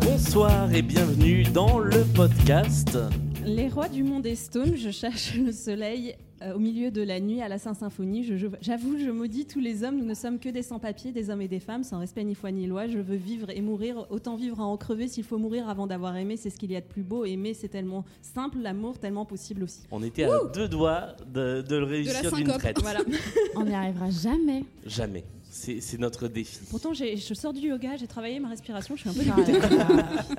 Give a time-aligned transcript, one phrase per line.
[0.00, 2.98] Bonsoir et bienvenue dans le podcast.
[3.46, 7.20] Les rois du monde est stone, je cherche le soleil euh, au milieu de la
[7.20, 8.24] nuit à la Saint-Symphonie.
[8.24, 11.30] Je- je- J'avoue, je, maudis tous les hommes, nous ne sommes que des sans-papiers, des
[11.30, 12.88] hommes et des femmes, sans respect ni foi ni loi.
[12.88, 16.16] Je veux vivre et mourir, autant vivre à en crever s'il faut mourir avant d'avoir
[16.16, 17.24] aimé, c'est ce qu'il y a de plus beau.
[17.24, 19.82] Aimer, c'est tellement simple, l'amour tellement possible aussi.
[19.92, 22.80] On était à deux doigts de, de le réussir d'une traite.
[22.82, 23.00] Voilà.
[23.54, 24.64] On n'y arrivera jamais.
[24.84, 25.24] Jamais.
[25.50, 26.58] C'est notre défi.
[26.68, 29.68] Pourtant, je sors du yoga, j'ai travaillé ma respiration, je suis un peu Ah, dégoûtée.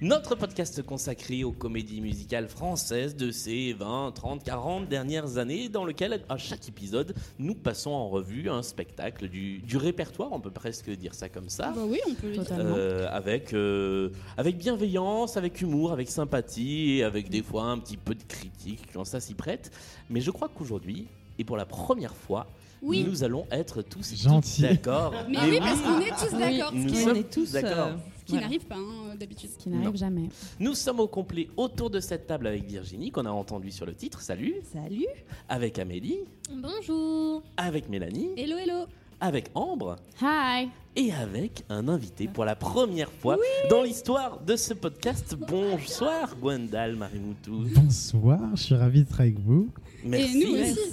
[0.00, 5.84] Notre podcast consacré aux comédies musicales françaises de ces 20, 30, 40 dernières années, dans
[5.84, 10.50] lequel, à chaque épisode, nous passons en revue un spectacle du, du répertoire, on peut
[10.50, 11.72] presque dire ça comme ça.
[11.74, 12.32] Bah oui, on peut.
[12.52, 17.96] Euh, avec, euh, avec bienveillance, avec humour, avec sympathie, et avec des fois un petit
[17.96, 19.70] peu de critique quand ça s'y prête.
[20.10, 21.06] Mais je crois qu'aujourd'hui,
[21.38, 22.46] et pour la première fois,
[22.82, 23.04] Oui.
[23.08, 24.12] nous allons être tous
[24.60, 25.14] d'accord.
[25.28, 26.72] Mais oui, parce qu'on est tous d'accord.
[26.74, 27.86] Nous ce qui, on sommes est tous d'accord.
[27.88, 28.46] euh, ce qui voilà.
[28.46, 29.50] n'arrive pas hein, d'habitude.
[29.58, 30.28] qui n'arrive jamais.
[30.58, 33.94] Nous sommes au complet autour de cette table avec Virginie, qu'on a entendu sur le
[33.94, 35.04] titre, salut, Salut
[35.48, 36.18] avec Amélie,
[36.50, 37.42] Bonjour.
[37.56, 38.86] avec Mélanie, Hello, hello.
[39.20, 43.36] avec Ambre Hi et avec un invité pour la première fois
[43.68, 45.34] dans l'histoire de ce podcast.
[45.48, 47.64] Bonsoir Gwendal Marimoutou.
[47.74, 49.68] Bonsoir, je suis ravi d'être avec vous.
[50.04, 50.44] Merci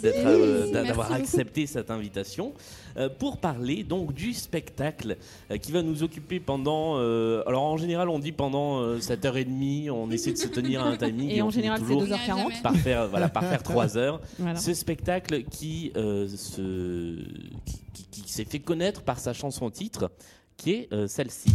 [0.06, 1.22] euh, Merci d'avoir beaucoup.
[1.22, 2.54] accepté cette invitation
[2.98, 5.18] euh, pour parler donc du spectacle
[5.52, 6.98] euh, qui va nous occuper pendant.
[6.98, 10.88] euh, alors en général, on dit pendant euh, 7h30, on essaie de se tenir à
[10.90, 12.26] un timing Et en général, c'est toujours 2h40.
[12.26, 12.54] Jamais.
[12.64, 14.22] par faire voilà par faire 3 heures.
[14.40, 14.58] Voilà.
[14.60, 17.24] Ce spectacle qui euh, se
[17.66, 20.12] qui, qui- qui s'est fait connaître par sa chanson titre,
[20.58, 21.50] qui est euh, celle-ci.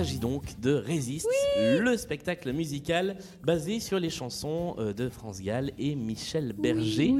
[0.00, 1.28] S'agit donc de Résiste,
[1.58, 7.14] le spectacle musical basé sur les chansons euh, de France Gall et Michel Berger.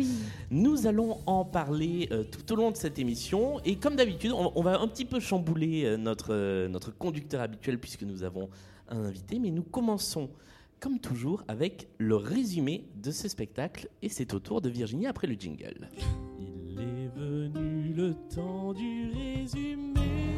[0.50, 3.60] Nous allons en parler euh, tout au long de cette émission.
[3.66, 8.02] Et comme d'habitude, on, va un petit peu chambouler euh, notre, notre conducteur habituel puisque
[8.02, 8.48] nous avons
[8.88, 10.30] un invité, mais nous commençons
[10.78, 13.90] comme toujours avec le résumé de ce spectacle.
[14.00, 15.90] Et c'est au tour de Virginie après le jingle.
[16.38, 20.29] Il est venu le temps du résumé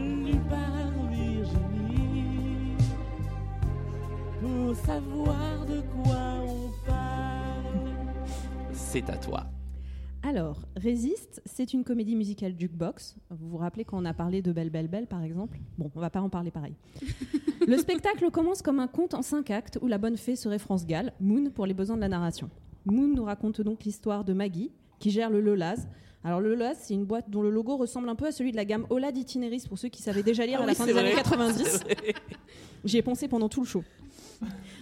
[0.00, 2.76] lu par Virginie
[4.40, 7.94] pour savoir de quoi on parle.
[8.72, 9.46] C'est à toi.
[10.22, 13.16] Alors, Résiste, c'est une comédie musicale jukebox.
[13.30, 15.58] Vous vous rappelez quand on a parlé de Belle Belle Belle, par exemple?
[15.78, 16.74] Bon, on va pas en parler pareil.
[17.66, 20.86] Le spectacle commence comme un conte en cinq actes où la bonne fée serait France
[20.86, 22.50] Gall, Moon pour les besoins de la narration.
[22.84, 25.88] Moon nous raconte donc l'histoire de Maggie, qui gère le Lolaz.
[26.22, 28.56] Alors le Lolaz, c'est une boîte dont le logo ressemble un peu à celui de
[28.56, 30.96] la gamme Ola d'Itinéris pour ceux qui savaient déjà lire Ah à la fin des
[30.96, 31.22] années vrai.
[31.22, 31.80] 90.
[32.84, 33.82] J'y ai pensé pendant tout le show.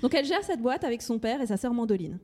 [0.03, 2.19] Donc elle gère cette boîte avec son père et sa sœur Mandoline.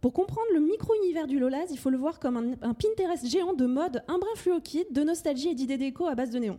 [0.00, 3.52] Pour comprendre le micro-univers du Lolaz, il faut le voir comme un, un Pinterest géant
[3.52, 6.58] de mode, un brin fluo kit, de nostalgie et d'idées déco à base de néon.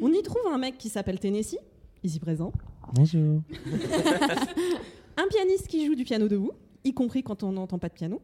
[0.00, 1.58] On y trouve un mec qui s'appelle Tennessee,
[2.02, 2.52] ici présent,
[2.94, 3.40] Bonjour.
[5.16, 6.52] un pianiste qui joue du piano debout,
[6.84, 8.20] y compris quand on n'entend pas de piano,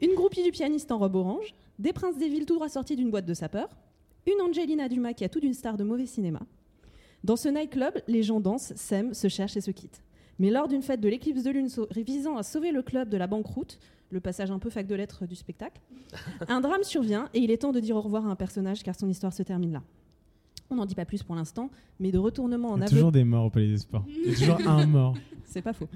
[0.00, 3.10] une groupie du pianiste en robe orange, des princes des villes tout droit sortis d'une
[3.10, 3.76] boîte de sapeurs,
[4.26, 6.40] une Angelina Dumas qui a tout d'une star de mauvais cinéma.
[7.24, 10.02] Dans ce nightclub, les gens dansent, s'aiment, se cherchent et se quittent.
[10.38, 13.26] Mais lors d'une fête de l'éclipse de lune visant à sauver le club de la
[13.26, 13.78] banqueroute,
[14.10, 15.80] le passage un peu fac de lettres du spectacle,
[16.48, 18.94] un drame survient et il est temps de dire au revoir à un personnage car
[18.94, 19.82] son histoire se termine là.
[20.68, 21.70] On n'en dit pas plus pour l'instant,
[22.00, 24.04] mais de retournement en Il y a aveu toujours des morts au Palais des Sports.
[24.08, 25.14] Il y a toujours un mort.
[25.44, 25.88] c'est pas faux.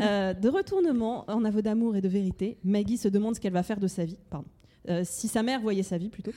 [0.00, 3.62] Euh, de retournement en aveu d'amour et de vérité, Maggie se demande ce qu'elle va
[3.62, 4.18] faire de sa vie.
[4.28, 4.48] Pardon.
[4.88, 6.32] Euh, si sa mère voyait sa vie plutôt.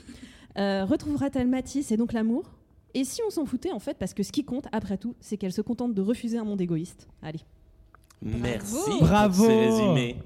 [0.57, 2.51] Euh, Retrouvera-t-elle Matisse et donc l'amour?
[2.93, 5.37] Et si on s'en foutait en fait, parce que ce qui compte après tout, c'est
[5.37, 7.07] qu'elle se contente de refuser un monde égoïste.
[7.21, 7.41] Allez.
[8.21, 9.45] Merci Bravo.
[9.45, 10.17] résumés.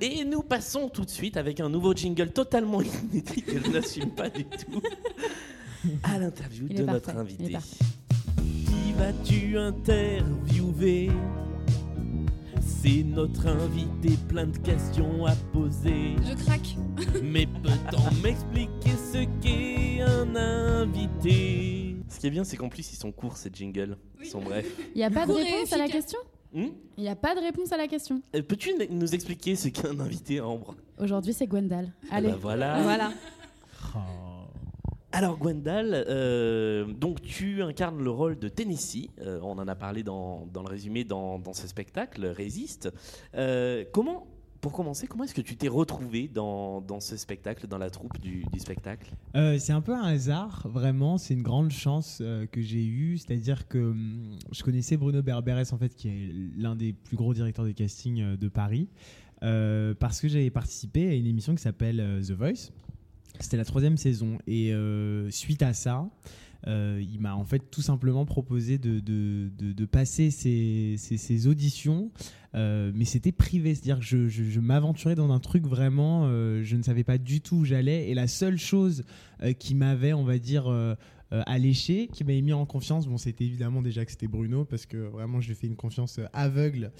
[0.00, 4.10] Et nous passons tout de suite avec un nouveau jingle totalement inédit que je n'assume
[4.10, 4.80] pas du tout
[6.04, 7.56] à l'interview de notre invité.
[8.36, 11.10] Qui vas-tu interviewer?
[12.80, 16.14] C'est notre invité, plein de questions à poser.
[16.24, 16.76] Je craque.
[17.22, 21.96] Mais peut-on m'expliquer ce qu'est un invité?
[22.08, 23.96] Ce qui est bien, c'est qu'en plus, ils sont courts, ces jingles.
[24.20, 24.72] Ils sont brefs.
[24.94, 26.18] Il n'y a pas de réponse à la question?
[26.52, 26.68] Hmm?
[26.96, 28.22] Il n'y a pas de réponse à la question.
[28.34, 30.76] Euh, Peux-tu nous expliquer ce qu'est un invité, Ambre?
[30.98, 31.92] Aujourd'hui, c'est Gwendal.
[32.10, 32.28] Ah Allez.
[32.28, 32.82] bah voilà.
[32.82, 33.12] Voilà.
[33.94, 34.37] Oh.
[35.10, 39.08] Alors Gwendal, euh, donc tu incarnes le rôle de Tennessee.
[39.22, 42.92] Euh, on en a parlé dans, dans le résumé dans, dans ce spectacle, Résiste.
[43.34, 44.26] Euh, comment,
[44.60, 48.18] pour commencer, comment est-ce que tu t'es retrouvé dans, dans ce spectacle, dans la troupe
[48.20, 49.10] du, du spectacle?
[49.32, 51.16] C'est un peu un hasard, vraiment.
[51.16, 52.22] C'est une grande chance
[52.52, 53.16] que j'ai eue.
[53.16, 57.32] C'est-à-dire que hum, je connaissais Bruno Berberes, en fait, qui est l'un des plus gros
[57.32, 58.88] directeurs de casting de Paris,
[59.40, 62.72] parce que j'avais participé à une émission qui s'appelle The Voice.
[63.40, 64.38] C'était la troisième saison.
[64.46, 66.08] Et euh, suite à ça,
[66.66, 72.10] euh, il m'a en fait tout simplement proposé de, de, de- passer ces, auditions,
[72.54, 76.82] euh, mais c'était privé, c'est-à-dire que je, je- m'aventurais dans un truc vraiment, je ne
[76.82, 79.04] savais pas du tout où j'allais, et la seule chose
[79.60, 80.66] qui m'avait, on va dire,
[81.30, 84.96] alléché, qui m'avait mis en confiance, bon c'était évidemment déjà que c'était Bruno, parce que
[84.96, 86.90] vraiment je lui fais une confiance aveugle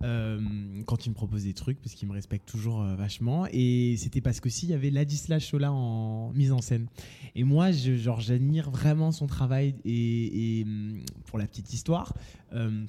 [0.00, 4.20] quand il me propose des trucs, parce qu'il me respecte toujours euh, vachement, et c'était
[4.20, 6.86] parce que il y avait Ladislas Chola en mise en scène.
[7.34, 9.74] Et moi, je, genre, j'admire vraiment son travail.
[9.84, 12.14] Et, et, hum, pour la petite histoire,
[12.52, 12.84] euh,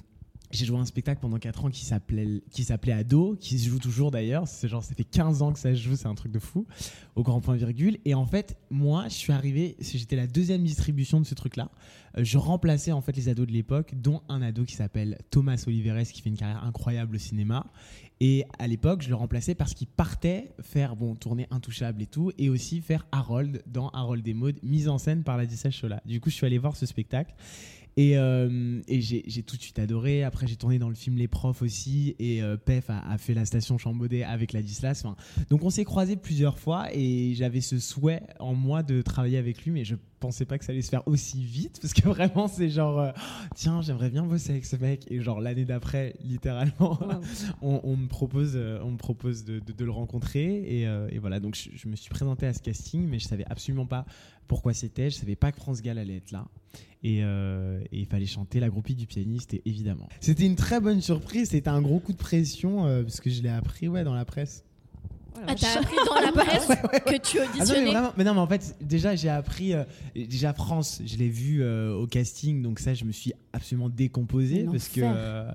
[0.52, 3.78] j'ai joué un spectacle pendant 4 ans qui s'appelait qui s'appelait Ado, qui se joue
[3.78, 4.46] toujours d'ailleurs.
[4.46, 6.66] C'est genre, ça fait 15 ans que ça se joue, c'est un truc de fou,
[7.16, 7.98] au grand point virgule.
[8.04, 11.70] Et en fait, moi, je suis arrivé, j'étais la deuxième distribution de ce truc-là.
[12.16, 15.62] Euh, je remplaçais en fait les ados de l'époque, dont un ado qui s'appelle Thomas
[15.66, 17.66] Oliveres, qui fait une carrière incroyable au cinéma.
[18.20, 22.30] Et à l'époque, je le remplaçais parce qu'il partait faire, bon, tourner Intouchable et tout,
[22.38, 26.00] et aussi faire Harold dans Harold des modes, mise en scène par la Chola.
[26.06, 27.34] Du coup, je suis allé voir ce spectacle.
[27.98, 30.24] Et, euh, et j'ai tout de suite adoré.
[30.24, 32.16] Après, j'ai tourné dans le film Les Profs aussi.
[32.18, 35.04] Et euh, Pef a, a fait la station Chambaudet avec Ladislas.
[35.04, 35.16] Enfin,
[35.50, 36.86] donc, on s'est croisés plusieurs fois.
[36.94, 39.72] Et j'avais ce souhait en moi de travailler avec lui.
[39.72, 41.80] Mais je pensais pas que ça allait se faire aussi vite.
[41.82, 43.12] Parce que vraiment, c'est genre, euh,
[43.56, 45.04] tiens, j'aimerais bien bosser avec ce mec.
[45.10, 46.98] Et genre, l'année d'après, littéralement,
[47.60, 50.42] on, on me propose, euh, on me propose de, de- de le rencontrer.
[50.46, 53.06] Et, et voilà, donc je, je me suis présenté à ce casting.
[53.06, 54.06] Mais je savais absolument pas
[54.48, 55.10] pourquoi c'était.
[55.10, 56.46] Je savais pas que France Gall allait être là.
[57.02, 60.08] Et, euh, il fallait chanter la groupie du pianiste, évidemment.
[60.20, 63.42] C'était une très bonne surprise, c'était un gros coup de pression, euh, parce que je
[63.42, 64.64] l'ai appris ouais, dans la presse.
[65.46, 68.34] Ah, t'as appris dans la presse que tu Ah non, mais auditionnais vraiment, mais non,
[68.34, 69.84] mais en fait, déjà, j'ai appris, euh,
[70.14, 74.66] déjà France, je l'ai vu euh, au casting, donc ça, je me suis absolument décomposé,
[74.70, 75.50] parce que, euh,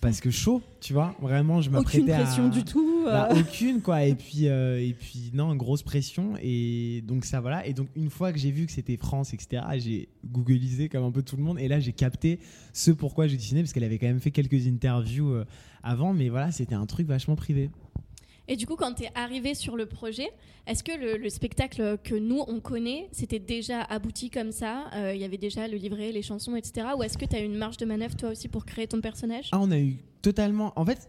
[0.00, 2.22] parce que chaud, tu vois, vraiment, je Aucune m'apprêtais à...
[2.22, 2.86] pression du tout.
[3.00, 4.04] Bah, aucune quoi.
[4.04, 6.34] Et puis et puis non grosse pression.
[6.42, 7.66] Et donc ça voilà.
[7.66, 11.10] Et donc une fois que j'ai vu que c'était France etc j'ai googlisé comme un
[11.10, 11.58] peu tout le monde.
[11.58, 12.38] Et là j'ai capté
[12.74, 15.34] ce pourquoi dessiné parce qu'elle avait quand même fait quelques interviews
[15.82, 16.12] avant.
[16.12, 17.70] Mais voilà c'était un truc vachement privé
[18.52, 20.28] Et du coup, quand tu es arrivé sur le projet,
[20.66, 25.14] est-ce que le, le spectacle que nous, on connaît, c'était déjà abouti comme ça Euh,
[25.14, 26.88] Il y avait déjà le livret, les chansons, etc.
[26.98, 29.50] Ou est-ce que tu as une marge de manœuvre, toi aussi, pour créer ton personnage?
[29.52, 30.72] Ah, on a eu totalement.
[30.74, 31.08] En fait,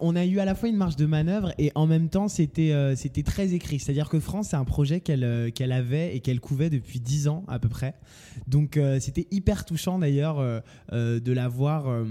[0.00, 2.72] on a eu à la fois une marge de manœuvre et en même temps, c'était
[2.72, 3.78] euh, c'était très écrit.
[3.78, 7.28] C'est-à-dire que France, c'est un projet qu'elle euh, qu'elle avait et qu'elle couvait depuis 10
[7.28, 7.94] ans à peu près.
[8.48, 10.60] Donc, euh, c'était hyper touchant d'ailleurs euh,
[10.92, 11.88] euh, de la voir.
[11.88, 12.04] euh,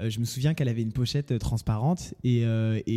[0.00, 2.92] euh, je me souviens qu'elle avait une pochette euh, transparente et, euh, et,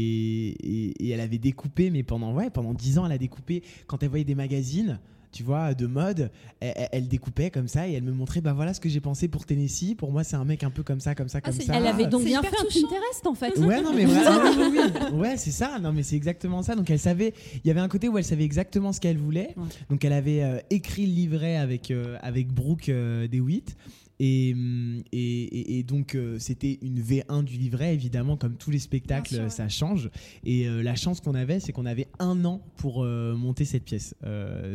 [0.49, 4.03] et- et elle avait découpé, mais pendant, ouais, pendant 10 ans, elle a découpé quand
[4.03, 4.99] elle voyait des magazines.
[5.31, 8.81] Tu vois, de mode, elle, découpait comme ça et elle me montrait, bah voilà ce
[8.81, 9.95] que j'ai pensé pour Tennessee.
[9.97, 11.73] Pour moi, c'est un mec un peu comme ça, comme ça, comme c'est- ça.
[11.75, 12.87] Elle avait donc bien fait un touchant.
[12.89, 13.57] Pinterest en fait.
[13.59, 14.79] Ouais, non, mais vraiment, oui, oui,
[15.13, 15.17] oui.
[15.19, 15.79] Ouais, c'est ça.
[15.79, 16.75] Non, mais c'est exactement ça.
[16.75, 17.33] Donc, elle savait.
[17.63, 19.53] Il y avait un côté où elle savait exactement ce qu'elle voulait.
[19.55, 19.63] Ouais.
[19.89, 23.75] Donc, elle avait euh, écrit le livret avec, euh, avec Brooke euh, DeWitt.
[24.23, 29.49] Et, hum, et, donc, euh, c'était une V1 du livret, évidemment, comme tous les spectacles,
[29.49, 30.11] ça change.
[30.45, 33.83] Et euh, la chance qu'on avait, c'est qu'on avait un an pour euh, monter cette
[33.83, 34.13] pièce.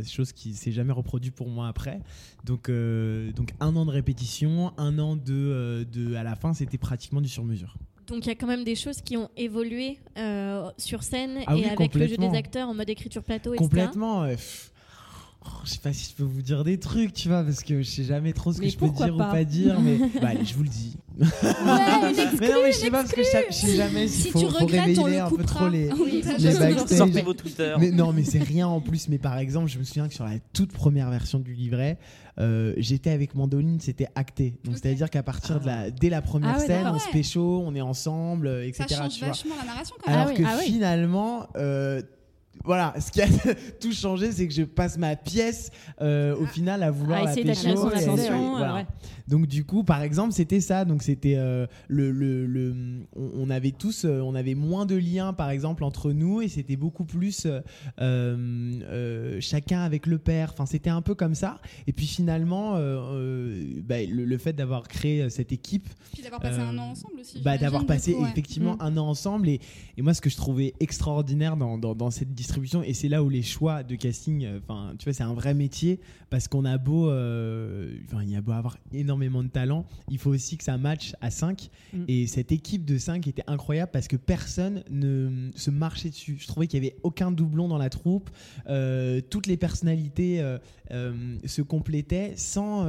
[0.04, 2.00] Chose qui s'est jamais reproduite pour moi après.
[2.44, 5.86] Donc, donc, un an de répétition, un an de.
[5.92, 7.76] de à la fin, c'était pratiquement du sur-mesure.
[8.08, 11.56] Donc il y a quand même des choses qui ont évolué euh, sur scène Ah
[11.56, 13.64] et oui, avec le jeu des acteurs en mode écriture plateau, etc.
[13.64, 14.26] Complètement.
[15.46, 17.82] Oh, je sais pas si je peux vous dire des trucs, tu vois, parce que
[17.82, 19.98] je sais jamais trop ce Mais que je peux dire pas ou pas dire, mais
[20.20, 20.96] bah, allez, je vous le dis.
[21.18, 23.76] Ouais, une exclue, Mais non, mais je sais pas parce que je sais- je sais
[23.76, 26.22] jamais s'il Si faut, tu faut regrettes, on révéler le un peu trop les, Oui,
[26.38, 26.98] les backstage.
[26.98, 27.74] Sortez vos Twitter.
[27.78, 29.08] Mais non, mais c'est rien en plus.
[29.08, 31.98] Mais par exemple, je me souviens que sur la toute première version du livret,
[32.38, 34.56] euh, j'étais avec Mandoline, c'était acté.
[34.64, 37.62] Donc c'est-à-dire qu'à partir de la, dès la première Ah ouais, scène, on se pécho,
[37.64, 38.84] on est ensemble, euh, etc.
[38.90, 39.28] Ça change tu vois.
[39.28, 40.20] vachement la narration quand même.
[40.20, 40.66] Alors Ah oui, que ah oui.
[40.66, 42.02] finalement, euh,
[42.64, 43.26] voilà, ce qui a
[43.80, 45.70] tout changé, c'est que je passe ma pièce
[46.00, 47.76] euh, au final à vouloir À la essayer pécho.
[47.76, 48.74] son attention, voilà.
[48.74, 48.86] ouais.
[49.28, 50.84] Donc du coup, par exemple, c'était ça.
[50.84, 52.74] Donc c'était euh, le, le, le-
[53.16, 56.48] on, on avait tous, euh, on avait moins de liens, par exemple, entre nous, et
[56.48, 57.60] c'était beaucoup plus euh,
[58.00, 60.50] euh, euh, chacun avec le père.
[60.52, 61.60] Enfin, c'était un peu comme ça.
[61.86, 66.40] Et puis finalement, euh, euh, bah, le, le fait d'avoir créé cette équipe, Puis d'avoir
[66.40, 67.40] passé Euh, un an ensemble aussi.
[67.42, 68.30] bah, d'avoir passé coup, ouais.
[68.30, 68.80] effectivement Mm.
[68.80, 69.60] un an ensemble et,
[69.96, 73.22] et moi ce que je trouvais extraordinaire dans, dans, dans cette distribution et c'est là
[73.24, 75.98] où les choix de casting euh, enfin tu vois c'est un vrai métier
[76.30, 80.18] parce qu'on a beau euh, enfin il y a beau avoir énormément de talent il
[80.18, 82.04] faut aussi que ça matche à 5 Mm.
[82.08, 86.46] et cette équipe de 5 était incroyable parce que personne ne se marchait dessus je
[86.46, 88.30] trouvais qu'il y avait aucun doublon dans la troupe
[88.68, 90.40] Euh, toutes les personnalités
[90.90, 92.86] se complétaient sans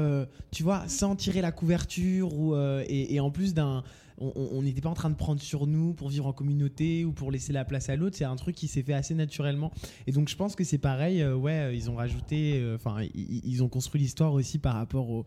[0.52, 3.84] tu vois sans tirer la couverture ou et, et en plus d'un
[4.20, 7.32] on- n'était pas en train de prendre sur nous pour vivre en communauté ou pour
[7.32, 8.16] laisser la place à l'autre.
[8.18, 9.72] C'est un truc qui s'est fait assez naturellement.
[10.08, 11.22] Et donc je pense que c'est pareil.
[11.22, 15.10] euh, ouais, euh, ils ont rajouté, euh, enfin, ils, ont construit l'histoire aussi par rapport
[15.10, 15.26] aux,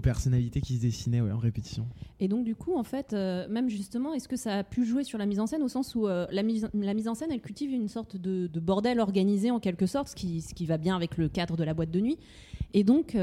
[0.00, 1.86] personnalités qui se dessinaient ouais, en répétition.
[2.20, 5.18] Et donc, du coup, en fait, même justement, est-ce que ça a pu jouer sur
[5.18, 6.64] la mise en scène au sens où la, mise,
[7.08, 10.40] en scène, elle cultive une sorte de, de bordel organisé en quelque sorte, ce qui,
[10.40, 12.18] ce qui va bien avec le cadre de la boîte de nuit.
[12.72, 13.14] Et donc,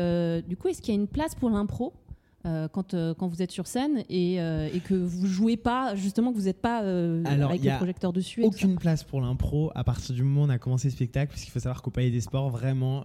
[0.47, 1.93] du coup, est-ce qu'il y a une place pour l'impro
[2.45, 5.95] euh, quand, euh, quand vous êtes sur scène et, euh, et que vous jouez pas,
[5.95, 9.19] justement, que vous n'êtes pas Alors, avec y le projecteur dessus et Aucune place pour
[9.21, 11.81] l'impro à partir du moment où on a commencé le spectacle, parce qu'il faut savoir
[11.81, 13.03] qu'au Palais des Sports, vraiment,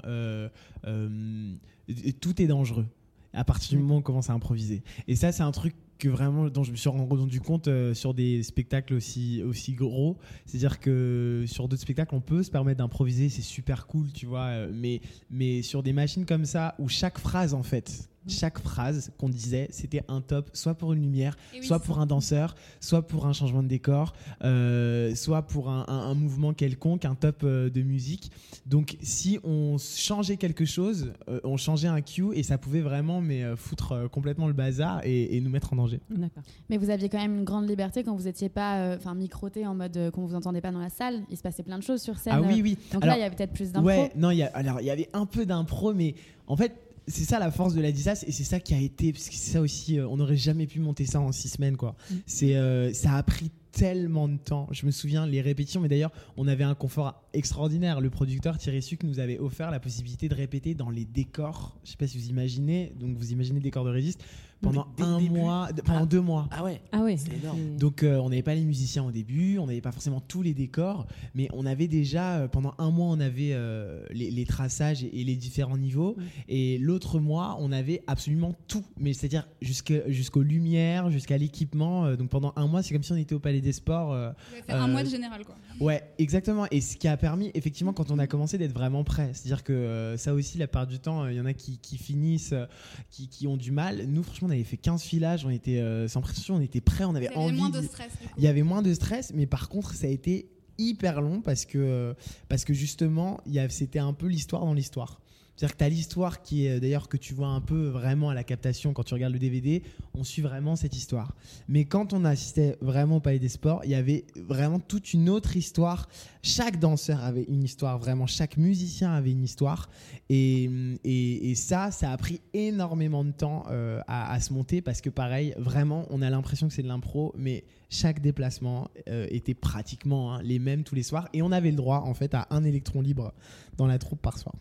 [2.21, 2.87] tout est dangereux.
[3.33, 4.83] À partir du moment où on commence à improviser.
[5.07, 8.15] Et ça, c'est un truc que vraiment dont je me suis rendu compte euh, sur
[8.15, 10.17] des spectacles aussi aussi gros
[10.47, 14.11] c'est à dire que sur d'autres spectacles on peut se permettre d'improviser c'est super cool
[14.11, 18.59] tu vois mais mais sur des machines comme ça où chaque phrase en fait chaque
[18.59, 22.55] phrase qu'on disait c'était un top soit pour une lumière oui, soit pour un danseur
[22.79, 24.12] soit pour un changement de décor
[24.45, 28.31] euh, soit pour un, un- un mouvement quelconque un top euh, de musique
[28.67, 33.21] donc si on changeait quelque chose euh, on changeait un cue et ça pouvait vraiment
[33.21, 36.43] mais euh, foutre euh, complètement le bazar et, et nous mettre en danger D'accord.
[36.69, 39.67] Mais vous aviez quand même une grande liberté quand vous étiez pas euh, enfin microté
[39.67, 41.23] en mode euh, qu'on vous entendait pas dans la salle.
[41.31, 42.35] Il se passait plein de choses sur scène.
[42.37, 43.87] ah oui oui Donc Alors, là, il y avait peut-être plus d'infos.
[43.87, 46.15] Ouais, non, il y a, alors il y avait un peu d'impro, mais
[46.47, 46.75] en fait,
[47.11, 49.35] c'est ça la force de la DISAS et c'est ça qui a été, parce que
[49.35, 51.97] c'est ça aussi, euh, on n'aurait jamais pu monter ça en six semaines, quoi.
[52.11, 52.14] Mm.
[52.26, 54.69] C'est, euh, ça a pris tellement de temps.
[54.73, 58.00] Je me souviens les répétitions, mais d'ailleurs, on avait un confort extraordinaire.
[58.00, 61.76] Le producteur Thierry Suc nous avait offert la possibilité de répéter dans les décors.
[61.85, 64.25] Je sais pas si vous imaginez, donc vous imaginez le décor de Résiste
[64.62, 66.07] pendant dès un mois, pendant Ah.
[66.07, 66.49] deux mois.
[66.50, 66.81] Ah ouais.
[66.93, 67.17] Ah ouais.
[67.17, 67.76] C'est énorme.
[67.79, 70.52] Donc euh, on n'avait pas les musiciens au début, on n'avait pas forcément tous les
[70.55, 75.02] décors, mais on avait déjà euh, pendant un mois on avait euh, les, les traçages
[75.02, 76.17] et, et les différents niveaux,
[76.49, 82.14] et l'autre mois on avait absolument tout, mais c'est-à-dire jusqu'aux lumières, jusqu'à l'équipement.
[82.17, 84.12] donc pendant un mois c'est comme si on était au Palais des Sports.
[84.12, 85.55] euh, avez fait un mois de général, quoi.
[85.79, 86.67] Ouais, exactement.
[86.71, 89.31] Et ce qui a permis, effectivement, quand on a commencé d'être vraiment prêt.
[89.33, 91.79] C'est-à-dire que euh, ça aussi, la part du temps, euh, il y en a qui,
[91.79, 92.67] qui finissent, euh,
[93.11, 94.05] qui, qui ont du mal.
[94.07, 97.15] Nous, franchement, on avait fait 15 filages, on était sans pression, on était prêt, on
[97.15, 97.59] avait Vous avez envie.
[97.59, 98.11] moins de- stress.
[98.37, 100.49] Il y avait moins de stress, mais par contre, ça a été
[100.79, 102.15] hyper long parce que,
[102.49, 105.21] parce que justement, il y c'était un peu l'histoire dans l'histoire.
[105.61, 108.35] C'est-à-dire que tu as l'histoire qui est d'ailleurs que tu vois un peu vraiment à
[108.35, 109.83] la captation quand tu regardes le DVD,
[110.14, 111.35] on suit vraiment cette histoire.
[111.69, 115.29] Mais quand on assistait vraiment au Palais des Sports, il y avait vraiment toute une
[115.29, 116.09] autre histoire.
[116.43, 119.90] Chaque danseur avait une histoire, vraiment chaque musicien avait une histoire.
[120.31, 125.11] Et, ça, ça a pris énormément de temps euh, à, à se monter parce que
[125.11, 130.33] pareil, vraiment, on a l'impression que c'est de l'impro, mais chaque déplacement euh, était pratiquement
[130.33, 131.29] hein, les mêmes tous les soirs.
[131.35, 133.35] Et on avait le droit en fait à un électron libre
[133.76, 134.55] dans la troupe par soir.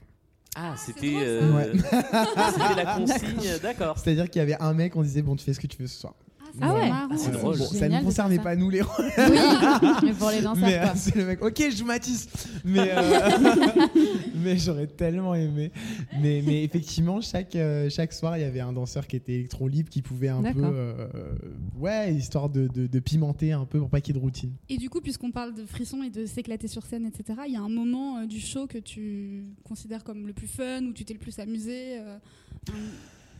[0.62, 1.72] Ah, c'est c'était euh, Ouais.
[2.76, 3.98] la consigne, d'accord.
[3.98, 5.88] C'est-à-dire qu'il y avait un mec, on disait bon, tu fais ce que tu veux
[5.88, 6.14] ce soir.
[6.54, 6.90] C'est Ah ouais.
[6.90, 7.08] marrant.
[7.12, 7.58] Ah, c'est drôle.
[7.58, 9.06] bon, ça ne concernait pas nous les rôles.
[9.18, 9.24] Oui,
[10.04, 10.96] mais pour les danseurs, Mais quoi.
[10.96, 12.28] c'est le mec, ok, je joue Matisse.
[12.66, 13.88] Mais, euh,
[14.36, 15.72] mais j'aurais tellement aimé.
[16.22, 19.68] Mais, mais effectivement, chaque, euh, chaque soir, il y avait un danseur qui était électron
[19.68, 20.62] libre qui pouvait un peu.
[20.64, 21.08] Euh,
[21.78, 24.52] ouais, histoire de, de, de pimenter un peu pour pas qu'il y ait de routine.
[24.70, 27.58] Et du coup, puisqu'on parle de frisson et de s'éclater sur scène, etc., il y
[27.58, 31.06] a un moment euh, du show que tu considères comme le plus fun, où tu
[31.06, 32.18] t'es le plus amusé, euh,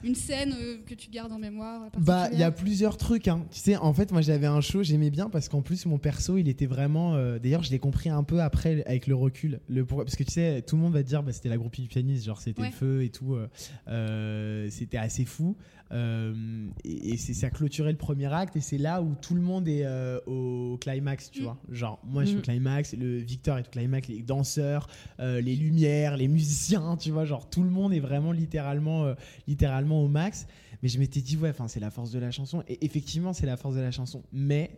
[0.04, 3.28] une scène euh, que tu gardes en mémoire Bah, il y a plusieurs trucs.
[3.28, 3.46] Hein.
[3.52, 6.38] Tu sais, en fait, moi, j'avais un show, j'aimais bien parce qu'en plus, mon perso,
[6.38, 7.16] il était vraiment.
[7.16, 9.60] euh, D'ailleurs, je l'ai compris un peu après avec le recul.
[9.68, 11.58] Le pourquoi- Parce que tu sais, tout le monde va te dire, bah, c'était la
[11.58, 12.68] groupie du pianiste, genre c'était Ouais.
[12.70, 13.36] le feu et tout.
[13.36, 13.48] euh,
[13.88, 15.56] euh, c'était assez fou.
[15.92, 19.42] Euh, et et c'est ça clôturait le premier acte et c'est là où tout le
[19.42, 21.44] monde est euh, au climax, tu Mm.
[21.46, 21.58] vois.
[21.72, 22.44] Genre, moi je suis au Mm.
[22.44, 24.88] climax, le Victor est au climax, les danseurs,
[25.20, 27.26] euh, les lumières, les musiciens, tu vois.
[27.26, 29.14] Genre, tout le monde est vraiment littéralement,
[29.48, 30.46] littéralement au max.
[30.84, 32.64] Mais je m'étais dit, ouais, enfin, c'est la force de la chanson.
[32.70, 34.24] Et effectivement, c'est la force de la chanson.
[34.32, 34.72] Mais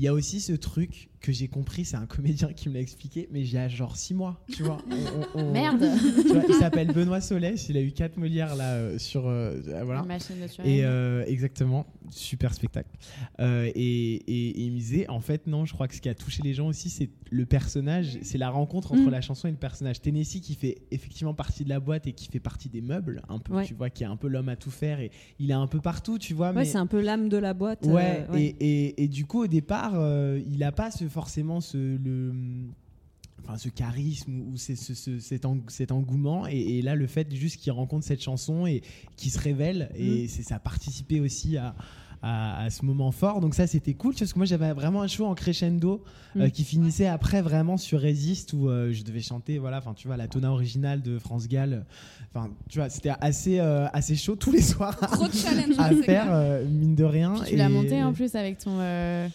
[0.00, 2.80] il y a aussi ce truc que j'ai compris, c'est un comédien qui me l'a
[2.80, 4.78] expliqué, mais a genre six mois, tu vois.
[5.34, 5.84] On- on- on- Merde.
[6.22, 9.26] tu vois, il s'appelle Benoît Solès, il a eu quatre Molières là euh, sur.
[9.28, 10.00] euh, euh, voilà.
[10.00, 10.66] De.
[10.66, 12.88] Et euh, exactement, super spectacle.
[13.40, 16.08] Euh, et, et- et il me disait, en fait, non, je crois que ce qui
[16.08, 19.10] a touché les gens aussi, c'est le personnage, c'est la rencontre entre Mm.
[19.10, 20.00] la chanson et le personnage.
[20.00, 23.38] Tennessee qui fait effectivement partie de la boîte et qui fait partie des meubles, un
[23.38, 23.66] peu, Ouais.
[23.66, 25.80] tu vois, qui est un peu l'homme à tout faire et il est un peu
[25.82, 26.48] partout, tu vois.
[26.48, 26.64] Ouais, mais...
[26.64, 27.86] c'est un peu l'âme de la boîte.
[27.86, 28.42] euh, Ouais, ouais.
[28.58, 32.32] Et, et, et du coup, au départ, euh, il n'a pas ce, forcément ce, le,
[33.42, 36.46] enfin, ce charisme ou c'est- ce, ce- cet, eng- cet engouement.
[36.48, 38.82] Et, et là, le fait juste qu'il rencontre cette chanson et
[39.16, 41.74] qu'il se révèle, et c'est ça a participé aussi à,
[42.22, 43.40] à, à ce moment fort.
[43.40, 46.02] Donc ça, c'était cool, parce que moi, j'avais vraiment un show en crescendo
[46.36, 46.50] euh, Mm.
[46.50, 50.16] qui finissait après vraiment sur Résiste, où euh, je devais chanter, voilà, enfin, tu vois,
[50.16, 51.84] la tona originale de France Gall.
[52.34, 55.74] Enfin, tu vois, c'était assez, euh, assez chaud tous les soirs Trop de challenge.
[55.78, 57.34] à c'est faire, mine de rien.
[57.34, 58.78] Puis tu l'as Et- monté en plus avec ton.
[58.78, 59.28] Ouais.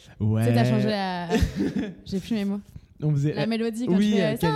[0.43, 1.27] Tu sais, t'as changé la.
[2.05, 2.61] J'ai plus mes mots.
[3.03, 4.37] On faisait- La mélodie quand oui, tu fais.
[4.39, 4.49] quel-.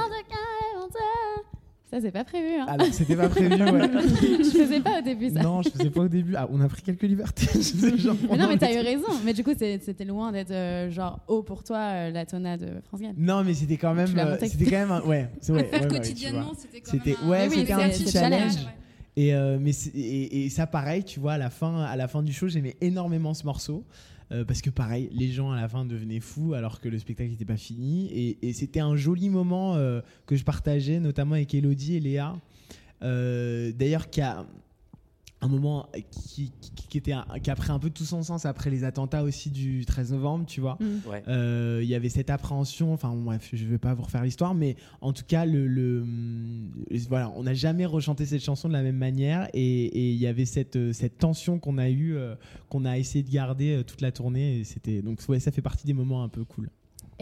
[1.89, 2.53] Ça, c'est pas prévu.
[2.60, 2.65] Hein.
[2.67, 3.58] Alors, c'était pas prévu, ouais.
[3.63, 5.41] je faisais pas au début ça.
[5.41, 6.36] non, je faisais pas au début.
[6.36, 7.48] Ah, on a pris quelques libertés.
[7.55, 9.08] je sais, genre, Mais non, mais t'as eu raison.
[9.25, 12.67] Mais du coup, c'était loin d'être euh, genre haut pour toi, euh, la tona de
[12.88, 13.13] France Gall.
[13.17, 14.08] Non, mais c'était quand même.
[14.15, 14.38] Euh.
[14.39, 14.91] C'était quand même.
[14.91, 18.12] un- Ouais, c'est faire ouais, ouais, quotidiennement, c'était quand même un- ouais, c'était un petit
[18.12, 18.53] challenge.
[19.15, 22.31] Et, euh, mais et ça, pareil, tu vois, à la fin, à la fin du
[22.31, 23.84] show, j'aimais énormément ce morceau.
[24.31, 27.31] Euh, parce que pareil, les gens à la fin devenaient fous alors que le spectacle
[27.31, 28.38] n'était pas fini.
[28.41, 32.36] Et, c'était un joli moment euh, que je partageais, notamment avec Elodie et Léa.
[33.01, 34.45] Euh, D'ailleurs, qui a
[35.41, 38.46] un moment qui, qui, qui était un- qui a pris un peu tout son sens
[38.46, 40.77] après les attentats aussi du 13 novembre, tu vois.
[40.81, 41.10] Mm.
[41.10, 41.24] Ouais.
[41.29, 44.75] Euh, Il y avait cette appréhension, enfin bref, je vais pas vous refaire l'histoire, mais
[45.00, 46.05] en tout cas, le, le-
[47.08, 50.27] voilà, on n'a jamais rechanté cette chanson de la même manière et et il y
[50.27, 52.17] avait cette, euh, cette tension qu'on a eu,
[52.69, 55.86] qu'on a essayé de garder euh, toute la tournée c'était donc ouais, ça fait partie
[55.88, 56.70] des moments un peu cool.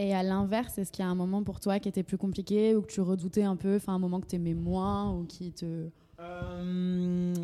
[0.00, 2.76] Et à l'inverse, est-ce qu'il y a un moment pour toi qui était plus compliqué
[2.76, 5.88] ou que tu redoutais un peu, enfin un moment que t'aimais moins ou qui te.
[6.20, 7.34] Euh,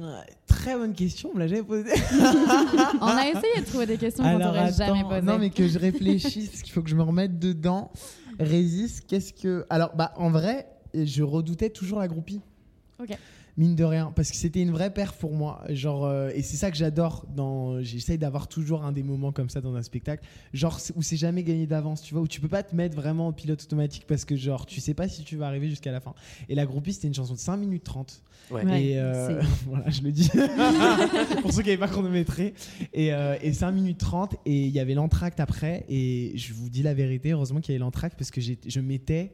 [0.47, 1.93] très bonne question, on me l'a jamais posée.
[3.01, 5.23] On a essayé de trouver des questions qu'on t'aurait jamais posées.
[5.23, 7.93] non mais que je réfléchisse parce qu'il faut que je me remette dedans.
[8.41, 12.41] Résiste, qu'est-ce que alors bah en vrai, je redoutais toujours la groupie.
[13.01, 13.17] Ok.
[13.57, 15.63] Mine de rien, parce que c'était une vraie perf pour moi.
[15.69, 17.25] Genre, euh, et c'est ça que j'adore.
[17.37, 21.03] Dans, j'essaye d'avoir toujours un des moments comme ça dans un spectacle, genre c'est- où
[21.03, 23.63] c'est jamais gagné d'avance, tu vois, où tu peux pas te mettre vraiment en pilote
[23.63, 26.15] automatique parce que genre tu sais pas si tu vas arriver jusqu'à la fin.
[26.49, 28.23] Et la groupie, c'était une chanson de 5 minutes 30.
[28.51, 28.65] Ouais.
[28.65, 30.29] Ouais, et euh, voilà, je le dis
[31.43, 32.55] pour ceux qui n'avaient pas chronométré.
[32.93, 35.85] Et, euh, et 5 minutes 30, et il y avait l'entracte après.
[35.89, 38.81] Et je vous dis la vérité, heureusement qu'il y avait l'entracte parce que j'ai- je
[38.81, 39.33] mettais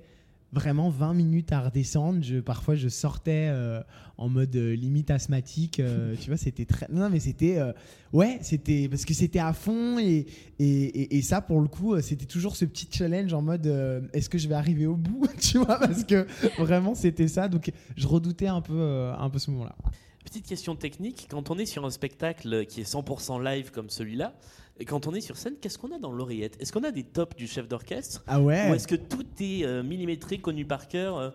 [0.52, 2.22] vraiment 20 minutes à redescendre.
[2.22, 3.80] Je, parfois, je sortais euh,
[4.18, 5.80] en mode euh, limite asthmatique.
[5.80, 6.86] euh, tu vois, c'était très.
[6.90, 7.58] Non, mais c'était.
[7.58, 7.72] euh,
[8.12, 8.88] ouais, c'était.
[8.88, 9.98] Parce que c'était à fond.
[9.98, 10.26] Et,
[10.58, 14.00] et, et- et ça, pour le coup, c'était toujours ce petit challenge en mode euh,
[14.12, 16.26] est-ce que je vais arriver au bout Tu vois, parce que
[16.60, 17.48] vraiment, c'était ça.
[17.48, 19.76] Donc, je redoutais un peu, euh, un peu ce moment-là.
[20.24, 24.34] Petite question technique, quand on est sur un spectacle qui est 100% live comme celui-là,
[24.80, 26.56] et quand on est sur scène, qu'est-ce qu'on a dans l'oreillette?
[26.60, 28.24] Est-ce qu'on a des tops du chef d'orchestre?
[28.26, 31.30] Ah ouais Ou est-ce que tout est euh, millimétré, connu par cœur euh,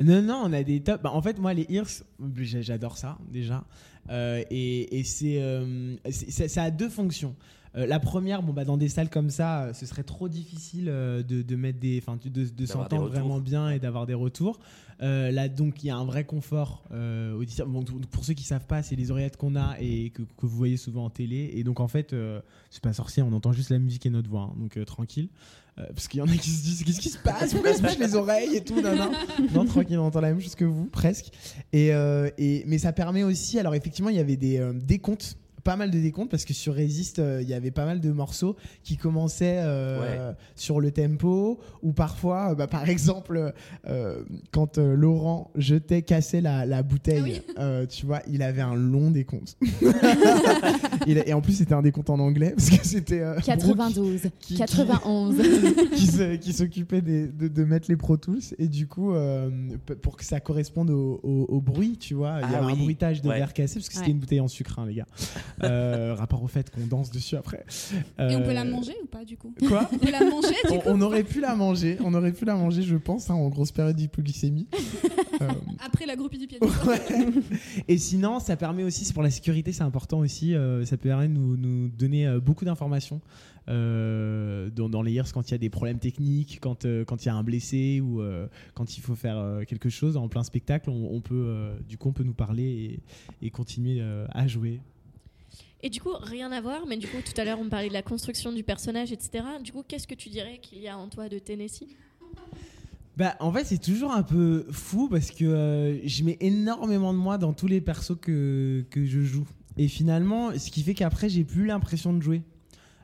[0.00, 1.02] Non, non, on a des tops.
[1.02, 1.88] Bah, en fait, moi, les ears,
[2.36, 3.64] j'a- j'adore ça déjà.
[4.10, 5.40] Euh, et et c'est,
[6.10, 7.34] c'est- ça, ça a deux fonctions.
[7.76, 10.88] Euh, la première, bon, bah, dans des salles comme ça, euh, ce serait trop difficile
[10.88, 14.60] euh, de, de mettre des, de, s'entendre des vraiment bien et d'avoir des retours.
[15.02, 17.64] Euh, là, donc, il y a un vrai confort euh, auditif.
[17.64, 20.56] Bon, pour ceux qui savent pas, c'est les oreillettes qu'on a et que, que vous
[20.56, 21.50] voyez souvent en télé.
[21.54, 22.14] Et donc, en fait,
[22.70, 25.28] c'est pas sorcier, on entend juste la musique et notre voix, hein, donc tranquille.
[25.78, 27.52] Euh, parce qu'il y en a qui se disent qu'est-ce qui se passe?
[27.52, 28.80] Pourquoi ils se bouchent les oreilles et tout?
[28.80, 29.10] Non, non.
[29.52, 31.32] non, tranquille, on entend la même chose que vous, presque.
[31.72, 35.36] Et, euh, et, mais ça permet aussi, alors effectivement, il y avait des euh, décomptes,
[35.64, 38.10] pas mal de décomptes, parce que sur Resist, euh, il y avait pas mal de
[38.12, 43.52] morceaux qui commençaient euh, sur le tempo, ou parfois, euh, bah, par exemple,
[43.88, 44.22] euh,
[44.52, 49.10] quand euh, Laurent jetait, cassait la, la bouteille, euh, tu vois, il avait un long
[49.10, 49.56] décompte.
[51.06, 53.20] Il a- et en plus, c'était un décompte en anglais, parce que c'était.
[53.20, 55.36] euh, Brooke 92, qui- 91.
[56.40, 59.50] qui s'occupait de, de mettre les Pro Tools et du coup euh,
[60.02, 62.76] pour que ça corresponde au, au- au bruit tu vois il y Ah avait un
[62.76, 63.38] bruitage de Ouais.
[63.38, 65.06] verre cassé parce que c'était une bouteille en sucre hein, les gars
[65.62, 67.64] Euh, rapport au fait qu'on danse dessus après.
[68.18, 69.54] Et on peut Euh, la manger ou pas du coup?
[69.68, 69.88] quoi?
[69.92, 70.88] On peut la manger du on, coup?
[70.88, 73.70] on aurait pu la manger on aurait pu la manger je pense hein, en grosse
[73.72, 74.66] période d'hypoglycémie.
[75.42, 75.48] Euh,
[75.84, 76.72] Après la groupie du pianiste.
[77.88, 81.26] Et sinon, ça permet aussi, c'est pour la sécurité, c'est important aussi, euh, ça permet
[81.26, 83.20] de nous, nous donner euh, beaucoup d'informations
[83.68, 87.24] euh, dans, dans les IRS quand il y a des problèmes techniques, quand euh, quand
[87.24, 90.28] il y a un blessé ou euh, quand il faut faire euh, quelque chose en
[90.28, 93.00] plein spectacle, on, on peut, euh, du coup, on peut nous parler
[93.42, 94.80] et, et continuer euh, à jouer.
[95.84, 97.92] Et du coup, rien à voir, mais du coup, tout à l'heure, on parlait de
[97.92, 99.44] la construction du personnage, etc.
[99.62, 101.94] Du coup, qu'est-ce que tu dirais qu'il y a en toi de Tennessee?
[103.18, 107.18] Bah, en fait, c'est toujours un peu fou parce que euh, je mets énormément de
[107.18, 109.46] moi dans tous les persos que, que je joue.
[109.76, 112.40] Et finalement, ce qui fait qu'après, j'ai plus l'impression de jouer.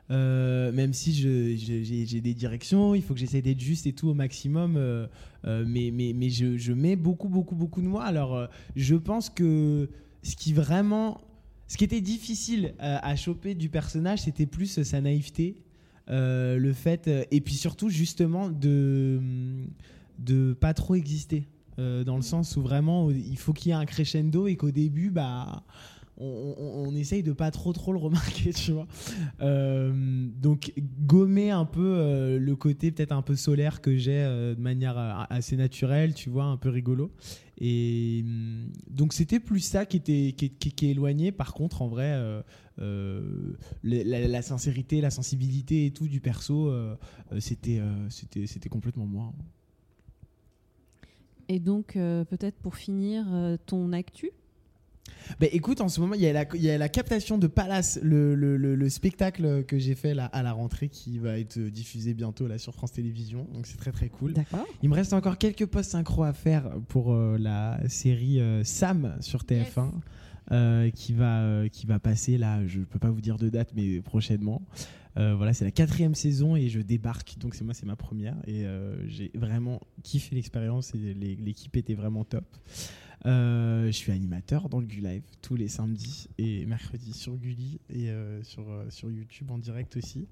[0.09, 4.15] Euh, même si j'ai des directions, il faut que j'essaie d'être juste et tout au
[4.15, 4.75] maximum.
[4.75, 5.07] euh,
[5.45, 8.03] mais mais, mais je, je mets beaucoup, beaucoup, beaucoup de moi.
[8.03, 9.87] Alors, je pense que
[10.23, 11.21] ce qui vraiment.
[11.71, 15.55] Ce qui était difficile euh, à choper du personnage, c'était plus sa naïveté.
[16.09, 17.07] euh, le fait.
[17.07, 19.21] euh, et puis surtout, justement, de
[20.19, 21.47] de pas trop exister
[21.79, 24.71] euh, dans le sens où vraiment il faut qu'il y ait un crescendo et qu'au
[24.71, 25.63] début bah
[26.21, 28.87] on, essaye de pas trop trop le remarquer tu vois.
[29.41, 30.73] Euh, donc
[31.05, 34.97] gommer un peu euh, le côté peut-être un peu solaire que j'ai euh, de manière
[35.29, 37.11] assez naturelle tu vois un peu rigolo.
[37.57, 42.43] Et hum, donc c'était plus ça qui était qui, qui- éloigné par contre en vrai
[43.83, 46.71] la, sincérité la sensibilité et tout du perso
[47.39, 49.33] c'était c'était c'était complètement moi.
[51.47, 53.25] Et donc, peut-être pour finir,
[53.65, 54.31] ton actu?
[55.39, 57.47] Bah écoute, en ce moment, il y, a la- il y a la captation de
[57.47, 61.39] Palace, le, le- le- le spectacle que j'ai fait là, à la rentrée qui va
[61.39, 63.47] être diffusé bientôt là, sur France Télévisions.
[63.53, 64.33] Donc c'est très très cool.
[64.33, 64.65] D'accord.
[64.83, 69.15] Il me reste encore quelques posts synchro à faire pour euh, la série euh, Sam
[69.21, 69.91] sur TF1.
[70.51, 74.01] euh, qui, va, qui va passer là, je peux pas vous dire de date, mais
[74.01, 74.61] prochainement.
[75.15, 78.65] Voilà, c'est la quatrième saison et je débarque, donc c'est moi, c'est ma première et
[79.07, 82.45] j'ai vraiment kiffé l'expérience et l'équipe était vraiment top.
[83.25, 88.09] Euh, je suis animateur dans le Gulive tous les samedis et mercredis sur Gulli et
[88.09, 90.27] euh, sur, euh, sur YouTube en direct aussi.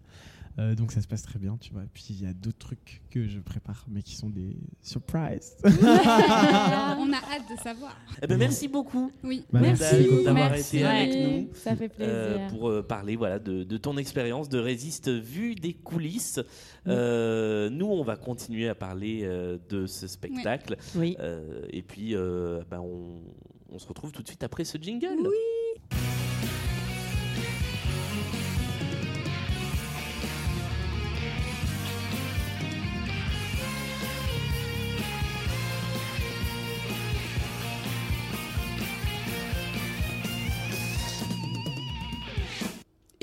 [0.59, 1.83] Euh, donc ça se passe très bien, tu vois.
[1.93, 5.55] Puis il y a d'autres trucs que je prépare, mais qui sont des surprises.
[5.63, 5.67] On
[7.13, 7.95] a hâte de savoir.
[8.21, 9.11] Eh ben, merci beaucoup.
[9.23, 9.45] Oui.
[9.53, 10.23] Bah, merci.
[10.25, 10.77] D'avoir Merci.
[10.77, 11.49] été avec nous.
[11.53, 12.13] Ça fait plaisir.
[12.13, 16.39] euh, pour euh, parler voilà, de, de ton expérience de résiste vue des coulisses.
[16.87, 20.75] Euh, nous, on va continuer à parler euh, de ce spectacle.
[20.95, 21.15] Oui.
[21.19, 23.21] Euh, et puis, euh, ben, on,
[23.71, 25.07] on se retrouve tout de suite après ce jingle.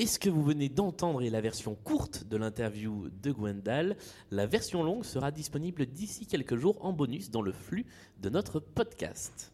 [0.07, 3.97] Et ce que vous venez d'entendre est la version courte de l'interview de Gwendal.
[4.31, 7.85] La version longue sera disponible d'ici quelques jours en bonus dans le flux
[8.21, 9.51] de notre podcast.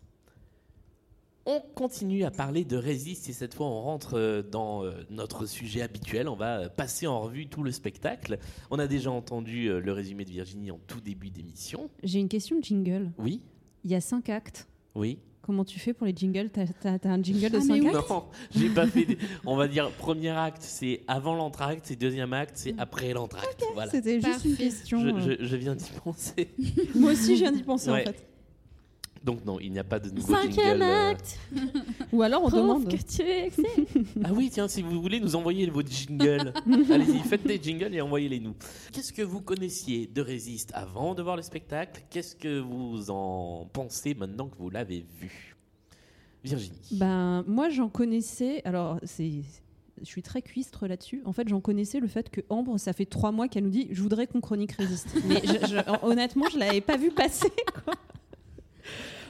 [1.48, 5.48] On continue à parler de Résiste et cette fois on rentre euh, dans euh, notre
[5.48, 6.30] sujet habituel.
[6.30, 8.38] On va euh, passer en revue tout le spectacle.
[8.70, 11.90] On a déjà entendu le résumé de Virginie en tout début d'émission.
[12.04, 13.12] J'ai une question de jingle.
[13.18, 13.42] Oui,
[13.84, 14.68] Il y a cinq actes.
[14.94, 15.18] oui.
[15.46, 16.50] Comment tu fais pour les jingles?
[16.50, 16.64] T'as
[17.04, 17.88] un jingle de Ah, mais 5 oui.
[17.90, 18.10] actes?
[18.10, 18.24] Non,
[18.56, 19.04] j'ai pas fait.
[19.06, 23.62] des- On va dire premier acte, c'est avant l'entracte, et deuxième acte, c'est après l'entracte.
[23.74, 23.92] Voilà.
[23.92, 24.50] C'était juste Parfait.
[24.50, 25.00] une question.
[25.02, 25.38] Je, euh.
[25.40, 26.48] je- je viens d'y penser.
[26.96, 28.04] Moi aussi, je viens d'y penser Ouais.
[28.08, 28.26] en fait.
[29.24, 30.82] Donc non, il n'y a pas de nouveau Cinquième jingle.
[30.84, 31.10] euh.
[31.12, 31.40] acte
[32.12, 32.92] Ou alors on Prouve demande.
[32.92, 33.86] que tu excelles.
[34.24, 36.52] Ah oui, tiens, si vous voulez nous envoyer vos jingles,
[36.92, 38.54] allez-y, faites des jingles et envoyez-les nous.
[38.92, 42.04] Qu'est-ce que vous connaissiez de Résiste avant de voir le spectacle?
[42.10, 45.56] Qu'est-ce que vous en pensez maintenant que vous l'avez vu?
[46.44, 46.76] Virginie.
[46.92, 48.62] Ben, moi, j'en connaissais.
[48.66, 49.32] Alors, c'est.
[50.02, 51.22] Je suis très cuistre là-dessus.
[51.24, 53.88] En fait, j'en connaissais le fait que Ambre, ça fait trois mois qu'elle nous dit
[53.92, 55.08] Je voudrais qu'on chronique résiste.
[55.26, 57.48] Mais je- je- honnêtement, je l'avais pas vu passer.
[57.86, 57.94] quoi.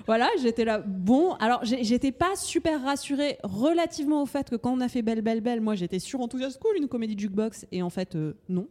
[0.05, 0.79] Voilà, j'étais là.
[0.79, 5.21] Bon, alors j'étais pas super rassurée relativement au fait que quand on a fait Belle
[5.21, 7.65] Belle Belle, moi j'étais surenthousiaste, cool, une comédie jukebox.
[7.71, 8.67] Et en fait, euh, non.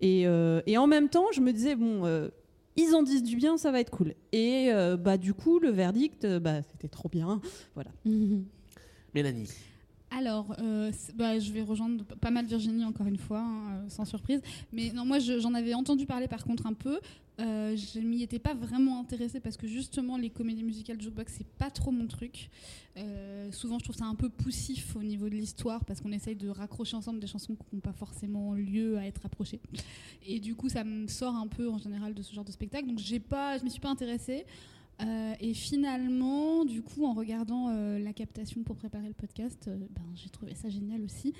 [0.00, 2.28] Et, euh, et en même temps, je me disais, bon, euh,
[2.76, 4.14] ils en disent du bien, ça va être cool.
[4.32, 7.40] Et euh, bah, du coup, le verdict, bah, c'était trop bien.
[7.74, 7.90] Voilà.
[9.14, 9.50] Mélanie.
[10.10, 14.04] Alors, euh, bah, je vais rejoindre pas mal Virginie encore une fois, hein, euh, sans
[14.04, 14.40] surprise.
[14.72, 17.00] Mais non, moi je- j'en avais entendu parler par contre un peu.
[17.38, 21.46] Euh, je m'y étais pas vraiment intéressée parce que justement les comédies musicales jukebox c'est
[21.58, 22.48] pas trop mon truc.
[22.96, 26.34] Euh, souvent je trouve ça un peu poussif au niveau de l'histoire parce qu'on essaye
[26.36, 29.60] de raccrocher ensemble des chansons qui n'ont pas forcément lieu à être rapprochées.
[30.26, 32.86] Et du coup ça me sort un peu en général de ce genre de spectacle.
[32.86, 34.46] Donc j'ai pas, je m'y suis pas intéressée.
[35.02, 39.76] Euh, et finalement, du coup, en regardant euh, la captation pour préparer le podcast, euh,
[39.90, 41.34] ben, j'ai trouvé ça génial aussi.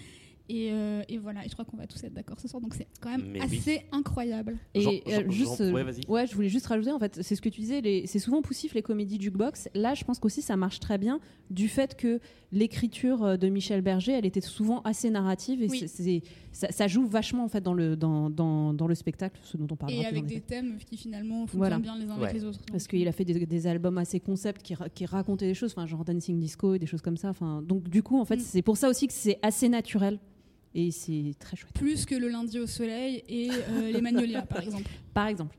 [0.48, 2.74] Et, euh, et voilà, et je crois qu'on va tous être d'accord ce soir, donc
[2.74, 3.58] c'est quand même Mais oui.
[3.58, 4.56] assez incroyable.
[4.74, 7.42] Et Jean- euh, Jean- juste, Jean- ouais, je voulais juste rajouter, en fait, c'est ce
[7.42, 9.68] que tu disais, les- c'est souvent poussif les comédies jukebox.
[9.74, 11.18] Là, je pense qu'aussi ça marche très bien
[11.50, 12.20] du fait que
[12.52, 15.78] l'écriture euh, de Michel Berger, elle était souvent assez narrative et Oui.
[15.80, 19.38] c'est- c'est- ça, ça joue vachement en fait dans le dans, dans, dans le spectacle,
[19.42, 20.00] ce dont on parlera.
[20.00, 21.78] Et avec des thèmes qui finalement fonctionnent Voilà.
[21.78, 22.22] bien les uns Ouais.
[22.24, 22.60] avec les autres.
[22.70, 25.72] Parce qu'il a fait des, des albums assez concept qui, ra- qui racontaient des choses,
[25.76, 27.30] enfin, genre Dancing Disco et des choses comme ça.
[27.30, 28.40] Enfin, donc, du coup, en fait, Mm.
[28.44, 30.18] c'est pour ça aussi que c'est assez naturel
[30.76, 31.72] et c'est très chouette.
[31.72, 34.90] Plus que le lundi au soleil et euh, les magnolias, par exemple.
[35.14, 35.56] Par exemple.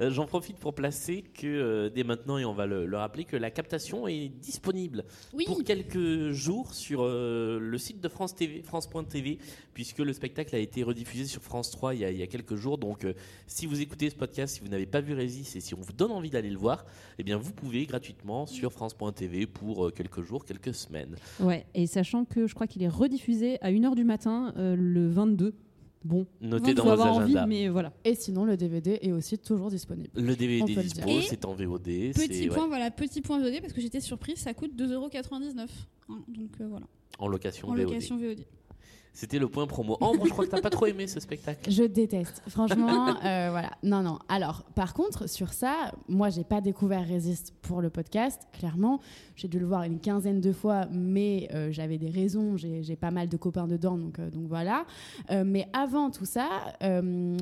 [0.00, 3.24] Euh, J'en profite pour placer que euh, dès maintenant, et on va le, le rappeler,
[3.24, 8.34] que la captation est disponible Oui, pour quelques jours sur euh, le site de France
[8.34, 9.38] TV, France.tv,
[9.74, 12.26] puisque le spectacle a été rediffusé sur France 3 il y a, il y a
[12.26, 12.78] quelques jours.
[12.78, 13.06] Donc,
[13.46, 15.92] si vous écoutez ce podcast, si vous n'avez pas vu Résist et si on vous
[15.92, 16.84] donne envie d'aller le voir,
[17.18, 21.16] eh bien, vous pouvez gratuitement sur France.tv pour quelques jours, quelques semaines.
[21.40, 25.08] Ouais, et sachant que je crois qu'il est rediffusé à 1h du matin euh, le
[25.08, 25.54] 22.
[26.02, 27.46] Bon, Notez il dans vos avoir envie, agendas.
[27.46, 27.92] mais voilà.
[28.04, 30.08] Et sinon, le DVD est aussi toujours disponible.
[30.14, 31.82] Le DVD le dispo, c'est en VOD.
[31.84, 35.68] petit c'est point, ouais, voilà, petit point VOD parce que j'étais surprise, ça coûte 2,99€.
[36.08, 36.86] hein, donc euh, voilà,
[37.18, 37.82] en location en VOD.
[37.82, 38.44] location VOD.
[39.12, 39.96] C'était le point promo.
[40.00, 41.70] Ambre, je crois que t'as pas trop aimé ce spectacle.
[41.70, 42.42] Je déteste.
[42.48, 43.70] Franchement, euh, voilà.
[43.82, 44.18] Non, non.
[44.28, 49.00] Alors, par contre, sur ça, moi, j'ai pas découvert Résiste pour le podcast, clairement.
[49.34, 52.56] J'ai dû le voir une quinzaine de fois, mais euh, j'avais des raisons.
[52.56, 54.84] J'ai pas mal de copains dedans, donc, euh, donc voilà.
[55.44, 56.48] Mais avant tout ça,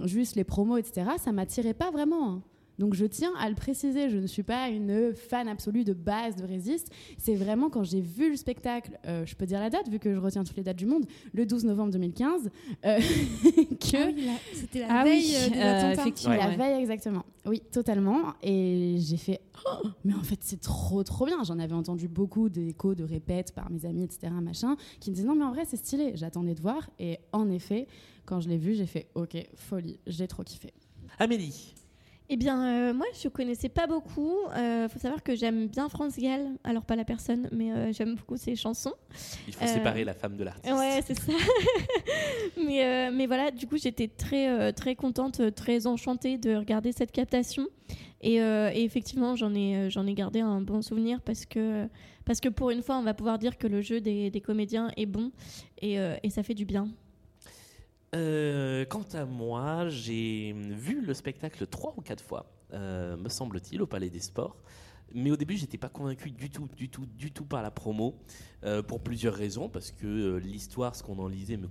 [0.05, 2.31] juste les promos, etc., ça m'attirait pas vraiment.
[2.33, 2.43] hein.
[2.79, 6.37] Donc je tiens à le préciser, je ne suis pas une fan absolue de base
[6.37, 6.91] de Résiste.
[7.19, 10.15] C'est vraiment quand j'ai vu le spectacle, euh, je peux dire la date vu que
[10.15, 12.51] je retiens toutes les dates du monde, le 12 novembre 2015,
[12.85, 12.99] euh,
[13.81, 16.35] que Ah oui, c'était la Ah veille euh, euh, effectivement.
[16.35, 16.57] la ouais.
[16.57, 17.25] veille exactement.
[17.47, 18.35] Oui, totalement.
[18.43, 21.43] Et j'ai fait, Oh, mais en fait c'est trop trop bien.
[21.43, 24.33] J'en avais entendu beaucoup d'échos, de répètes par mes amis, etc.
[24.41, 26.13] Machin, qui me disaient non mais en vrai c'est stylé.
[26.15, 27.89] J'attendais de voir et en effet,
[28.25, 30.73] quand je l'ai vu, j'ai fait ok folie, j'ai trop kiffé.
[31.19, 31.75] Amélie,
[32.31, 34.35] Eh bien, euh, moi, je connaissais pas beaucoup.
[34.55, 36.47] Il faut savoir que j'aime bien France Gall.
[36.63, 38.93] Alors, pas la personne, mais euh, j'aime beaucoup ses chansons.
[39.47, 40.75] il faut Euh, séparer la femme de l'artiste.
[40.75, 41.33] Ouais, c'est ça.
[42.57, 46.55] mais, euh, mais voilà, du coup, j'étais très, euh, très contente, euh, très enchantée de
[46.55, 47.67] regarder cette captation.
[48.21, 51.87] Et, euh, et effectivement, j'en ai, euh, j'en ai gardé un bon souvenir parce que,
[52.25, 54.91] parce que pour une fois, on va pouvoir dire que le jeu des, des comédiens
[54.97, 55.31] est bon
[55.81, 56.89] et, euh, et ça fait du bien.
[58.15, 63.83] Euh, quant à moi, j'ai vu le spectacle trois ou quatre fois, euh, me semble-t-il,
[63.83, 64.57] au Palais des Sports.
[65.15, 68.19] Mais au début, j'étais pas convaincu du tout, du tout, du tout par la promo,
[68.65, 69.69] euh, pour plusieurs raisons.
[69.69, 71.69] Parce que l'histoire, ce qu'on en lisait, me,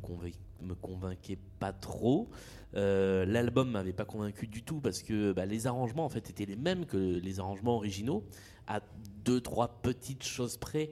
[0.62, 2.30] me convainquait pas trop.
[2.73, 6.56] L'album m'avait pas convaincu du tout parce que bah, les arrangements en fait étaient les
[6.56, 8.23] mêmes que les arrangements originaux,
[8.67, 8.82] à
[9.23, 10.91] deux trois petites choses près.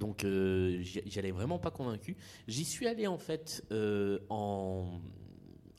[0.00, 2.16] Donc euh, j'y j'y allais vraiment pas convaincu.
[2.48, 4.98] J'y suis allé en fait euh, en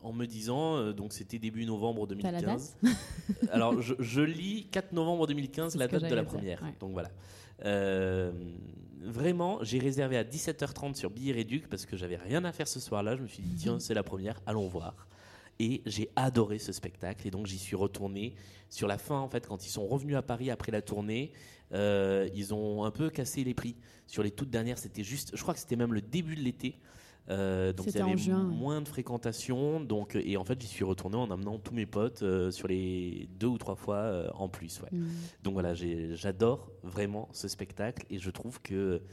[0.03, 2.77] en me disant, euh, donc c'était début novembre T'as la 2015.
[3.51, 6.63] Alors je, je lis 4 novembre 2015, C'est la date de la j'allais dire, première.
[6.63, 6.75] ouais.
[6.79, 7.09] Donc voilà.
[7.65, 8.31] Euh,
[9.03, 12.79] vraiment, j'ai réservé à 17h30 sur Billet Réduc parce que j'avais rien à faire ce
[12.79, 13.15] soir-là.
[13.15, 15.07] Je me suis dit, tiens, c'est la première, allons voir.
[15.61, 17.27] Et j'ai adoré ce spectacle.
[17.27, 18.33] Et donc j'y suis retourné
[18.67, 21.33] sur la fin, en fait, quand ils sont revenus à Paris après la tournée.
[21.73, 23.75] euh, ils ont un peu cassé les prix.
[24.07, 26.79] Sur les toutes dernières, c'était juste, je crois que c'était même le début de l'été.
[27.29, 28.55] Euh, donc il y avait juin, ouais.
[28.55, 29.79] moins de fréquentation.
[29.81, 33.29] Donc, et en fait, j'y suis retourné en amenant tous mes potes euh, sur les
[33.39, 34.81] deux ou trois fois en plus.
[34.81, 34.97] Ouais.
[34.97, 35.07] Mm.
[35.43, 39.03] Donc voilà, j'adore vraiment ce spectacle et je trouve que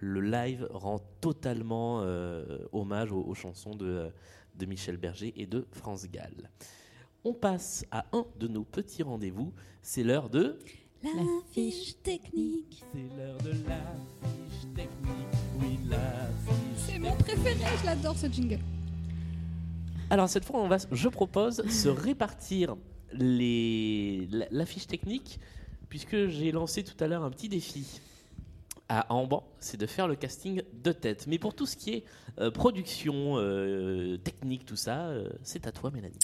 [0.00, 2.02] le live rend totalement
[2.72, 4.10] hommage aux, aux chansons de,
[4.58, 6.50] de Michel Berger et de France Gall.
[7.24, 9.52] On passe à un de nos petits rendez-vous.
[9.82, 10.58] C'est l'heure de.
[11.02, 11.10] La
[11.52, 12.82] fiche technique.
[12.92, 15.38] C'est l'heure de la fiche technique.
[15.60, 16.86] Oui, la fiche.
[16.86, 18.60] C'est mon préféré, je l'adore ce jingle.
[20.10, 22.76] Alors cette fois, on va, je propose se répartir
[23.12, 25.38] les, la, la fiche technique,
[25.88, 28.00] puisque j'ai lancé tout à l'heure un petit défi
[28.88, 31.26] à Amban, c'est de faire le casting de tête.
[31.26, 32.04] Mais pour tout ce qui est
[32.38, 36.18] euh, production, euh, technique, tout ça, euh, c'est à toi, Mélanie.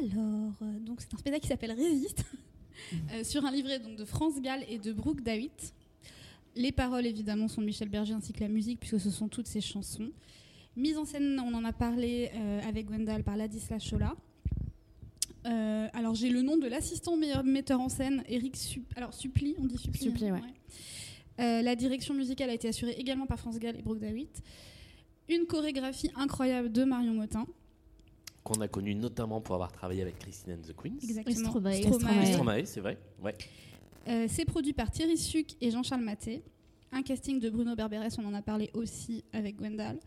[0.00, 2.24] Alors, euh, donc c'est un spectacle qui s'appelle Résiste,
[3.12, 5.72] euh, sur un livret donc, de France Gall et de Brooke Dawitt.
[6.56, 9.46] Les paroles, évidemment, sont de Michel Berger ainsi que la musique, puisque ce sont toutes
[9.48, 10.10] ses chansons.
[10.76, 14.14] Mise en scène, on en a parlé euh, avec Gwendal par Ladislas Chola.
[15.46, 19.66] Euh, alors, j'ai le nom de l'assistant metteur en scène, Eric Sup- alors, Suppli, on
[19.66, 20.00] dit Suppli.
[20.04, 20.40] Suppli, hein, ouais.
[21.40, 24.42] Euh, la direction musicale a été assurée également par France Gall et Brooke Dawitt.
[25.28, 27.46] Une chorégraphie incroyable de Marion Motin.
[28.42, 30.98] Qu'on a connu notamment pour avoir travaillé avec Christine and the Queens.
[31.02, 31.48] Exactement.
[31.48, 31.74] Stromae.
[31.74, 31.98] Stromae.
[31.98, 32.26] Stromae.
[32.26, 32.98] Stromae, c'est vrai.
[33.22, 33.34] Ouais.
[34.06, 36.42] Euh, c'est produit par Thierry Suc et Jean-Charles Maté.
[36.92, 39.98] Un casting de Bruno Berberes, on en a parlé aussi avec Gwendal.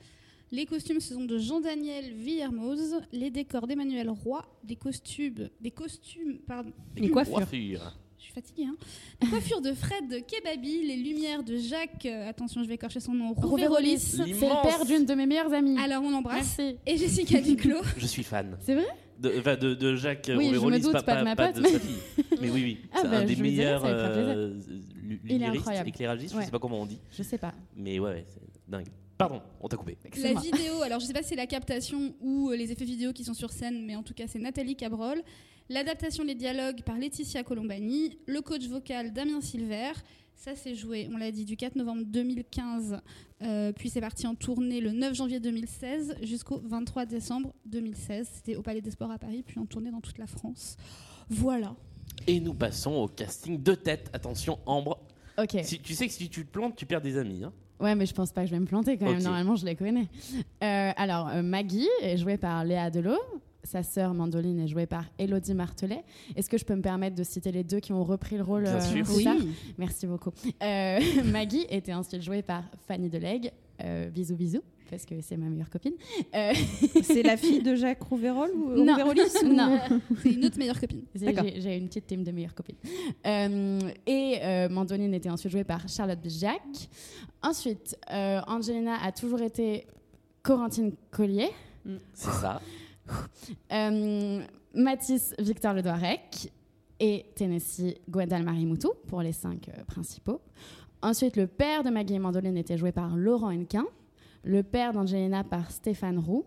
[0.52, 3.02] Les costumes, ce sont de Jean-Daniel Villermoz.
[3.12, 4.46] Les décors d'Emmanuel Roy.
[4.64, 6.72] Des costumes, des costumes, pardon.
[6.96, 7.98] Les coiffures.
[8.18, 8.20] Coiffure.
[8.20, 8.66] Je suis fatiguée.
[8.66, 8.76] Hein.
[9.22, 10.84] Les coiffures de Fred Kebabi.
[10.88, 12.06] Les lumières de Jacques.
[12.06, 13.34] euh, attention, je vais écorcher son nom.
[13.34, 15.78] Rouvérolis, c'est le père d'une de mes meilleures amies.
[15.80, 16.58] Alors on embrasse.
[16.58, 16.78] Merci.
[16.86, 17.82] Et Jessica Duclos.
[17.98, 18.58] Je suis fan.
[18.62, 18.86] C'est vrai?
[19.20, 21.48] De, enfin, de, de Jacques Oui, je me Rouvérolis, doute, pas, pas de ma pas
[21.48, 21.96] pote, de mais- sa fille.
[22.42, 22.78] Mais oui, oui.
[22.94, 24.54] Ah c'est bah, un des je meilleurs euh,
[25.02, 25.90] lu- Il est lumiéristes, incroyable.
[25.90, 26.46] éclairagistes, je Ouais.
[26.46, 27.00] sais pas comment on dit.
[27.12, 27.52] Je sais pas.
[27.76, 28.86] Mais ouais, ouais, c'est dingue.
[29.18, 29.98] Pardon, on t'a coupé.
[30.22, 33.12] La vidéo, alors je sais pas si c'est la captation ou euh, les effets vidéo
[33.12, 35.24] qui sont sur scène, mais en tout cas c'est Nathalie Cabrol.
[35.70, 38.18] L'adaptation des dialogues par Laetitia Colombani.
[38.28, 39.92] Le coach vocal Damien Silver.
[40.36, 43.00] Ça s'est joué, on l'a dit, du 4 novembre 2015,
[43.42, 48.30] euh, puis c'est parti en tournée le 9 janvier 2016 jusqu'au 23 décembre 2016.
[48.36, 50.78] C'était au Palais des Sports à Paris, puis en tournée dans toute la France.
[51.28, 51.76] Voilà.
[52.28, 54.12] Et nous passons au casting de tête.
[54.14, 55.00] Attention, Ambre.
[55.40, 55.58] Ok.
[55.64, 57.44] Si, tu sais que si tu te plantes, tu perds des amis.
[57.44, 57.52] hein.
[57.80, 59.22] Ouais, mais je pense pas que je vais me planter quand même.
[59.24, 60.08] Normalement, je les connais.
[60.64, 63.18] Euh, alors, euh, Maggie est jouée par Léa Delot.
[63.68, 66.02] Sa sœur Mandoline est jouée par Elodie Martelet.
[66.38, 68.64] Est-ce que je peux me permettre de citer les deux qui ont repris le rôle
[68.64, 69.06] Bien euh, sûr.
[69.14, 69.28] Oui.
[69.78, 70.32] Merci beaucoup.
[70.64, 73.52] Euh, Maggie était ensuite jouée par Fanny Delegue.
[73.84, 75.92] Euh, bisous, bisous, parce que c'est ma meilleure copine.
[76.34, 76.54] Euh,
[77.04, 78.94] C'est la fille de Jacques Rouverol ou Non.
[78.94, 79.78] Rouvérolis ou- non,
[80.24, 81.02] C'est une autre meilleure copine.
[81.14, 81.44] J'ai- D'accord.
[81.44, 82.78] J'ai j'ai une petite team de meilleures copines.
[83.26, 86.62] Euh, et euh, Mandoline était ensuite jouée par Charlotte Bijac.
[87.44, 89.86] Ensuite, euh, Angelina a toujours été
[90.42, 91.50] Corentine Collier.
[92.14, 92.62] C'est ça.
[93.72, 94.42] Euh,
[94.74, 96.52] Mathis Victor Ledoirec
[97.00, 100.42] et Tennessee Gwendal Marie Moutou pour les cinq euh, principaux.
[101.02, 103.86] Ensuite, le père de Maggie et Mandoline était joué par Laurent Henquin.
[104.44, 106.46] Le père d'Angelina par Stéphane Roux.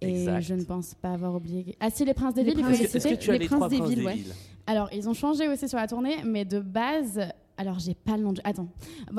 [0.00, 0.40] Et Exact.
[0.40, 1.76] je ne pense pas avoir oublié.
[1.80, 3.38] Ah si, les Princes des Villes, il faut les citer.
[3.38, 4.14] Les Princes des ouais.
[4.14, 4.34] villes
[4.66, 7.20] Alors, ils ont changé aussi sur la tournée, mais de base.
[7.58, 8.40] Alors, j'ai pas le nom de.
[8.44, 8.68] Attends.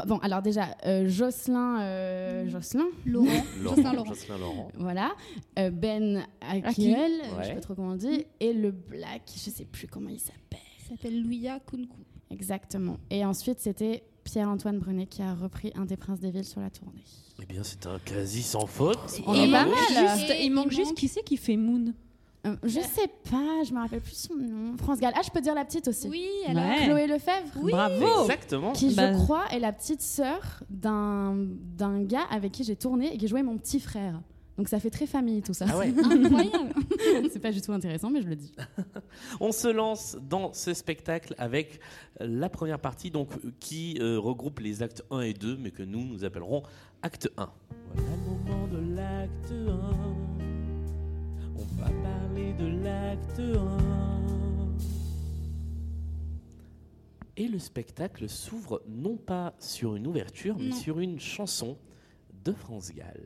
[0.08, 1.80] Bon, alors déjà, euh, Jocelyn.
[1.82, 3.28] euh, Jocelyn Laurent.
[3.62, 4.06] Jocelyn Laurent.
[4.14, 4.68] Jocelyn Laurent.
[4.76, 5.12] Voilà.
[5.60, 6.66] Euh, ben Aki.
[6.66, 7.44] Akiel, je Ouais.
[7.46, 8.26] sais pas trop comment on dit.
[8.40, 10.60] Et le Black, je sais plus comment il s'appelle.
[10.82, 11.98] Il s'appelle Louia Kunku.
[12.32, 12.98] Exactement.
[13.12, 16.70] Et ensuite, c'était Pierre-Antoine Brunet qui a repris un des Princes des Villes sur la
[16.72, 17.04] tournée.
[17.42, 18.98] Eh bien, c'est un quasi sans faute.
[19.28, 19.74] On Et est pas mal.
[20.18, 21.94] juste- Et il manque il juste manque- qui c'est qui fait Moon.
[22.46, 24.76] Euh, je sais pas, je me rappelle plus son nom.
[24.78, 25.14] France Gall.
[25.16, 26.10] Ah, je peux dire la petite aussi.
[26.10, 26.64] Oui, alors.
[26.66, 26.86] Ouais.
[26.86, 27.70] Chloé Lefebvre.
[27.70, 28.74] Bravo Exactement.
[28.74, 31.36] Qui, Bah- je crois, est la petite sœur d'un
[31.78, 34.20] d'un gars avec qui j'ai tourné et qui jouait mon petit frère.
[34.58, 35.66] Donc ça fait très famille tout ça.
[35.70, 35.92] Ah ouais.
[35.98, 36.74] Incroyable.
[37.32, 38.52] C'est pas du tout intéressant, mais je le dis.
[39.40, 41.80] On se lance dans ce spectacle avec
[42.20, 43.30] la première partie donc,
[43.60, 46.62] qui euh, regroupe les actes 1 et 2, mais que nous, nous appellerons
[47.02, 47.50] acte 1.
[47.96, 50.23] Voilà le moment de l'acte 1.
[51.78, 53.78] On va parler de l'acte 1.
[57.36, 60.76] Et le spectacle s'ouvre non pas sur une ouverture, mais Non.
[60.76, 61.78] sur une chanson
[62.44, 63.26] de France Gall.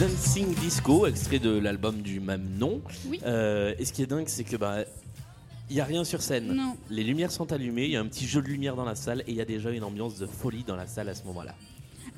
[0.00, 2.80] Dancing Disco, extrait de l'album du même nom.
[3.06, 3.20] Oui.
[3.26, 4.78] Euh, et ce qui est dingue, c'est que bah,
[5.68, 6.54] il y a rien sur scène.
[6.54, 6.74] Non.
[6.88, 9.20] Les lumières sont allumées, il y a un petit jeu de lumière dans la salle
[9.26, 11.54] et il y a déjà une ambiance de folie dans la salle à ce moment-là.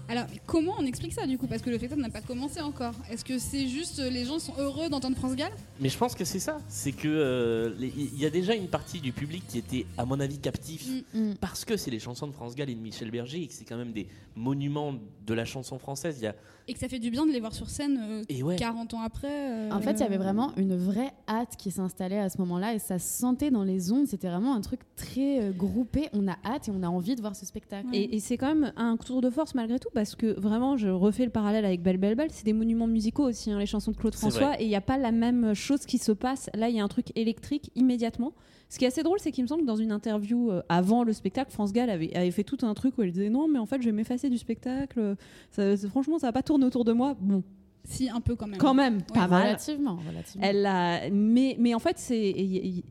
[0.08, 1.48] Alors, comment on explique ça du coup?
[1.48, 2.94] Parce que le spectacle n'a pas commencé encore.
[3.10, 5.52] Est-ce que c'est juste euh, les gens sont heureux d'entendre France Gall?
[5.80, 9.00] Mais je pense que c'est ça, c'est que euh, il y a déjà une partie
[9.00, 10.86] du public qui était, à mon avis, captif.
[11.14, 11.34] Mm.
[11.40, 13.64] Parce que c'est les chansons de France Gall et de Michel Berger et que c'est
[13.64, 14.94] quand même des monuments
[15.26, 16.16] de la chanson française.
[16.20, 16.36] Il y a...
[16.68, 18.94] Et que ça fait du bien de les voir sur scène euh, Et ouais, 40
[18.94, 22.28] ans après euh, En fait, il y avait vraiment une vraie hâte qui s'installait à
[22.28, 24.06] ce moment-là et ça se sentait dans les ondes.
[24.06, 26.08] C'était vraiment un truc très euh, groupé.
[26.12, 27.88] On a hâte et on a envie de voir ce spectacle.
[27.88, 27.98] Ouais.
[27.98, 30.88] Et, et c'est quand même un tour de force malgré tout parce que vraiment, je
[30.88, 33.90] refais le parallèle avec Belle Belle Belle, c'est des monuments musicaux aussi, hein, les chansons
[33.90, 36.50] de Claude François, et il n'y a pas la même chose qui se passe.
[36.54, 38.32] Là, il y a un truc électrique immédiatement.
[38.72, 41.04] Ce qui est assez drôle, c'est qu'il me semble que dans une interview euh, avant
[41.04, 43.58] le spectacle, France Gall avait, avait fait tout un truc où elle disait non, mais
[43.58, 45.14] en fait, je vais m'effacer du spectacle.
[45.50, 47.14] Ça- ça- franchement, ça va pas tourner autour de moi.
[47.20, 47.42] Bon,
[47.84, 48.58] Si, un peu quand même.
[48.58, 49.42] quand même, pas mal.
[49.48, 50.46] Relativement, relativement.
[50.46, 52.82] Elle a, mais, mais en fait, c'est,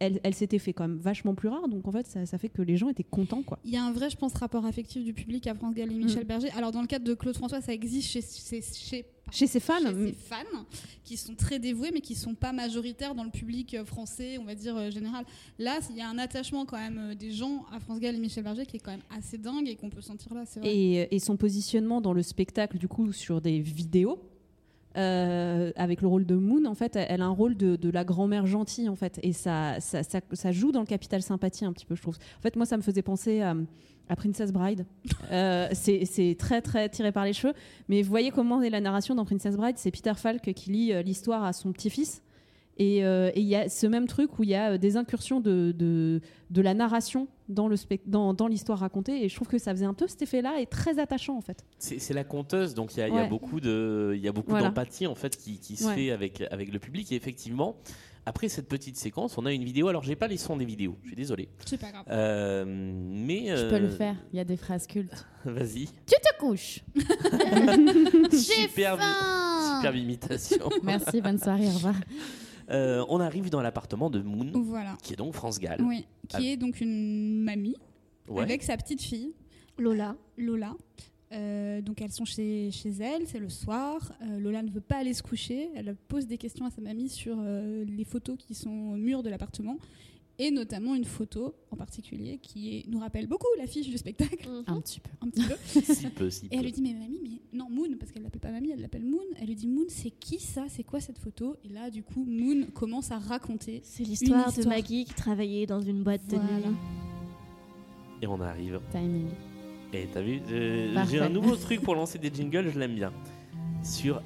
[0.00, 2.48] elle, elle s'était fait quand même vachement plus rare, donc en fait, ça, ça fait
[2.48, 3.58] que les gens étaient contents, quoi.
[3.64, 5.94] Il y a un vrai, je pense, rapport affectif du public à France Gall et
[5.94, 6.26] Michel Mm.
[6.26, 6.50] Berger.
[6.56, 9.80] Alors, dans le cadre de Claude François, ça existe chez, chez, chez, Chez ses fans,
[9.80, 10.64] chez ses fans
[11.02, 14.44] qui sont très dévoués, mais qui sont pas majoritaires dans le public euh, français, on
[14.44, 15.24] va dire euh, général.
[15.58, 18.18] Là, il y a un attachement quand même euh, des gens à France Gall et
[18.18, 20.44] Michel Berger qui est quand même assez dingue et qu'on peut sentir là.
[20.56, 20.68] Vrai.
[20.74, 24.18] Et, et son positionnement dans le spectacle, du coup, sur des vidéos,
[24.96, 28.04] euh, avec le rôle de Moon, en fait, elle, a un rôle de, de la
[28.04, 31.72] grand-mère gentille, en fait, et ça, ça, ça, ça joue dans le capital sympathie un
[31.72, 32.16] petit peu, je trouve.
[32.38, 33.54] En fait, moi, ça me faisait penser à,
[34.08, 34.86] à Princess Bride.
[35.32, 37.54] Euh, c'est très, très tiré par les cheveux,
[37.88, 39.76] mais vous voyez comment est la narration dans Princess Bride?
[39.78, 42.22] C'est Peter Falk qui lit euh, l'histoire à son petit-fils.
[42.76, 44.96] Et euh, et il y a ce même truc où il y a euh, des
[44.96, 46.20] incursions de, de,
[46.50, 49.24] de la narration dans le spec- dans, dans l'histoire racontée.
[49.24, 51.64] Et je trouve que ça faisait un peu cet effet-là et très attachant en fait.
[51.78, 53.28] C'est la conteuse, donc il y a Ouais.
[53.28, 54.66] beaucoup de, il y a beaucoup Voilà.
[54.68, 55.94] d'empathie en fait qui, qui se Ouais.
[55.94, 57.12] fait avec avec le public.
[57.12, 57.76] Et effectivement,
[58.26, 59.86] après cette petite séquence, on a une vidéo.
[59.86, 61.48] Alors j'ai pas les sons des vidéos, je suis désolé.
[61.66, 62.04] C'est pas grave.
[62.10, 64.16] Euh, mais Je peux le euh, faire.
[64.32, 65.26] Il y a des phrases cultes.
[65.44, 65.86] Vas-y.
[66.06, 66.80] Tu te couches.
[68.32, 69.76] J'ai Superbe, faim.
[69.76, 70.68] superbe imitation.
[70.82, 71.94] Merci, bonne soirée, au revoir.
[72.70, 74.96] Euh, on arrive dans l'appartement de Moon, Voilà.
[75.02, 75.80] qui est donc France Gall.
[75.82, 77.76] Oui, qui est donc une mamie
[78.28, 78.42] Ouais.
[78.42, 79.32] avec sa petite fille,
[79.78, 80.16] Lola.
[80.38, 80.74] Lola.
[81.32, 84.12] Euh, donc elles sont chez, chez elle, c'est le soir.
[84.22, 85.68] Euh, Lola ne veut pas aller se coucher.
[85.74, 89.22] Elle pose des questions à sa mamie sur euh, les photos qui sont au mur
[89.22, 89.76] de l'appartement.
[90.40, 94.80] Et notamment une photo en particulier qui est- nous rappelle beaucoup l'affiche du spectacle, Un
[94.80, 95.10] petit peu.
[95.20, 95.54] un petit peu.
[95.94, 96.56] Si peu, si Et peu.
[96.56, 99.04] elle lui dit, mais mamie, mais non, Moon, parce qu'elle l'appelle pas mamie, elle l'appelle
[99.04, 99.20] Moon.
[99.40, 100.64] Elle lui dit, Moon, c'est qui ça?
[100.68, 101.56] C'est quoi cette photo?
[101.64, 103.80] Et là, du coup, Moon commence à raconter.
[103.84, 104.64] C'est l'histoire de.
[104.68, 106.74] Maggie qui travaillait dans une boîte de nuit.
[108.22, 108.80] Et on arrive.
[108.90, 109.28] Timing.
[109.92, 113.12] Et t'as vu, euh, j'ai un nouveau truc pour lancer des jingles, je l'aime bien.
[113.84, 114.20] Sur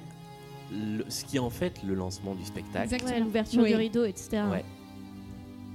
[0.72, 2.84] le- ce qui est en fait le lancement du spectacle.
[2.84, 3.10] Exactement.
[3.12, 3.68] Ouais, l'ouverture Oui.
[3.70, 4.42] du rideau, etc.
[4.50, 4.64] Ouais.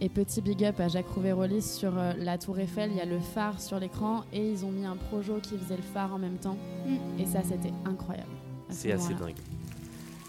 [0.02, 3.06] Et petit big up à Jacques Rouvérolis sur euh, la Tour Eiffel, il y a
[3.06, 6.20] le phare sur l'écran et ils ont mis un projo qui faisait le phare en
[6.20, 6.58] même temps.
[6.86, 7.22] Mm.
[7.22, 8.28] Et ça, c'était incroyable.
[8.70, 9.36] ce C'est assez dingue.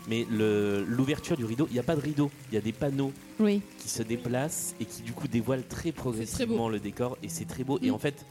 [0.07, 3.11] Mais l'ouverture du rideau, il n'y a pas de rideau, il y a des panneaux
[3.41, 3.63] Oui.
[3.79, 7.65] qui se déplacent et qui du coup dévoilent très progressivement le décor et c'est très
[7.65, 7.79] beau.
[7.83, 7.95] Et Mm.
[7.95, 8.25] en fait,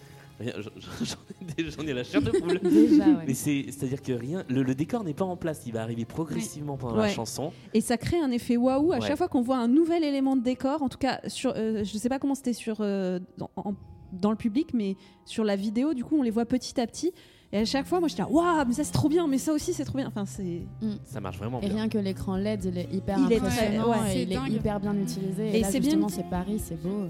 [1.01, 2.59] j'en ai, ai la chair de poule.
[2.63, 3.23] Déjà, ouais.
[3.27, 6.77] Mais c'est-à-dire que rien, le, le décor n'est pas en place, il va arriver progressivement
[6.77, 7.51] pendant la chanson.
[7.73, 9.01] Et ça crée un effet waouh à Ouais.
[9.07, 10.81] chaque fois qu'on voit un nouvel élément de décor.
[10.81, 13.73] En tout cas, sur, euh, je sais pas comment c'était sur euh, dans, en-
[14.11, 17.11] dans le public, mais sur la vidéo, du coup, on les voit petit à petit.
[17.51, 19.53] Et à chaque fois, moi, je dis waouh, mais ça c'est trop bien, mais ça
[19.53, 20.07] aussi c'est trop bien.
[20.07, 20.63] Enfin, c'est
[21.05, 21.75] Ça marche vraiment Et bien.
[21.75, 24.09] rien que l'écran LED, il est hyper Il est impressionnant très- ouais.
[24.09, 24.51] et C'est il est dingue.
[24.53, 25.47] hyper bien utilisé.
[25.49, 27.07] Et, Et c'est bien- c'est Paris, c'est beau.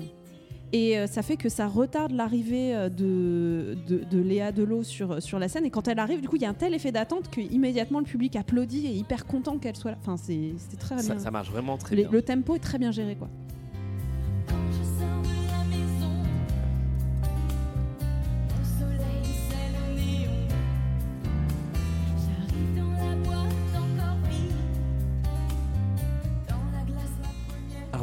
[0.74, 5.22] Et euh, ça fait que ça retarde l'arrivée euh, de, de, de Léa Delot sur,
[5.22, 5.66] sur la scène.
[5.66, 8.00] Et quand elle arrive, du coup, il y a un tel effet d'attente que immédiatement
[8.00, 9.98] le public applaudit et est hyper content qu'elle soit là.
[10.02, 11.20] Enfin, c'est très Ça, bien.
[11.22, 12.10] ça marche vraiment très bien.
[12.12, 13.30] le tempo est très bien géré, quoi.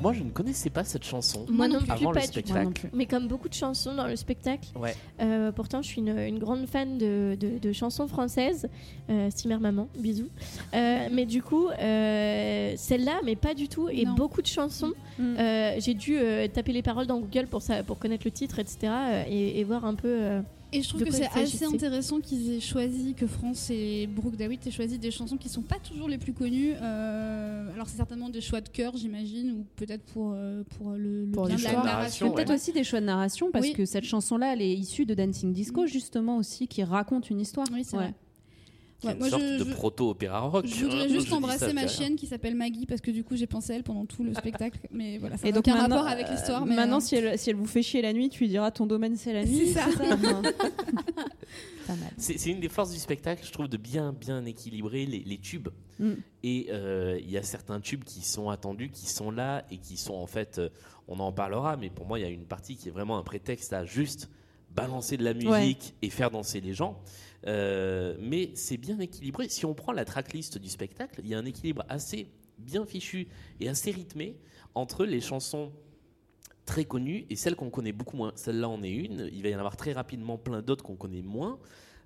[0.01, 2.53] Alors moi je ne connaissais pas cette chanson Moi non plus, avant le pas spectacle.
[2.55, 2.89] Moi non plus.
[2.95, 4.95] Mais comme beaucoup de chansons dans le spectacle, Ouais.
[5.21, 8.67] euh, pourtant je suis une, une grande fan de, de- de chansons françaises.
[9.11, 10.29] Euh, Steamer Maman, bisous.
[10.75, 13.89] Euh, mais du coup, euh, celle-là, mais pas du tout.
[13.91, 14.15] Et Non.
[14.15, 14.93] beaucoup de chansons.
[15.19, 15.37] Mm.
[15.39, 18.59] Euh, J'ai dû euh, taper les paroles dans Google pour, ça, pour connaître le titre,
[18.59, 18.91] etc.
[19.29, 20.41] et, et voir un peu.
[20.73, 24.65] Et je trouve que c'est assez intéressant qu'ils aient choisi, que France et Brooke Dawitt
[24.67, 26.75] aient choisi des chansons qui sont pas toujours les plus connues.
[26.81, 31.25] Euh, alors c'est certainement des choix de cœur, j'imagine, ou peut-être pour, euh, pour le,
[31.25, 32.27] le Pour bien de la choix de narration.
[32.27, 33.73] narration, Peut-être aussi des choix de narration parce Oui.
[33.73, 35.87] que cette chanson-là, elle est issue de Dancing Disco Mm.
[35.89, 37.67] justement aussi, qui raconte une histoire.
[37.73, 38.05] Oui, c'est Ouais.
[38.05, 38.15] vrai.
[39.01, 40.67] Qui est Ouais, une moi, sorte je- de je- proto-opéra rock.
[40.67, 43.47] Je voudrais hein, juste embrasser ma chienne qui s'appelle Maggie parce que du coup j'ai
[43.47, 44.79] pensé à elle pendant tout le spectacle.
[44.91, 46.63] Mais voilà, ça Et n'a donc aucun rapport avec l'histoire.
[46.63, 48.49] euh, mais, maintenant, euh, si elle, si elle vous fait chier la nuit, tu lui
[48.49, 49.69] diras ton domaine c'est la nuit.
[49.73, 49.87] C'est ça.
[52.47, 55.69] Une des forces du spectacle, je trouve, de bien bien équilibrer les, les tubes.
[55.99, 56.13] Mm.
[56.45, 59.97] Et euh, il y a certains tubes qui sont attendus, qui sont là et qui
[59.97, 60.69] sont en fait, euh,
[61.09, 63.23] on en parlera, mais pour moi il y a une partie qui est vraiment un
[63.23, 64.31] prétexte à juste
[64.75, 65.77] balancer de la musique Ouais.
[66.03, 67.01] et faire danser les gens.
[67.47, 69.49] Euh, mais c'est bien équilibré.
[69.49, 72.29] Si on prend la tracklist du spectacle, il y a un équilibre assez
[72.59, 73.29] bien fichu
[73.61, 74.37] et assez rythmé
[74.75, 75.73] entre les chansons
[76.67, 78.33] très connues et celles qu'on connaît beaucoup moins.
[78.37, 79.29] Celle-là en est une.
[79.33, 81.59] Il va y en avoir très rapidement plein d'autres qu'on connaît moins.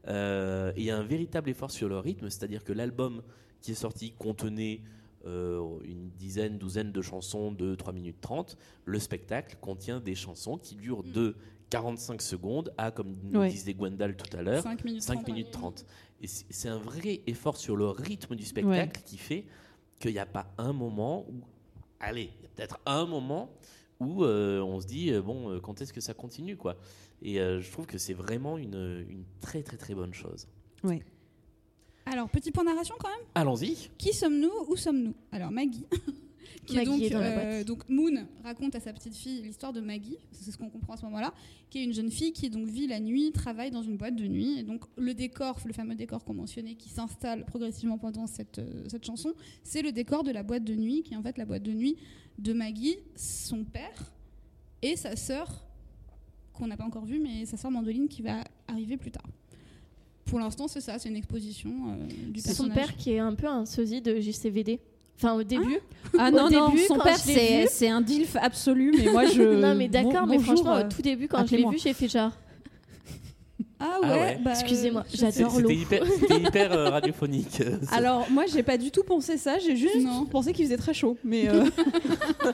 [0.07, 3.23] Euh, et il y a un véritable effort sur le rythme, c'est-à-dire que l'album
[3.61, 4.83] qui est sorti contenait
[5.27, 8.59] euh, une dizaine, douzaine de chansons de 3 minutes 30.
[8.85, 11.37] Le spectacle contient des chansons qui durent de
[11.75, 13.49] 45 secondes à, comme nous Ouais.
[13.49, 15.27] disait Gwendal tout à l'heure, 5 minutes 5 30.
[15.29, 15.87] minutes 30.
[16.23, 19.45] Et c'est un vrai effort sur le rythme du spectacle qui fait
[19.99, 21.41] qu'il n'y a pas un moment où.
[22.01, 23.51] Allez, il y a peut-être un moment
[24.01, 26.77] où euh, on se dit, euh, bon, euh, quand est-ce que ça continue, quoi.
[27.23, 30.47] Et euh, je trouve que c'est vraiment une, une très, très, très bonne chose.
[32.07, 33.27] Alors, petit point narration quand même?
[33.35, 33.89] Allons-y.
[33.97, 34.51] Qui sommes-nous?
[34.69, 35.15] Où sommes-nous?
[35.33, 35.87] Alors, Maggie
[36.67, 40.51] qui est Maggie euh, donc Moon raconte à sa petite fille l'histoire de Maggie, c'est
[40.51, 41.33] ce qu'on comprend à ce moment-là,
[41.71, 44.27] qui est une jeune fille qui donc vit la nuit, travaille dans une boîte de
[44.27, 48.59] nuit, et donc le décor, le fameux décor qu'on mentionnait, qui s'installe progressivement pendant cette,
[48.59, 51.39] euh, cette chanson, c'est le décor de la boîte de nuit, qui est en fait
[51.39, 51.97] la boîte de nuit
[52.39, 54.13] de Maggie, son père
[54.83, 55.65] et sa sœur,
[56.53, 59.27] qu'on n'a pas encore vue, mais sa sœur Mandoline qui va arriver plus tard.
[60.25, 62.75] Pour l'instant, c'est ça, c'est une exposition euh, du C'est son personnage.
[62.75, 64.81] père qui est un peu un sosie de JCVD.
[65.17, 65.79] Enfin, au début.
[66.19, 69.43] Ah Au non, non, début, son père, c'est un dilf absolu, mais moi je.
[69.61, 71.79] non, mais d'accord, Bon- mais bonjour, franchement, euh, au tout début, quand je l'ai vu,
[71.79, 72.33] j'ai fait genre.
[73.81, 75.61] Ah Ah ouais, bah, Excusez-moi, euh, j'adore.
[75.61, 75.69] l'eau.
[75.69, 77.61] C'était hyper, c'était hyper, euh, radiophonique.
[77.61, 77.79] euh.
[77.93, 80.25] Alors, moi, j'ai pas du tout pensé ça, j'ai juste Non.
[80.27, 81.17] pensé qu'il faisait très chaud.
[81.25, 81.49] Mais.
[81.49, 81.65] euh,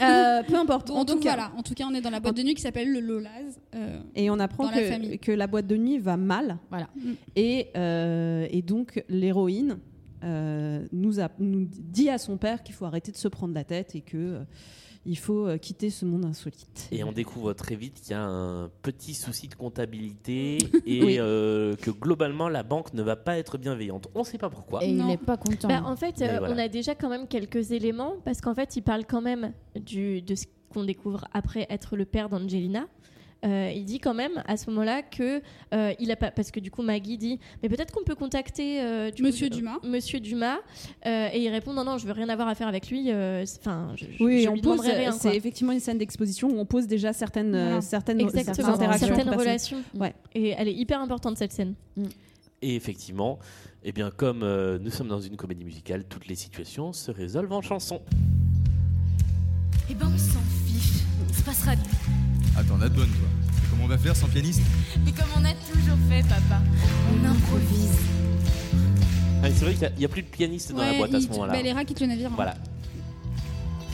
[0.00, 0.88] euh, peu importe.
[0.88, 1.34] Bon, en donc tout cas.
[1.34, 3.58] voilà, en tout cas, on est dans la boîte de nuit qui s'appelle le Lolaz.
[3.74, 5.18] euh, Et on apprend Dans la que, famille.
[5.18, 6.58] que la boîte de nuit va mal.
[6.70, 6.88] Voilà.
[7.36, 9.78] Et, euh, et donc, l'héroïne
[10.24, 13.64] euh, nous, a- nous dit à son père qu'il faut arrêter de se prendre la
[13.64, 14.44] tête et que euh,
[15.06, 16.88] il faut euh, quitter ce monde insolite.
[16.90, 20.56] Et on découvre très vite qu'il y a un petit souci de comptabilité
[20.86, 21.16] et Oui.
[21.18, 24.08] euh, que globalement la banque ne va pas être bienveillante.
[24.14, 24.82] On ne sait pas pourquoi.
[24.82, 25.68] Et il n'est pas content.
[25.68, 26.54] Bah, en fait, euh, voilà.
[26.54, 30.22] on a déjà quand même quelques éléments parce qu'en fait, il parle quand même du,
[30.22, 32.86] de ce qu'on découvre après être le père d'Angelina.
[33.44, 35.42] Euh, il dit quand même à ce moment-là que
[35.74, 38.80] euh, il a pas parce que du coup Maggie dit mais peut-être qu'on peut contacter
[38.80, 39.78] euh, du coup, Monsieur euh, Dumas.
[39.84, 40.56] Monsieur Dumas
[41.04, 43.08] euh, et il répond non non je veux rien avoir à faire avec lui
[43.44, 44.80] c'est- enfin je, Oui, je on lui pose,
[45.20, 47.80] c'est effectivement une scène d'exposition où on pose déjà certaines, euh, Voilà.
[47.82, 49.06] certaines, exactement certaines interactions.
[49.08, 50.14] certaines entre relations Ouais.
[50.34, 51.74] et elle est hyper importante cette scène
[52.62, 53.38] Et effectivement,
[53.82, 57.52] eh bien, comme euh, nous sommes dans une comédie musicale, toutes les situations se résolvent
[57.52, 58.00] en chanson.
[59.90, 61.02] Eh ben on s'en fiche.
[61.28, 61.72] Il se passera.
[62.56, 63.28] Attends, la bonne, toi.
[63.58, 64.62] Et comment on va faire sans pianiste
[65.04, 66.62] Mais comme on a toujours fait, papa.
[67.12, 67.98] On improvise.
[69.42, 71.30] Ah, c'est vrai qu'il n'y a, plus de pianiste dans la boîte à ce il-
[71.32, 71.52] moment-là.
[71.52, 72.28] bah, les rats quittent le navire.
[72.30, 72.34] hein.
[72.36, 72.54] Voilà.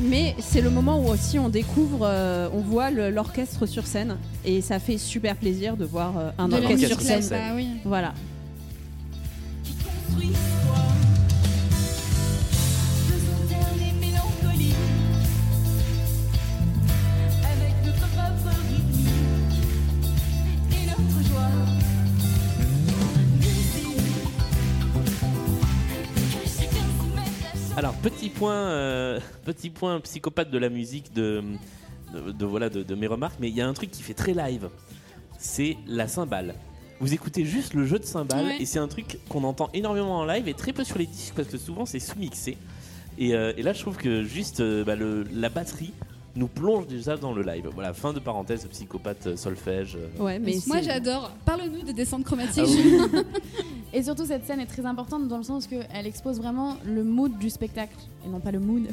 [0.03, 4.63] Mais c'est le moment où aussi on découvre, euh, on voit l'orchestre sur scène et
[4.63, 7.23] ça fait super plaisir de voir euh, un De orchestre sur sur scène.
[7.23, 7.49] scène.
[7.51, 7.67] Bah oui.
[7.85, 8.15] Voilà.
[9.65, 10.31] Qui construit
[28.41, 31.43] point, euh, petit point psychopathe de la musique de,
[32.15, 34.15] de, de- voilà, de, de mes remarques, mais il y a un truc qui fait
[34.15, 34.69] très live.
[35.39, 36.55] C'est la cymbale.
[37.01, 38.63] Vous écoutez juste le jeu de cymbales Ouais.
[38.63, 41.35] et c'est un truc qu'on entend énormément en live et très peu sur les disques
[41.35, 42.57] parce que souvent c'est sous-mixé.
[43.19, 45.93] Et, euh, et là, je trouve que juste euh, bah, le- la batterie
[46.37, 47.69] nous plonge déjà dans le live.
[47.75, 49.97] Voilà, fin de parenthèse, psychopathe euh, solfège.
[49.97, 50.23] euh.
[50.23, 51.31] Ouais, mais Moi j'adore.
[51.45, 52.65] Parle-nous des descentes chromatiques.
[52.67, 53.21] Ah oui.
[53.93, 57.37] Et surtout, cette scène est très importante dans le sens qu'elle expose vraiment le mood
[57.39, 58.85] du spectacle et non pas le mood.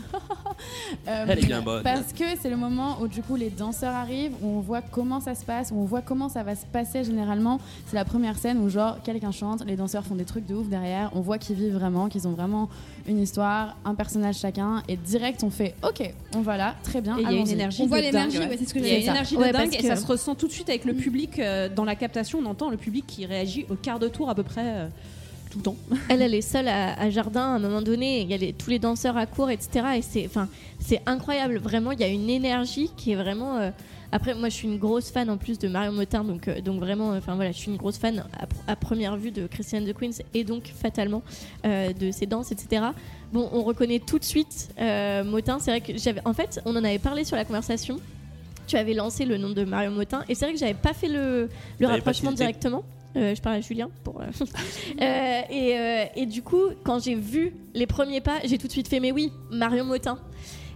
[1.07, 1.83] Euh, Elle est bien bonne.
[1.83, 5.19] Parce que c'est le moment où du coup les danseurs arrivent, où on voit comment
[5.19, 7.59] ça se passe, où on voit comment ça va se passer généralement.
[7.85, 10.67] C'est la première scène où genre quelqu'un chante, les danseurs font des trucs de ouf
[10.67, 12.69] derrière, on voit qu'ils vivent vraiment, qu'ils ont vraiment
[13.07, 17.17] une histoire, un personnage chacun, et direct on fait ok, on va là, très bien.
[17.17, 17.53] Et il y a une allons-y.
[17.53, 19.53] énergie On voit l'énergie, ouais, c'est ce que Il y a une énergie Ouais, de
[19.53, 22.39] dingue et ça se ressent tout de suite avec le public euh, dans la captation.
[22.41, 24.87] On entend le public qui réagit au quart de tour à peu près euh,
[25.51, 25.75] tout le temps.
[26.09, 28.21] Elle, elle est seule à, à Jardin à un moment donné.
[28.21, 29.85] Il y a les- tous les danseurs à court, etc.
[29.97, 30.47] Et c'est, enfin,
[30.79, 31.57] c'est incroyable.
[31.57, 33.57] Vraiment, il y a une énergie qui est vraiment.
[33.57, 33.69] euh,
[34.11, 36.79] Après, moi, je suis une grosse fan en plus de Marion Motin, donc, euh, donc
[36.79, 39.83] vraiment, enfin voilà, je suis une grosse fan à, pr- à première vue de Christiane
[39.85, 41.21] de Queens et donc fatalement
[41.65, 42.83] euh, de ses danses, etc.
[43.33, 45.59] Bon, on reconnaît tout de suite euh, Motin.
[45.59, 47.97] C'est vrai que j'avais, en fait, on en avait parlé sur la conversation.
[48.65, 51.07] Tu avais lancé le nom de Marion Motin et c'est vrai que j'avais pas fait
[51.07, 51.49] le,
[51.79, 52.83] le rapprochement directement.
[53.15, 54.21] Euh, je parle à Julien pour.
[55.01, 58.71] euh, et, euh, et du coup, quand j'ai vu les premiers pas, j'ai tout de
[58.71, 60.19] suite fait mais oui, Marion Motin.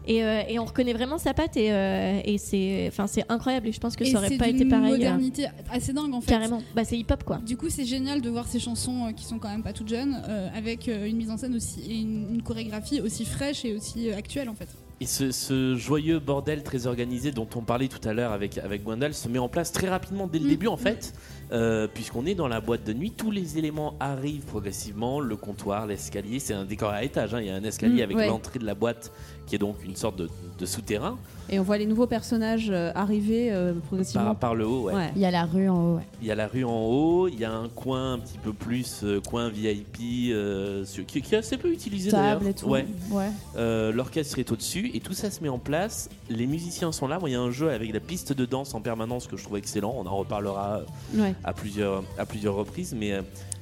[0.08, 3.68] Et, euh, et on reconnaît vraiment sa patte et, euh, et c'est, enfin, c'est incroyable
[3.68, 4.94] et je pense que Et ça aurait c'est pas été pareil.
[4.94, 6.32] euh, modernité assez dingue en fait.
[6.32, 6.62] carrément.
[6.76, 7.38] Bah, c'est hip-hop quoi.
[7.38, 9.90] Du coup, c'est génial de voir ces chansons euh, qui sont quand même pas toutes
[9.90, 13.64] jeunes, euh, avec euh, une mise en scène aussi et une, une chorégraphie aussi fraîche
[13.64, 14.68] et aussi euh, actuelle en fait.
[15.02, 18.84] Et ce, ce joyeux bordel très organisé dont on parlait tout à l'heure avec, avec
[18.84, 20.50] Gwendal se met en place très rapidement dès le Mm.
[20.50, 21.14] début en fait,
[21.52, 25.88] euh, puisqu'on est dans la boîte de nuit, tous les éléments arrivent progressivement, le comptoir,
[25.88, 27.40] l'escalier, c'est un décor à étage, hein.
[27.42, 28.28] il y a un escalier Mm, avec ouais.
[28.28, 29.12] l'entrée de la boîte
[29.52, 30.30] qui est donc une sorte de,
[30.60, 31.18] de souterrain
[31.50, 34.28] Et on voit les nouveaux personnages euh, arriver euh, progressivement.
[34.28, 34.84] par, par le haut.
[34.84, 34.94] ouais.
[34.94, 35.12] Ouais.
[35.14, 35.96] Il y a la rue en haut.
[35.98, 36.04] ouais.
[36.22, 38.54] Il y a la rue en haut, il y a un coin un petit peu
[38.54, 42.38] plus, euh, coin VIP, euh, sur- qui, qui est assez peu utilisé d'ailleurs.
[42.40, 42.68] Table et tout.
[42.70, 42.86] Ouais.
[43.12, 43.28] ouais.
[43.58, 46.10] Euh, L'orchestre est au-dessus et tout ça se met en place.
[46.30, 47.20] Les musiciens sont là.
[47.20, 49.44] Moi, il y a un jeu avec la piste de danse en permanence que je
[49.44, 49.94] trouve excellent.
[49.98, 50.80] On en reparlera
[51.14, 51.36] Ouais.
[51.44, 52.96] à plusieurs, à plusieurs reprises.
[52.98, 53.22] Mais euh,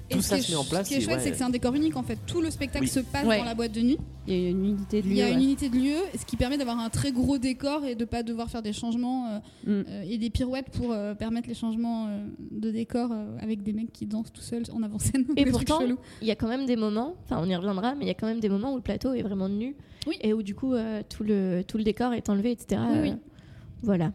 [0.09, 0.85] tout ça se met en place.
[0.85, 2.17] Ce qui est et chouette, c'est que c'est un décor unique en fait.
[2.25, 3.97] Tout le spectacle se passe dans la boîte de nuit.
[4.27, 5.13] Il y a une unité de lieu.
[5.13, 7.85] Il y a une unité de lieu, ce qui permet d'avoir un très gros décor
[7.85, 9.83] et de pas devoir faire des changements euh, Mm.
[9.87, 12.09] euh, et des pirouettes pour euh, permettre les changements
[12.51, 15.25] de décor avec des mecs qui dansent tout seuls en avant-scène.
[15.37, 15.81] Et pourtant,
[16.21, 18.15] il y a quand même des moments, enfin on y reviendra, mais il y a
[18.15, 19.75] quand même des moments où le plateau est vraiment nu
[20.07, 20.17] Oui.
[20.21, 20.73] et où du coup
[21.09, 22.81] tout, le, tout le décor est enlevé, etc.
[22.91, 23.13] Oui, oui.
[23.83, 24.11] Voilà.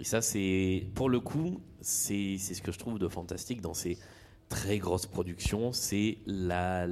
[0.00, 3.74] Et ça, c'est pour le coup, c'est c'est ce que je trouve de fantastique dans
[3.74, 3.98] ces
[4.52, 5.72] très grosses productions.
[5.72, 6.86] C'est la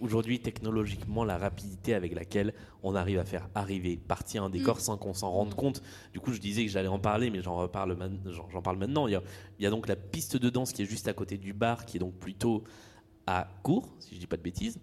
[0.00, 4.80] aujourd'hui technologiquement la rapidité avec laquelle on arrive à faire arriver partir un décor Mm.
[4.80, 5.82] sans qu'on s'en rende compte.
[6.14, 8.78] Du coup, je disais que j'allais en parler, mais j'en reparle man- j'en j'en parle
[8.78, 9.08] maintenant.
[9.08, 9.22] Il y, a,
[9.58, 11.84] il y a donc la piste de danse qui est juste à côté du bar,
[11.84, 12.64] qui est donc plutôt
[13.26, 14.78] à court, si je dis pas de bêtises.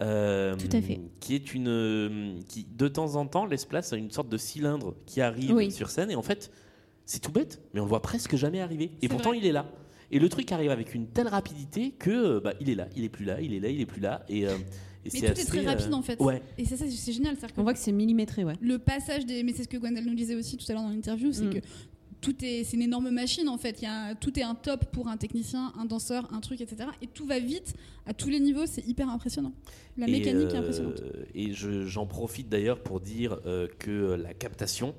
[0.00, 1.00] Euh, Tout à fait.
[1.20, 4.94] Qui est une qui de temps en temps laisse place à une sorte de cylindre
[5.06, 5.70] qui arrive Oui.
[5.70, 6.50] sur scène et en fait
[7.04, 8.92] c'est tout bête, mais on le voit presque jamais arriver.
[9.02, 9.38] Et pourtant vrai.
[9.38, 9.66] il est là.
[10.12, 13.02] Et le truc arrive avec une telle rapidité que euh, bah, il est là, il
[13.04, 14.24] est plus là, il est là, il est plus là.
[14.28, 14.50] Et, euh,
[15.04, 16.20] et Mais c'est tout est très rapide euh, en fait.
[16.20, 16.42] Ouais.
[16.58, 17.36] Et c'est ça, c'est génial.
[17.56, 18.54] On voit que c'est millimétré, ouais.
[18.60, 19.42] le passage des.
[19.42, 21.54] Mais c'est ce que Gwendal nous disait aussi tout à l'heure dans l'interview, c'est Mm.
[21.54, 21.58] que
[22.20, 23.80] tout est, c'est une énorme machine en fait.
[23.80, 26.88] Il y a, tout est un top pour un technicien, un danseur, un truc, etc.
[27.02, 27.74] Et tout va vite
[28.06, 28.64] à tous les niveaux.
[28.66, 29.52] C'est hyper impressionnant.
[29.96, 31.02] La Et, mécanique est euh, impressionnante.
[31.34, 34.94] Et je- j'en profite d'ailleurs pour dire euh, que la captation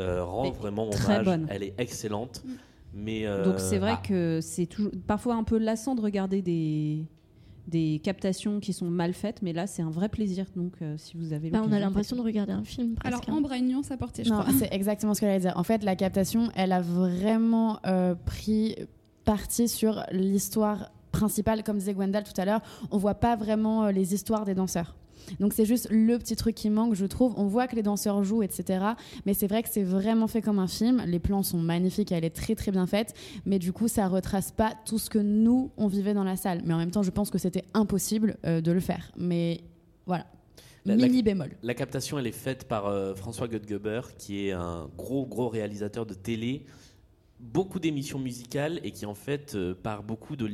[0.00, 1.24] euh, rend Mais vraiment très hommage.
[1.24, 1.46] bonne.
[1.50, 2.42] Elle est excellente.
[2.44, 2.50] Mm.
[2.94, 6.42] Mais euh, Donc c'est vrai ah, que c'est toujours parfois un peu lassant de regarder
[6.42, 7.04] des
[7.68, 10.46] des captations qui sont mal faites, mais là c'est un vrai plaisir.
[10.54, 13.30] Donc euh, si vous avez Bah, on a l'impression de regarder un film Alors, presque.
[13.32, 13.38] hein.
[13.38, 14.52] Ambre a une nuance à porter, je Non, crois.
[14.56, 15.52] c'est exactement ce que j'allais dire.
[15.56, 18.76] En fait, la captation, elle a vraiment euh, pris
[19.24, 22.60] parti sur l'histoire principale, comme disait Gwendal tout à l'heure.
[22.92, 24.94] On voit pas vraiment euh, les histoires des danseurs.
[25.40, 27.34] Donc c'est juste le petit truc qui manque, je trouve.
[27.36, 28.84] On voit que les danseurs jouent, etc.
[29.26, 31.02] Mais c'est vrai que c'est vraiment fait comme un film.
[31.06, 33.14] Les plans sont magnifiques, elle est très très bien faite.
[33.44, 36.62] Mais du coup, ça retrace pas tout ce que nous, on vivait dans la salle.
[36.64, 39.10] Mais en même temps, je pense que c'était impossible euh, de le faire.
[39.16, 39.60] Mais
[40.06, 40.26] voilà.
[40.84, 41.50] La- la- Mini bémol.
[41.64, 46.06] La captation, elle est faite par euh, François Godgeber, qui est un gros, gros réalisateur
[46.06, 46.64] de télé,
[47.40, 50.46] beaucoup d'émissions musicales et qui, en fait, euh, part beaucoup de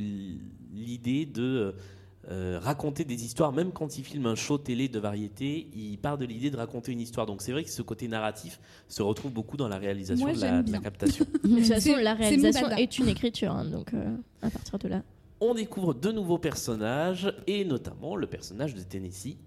[0.73, 1.75] l'idée de
[2.31, 3.51] euh, raconter des histoires.
[3.51, 6.91] Même quand il filme un show télé de variété, il part de l'idée de raconter
[6.91, 7.25] une histoire.
[7.25, 10.41] Donc, c'est vrai que ce côté narratif se retrouve beaucoup dans la réalisation Moi, de,
[10.41, 11.25] la, de la captation.
[11.43, 15.03] De toute façon, la réalisation est une écriture, hein, donc euh, à partir de là.
[15.41, 19.37] on découvre de nouveaux personnages et notamment le personnage de Tennessee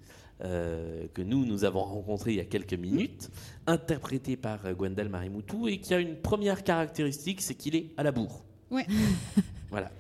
[0.44, 3.30] euh, que nous nous avons rencontré il y a quelques minutes,
[3.66, 8.12] interprété par Gwendal Marimoutou et qui a une première caractéristique, c'est qu'il est à la
[8.12, 8.44] bourre.
[8.70, 8.86] Ouais.
[9.70, 9.90] voilà.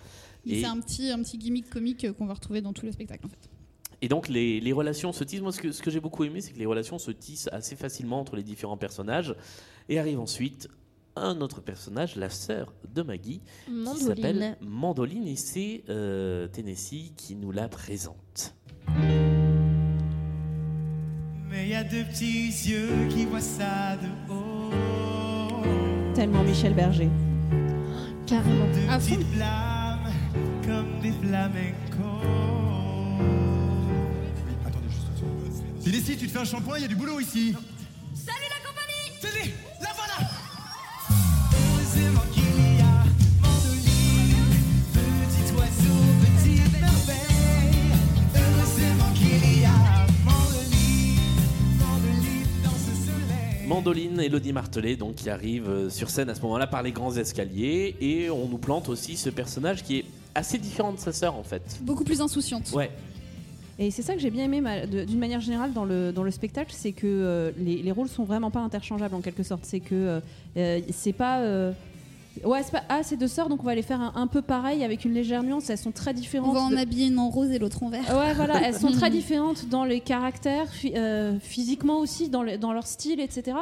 [0.46, 2.92] Et, C'est un petit, un petit gimmick comique euh, qu'on va retrouver dans tout le
[2.92, 3.50] spectacle en fait.
[4.02, 5.40] et donc les, les relations se tissent.
[5.40, 7.76] Moi, ce que, ce que j'ai beaucoup aimé, c'est que les relations se tissent assez
[7.76, 9.34] facilement entre les différents personnages
[9.88, 10.68] et arrive ensuite
[11.16, 17.34] un autre personnage, la sœur de Maggie, qui s'appelle Mandoline et c'est euh, Tennessee qui
[17.34, 18.54] nous la présente.
[21.48, 24.72] Mais il y a deux petits yeux qui voient ça de haut.
[26.14, 27.08] tellement Michel Berger.
[28.26, 28.66] Carrément.
[28.74, 29.16] Deux À fond.
[30.66, 32.26] Comme des flamencos.
[34.66, 35.84] Attendez juste.
[35.84, 37.54] Tennessee, tu te fais un shampoing, il y a du boulot ici.
[38.14, 40.28] Salut la compagnie Tenez, la voilà
[41.52, 43.04] Heureusement qu'il y a
[43.42, 44.56] Mandoline,
[45.22, 47.92] petit oiseau, petite merveille.
[48.34, 51.28] Heureusement qu'il y a Mandoline,
[51.78, 53.68] Mandoline dans ce soleil.
[53.68, 57.16] Mandoline, Elodie Martelet, donc qui arrive euh, sur scène à ce moment-là par les grands
[57.16, 60.04] escaliers, et on nous plante aussi ce personnage qui est
[60.36, 61.62] assez différent de sa sœur en fait.
[61.82, 62.70] Beaucoup plus insouciante.
[62.72, 62.90] Ouais,
[63.78, 64.62] Et c'est ça que j'ai bien aimé
[65.06, 68.24] d'une manière générale dans le, dans le spectacle, c'est que euh, les, les rôles sont
[68.24, 69.64] vraiment pas interchangeables en quelque sorte.
[69.64, 70.20] C'est que euh,
[70.56, 71.40] euh, c'est pas.
[71.40, 71.72] euh,
[72.44, 72.82] ouais, c'est pas.
[72.88, 75.12] Ah, c'est deux sœurs, donc on va les faire un, un peu pareil avec une
[75.14, 75.68] légère nuance.
[75.70, 76.54] Elles sont très On différentes.
[76.54, 78.04] va en de- habiller une en rose et l'autre en vert.
[78.14, 82.56] Ouais, voilà, elles sont très différentes dans les caractères, phy- euh, physiquement aussi, dans, le-
[82.58, 83.56] dans leur style, etc.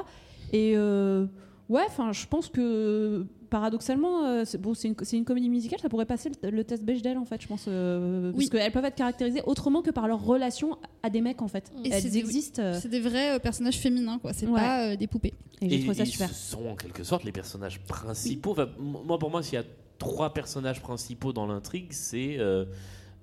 [0.53, 1.27] Et euh,
[1.68, 6.06] ouais, enfin, je pense que paradoxalement, euh, c'est bon, c'est une, comédie musicale, ça pourrait
[6.06, 8.48] passer le, le test Bechdel en fait, je pense, euh, Oui.
[8.50, 11.70] parce qu'elles peuvent être caractérisées autrement que par leur relation à des mecs en fait.
[11.84, 12.62] Et c'est elles des- existent.
[12.62, 14.32] euh, C'est des vrais euh, personnages féminins, quoi.
[14.32, 14.60] C'est Ouais.
[14.60, 15.34] pas euh, des poupées.
[15.62, 16.28] et et, trouvé ça et super.
[16.28, 18.50] ce sont en quelque sorte les personnages principaux.
[18.52, 19.64] Enfin, moi, pour moi, s'il y a
[19.98, 22.64] trois personnages principaux dans l'intrigue, c'est euh,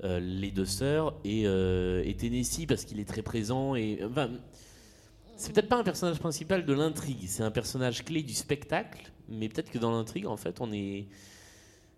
[0.06, 4.30] euh, les deux sœurs et, euh, et Tennessee parce qu'il est très présent et enfin,
[5.42, 9.50] c'est peut-être pas un personnage principal de l'intrigue, c'est un personnage clé du spectacle, mais
[9.50, 11.08] peut-être que dans l'intrigue, en fait, on est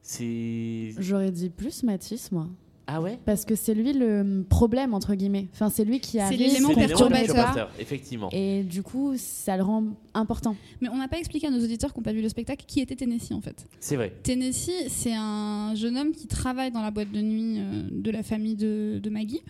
[0.02, 2.48] c'est J'aurais dit plus Mathis, moi.
[2.86, 3.18] Ah ouais?
[3.26, 5.48] Parce que c'est lui le problème, entre guillemets.
[5.54, 7.72] Enfin, c'est lui qui l'élément C'est l'élément perturbateur.
[7.80, 8.30] effectivement.
[8.34, 10.58] Et du coup, ça le rend important.
[10.82, 12.82] Mais on n'a pas expliqué à nos auditeurs qui n'ont pas vu le spectacle qui
[12.82, 13.66] était Tennessee en fait.
[13.80, 14.14] C'est vrai.
[14.24, 18.22] Tennessee, c'est un jeune homme qui travaille dans la boîte de nuit euh, de la
[18.22, 19.42] famille de, de Maggie.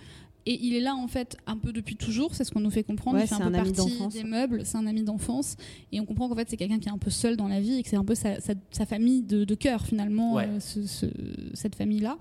[0.45, 2.83] Et il est là en fait un peu depuis toujours, c'est ce qu'on nous fait
[2.83, 3.17] comprendre.
[3.17, 5.55] Ouais, il fait c'est un peu un ami partie des meubles, c'est un ami d'enfance.
[5.93, 7.75] Et on comprend qu'en fait c'est quelqu'un qui est un peu seul dans la vie
[7.79, 10.47] et que c'est un peu sa, sa- sa famille de, de cœur finalement, Ouais.
[10.47, 11.05] euh, ce- ce-
[11.53, 12.17] cette famille-là.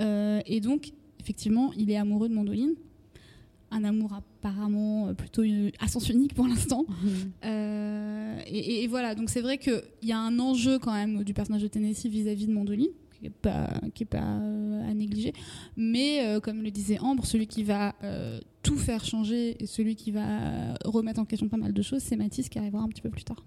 [0.00, 2.74] Euh, et donc, effectivement, il est amoureux de Mandoline.
[3.70, 5.42] Un amour apparemment euh, plutôt
[5.78, 6.86] à sens unique pour l'instant.
[7.44, 11.22] Euh, et, et- et voilà, donc c'est vrai qu'il y a un enjeu quand même
[11.24, 12.88] du personnage de Tennessee vis-à-vis de Mandoline,
[13.18, 15.32] qui n'est pas, qui est pas euh, à négliger.
[15.76, 19.96] Mais euh, comme le disait Ambre, celui qui va euh, tout faire changer et celui
[19.96, 23.02] qui va remettre en question pas mal de choses, c'est Mathis qui arrivera un petit
[23.02, 23.44] peu plus tard.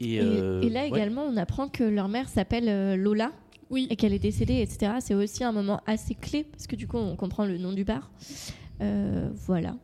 [0.00, 0.88] Et, Et, euh, et là ouais.
[0.88, 3.32] également, on apprend que leur mère s'appelle euh, Lola
[3.70, 3.86] Oui.
[3.90, 4.92] et qu'elle est décédée, etc.
[5.00, 7.84] C'est aussi un moment assez clé parce que du coup, on comprend le nom du
[7.84, 8.10] bar.
[8.80, 9.76] Euh, voilà.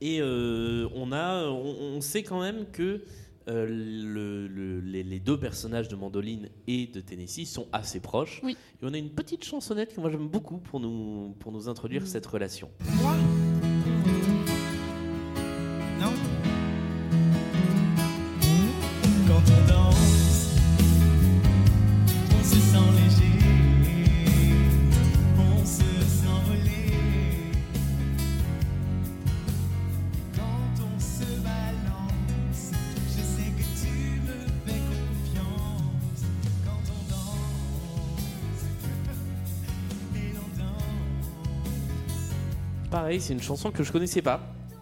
[0.00, 3.04] Et euh, on, a, on, on sait quand même que
[3.48, 8.40] euh, le- le- les, les deux personnages de Mandoline et de Tennessee sont assez proches.
[8.42, 8.56] Oui.
[8.82, 12.06] Et on a une petite chansonnette que moi j'aime beaucoup pour nous, pour nous introduire
[12.06, 12.70] cette relation.
[13.00, 13.16] Moi
[16.00, 16.12] Non
[19.26, 20.54] Quand on danse,
[22.30, 23.31] on se sent léger,
[42.92, 44.40] Pareil, c'est une chanson que je connaissais pas.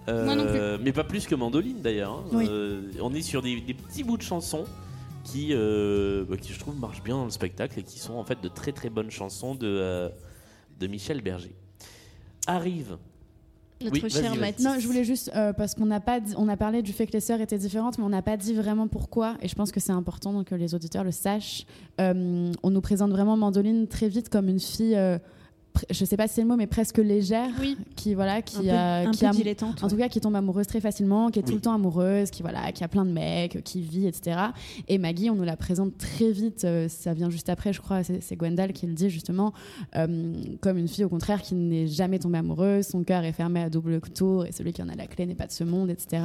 [0.08, 0.84] Euh, Moi non plus.
[0.84, 2.10] Mais pas plus que Mandoline d'ailleurs.
[2.12, 2.24] hein.
[2.32, 2.46] Oui.
[2.50, 4.64] Euh, on est sur des, des petits bouts de chansons
[5.24, 8.24] qui, euh, bah, qui, je trouve, marchent bien dans le spectacle et qui sont en
[8.24, 10.08] fait de très très bonnes chansons de, euh,
[10.80, 11.54] de Michel Berger.
[12.46, 12.96] Arrive.
[13.82, 14.38] Notre Oui, cher vas-y.
[14.40, 14.64] Mathis.
[14.64, 17.06] Non, je voulais juste euh, parce qu'on n'a pas, dit- on a parlé du fait
[17.06, 19.36] que les sœurs étaient différentes, mais on n'a pas dit vraiment pourquoi.
[19.40, 21.64] Et je pense que c'est important donc, que les auditeurs le sachent.
[22.00, 25.18] Euh, on nous présente vraiment Mandoline très vite comme une fille, euh,
[25.88, 27.76] je sais pas si c'est le mot, mais presque légère, Oui.
[27.96, 29.82] qui voilà, un qui peu, un qui peu a- dilettante.
[29.84, 32.42] en tout cas, qui tombe amoureuse très facilement, qui est tout le temps amoureuse, qui
[32.42, 34.38] voilà, qui a plein de mecs, qui vit, etc.
[34.88, 36.64] Et Maggie, on nous la présente très vite.
[36.64, 38.02] euh, ça vient juste après, je crois.
[38.02, 39.52] C'est Gwendal qui le dit justement,
[39.96, 42.86] euh, comme une fille au contraire qui n'est jamais tombée amoureuse.
[42.86, 45.34] Son cœur est fermé à double tour et celui qui en a la clé n'est
[45.34, 46.22] pas de ce monde, etc.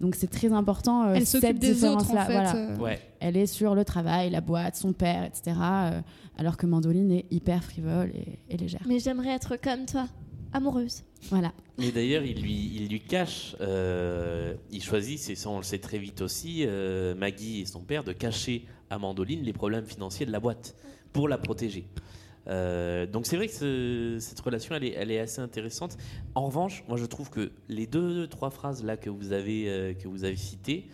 [0.00, 1.04] Donc c'est très important.
[1.06, 2.32] euh, Elle cette autres en différence-là, fait.
[2.32, 2.74] voilà.
[2.80, 3.00] Ouais.
[3.20, 5.56] Elle est sur le travail, la boîte, son père, etc.
[5.60, 6.00] euh,
[6.38, 8.81] alors que Mandoline est hyper frivole et, et légère.
[8.86, 10.08] Mais j'aimerais être comme toi,
[10.52, 11.02] amoureuse.
[11.30, 11.52] Voilà.
[11.78, 15.78] Et d'ailleurs, il lui, il lui cache, euh, il choisit, c'est ça on le sait
[15.78, 20.26] très vite aussi, euh, Maggie et son père, de cacher à Mandoline les problèmes financiers
[20.26, 20.74] de la boîte
[21.12, 21.86] pour la protéger.
[22.48, 25.96] Euh, donc c'est vrai que ce- cette relation, elle est, elle est assez intéressante.
[26.34, 29.94] En revanche, moi je trouve que les deux, trois phrases là que vous avez, euh,
[29.94, 30.88] que vous avez citées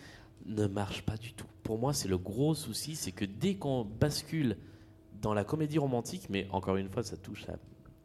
[0.45, 1.47] ne marchent pas du tout.
[1.62, 4.59] Pour moi, c'est le gros souci, c'est que dès qu'on bascule
[5.22, 7.57] dans la comédie romantique, mais encore une fois, ça touche à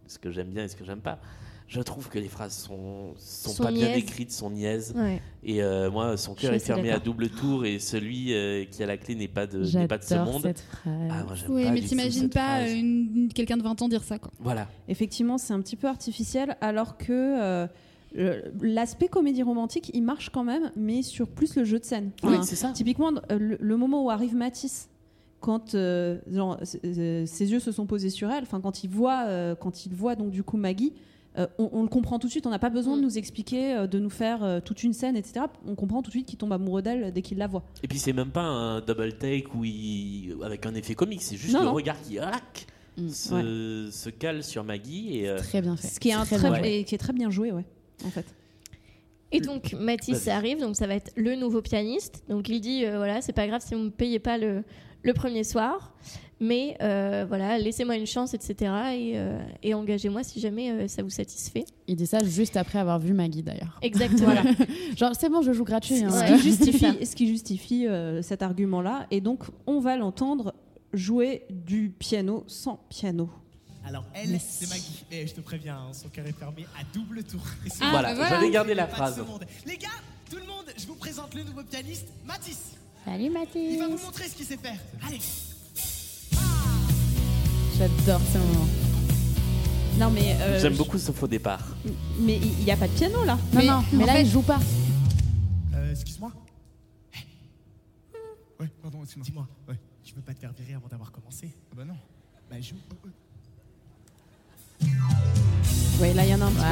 [0.07, 1.19] ce que j'aime bien et ce que j'aime pas.
[1.67, 4.93] Je trouve que les phrases sont, sont, Sont pas bien écrites, sont niaises.
[4.95, 5.21] Ouais.
[5.43, 8.85] Et euh, moi, son cœur est fermé à double tour et celui euh, qui a
[8.85, 10.41] la clé n'est pas de, n'est pas de ce J'adore monde.
[10.43, 10.93] cette phrase.
[11.09, 14.29] Ah, moi, Oui, pas mais t'imagines pas euh, quelqu'un de 20 ans dire ça quoi.
[14.39, 14.67] Voilà.
[14.87, 17.67] Effectivement, c'est un petit peu artificiel, alors que
[18.21, 22.11] euh, l'aspect comédie romantique, il marche quand même, mais sur plus le jeu de scène.
[22.23, 22.71] Oui, Enfin, c'est ça.
[22.73, 24.89] Typiquement, le, le moment où arrive Matisse,
[25.43, 29.25] quand euh, genre, euh, ses yeux se sont posés sur elle, enfin quand il voit,
[29.27, 30.93] euh, quand il voit donc du coup Maggie,
[31.37, 32.45] euh, on, on le comprend tout de suite.
[32.47, 33.05] On n'a pas besoin de Mm.
[33.05, 35.45] nous expliquer, euh, de nous faire euh, toute une scène, etc.
[35.67, 37.63] On comprend tout de suite qu'il tombe amoureux d'elle dès qu'il la voit.
[37.83, 40.35] Et puis c'est même pas un double take où il...
[40.43, 41.73] avec un effet comique, c'est juste Non, le non.
[41.73, 43.09] regard qui rac, Mm.
[43.09, 45.87] se, se cale sur Maggie et euh, Très bien fait.
[45.87, 47.65] Ce qui est, un Très très, bien et qui est très bien joué, ouais,
[48.05, 48.25] en fait.
[49.31, 50.35] Et donc Mathis Vas-y.
[50.35, 52.23] arrive, donc ça va être le nouveau pianiste.
[52.29, 54.63] Donc il dit euh, voilà, c'est pas grave si vous me payez pas le,
[55.03, 55.91] le premier soir,
[56.39, 58.55] mais euh, voilà, laissez-moi une chance, etc.
[58.95, 61.65] Et, euh, et engagez-moi si jamais euh, ça vous satisfait.
[61.87, 63.79] Il dit ça juste après avoir vu Maggie d'ailleurs.
[63.81, 64.23] Exactement.
[64.33, 64.43] Voilà.
[64.97, 65.99] Genre, c'est bon, je joue gratuit.
[65.99, 66.09] Ce hein.
[66.11, 69.07] ce qui justifie, ce qui justifie euh, cet argument-là.
[69.11, 70.53] Et donc, on va l'entendre
[70.93, 73.29] jouer du piano sans piano.
[73.85, 75.03] Alors elle, c'est Maggie.
[75.11, 77.41] Et je te préviens, hein, son cœur est fermé à double tour.
[77.65, 78.29] Et Ah, voilà, bah voilà.
[78.35, 79.21] j'avais gardé la phrase.
[79.65, 79.89] Les gars,
[80.29, 82.77] tout le monde, je vous présente le nouveau pianiste, Mathis.
[83.05, 83.79] Salut Il Mathis.
[83.79, 84.77] va vous montrer ce qu'il sait faire.
[85.05, 85.19] Allez.
[87.77, 88.67] J'adore ce moment.
[89.97, 90.35] Non, mais.
[90.39, 91.65] euh, J'aime je- beaucoup ce faux départ.
[92.19, 93.35] Mais il n'y a pas de piano là.
[93.35, 94.59] Non, Mais non, mais là, fait- il joue pas.
[95.75, 96.31] Euh, excuse-moi
[98.59, 99.25] Ouais, pardon, excuse-moi.
[99.25, 101.95] Dis-moi, ouais, tu veux pas te faire virer avant d'avoir commencé Ah bah non.
[102.49, 102.75] Bah joue.
[106.01, 106.63] Oui, là, il y en a un petit peu.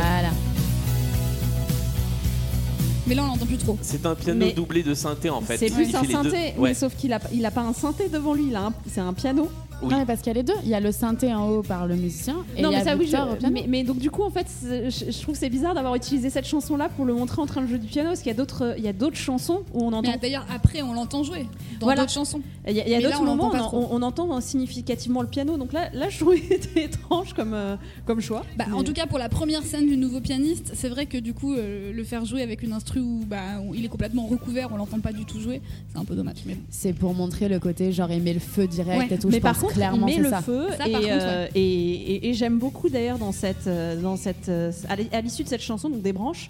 [3.08, 3.78] Mais là, on l'entend plus trop.
[3.82, 5.58] C'est un piano Mais- doublé de synthé en fait.
[5.58, 6.70] C'est plus un synthé, Ouais.
[6.70, 8.52] mais sauf qu'il a, il a pas un synthé devant lui,
[8.92, 9.50] c'est un piano.
[9.82, 9.90] Oui.
[9.90, 10.54] Non, mais parce qu'il y a les deux.
[10.64, 12.82] Il y a le synthé en haut par le musicien et non, il y mais
[12.82, 13.54] a ça, oui, je- Victor au piano.
[13.54, 16.30] mais, mais donc, du coup, en fait, je, je trouve que c'est bizarre d'avoir utilisé
[16.30, 18.38] cette chanson-là pour le montrer en train de jouer du piano, parce qu'il y a
[18.38, 20.12] d'autres, il y a d'autres chansons où on entend.
[20.12, 21.44] Mais d'ailleurs, après, on l'entend jouer
[21.80, 22.02] dans Voilà.
[22.02, 22.42] d'autres chansons.
[22.68, 25.28] Il y a, il y a Mais là, d'autres moments où on, entend significativement le
[25.28, 27.76] piano, donc là, là je c'était étrange comme, euh,
[28.06, 28.44] comme choix.
[28.58, 31.34] Bah, En tout cas, pour la première scène du nouveau pianiste, c'est vrai que du
[31.34, 34.70] coup, euh, le faire jouer avec une instru où, bah, où il est complètement recouvert,
[34.72, 35.62] on l'entend pas du tout jouer,
[35.92, 36.38] c'est un peu dommage.
[36.46, 36.58] Mais.
[36.70, 39.16] C'est pour montrer le côté genre aimer le feu direct Ouais.
[39.16, 39.30] et tout.
[39.30, 40.42] mais je par pense contre, clairement il met le ça.
[40.42, 44.00] feu Ça, et, par contre, euh, et, et- et j'aime beaucoup d'ailleurs dans cette, euh,
[44.02, 44.72] dans cette, euh,
[45.12, 46.50] à l'issue de cette chanson, donc des branches,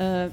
[0.00, 0.28] euh,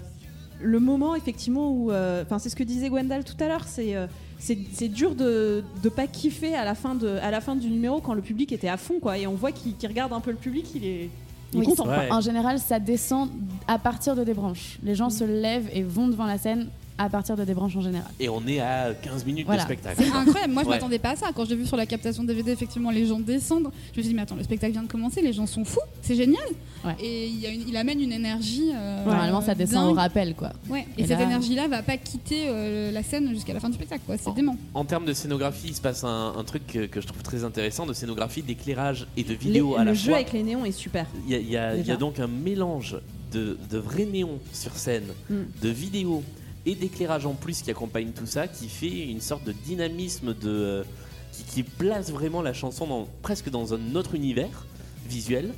[0.62, 3.96] le moment effectivement où, euh, enfin c'est ce que disait Gwendal tout à l'heure, c'est
[3.96, 4.08] euh,
[4.40, 7.70] c'est c'est dur de de pas kiffer à la fin de à la fin du
[7.70, 10.32] numéro quand le public était à fond quoi et on voit qu'il regarde un peu
[10.32, 11.10] le public, il est,
[11.54, 11.74] il est Oui.
[12.12, 13.30] En général, ça descend
[13.68, 14.78] à partir de des branches.
[14.84, 16.68] Les gens se lèvent et vont devant la scène
[16.98, 18.10] à partir de des branches en général.
[18.20, 19.64] Et on est à 15 minutes Voilà.
[19.64, 20.02] de spectacle.
[20.02, 20.76] C'est incroyable, moi je Ouais.
[20.76, 21.28] m'attendais pas à ça.
[21.36, 24.14] Quand j'ai vu sur la captation DVD, effectivement, les gens descendre, je me suis dit,
[24.16, 26.46] mais attends, le spectacle vient de commencer, les gens sont fous, c'est génial.
[26.86, 26.96] Ouais.
[27.02, 28.72] Et il, y a une- il amène une énergie.
[28.74, 29.92] euh, Normalement, ça descend dingue.
[29.92, 30.54] au rappel, quoi.
[30.70, 30.86] Ouais.
[30.98, 33.76] Et, Et cette là- énergie-là va pas quitter euh, la scène jusqu'à la fin du
[33.76, 34.16] spectacle, quoi.
[34.18, 34.56] C'est dément.
[34.74, 37.44] En termes de scénographie, il se passe un, un truc que, que je trouve très
[37.44, 40.16] intéressant de scénographie, d'éclairage et de Les- vidéo à le la jeu fois.
[40.20, 41.08] avec les néons est super.
[41.28, 42.98] Il y, a- y y donc un mélange
[43.32, 45.36] de, de vrais néons sur scène, Mm.
[45.62, 46.24] de vidéos
[46.66, 50.50] et d'éclairage en plus qui accompagne tout ça, qui fait une sorte de dynamisme de,
[50.50, 50.84] euh,
[51.32, 54.66] qui, qui place vraiment la chanson dans, presque dans un autre univers
[55.08, 55.54] visuel.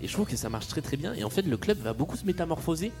[0.00, 1.12] Et je trouve que ça marche très très bien.
[1.14, 2.92] Et en fait, le club va beaucoup se métamorphoser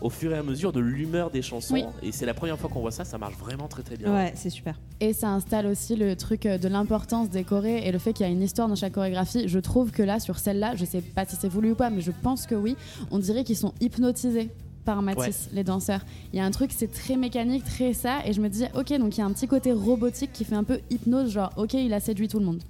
[0.00, 1.74] au fur et à mesure de l'humeur des chansons.
[1.74, 1.84] Oui.
[2.02, 4.14] Et c'est la première fois qu'on voit ça, ça marche vraiment très très bien.
[4.14, 4.78] Ouais, c'est super.
[5.00, 8.24] Et ça installe aussi le truc euh, de l'importance des chorés et le fait qu'il
[8.24, 9.48] y a une histoire dans chaque chorégraphie.
[9.48, 12.00] Je trouve que là, sur celle-là, je sais pas si c'est voulu ou pas, mais
[12.00, 12.76] je pense que oui,
[13.10, 14.50] on dirait qu'ils sont hypnotisés
[14.88, 16.00] par Matisse, les danseurs.
[16.32, 18.98] Il y a un truc, c'est très mécanique, très ça, et je me dis, ok,
[18.98, 21.74] donc il y a un petit côté robotique qui fait un peu hypnose, genre, ok,
[21.74, 22.62] il a séduit tout le monde.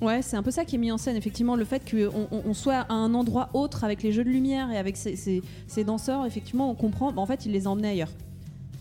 [0.00, 2.42] Ouais, c'est un peu ça qui est mis en scène, effectivement, le fait qu'on on,
[2.46, 5.40] on soit à un endroit autre avec les jeux de lumière et avec ces, ces-
[5.68, 8.10] ces danseurs, effectivement, on comprend, bah, en fait, il les emmenait ailleurs.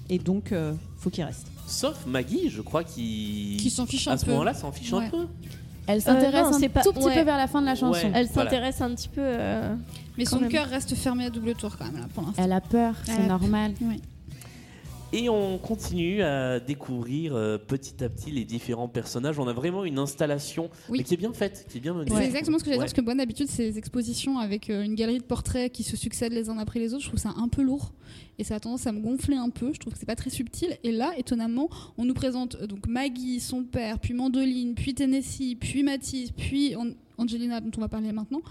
[0.09, 1.45] Et donc, euh, faut qu'ils restent.
[1.67, 4.31] Sauf Maggie, je crois, qui, Qui s'en fiche à un ce peu.
[4.31, 5.05] moment-là s'en fiche Ouais.
[5.05, 5.27] un peu.
[5.87, 7.15] Elle s'intéresse non, un pas- tout petit ouais.
[7.15, 7.91] peu vers la fin de la chanson.
[8.05, 8.11] Ouais.
[8.13, 8.49] Elle Voilà.
[8.49, 9.21] s'intéresse un petit peu.
[9.23, 9.75] euh,
[10.17, 12.41] Mais Quand son cœur reste fermé à double tour quand même, là, pour l'instant.
[12.43, 13.73] Elle a peur, c'est normal.
[15.13, 19.37] Et on continue à découvrir euh, petit à petit les différents personnages.
[19.39, 20.99] On a vraiment une installation Oui.
[20.99, 22.09] mais qui est bien faite, qui est bien menée.
[22.15, 22.85] C'est exactement ce que j'allais Ouais.
[22.85, 25.97] dire, parce que moi d'habitude, ces expositions avec euh, une galerie de portraits qui se
[25.97, 27.91] succèdent les uns après les autres, je trouve ça un peu lourd.
[28.39, 30.29] Et ça a tendance à me gonfler un peu, je trouve que c'est pas très
[30.29, 30.77] subtil.
[30.85, 35.57] Et là, étonnamment, on nous présente euh, donc Maggie, son père, puis Mandoline, puis Tennessee,
[35.59, 36.87] puis Mathis, puis An-
[37.17, 38.41] Angelina, dont on va parler maintenant,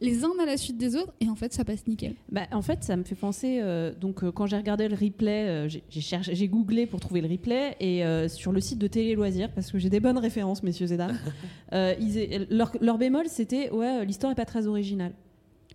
[0.00, 2.14] les uns à la suite des autres, et en fait, ça passe nickel.
[2.30, 3.58] Bah, en fait, ça me fait penser.
[3.60, 7.00] euh, donc, euh, quand j'ai regardé le replay, euh, j'ai- j'ai cherché, j'ai googlé pour
[7.00, 10.00] trouver le replay et euh, sur le site de Télé Loisirs, parce que j'ai des
[10.00, 11.18] bonnes références, messieurs et dames.
[11.72, 15.12] euh, ils- leur, leur bémol, c'était ouais, l'histoire est pas très originale.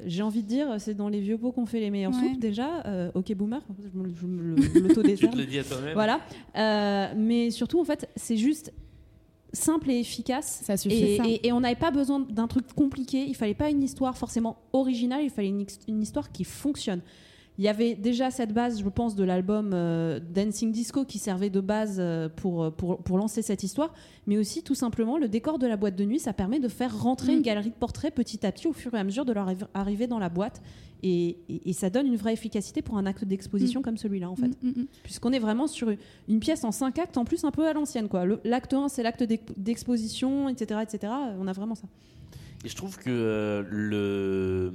[0.06, 2.30] J'ai envie de dire, c'est dans les vieux pots qu'on fait les meilleures Ouais.
[2.30, 2.82] soupes déjà.
[2.88, 3.62] Euh, ok, boomer,
[3.94, 4.66] je me, je
[5.16, 5.94] Tu te le dis à toi-même.
[5.94, 6.20] Voilà.
[6.58, 8.74] Euh, mais surtout, en fait, c'est juste
[9.54, 10.62] simple et efficace.
[10.64, 10.96] Ça suffit.
[11.04, 11.24] Et, ça.
[11.28, 13.24] et- et on n'avait pas besoin d'un truc compliqué.
[13.28, 15.22] Il fallait pas une histoire forcément originale.
[15.24, 15.50] Il fallait
[15.88, 17.02] une, histoire qui fonctionne.
[17.60, 21.52] Il y avait déjà cette base, je pense, de l'album euh, Dancing Disco qui servait
[21.52, 23.94] de base euh, pour, pour, pour lancer cette histoire.
[24.26, 27.00] Mais aussi, tout simplement, le décor de la boîte de nuit, ça permet de faire
[27.00, 27.36] rentrer Mm.
[27.38, 29.68] une galerie de portraits petit à petit au fur et à mesure de leur arri-
[29.76, 30.64] arrivée dans la boîte.
[31.06, 34.36] Et, et- et ça donne une vraie efficacité pour un acte d'exposition comme celui-là, en
[34.38, 34.86] fait Mm, mm, mm.
[35.04, 35.98] puisqu'on est vraiment sur une-
[36.30, 38.08] une pièce en cinq actes, en plus un peu à l'ancienne.
[38.08, 38.24] quoi.
[38.46, 41.12] L'acte 1, c'est l'acte d'ex- d'exposition, etc., etc.
[41.40, 41.88] On a vraiment ça.
[42.66, 44.72] Et je trouve que euh, le.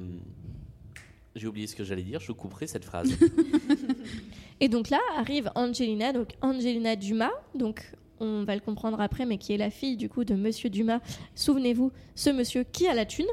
[1.34, 3.10] J'ai oublié ce que j'allais dire, je couperai cette phrase.
[4.60, 9.38] Et donc là arrive Angelina, donc Angelina Dumas, donc on va le comprendre après, mais
[9.38, 11.00] qui est la fille du coup de Monsieur Dumas.
[11.36, 13.26] Souvenez-vous, ce monsieur qui a la thune,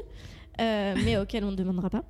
[0.60, 2.04] euh, mais auquel on ne demandera pas.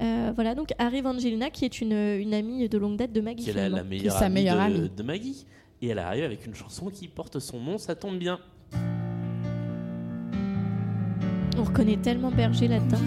[0.00, 3.44] Euh, voilà, donc arrive Angelina, qui est une, une amie de longue date de Maggie.
[3.44, 4.90] qui est la, meilleure, sa amie, meilleure de, amie.
[4.96, 5.46] de Maggie.
[5.82, 8.38] Et elle arrive avec une chanson qui porte son nom, ça tombe bien.
[11.56, 12.98] On reconnaît tellement Berger là-dedans.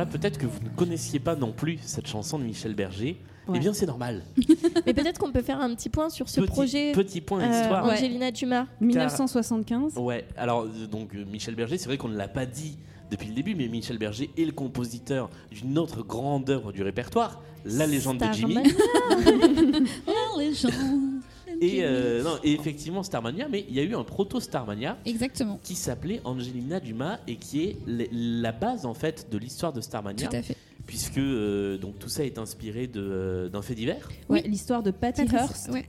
[0.00, 3.20] Là, peut-être que vous ne connaissiez pas non plus cette chanson de Michel Berger.
[3.46, 3.56] Ouais.
[3.56, 4.22] Eh bien, c'est normal.
[4.86, 7.82] Mais peut-être qu'on peut faire un petit point sur ce petit, projet Petit point euh.
[7.82, 8.66] Angelina Dumas.
[8.80, 9.96] 1975.
[9.96, 12.78] Ouais, alors euh, donc euh, Michel Berger, c'est vrai qu'on ne l'a pas dit
[13.10, 17.42] depuis le début, mais Michel Berger est le compositeur d'une autre grande œuvre du répertoire,
[17.64, 18.54] La légende de Jimmy.
[20.06, 21.19] La légende.
[21.60, 25.60] Et, euh, non, et effectivement Starmania, mais il y a eu un proto Starmania Exactement.
[25.62, 30.26] qui s'appelait Angelina Dumas et qui est la base en fait de l'histoire de Starmania,
[30.28, 30.56] Tout à fait.
[30.86, 34.90] puisque euh, donc tout ça est inspiré de, euh, d'un fait divers, Ouais, L'histoire de
[34.90, 35.70] Patty Patrice- Hearst.
[35.70, 35.84] ouais.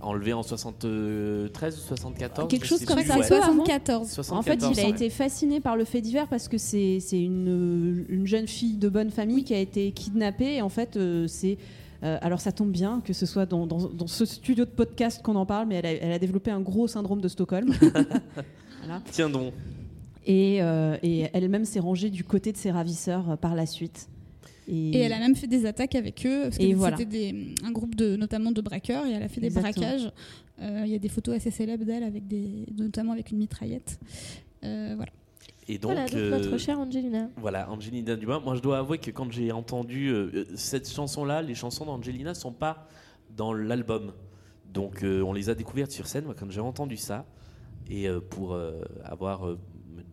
[0.00, 2.48] enlevé en 73 ou 74.
[2.48, 3.28] Quelque chose comme ça, ouais.
[3.28, 3.64] peu avant.
[3.64, 4.06] 74.
[4.30, 4.90] En fait, 74, il a ouais.
[4.90, 8.88] été fasciné par le fait divers parce que c'est c'est une, une jeune fille de
[8.88, 10.54] bonne famille qui a été kidnappée.
[10.56, 11.56] Et en fait, euh, c'est.
[12.04, 15.22] Euh, alors, ça tombe bien que ce soit dans, dans- dans ce studio de podcast
[15.22, 17.72] qu'on en parle, mais elle a, elle a développé un gros syndrome de Stockholm.
[18.86, 19.00] Voilà.
[19.10, 19.54] Tiens donc.
[20.26, 24.08] Et, euh, et elle-même s'est rangée du côté de ses ravisseurs euh, par la suite.
[24.68, 26.96] Et elle a même fait des attaques avec eux, parce que Et c'était voilà.
[27.64, 29.86] un groupe de, notamment de braqueurs, et elle a fait des Exactement.
[29.86, 30.12] braquages.
[30.62, 33.98] Euh, Il y a des photos assez célèbres d'elle, avec des, notamment avec une mitraillette.
[34.64, 35.12] Euh, voilà.
[35.66, 37.28] Et donc, voilà, donc euh, notre chère Angelina.
[37.36, 38.38] Voilà, Angelina Dumas.
[38.40, 42.34] Moi, je dois avouer que quand j'ai entendu euh, euh, cette chanson-là, les chansons d'Angelina
[42.34, 42.86] sont pas
[43.30, 44.12] dans l'album.
[44.72, 46.24] Donc, euh, on les a découvertes sur scène.
[46.24, 47.24] Moi, quand j'ai entendu ça,
[47.88, 49.58] et euh, pour euh, avoir euh,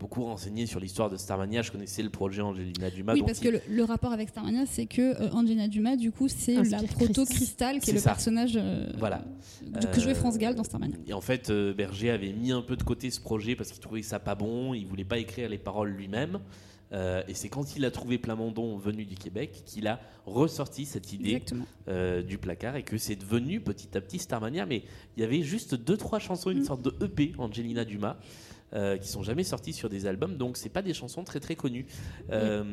[0.02, 3.14] beaucoup renseigné sur l'histoire de Starmania, je connaissais le projet Angelina Dumas.
[3.14, 6.12] oui, parce il- que le, le rapport avec Starmania, c'est que euh, Angelina Dumas, du
[6.12, 7.34] coup, c'est la Inspire proto Christ.
[7.38, 8.10] Cristal, qui est le ça.
[8.10, 9.24] personnage euh, Voilà.
[9.93, 10.95] que jouait Euh, France Gall dans Starmania.
[11.06, 13.80] Et en fait, euh, Berger avait mis un peu de côté ce projet parce qu'il
[13.80, 16.39] trouvait ça pas bon, il voulait pas écrire les paroles lui-même.
[16.93, 21.14] Euh, et c'est quand il a trouvé Plamondon venu du Québec qu'il a ressorti cette
[21.14, 21.41] idée
[21.88, 24.66] euh, du placard et que c'est devenu petit à petit Starmania.
[24.66, 24.84] Mais
[25.16, 26.66] il y avait juste deux trois chansons, une Mm.
[26.66, 28.18] sorte de EP Angelina Dumas.
[28.74, 31.56] Euh, qui sont jamais sorties sur des albums, donc c'est pas des chansons très très
[31.56, 31.86] connues.
[32.32, 32.64] Euh,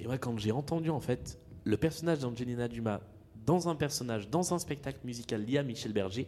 [0.00, 3.00] Et ouais, quand j'ai entendu en fait le personnage d'Angelina Dumas
[3.46, 6.26] dans un personnage, dans un spectacle musical lié à Michel Berger,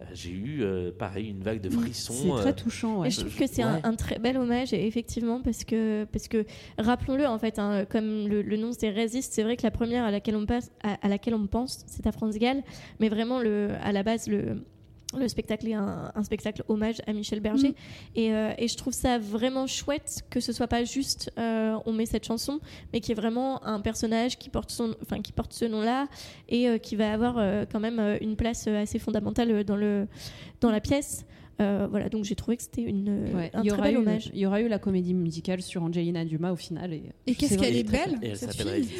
[0.00, 2.12] euh, j'ai eu euh, pareil une vague de frissons.
[2.12, 3.00] C'est euh, très touchant.
[3.00, 3.08] ouais.
[3.08, 3.80] Et je trouve que c'est un, Ouais.
[3.84, 6.44] un très bel hommage, et effectivement, parce que, parce que
[6.78, 10.04] rappelons-le, en fait, hein, comme le, le nom c'est Résiste, c'est vrai que la première
[10.04, 12.62] à laquelle on, passe, à, à laquelle on pense, c'est à France Gall,
[13.00, 14.62] mais vraiment, le, à la base, le,
[15.18, 17.70] le spectacle est un, un spectacle hommage à Michel Berger.
[17.70, 17.74] Mm.
[18.14, 21.92] Et, euh, et je trouve ça vraiment chouette que ce soit pas juste euh, on
[21.92, 22.60] met cette chanson,
[22.92, 26.08] mais qu'il y ait vraiment un personnage qui porte, son, enfin, qui porte ce nom-là
[26.48, 27.34] et euh, qui va avoir
[27.70, 30.06] quand même une place assez fondamentale dans, le,
[30.60, 31.24] dans la pièce.
[31.60, 33.94] Euh, voilà, donc j'ai trouvé que c'était une, Ouais, un il, y très aura bel
[33.94, 34.30] eu, hommage.
[34.34, 36.92] il y aura eu la comédie musicale sur Angelina Dumas au final.
[36.92, 38.36] Et, Et qu'est-ce qu'elle est belle elle.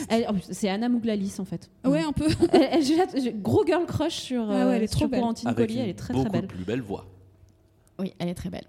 [0.08, 1.70] Elle- C'est Anna Mouglalis en fait.
[1.84, 2.26] Ouais, un peu.
[2.52, 5.08] Elle- elle- j'ai- j'ai gros girl crush sur, Ah ouais, elle est euh, sur trop
[5.08, 5.22] belle.
[5.44, 6.48] Avec Collier, une elle est très beaucoup très belle.
[6.48, 7.04] plus belle voix.
[7.98, 8.64] Oui, elle est très belle.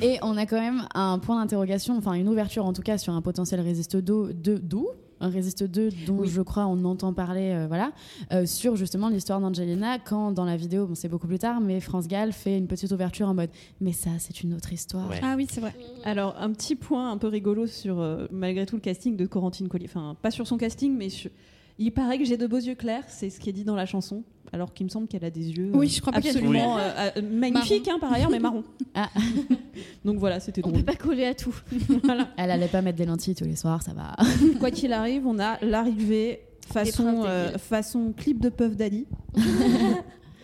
[0.00, 3.12] Et on a quand même un point d'interrogation, enfin une ouverture en tout cas sur
[3.12, 4.88] un potentiel résiste 2, de, d'où?
[5.28, 6.28] Résiste 2 dont Oui.
[6.28, 7.92] je crois on entend parler, euh, voilà,
[8.32, 11.80] euh, sur justement l'histoire d'Angelina quand dans la vidéo, bon c'est beaucoup plus tard, mais
[11.80, 13.50] France Gall fait une petite ouverture en mode
[13.80, 15.08] mais ça c'est une autre histoire.
[15.10, 15.20] Ouais.
[15.22, 15.74] Ah oui, c'est vrai.
[16.04, 19.68] Alors, un petit point un peu rigolo sur, euh, malgré tout, le casting de Corentine
[19.68, 19.86] Collier.
[19.88, 21.30] Enfin, pas sur son casting, mais sur-
[21.78, 23.86] il paraît que j'ai de beaux yeux clairs, c'est ce qui est dit dans la
[23.86, 24.22] chanson.
[24.54, 27.10] Alors qu'il me semble qu'elle a des yeux Oui, je crois pas qu'elle- absolument euh,
[27.16, 28.64] euh, magnifiques, hein, par ailleurs, mais marron.
[28.94, 29.08] Ah.
[30.04, 30.84] Donc voilà, c'était On drôle.
[30.84, 31.54] peut pas coller à tout.
[32.04, 32.28] Voilà.
[32.36, 34.14] Elle allait pas mettre des lentilles tous les soirs, ça va.
[34.60, 39.06] Quoi qu'il arrive, on a l'arrivée façon, euh, façon clip de Puff Daddy.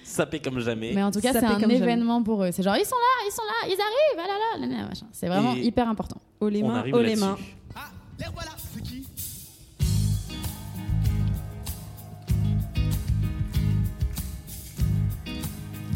[0.03, 0.93] Sapé comme jamais.
[0.95, 1.77] Mais en tout cas, c'est un jamais.
[1.77, 2.51] événement pour eux.
[2.51, 4.89] C'est genre ils sont là, ils sont là, ils arrivent, ah là là, là, là,
[4.89, 5.07] machin.
[5.13, 6.19] C'est vraiment Et- hyper important.
[6.41, 7.37] Oh les On mains, oh les mains.
[7.77, 9.07] Ah, les voilà C'est qui?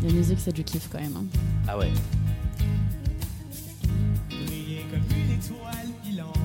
[0.05, 1.17] La musique c'est du kiff quand même.
[1.17, 1.25] hein.
[1.69, 1.91] Ah ouais.
[4.29, 6.37] Briller comme une étoile filante.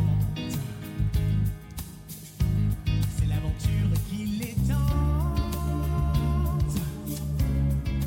[3.18, 4.78] C'est l'aventure qui les tente.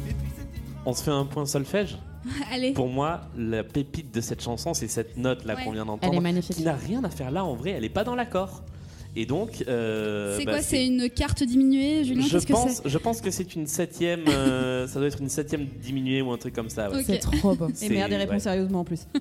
[0.08, 0.46] Et puis cette
[0.86, 1.98] On se fait un point solfège.
[2.52, 2.72] Allez.
[2.72, 5.64] Pour moi, la pépite de cette chanson, c'est cette note là Ouais.
[5.64, 6.56] qu'on vient Elle d'entendre, est magnifique.
[6.56, 7.70] qui n'a rien à faire là en vrai.
[7.70, 8.62] Elle est pas dans l'accord.
[9.16, 12.88] Et donc, euh, c'est bah, quoi C'est une carte diminuée, Julien je que pense, c'est
[12.88, 14.26] je pense que c'est une septième.
[14.28, 16.90] euh, ça doit être une septième diminuée ou un truc comme ça.
[16.90, 17.02] ouais.
[17.04, 17.68] C'est trop beau.
[17.82, 18.40] Et merde, il répond ouais.
[18.40, 19.06] sérieusement en plus.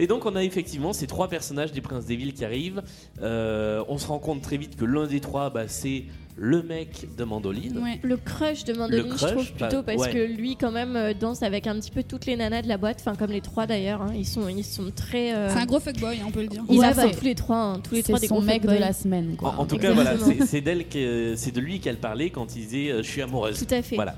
[0.00, 2.82] Et donc on a effectivement ces trois personnages des Princes des Villes qui arrivent.
[3.22, 6.04] Euh, on se rend compte très vite que l'un des trois, bah, c'est
[6.36, 7.78] le mec de Mandoline.
[7.78, 8.00] Ouais.
[8.02, 10.12] Le crush de Mandoline, je trouve plutôt, bah, parce ouais.
[10.12, 12.76] que lui, quand même, euh, danse avec un petit peu toutes les nanas de la
[12.76, 14.02] boîte, enfin, comme les trois d'ailleurs.
[14.02, 14.12] hein.
[14.16, 15.32] Ils, sont, ils sont très.
[15.32, 16.62] euh, C'est un gros fuckboy, on peut le dire.
[16.68, 18.72] Ouais, Ouais, c'est- tous les trois, hein, tous les trois des son gros mec de
[18.76, 19.36] la semaine.
[19.36, 19.54] Quoi.
[19.56, 22.56] En, en tout cas, voilà, c'est c'est d'elle que- c'est de lui qu'elle parlait quand
[22.56, 23.64] il disait euh, je suis amoureuse.
[23.64, 23.94] Tout à fait.
[23.94, 24.16] Voilà.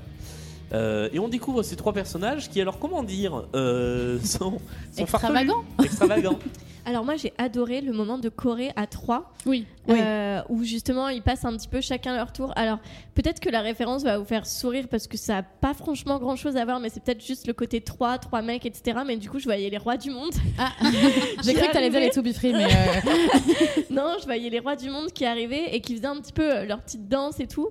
[0.72, 4.58] Euh, et on découvre ces trois personnages qui, alors comment dire, euh, sont,
[4.92, 5.64] sont Extravagants.
[5.84, 6.38] extravagants.
[6.86, 9.66] Alors moi j'ai adoré le moment de Corée à 3 Oui.
[9.90, 12.52] euh, où justement ils passent un petit peu chacun leur tour.
[12.56, 12.78] Alors
[13.14, 16.36] peut-être que la référence va vous faire sourire parce que ça n'a pas franchement grand
[16.36, 19.00] chose à voir, mais c'est peut-être juste le côté 3, 3 mecs, etc.
[19.06, 20.30] Mais du coup je voyais les rois du monde.
[20.58, 20.70] Ah,
[21.44, 22.64] j'ai cru que t'allais dire les To Be Free, mais.
[22.64, 26.32] euh, non, je voyais les rois du monde qui arrivaient et qui faisaient un petit
[26.32, 27.68] peu euh, leur petite danse et tout.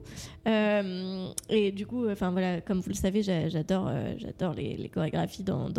[0.48, 4.90] Euh, et du coup, enfin voilà, comme vous le savez, j'a- j'adore, j'adore les, les
[4.90, 5.70] chorégraphies dans.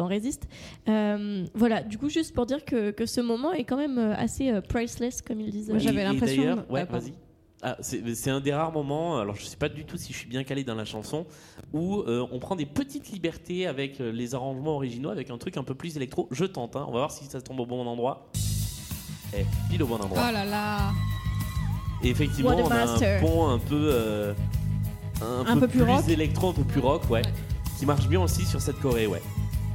[0.89, 4.15] Euh, voilà, du coup, juste pour dire que, que ce moment est quand même euh,
[4.17, 5.69] assez euh, priceless, comme ils disent.
[5.69, 7.13] Moi, j'avais l'impression- d'ailleurs- Ouais, vas-y.
[7.63, 10.19] Ah, c'est c'est un des rares moments, alors je sais pas du tout si je
[10.19, 11.25] suis bien calé dans la chanson,
[11.73, 15.57] où euh, on prend des petites libertés avec euh, les arrangements originaux, avec un truc
[15.57, 16.29] un peu plus électro.
[16.31, 16.85] Je tente, hein.
[16.87, 18.31] on va voir si ça tombe au bon endroit.
[19.37, 20.23] Eh, pile au bon endroit.
[20.29, 20.93] Oh là là.
[22.03, 24.35] Et effectivement, on a un pont un peu, euh,
[25.23, 26.09] un, Un peu, peu plus rock.
[26.09, 27.23] électro, un peu plus rock, ouais,
[27.79, 29.23] qui marche bien aussi sur cette choré, ouais.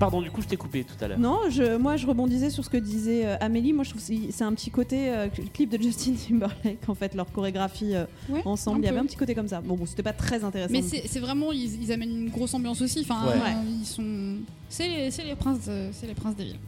[0.01, 1.19] Pardon, du coup, je t'ai coupé tout à l'heure.
[1.19, 3.71] Non, je, moi je rebondisais sur ce que disait euh, Amélie.
[3.71, 6.95] Moi je trouve que c'est un petit côté euh, le clip de Justin Timberlake en
[6.95, 8.79] fait, leur chorégraphie euh, Ouais, ensemble.
[8.81, 9.61] Il y avait un petit côté comme ça.
[9.61, 10.73] Bon, bon c'était pas très intéressant.
[10.73, 13.05] Mais c'est vraiment, ils, ils amènent une grosse ambiance aussi.
[13.07, 13.33] Enfin, Ouais.
[13.35, 14.37] euh, ils sont.
[14.69, 16.59] C'est les, princes, c'est les princes des villes.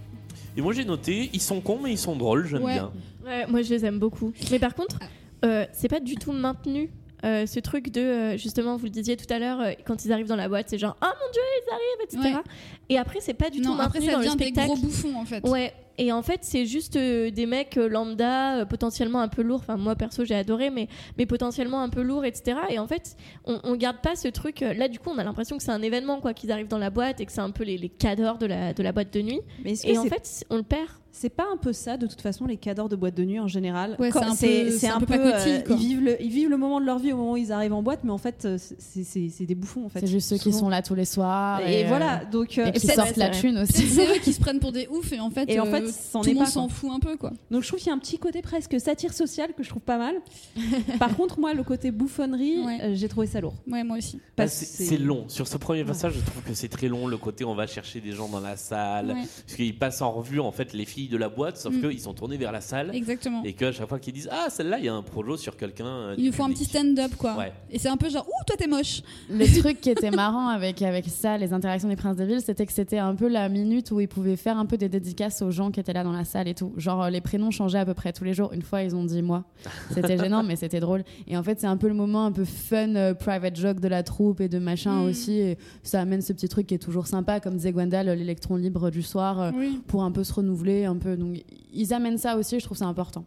[0.56, 2.74] Et moi, j'ai noté, ils sont cons, mais ils sont drôles, j'aime Ouais.
[2.74, 2.92] bien.
[3.26, 4.34] Ouais, moi je les aime beaucoup.
[4.52, 5.06] Mais par contre, Ah.
[5.46, 6.90] euh, c'est pas du tout maintenu.
[7.24, 10.12] Euh, ce truc de euh, justement vous le disiez tout à l'heure euh, quand ils
[10.12, 12.52] arrivent dans la boîte c'est genre oh mon dieu ils arrivent etc Ouais.
[12.90, 14.68] et après c'est pas du tout Non, après maintenu ça dans le devient des spectacle
[14.68, 15.48] gros bouffons en fait.
[15.48, 19.60] Ouais, et en fait, c'est juste des mecs lambda, potentiellement un peu lourds.
[19.60, 20.88] Enfin, moi perso, j'ai adoré, mais,
[21.20, 22.58] mais potentiellement un peu lourds, etc.
[22.70, 23.16] Et en fait,
[23.46, 24.62] on, on garde pas ce truc.
[24.62, 26.90] Là, du coup, on a l'impression que c'est un événement, quoi, qu'ils arrivent dans la
[26.90, 29.22] boîte et que c'est un peu les, les cadors de la, de la boîte de
[29.22, 29.42] nuit.
[29.64, 30.88] Mais Et en fait, on le perd.
[31.16, 33.48] C'est pas un peu ça, de toute façon, les cadors de boîte de nuit en
[33.48, 33.96] général.
[34.00, 35.76] Ouais, c'est un peu- c'est un peu pacotille, euh, quoi.
[35.76, 37.74] ils, vivent le, ils vivent le moment de leur vie au moment où ils arrivent
[37.74, 40.00] en boîte, mais en fait, euh, c'est- des bouffons en fait.
[40.00, 41.62] C'est juste ceux qui sont là tous les soirs.
[41.68, 42.58] Et, euh, voilà, donc.
[42.58, 43.88] euh, Et qui sortent la thune aussi.
[43.88, 46.22] C'est eux qui se prennent pour des oufs et en fait, Et en fait, c'en
[46.22, 47.32] tout est le monde pas, s'en fout un peu quoi.
[47.52, 49.84] Donc je trouve qu'il y a un petit côté presque satire sociale que je trouve
[49.84, 50.16] pas mal.
[51.00, 52.80] Par contre, moi, le côté bouffonnerie, Ouais.
[52.82, 53.54] euh, j'ai trouvé ça lourd.
[53.70, 54.18] Ouais, moi aussi.
[54.24, 55.26] Ah, Parce c'est que c'est long.
[55.28, 57.06] Sur ce premier passage, je trouve que c'est très long.
[57.08, 59.16] Le côté on va chercher des gens dans la salle.
[59.46, 61.82] Parce qu'ils passent en revue en fait les filles de la boîte, sauf Mm.
[61.90, 62.92] qu'ils sont tournés vers la salle.
[62.94, 63.42] Exactement.
[63.44, 65.86] Et qu'à chaque fois qu'ils disent Ah, celle-là, il y a un projo sur quelqu'un.
[65.86, 67.36] euh, Il nous faut un petit stand-up quoi.
[67.38, 67.52] Ouais.
[67.72, 69.02] Et c'est un peu genre, ouh, toi t'es moche.
[69.30, 72.66] Le truc qui était marrant avec, avec ça, les interactions des princes des villes, c'était
[72.66, 75.52] que c'était un peu la minute où ils pouvaient faire un peu des dédicaces aux
[75.52, 76.74] gens qui étaient là dans la salle et tout.
[76.78, 78.52] Genre, euh, les prénoms changeaient à peu près tous les jours.
[78.54, 79.44] Une fois, ils ont dit moi.
[79.92, 81.04] C'était gênant, mais c'était drôle.
[81.28, 83.88] Et en fait, c'est un peu le moment un peu fun, euh, private joke de
[83.88, 85.06] la troupe et de machin Mm.
[85.10, 85.34] aussi.
[85.40, 88.56] Et ça amène ce petit truc qui est toujours sympa, comme disait Gwendal, euh, l'électron
[88.56, 89.82] libre du soir, euh, Oui.
[89.88, 90.88] pour un peu se renouveler.
[90.94, 91.18] Un peu.
[91.18, 93.26] Donc, ils amènent ça aussi, je trouve ça important.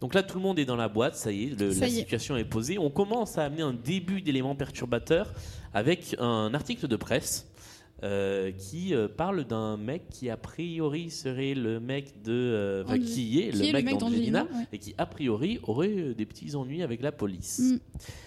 [0.00, 1.88] Donc là, tout le monde est dans la boîte, ça y est, le- Ça la
[1.88, 2.78] y situation est posée.
[2.78, 5.32] On commence à amener un début d'éléments perturbateurs
[5.72, 7.48] avec un article de presse
[8.04, 12.32] euh, qui euh, parle d'un mec qui a priori serait le mec de...
[12.32, 14.66] euh, enfin, qui est qui le est le mec mec d'Angelina ouais.
[14.72, 17.60] et qui a priori aurait des petits ennuis avec la police.
[17.60, 17.78] Mm.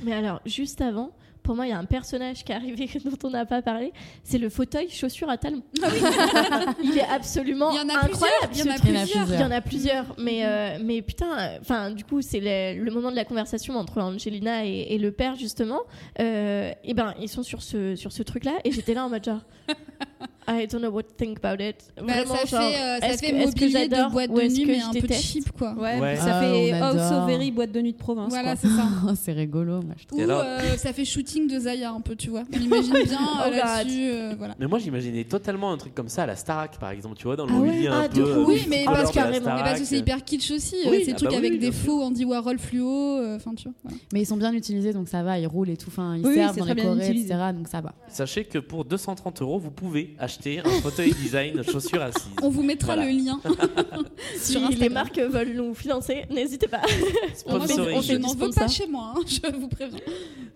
[0.06, 1.12] Mais alors, juste avant,
[1.46, 3.94] pour moi, il y a un personnage qui est arrivé dont on n'a pas parlé.
[4.24, 5.62] C'est le fauteuil chaussures à talons.
[6.84, 8.52] il est absolument Il y en a incroyable.
[8.54, 9.34] il y en a plusieurs.
[9.34, 10.06] Il y en a plusieurs.
[10.18, 14.02] Mais, euh, mais putain, enfin, du coup, c'est le, le moment de la conversation entre
[14.02, 15.82] Angelina et, et le père, justement.
[16.20, 18.54] Euh, et ben, ils sont sur ce, sur ce truc-là.
[18.64, 19.42] Et j'étais là en mode genre.
[20.48, 21.76] I don't know what to think about it.
[21.98, 24.82] Bah, Vraiment, ça genre, fait, euh, ça fait que- mobilier de boîte de nuit, mais
[24.82, 25.74] un peu cheap quoi.
[25.74, 26.16] Ouais, Ouais.
[26.18, 27.24] ça Ah, fait adore.
[27.24, 28.30] of Very boîte de nuit de province.
[28.30, 28.84] Voilà, c'est ça.
[29.08, 30.20] Oh, c'est rigolo, moi, je trouve.
[30.20, 32.44] Ou Et alors- euh, ça fait shooting de Zaya un peu, tu vois.
[32.56, 33.54] On imagine bien euh, Oh, God.
[33.58, 34.10] là-dessus.
[34.12, 34.56] euh, voilà.
[34.60, 37.36] Mais moi, j'imaginais totalement un truc comme ça à la Starac, par exemple, tu vois,
[37.36, 37.68] dans le Ah ouais?
[37.68, 38.30] mobilier un Ah, de peu...
[38.30, 40.76] euh, Oui, mais parce, mais que c'est hyper kitsch aussi.
[40.86, 43.18] euh, Oui, c'est ah des trucs bah oui, avec des faux Andy Warhol fluo.
[43.18, 43.98] euh, Enfin, tu vois.
[44.14, 45.88] Mais ils sont bien utilisés, donc ça va, ils roulent et tout.
[45.90, 47.34] Enfin, ils servent dans très les utilisé.
[47.34, 47.40] etc.
[47.56, 47.94] Donc ça va.
[48.10, 52.32] Sachez que pour 230 euros, vous pouvez acheter un fauteuil design chaussures assises.
[52.42, 53.12] On vous mettra Voilà.
[53.12, 53.40] le lien
[54.38, 56.82] Si sur les marques veulent nous financer, n'hésitez pas.
[57.46, 58.02] On Sponsoring.
[58.02, 60.00] fait- n'en veux pas chez moi, hein, je vous préviens.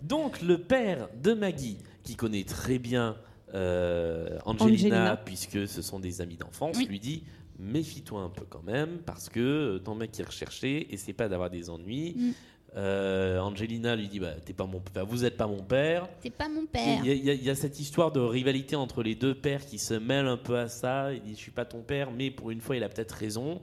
[0.02, 3.16] Donc le père de Maggie, qui connaît très bien
[3.54, 4.64] euh, Angelina,
[4.96, 5.16] Angelina.
[5.16, 6.86] puisque ce sont des amis d'enfance, Oui.
[6.86, 7.22] lui dit
[7.58, 11.50] méfie-toi un peu quand même, parce que euh, ton mec est recherché, essaie pas d'avoir
[11.50, 12.14] des ennuis.
[12.16, 12.30] Mm.
[12.76, 16.08] Euh, Angelina lui dit bah, T'es pas mon, vous êtes pas mon père.
[16.22, 18.20] C'est pas mon Il y, a- il y a- il y a cette histoire de
[18.20, 21.12] rivalité entre les deux pères qui se mêle un peu à ça.
[21.12, 23.60] Il dit Je suis pas ton père, mais pour une fois, il a peut-être raison.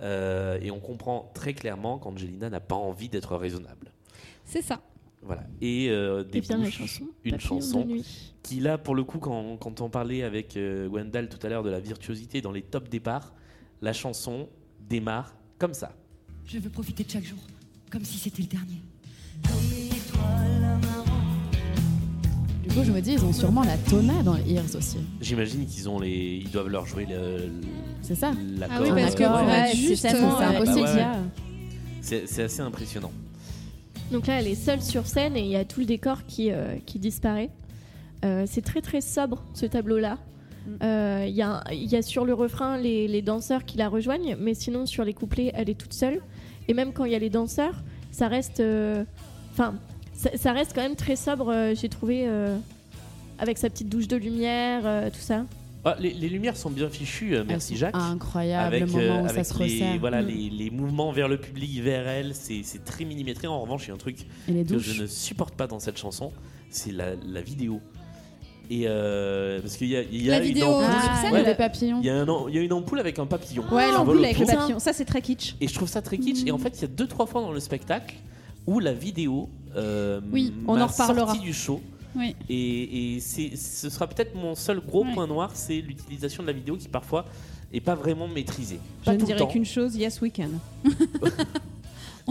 [0.00, 3.92] Euh, et on comprend très clairement qu'Angelina n'a pas envie d'être raisonnable.
[4.44, 4.80] C'est ça.
[5.22, 5.42] Voilà.
[5.60, 7.04] Et euh, Et bien la débouche chanson.
[7.24, 7.86] une chanson
[8.42, 11.62] qui là pour le coup quand, quand on parlait avec euh, Wendell tout à l'heure
[11.62, 13.34] de la virtuosité dans les top départs
[13.82, 14.48] la chanson
[14.88, 15.92] démarre comme ça
[16.46, 17.38] Je veux profiter de chaque jour,
[17.90, 18.80] comme si c'était le dernier.
[22.62, 24.98] Du coup, je me dis, ils ont sûrement la tona dans les ears aussi.
[25.20, 27.50] J'imagine qu'ils ont les, ils doivent leur jouer le.
[28.02, 28.32] C'est ça.
[28.70, 30.80] Ah oui, parce que D'accord, pour ouais, c'est juste, euh, c'est Bah impossible.
[30.86, 31.06] ouais.
[32.00, 33.12] C'est c'est assez impressionnant.
[34.12, 36.50] Donc là, elle est seule sur scène et il y a tout le décor qui,
[36.50, 37.50] euh, qui disparaît.
[38.24, 40.18] Euh, c'est très très sobre ce tableau-là.
[40.82, 43.88] Euh, Il y, a, il y a sur le refrain les, les danseurs qui la
[43.88, 46.20] rejoignent, mais sinon sur les couplets, elle est toute seule.
[46.70, 47.74] Et même quand il y a les danseurs,
[48.12, 49.04] ça reste, euh,
[49.52, 49.74] enfin,
[50.14, 51.48] ça, ça reste quand même très sobre.
[51.48, 52.56] euh, J'ai trouvé euh,
[53.38, 55.44] avec sa petite douche de lumière, euh, tout ça.
[55.84, 57.94] Ah, les, les lumières sont bien fichues, euh, merci Jacques.
[57.96, 59.98] Incroyable avec le moment euh, où ça se les, resserre.
[59.98, 60.26] voilà, Mm.
[60.26, 63.46] les, les mouvements vers le public, vers elle, c'est très millimétré.
[63.48, 66.32] En revanche, il y a un truc que je ne supporte pas dans cette chanson,
[66.70, 67.80] c'est la, la vidéo.
[68.72, 70.84] Et euh, parce qu'il y a, il y a La une ampoule-
[71.34, 71.98] Ah, des papillons.
[72.00, 73.64] il y a un am- il y a une ampoule avec un papillon.
[73.72, 74.78] Ouais, l'ampoule avec le papillon.
[74.78, 75.56] Ça, c'est très kitsch.
[75.60, 76.44] Et je trouve ça très kitsch.
[76.46, 78.14] Et en fait, il y a deux trois fois dans le spectacle
[78.68, 81.36] où la vidéo euh, Oui, on en reparlera.
[81.36, 81.80] du show.
[82.16, 82.34] Oui.
[82.48, 85.14] Et, et ce sera peut-être mon seul gros Ouais.
[85.14, 87.24] point noir, c'est l'utilisation de la vidéo qui parfois
[87.72, 88.78] est pas vraiment maîtrisée.
[89.00, 90.48] Je Pas ne tout le dirais qu'une chose, yes we can.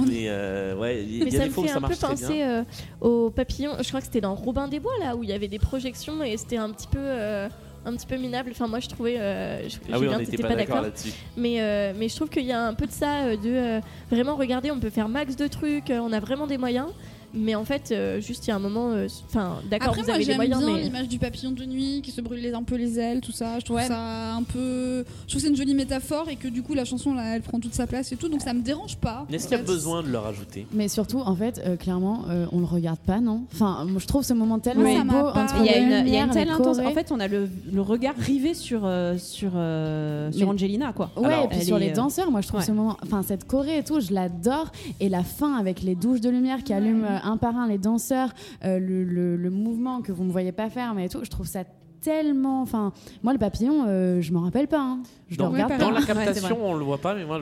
[0.08, 1.82] Mais euh, ouais, il y, y a ça des me fois où fait ça un
[1.82, 2.28] peu marche très bien.
[2.28, 2.64] penser euh,
[3.02, 3.74] aux papillons.
[3.82, 6.24] Je crois que c'était dans Robin des Bois là où il y avait des projections
[6.24, 7.00] et c'était un petit peu.
[7.00, 7.50] euh,
[7.86, 8.50] un petit peu minable.
[8.52, 9.18] Enfin, moi, je trouvais.
[9.18, 11.14] euh, je, Ah oui, on n'était pas d'accord là-dessus.
[11.38, 13.82] Mais, euh, mais je trouve qu'il y a un peu de ça, euh, de
[14.14, 16.90] vraiment regarder, on peut faire max de trucs, on a vraiment des moyens.
[17.34, 18.92] Mais en fait, euh, juste il y a un moment.
[18.92, 20.82] euh, Enfin, d'accord, Après, vous avez j'aime moyens, bien mais.
[20.82, 23.60] l'image du papillon de nuit qui se brûle les- un peu les ailes, tout ça.
[23.60, 23.88] Je trouve Ouais.
[23.88, 25.04] ça un peu.
[25.28, 27.42] Je trouve que c'est une jolie métaphore et que du coup la chanson là, elle
[27.42, 29.26] prend toute sa place et tout, donc ça me dérange pas.
[29.32, 30.66] Est-ce qu'il y a besoin de le rajouter?
[30.74, 33.44] Mais surtout, en fait, euh, clairement, euh, on le regarde pas, non?
[33.54, 35.00] Enfin, moi, je trouve ce moment tellement Oui.
[35.04, 36.80] Beau entre Il y a les une, il y a une telle les intense.
[36.80, 40.94] En fait, on a le, le regard rivé sur, euh, sur, euh, sur Mais- Angelina,
[40.94, 41.12] quoi.
[41.16, 42.66] Ouais, Alors- et puis sur est, les euh, danseurs, moi je trouve ouais.
[42.66, 44.72] ce moment, enfin cette choré et tout, je l'adore.
[45.00, 47.78] Et la fin avec les douches de lumière qui allument euh, un par un les
[47.78, 48.34] danseurs,
[48.64, 51.30] euh, le, le- le mouvement que vous me voyez pas faire, mais et tout, je
[51.30, 51.64] trouve ça
[52.02, 52.62] tellement.
[52.62, 52.94] Enfin,
[53.24, 54.80] moi le papillon, euh, je m'en rappelle pas.
[54.82, 55.04] hein.
[55.30, 55.84] Je Dans, le regarde Ouais, pas.
[55.84, 56.66] dans la Ouais, captation, vrai.
[56.70, 57.42] on le voit pas, mais moi,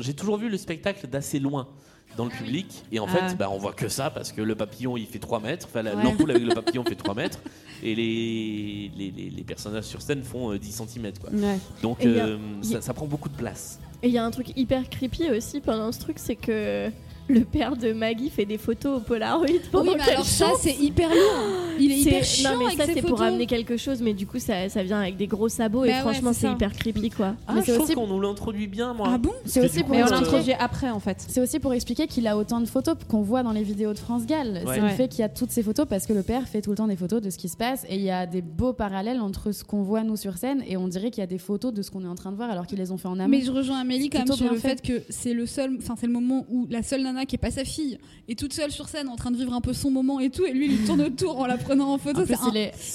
[0.00, 1.68] j'ai toujours vu le spectacle d'assez loin
[2.16, 2.84] dans le public.
[2.90, 3.34] Et en Ah fait, ouais.
[3.38, 5.66] bah, on voit que ça parce que le papillon, il fait 3 mètres.
[5.70, 6.02] Enfin, la- Ouais.
[6.02, 7.38] l'ampoule avec le papillon fait 3 mètres.
[7.82, 11.12] Et les, les, les- les personnages sur scène font euh, 10 cm.
[11.20, 11.30] Quoi.
[11.30, 11.58] Ouais.
[11.82, 12.38] Donc, a- euh,
[12.74, 13.78] a- ça prend beaucoup de place.
[14.02, 16.88] Et il y a un truc hyper creepy aussi pendant ce truc, c'est que
[17.28, 20.74] le père de Maggie fait des photos au Polaroid pendant Oui, mais alors ça c'est
[20.76, 21.76] hyper lourd.
[21.78, 24.14] Il est C'est- hyper chiant non mais avec ça c'est pour amener quelque chose mais
[24.14, 26.72] du coup ça, ça vient avec des gros sabots et Bah ouais, franchement c'est hyper
[26.72, 27.34] creepy quoi.
[27.46, 29.08] Ah, Mais je c'est trouve aussi- qu'on nous l'introduit bien, moi.
[29.12, 31.24] Ah bon C'est aussi pour Mais on l'introduit après, en fait.
[31.28, 33.98] C'est aussi pour expliquer qu'il a autant de photos qu'on voit dans les vidéos de
[33.98, 34.62] France Gall.
[34.66, 34.74] Ouais.
[34.74, 36.70] C'est le fait qu'il y a toutes ces photos parce que le père fait tout
[36.70, 38.72] le temps des photos de ce qui se passe et il y a des beaux
[38.72, 41.38] parallèles entre ce qu'on voit nous sur scène et on dirait qu'il y a des
[41.38, 43.18] photos de ce qu'on est en train de voir alors qu'ils les ont fait en
[43.18, 43.28] amont.
[43.28, 44.68] Mais je rejoins Amélie quand même sur le fait.
[44.68, 47.38] fait que c'est le seul, enfin c'est le moment où la seule nana qui est
[47.38, 49.90] pas sa fille est toute seule sur scène en train de vivre un peu son
[49.90, 52.20] moment et tout, et lui il lui tourne autour en la prenant en photo.
[52.22, 52.50] En C'est un-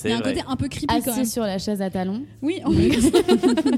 [0.05, 1.19] il y a un côté un peu creepy quand même.
[1.19, 2.23] assis sur la chaise à talons.
[2.41, 3.11] Oui, en plus.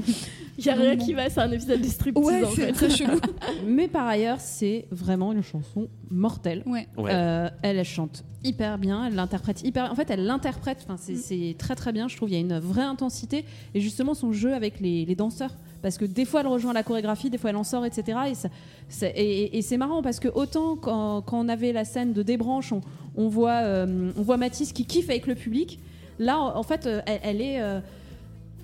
[0.58, 2.72] Il y a rien qui va, c'est un épisode de striptease Ouais, en fait.
[2.72, 3.18] très chelou.
[3.66, 6.62] Mais par ailleurs, c'est vraiment une chanson mortelle.
[6.64, 6.88] Ouais.
[6.96, 7.10] Ouais.
[7.12, 9.90] Euh, elle, elle chante hyper bien, elle l'interprète hyper.
[9.92, 10.78] En fait, elle l'interprète.
[10.84, 12.08] Enfin, c'est c'est très très bien.
[12.08, 13.44] Je trouve il y a une vraie intensité
[13.74, 15.54] et justement son jeu avec les, les danseurs.
[15.82, 18.18] Parce que des fois elle rejoint la chorégraphie, des fois elle en sort, etc.
[18.30, 18.48] Et, ça-
[18.88, 22.12] c'est- et- et- et c'est marrant parce que autant quand, quand on avait la scène
[22.12, 22.80] de débranche, on,
[23.16, 25.78] on voit euh, on voit Mathis qui kiffe avec le public.
[26.18, 27.80] Là, en en fait, euh, elle, elle est euh,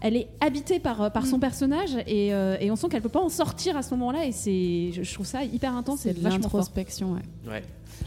[0.04, 3.08] elle est habitée par, euh, par son personnage et, euh, et on sent qu'elle peut
[3.08, 6.10] pas en sortir à ce moment-là et c'est je, je trouve ça hyper intense C'est
[6.10, 7.20] et de l'introspection, ouais.
[7.48, 7.62] Ouais.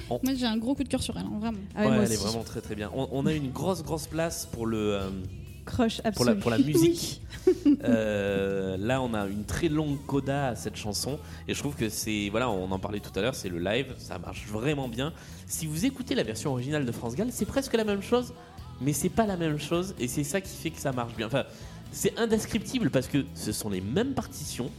[0.10, 1.58] Moi j'ai un gros coup de cœur sur elle, hein, vraiment.
[1.74, 2.92] Ah ouais, elle est vraiment très très bien.
[2.94, 5.00] On, on a une grosse grosse place pour le
[5.66, 6.30] Crush pour absolu.
[6.30, 7.22] la pour la musique.
[7.84, 11.90] Euh, là, on a une très longue coda à cette chanson et je trouve que
[11.90, 15.14] c'est voilà, on en parlait tout à l'heure, c'est le live, ça marche vraiment bien.
[15.46, 18.34] Si vous écoutez la version originale de France Gall, c'est presque la même chose,
[18.82, 21.28] mais c'est pas la même chose et c'est ça qui fait que ça marche bien.
[21.28, 21.44] Enfin,
[21.96, 24.70] c'est indescriptible parce que ce sont les mêmes partitions.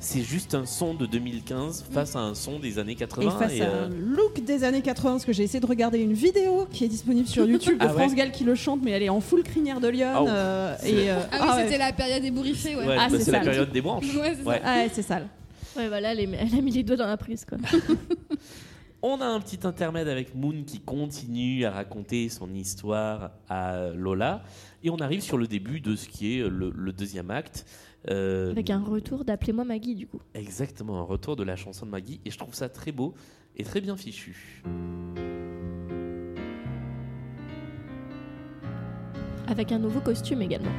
[0.00, 3.52] C'est juste un son de 2015 face à un son des années Et 80 face
[3.52, 6.12] et, à euh, un look des années 80, parce que j'ai essayé de regarder une
[6.14, 8.90] vidéo qui est disponible sur YouTube de Ah ouais France Gall qui le chante, mais
[8.90, 10.08] elle est en full crinière de Lyon.
[10.12, 10.28] Ah ouais.
[10.30, 11.62] euh, et, euh, Ah oui, ah ouais.
[11.64, 12.84] c'était la période ébouriffée, ouais.
[12.86, 14.04] ouais, Ah, bah, c'est la période des branches.
[14.16, 14.48] Ouais, c'est ça.
[14.50, 14.60] Ouais.
[14.64, 15.28] Ah ouais, c'est sale.
[15.76, 17.58] Ouais voilà, elle, est- elle a mis les doigts dans la prise quoi.
[19.06, 24.42] On a un petit intermède avec Moon qui continue à raconter son histoire à Lola.
[24.82, 27.66] Et on arrive sur le début de ce qui est le, le deuxième acte.
[28.08, 30.22] Euh, Avec un retour d'appelez-moi Maggie du coup.
[30.32, 32.22] Exactement, un retour de la chanson de Maggie.
[32.24, 33.12] Et je trouve ça très beau
[33.58, 34.62] et très bien fichu.
[39.46, 40.72] Avec un nouveau costume également.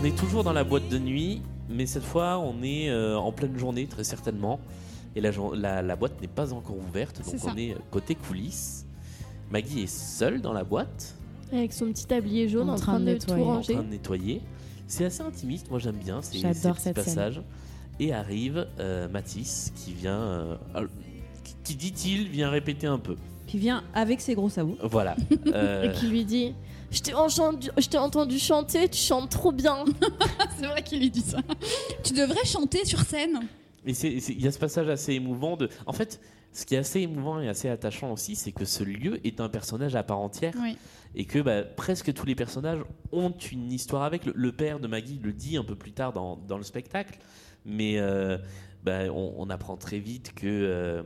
[0.00, 3.32] On est toujours dans la boîte de nuit, mais cette fois on est euh, en
[3.32, 4.60] pleine journée très certainement.
[5.16, 8.86] Et la, jour- la, la boîte n'est pas encore ouverte, donc on est côté coulisses.
[9.50, 11.16] Maggie est seule dans la boîte,
[11.52, 13.74] Avec son petit tablier jaune en, train, de, tout en ranger.
[13.74, 14.40] train de nettoyer.
[14.86, 17.42] C'est assez intimiste, moi j'aime bien ces, J'adore ces petits cette scène.
[17.98, 20.86] Et arrive euh, Mathis qui vient, euh, euh,
[21.44, 23.16] qui, qui dit-il, vient répéter un peu.
[23.46, 24.78] Qui vient avec ses gros sabots.
[24.84, 25.16] Voilà.
[25.48, 26.54] Euh, Et qui lui dit
[26.90, 27.00] Je
[27.88, 29.84] t'ai entendu, chanter, tu chantes trop bien.
[30.58, 31.38] C'est vrai qu'il lui dit ça.
[32.04, 33.40] Tu devrais chanter sur scène.
[33.86, 35.68] Et il y a ce passage assez émouvant de.
[35.86, 36.20] En fait,
[36.52, 39.48] ce qui est assez émouvant et assez attachant aussi, c'est que ce lieu est un
[39.48, 40.76] personnage à part entière Oui.
[41.14, 42.80] et que bah, presque tous les personnages
[43.12, 44.26] ont une histoire avec.
[44.26, 47.18] Le, le père de Maggie le dit un peu plus tard dans, dans le spectacle,
[47.64, 48.36] mais euh,
[48.84, 51.02] bah, on, on apprend très vite que, euh,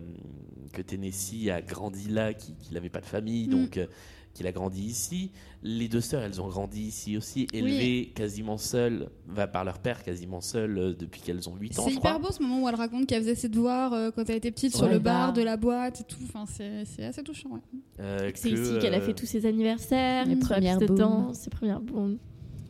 [0.72, 3.50] que Tennessee a grandi là, qu'il qu'il n'avait pas de famille, Mm.
[3.50, 3.86] donc euh,
[4.34, 5.30] qu'il a grandi ici.
[5.62, 10.02] Les deux sœurs, elles ont grandi ici aussi, élevées quasiment seules, va par leur père
[10.02, 11.84] quasiment seules euh, depuis qu'elles ont 8 ans.
[11.86, 14.36] C'est hyper beau ce moment où elle raconte qu'elle faisait ses devoirs euh, quand elle
[14.36, 14.92] était petite sur Ouais.
[14.92, 15.32] le bar Bar.
[15.32, 16.18] de la boîte et tout.
[16.24, 17.48] Enfin, c'est assez touchant.
[17.50, 17.60] ouais.
[18.00, 20.94] Euh, C'est ici qu'elle a fait tous ses anniversaires, Les sur la premières piste de
[20.96, 20.98] booms.
[20.98, 22.18] danse, ses premières booms.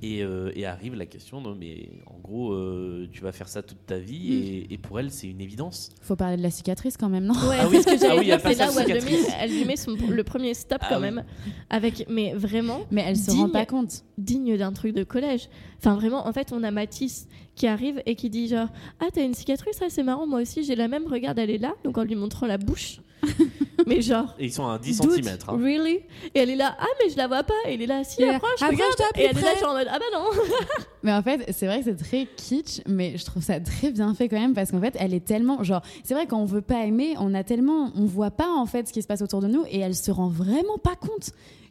[0.07, 3.63] Et, euh, et arrive la question, non, mais en gros, euh, tu vas faire ça
[3.63, 4.33] toute ta vie, Mm.
[4.33, 5.89] et, et pour elle, c'est une évidence.
[6.03, 8.31] Faut parler de la cicatrice quand même, non Ouais, Ah oui, c'est ce que j'allais
[8.33, 10.79] ah oui, c'est là où elle, le met- elle lui met son- le premier stop
[10.83, 11.03] Ah quand oui.
[11.03, 11.25] même.
[11.71, 13.41] Avec, mais vraiment, Mais elle se Digne.
[13.43, 14.03] rend pas compte.
[14.19, 15.49] digne d'un truc de collège.
[15.79, 18.69] Enfin, vraiment, en fait, on a Mathis qui arrive et qui dit genre
[19.01, 21.59] Ah, t'as une cicatrice, ah, c'est marrant, moi aussi j'ai la même, regarde, elle est
[21.59, 21.75] là.
[21.85, 23.01] Donc en lui montrant la bouche.
[23.87, 24.35] mais genre.
[24.39, 25.39] Et ils sont à 10 dude, cm.
[25.49, 26.01] Really?
[26.35, 27.55] Et elle est là, ah, mais je la vois pas.
[27.67, 29.13] Et il est là, si, là, approche, approche-toi regarde.
[29.17, 29.61] Et elle est là, près.
[29.61, 30.25] genre en mode, ah bah non.
[31.03, 34.15] Mais en fait, c'est vrai que c'est très kitsch, mais je trouve ça très bien
[34.15, 36.63] fait quand même parce qu'en fait, elle est tellement genre, c'est vrai quand on veut
[36.63, 39.43] pas aimer, on a tellement, on voit pas en fait ce qui se passe autour
[39.43, 41.31] de nous et elle se rend vraiment pas compte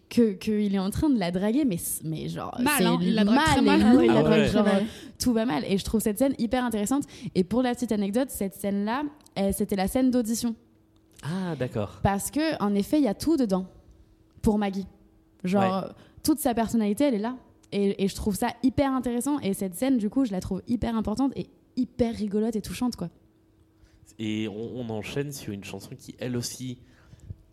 [0.09, 3.23] que qu'il est en train de la draguer, mais mais genre Mal, hein, il la
[3.23, 3.81] drague mal très et mal.
[3.83, 4.47] Ah ouais, il la Ah drague ouais.
[4.49, 4.85] genre, mal.
[5.19, 7.05] tout va mal et je trouve cette scène hyper intéressante.
[7.33, 9.01] Et pour la petite anecdote, cette scène là,
[9.51, 10.53] c'était la scène d'audition
[11.23, 11.99] Ah, d'accord.
[12.03, 13.65] parce que en effet, il y a tout dedans
[14.41, 14.87] pour Maggie.
[15.43, 15.89] Genre
[16.23, 17.35] toute sa personnalité, elle est là.
[17.71, 19.39] Et, et je trouve ça hyper intéressant.
[19.39, 22.95] Et cette scène, du coup, je la trouve hyper importante et hyper rigolote et touchante,
[22.95, 23.09] quoi.
[24.19, 26.77] Et on, on enchaîne sur une chanson qui, elle aussi,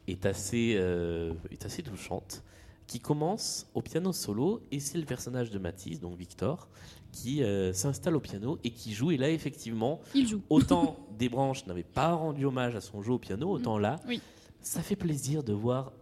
[0.07, 2.43] est assez, euh, est assez touchante,
[2.87, 6.69] qui commence au piano solo, et c'est le personnage de Mathis, donc Victor,
[7.13, 9.11] qui euh, s'installe au piano et qui joue.
[9.11, 10.43] Et là, effectivement, Il joue.
[10.51, 14.21] autant des branches n'avaient pas rendu hommage à son jeu au piano, autant là, Oui.
[14.61, 15.93] ça fait plaisir de voir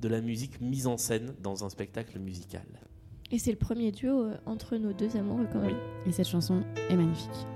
[0.00, 2.66] de la musique mise en scène dans un spectacle musical.
[3.30, 5.78] Et c'est le premier duo euh, entre nos deux amoureux quand même.
[6.06, 7.46] Et cette chanson est magnifique.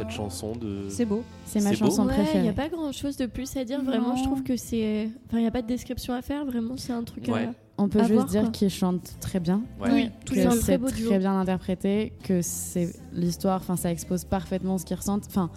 [0.00, 0.86] Cette chanson de...
[0.88, 1.22] C'est beau.
[1.44, 2.42] C'est ma chanson Ouais, il préférée.
[2.42, 3.82] n'y a pas grand chose de plus à dire.
[3.82, 5.08] Vraiment, je trouve que c'est.
[5.26, 6.44] Enfin, il n'y a pas de description à faire.
[6.44, 7.26] Vraiment, c'est un truc.
[7.28, 7.44] Ouais.
[7.46, 8.50] à- On peut à juste voir, dire quoi.
[8.50, 9.62] qu'il chante très bien.
[9.80, 9.90] Ouais.
[9.92, 14.24] Oui, tous que les C'est très très bien interprété, que c'est l'histoire, enfin ça expose
[14.24, 15.24] parfaitement ce qu'ils ressentent.
[15.28, 15.48] Enfin,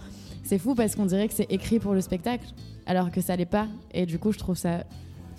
[0.44, 2.45] c'est fou parce qu'on dirait que c'est écrit pour le spectacle,
[2.86, 3.68] alors que ça l'est pas.
[3.94, 4.86] Et du coup, je trouve ça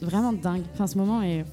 [0.02, 0.62] vraiment dingue.
[0.74, 1.44] Enfin, ce moment est.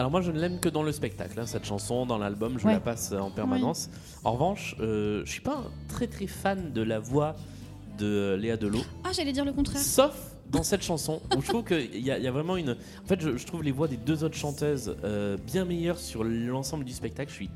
[0.00, 2.64] Alors moi je ne l'aime que dans le spectacle, hein, cette chanson, dans l'album, je
[2.66, 2.72] Ouais.
[2.72, 3.90] la passe en permanence.
[4.24, 7.36] En revanche, euh, je suis pas très très fan de la voix
[7.98, 9.78] de Léa Delot, Ah, j'allais dire le contraire.
[9.82, 10.16] sauf
[10.50, 12.70] dans cette chanson où je trouve qu'il y, y a vraiment une...
[13.04, 16.24] En fait je, je trouve les voix des deux autres chanteuses euh, bien meilleures sur
[16.24, 17.28] l'ensemble du spectacle.
[17.30, 17.50] Je suis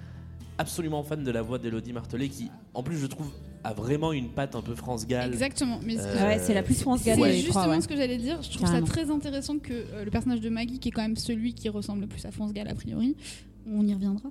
[0.59, 3.31] absolument fan de la voix d'Elodie Martelet qui en plus je trouve
[3.65, 5.33] a vraiment une patte un peu France Gall.
[5.33, 5.81] Exactement.
[5.83, 7.81] Mais Euh, Ah ouais, c'est la plus France C'est Gall des justement trois, ouais.
[7.81, 8.43] ce que j'allais dire.
[8.43, 8.87] Je trouve Carrément.
[8.87, 11.71] ça très intéressant que euh, le personnage de Maggie, qui est quand même celui qui
[11.71, 13.17] ressemble le plus à France Gall a priori,
[13.67, 14.29] on y reviendra,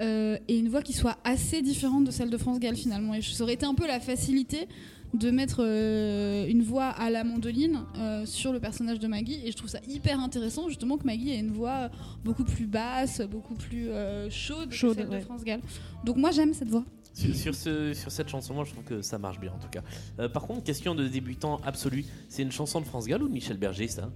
[0.00, 3.14] euh, ait une voix qui soit assez différente de celle de France Gall finalement.
[3.14, 4.68] Et ça aurait été un peu la facilité
[5.18, 9.40] de mettre euh, une voix à la mandoline euh, sur le personnage de Maggie.
[9.44, 11.90] Et je trouve ça hyper intéressant justement que Maggie ait une voix
[12.24, 15.18] beaucoup plus basse, beaucoup plus euh, chaude, Chaude, que celle ouais.
[15.18, 15.60] de France Gall.
[16.04, 16.84] Donc moi j'aime cette voix.
[17.14, 19.70] Sur, sur ce- sur cette chanson, moi je trouve que ça marche bien en tout
[19.70, 19.82] cas.
[20.20, 23.32] Euh, par contre, question de débutant absolu, c'est une chanson de France Gall ou de
[23.32, 24.10] Michel Berger ça?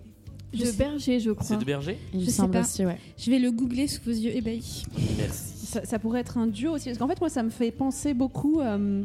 [0.52, 1.46] De Berger, je crois.
[1.46, 1.96] C'est de Berger?
[2.12, 2.60] Il Je sais pas.
[2.62, 2.98] aussi, ouais.
[3.16, 4.82] Je vais le googler sous vos yeux ébahis.
[5.16, 5.66] Merci.
[5.66, 6.86] Ça, ça pourrait être un duo aussi.
[6.86, 9.04] Parce qu'en fait, moi, ça me fait penser beaucoup euh,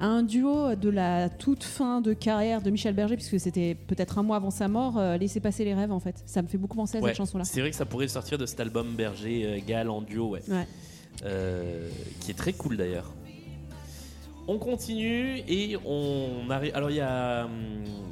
[0.00, 4.18] à un duo de la toute fin de carrière de Michel Berger, puisque c'était peut-être
[4.18, 6.16] un mois avant sa mort, euh, Laissez passer les rêves, en fait.
[6.26, 7.44] Ça me fait beaucoup penser à Ouais, cette chanson-là.
[7.44, 10.42] C'est vrai que ça pourrait sortir de cet album Berger euh, Gal en duo, ouais.
[10.48, 10.66] Ouais.
[11.24, 11.88] Euh,
[12.20, 13.12] qui est très cool d'ailleurs.
[14.46, 16.72] On continue et on arrive.
[16.74, 17.50] Alors il y a, hum,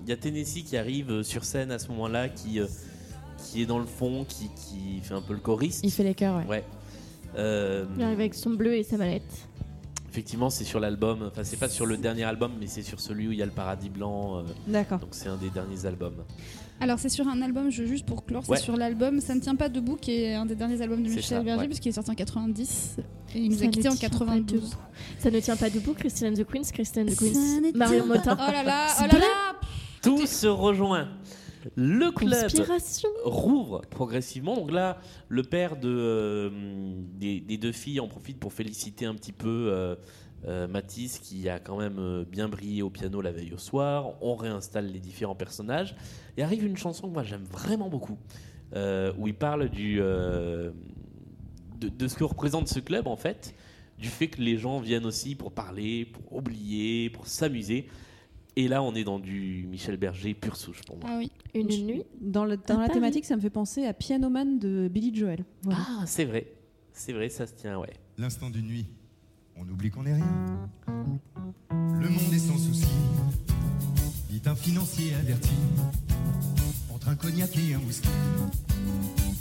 [0.04, 2.66] il y a Tennessee qui arrive sur scène à ce moment-là, qui, euh,
[3.38, 5.80] qui est dans le fond, qui, qui fait un peu le choriste.
[5.84, 6.46] Il fait les chœurs, ouais.
[6.46, 6.64] Ouais.
[7.36, 9.48] Euh, Il arrive avec son bleu et sa mallette.
[10.12, 11.28] Effectivement, c'est sur l'album.
[11.30, 13.46] Enfin, c'est pas sur le dernier album, mais c'est sur celui où il y a
[13.46, 14.38] le paradis blanc.
[14.38, 14.98] euh, D'accord.
[14.98, 16.16] donc c'est un des derniers albums.
[16.80, 18.56] Alors c'est sur un album, je, juste pour clore, Ouais.
[18.58, 21.08] c'est sur l'album Ça ne tient pas debout, qui est un des derniers albums de
[21.08, 21.66] C'est Michel Berger, ouais.
[21.68, 22.96] puisqu'il est sorti en 90
[23.34, 24.60] et il nous Ça a ne quittés en tient pas 92.
[24.60, 24.72] debout.
[25.18, 28.06] Ça ne tient pas debout, Christine and the Queens, Christine and the Ça Queens, Marion
[28.06, 28.36] Motin.
[28.38, 29.56] Oh là là, oh là là
[30.02, 31.08] Tout se rejoint.
[31.76, 32.50] Le club
[33.24, 34.56] rouvre progressivement.
[34.56, 34.98] Donc là,
[35.28, 36.50] le père de, euh,
[37.14, 39.94] des, des deux filles en profite pour féliciter un petit peu euh,
[40.46, 44.14] euh, Mathis qui a quand même euh, bien brillé au piano la veille au soir.
[44.20, 45.94] On réinstalle les différents personnages.
[46.36, 48.18] Et arrive une chanson que moi j'aime vraiment beaucoup,
[48.74, 50.72] où il parle du, de,
[51.80, 53.54] de ce que représente ce club en fait,
[53.98, 57.86] du fait que les gens viennent aussi pour parler, pour oublier, pour s'amuser.
[58.56, 61.08] Et là, on est dans du Michel Berger pure souche pour moi.
[61.10, 61.30] Ah oui.
[61.54, 62.02] Une nuit.
[62.20, 62.90] Dans, le- dans À la Paris.
[62.92, 65.44] thématique, ça me fait penser à Pianoman de Billy Joel.
[65.62, 65.78] Voilà.
[65.88, 66.46] Ah, c'est vrai.
[66.92, 67.92] C'est vrai, ça se tient, ouais.
[68.18, 68.86] L'instant d'une nuit,
[69.56, 70.68] on oublie qu'on est rien.
[71.70, 72.84] Le monde est sans souci,
[74.28, 75.50] dit un financier averti.
[76.94, 78.08] Entre un cognac et un whisky,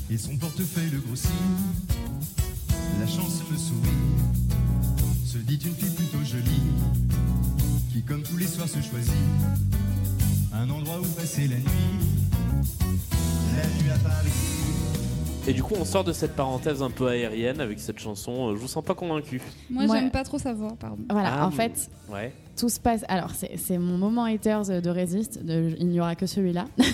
[0.09, 1.29] et son portefeuille le grossit.
[2.99, 3.89] La chance me sourit,
[5.25, 6.61] se dit une fille plutôt jolie,
[7.91, 9.13] qui comme tous les soirs se choisit
[10.53, 11.65] un endroit où passer la nuit.
[13.57, 14.60] La nuit à Paris.
[15.47, 18.49] Et du coup, on sort de cette parenthèse un peu aérienne avec cette chanson.
[18.49, 19.41] Euh, Je vous sens pas convaincu.
[19.71, 20.99] Moi Moi- j'aime pas trop sa voix, pardon.
[21.09, 22.31] Voilà, Ah, en fait, Ouais.
[22.55, 23.03] tout se passe.
[23.07, 25.43] Alors, c'est mon moment haters de Resist.
[25.43, 26.65] de- il n'y aura que celui-là.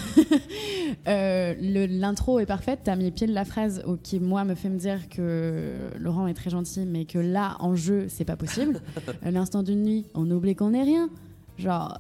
[1.07, 2.80] Euh, L'intro est parfaite.
[2.86, 6.49] T'as mis pile la phrase qui, moi, me fait me dire que Laurent est très
[6.49, 8.82] gentil, mais que là, en jeu, c'est pas possible.
[9.26, 11.10] Euh, L'instant d'une nuit, on oublie qu'on est rien.
[11.57, 11.99] Genre,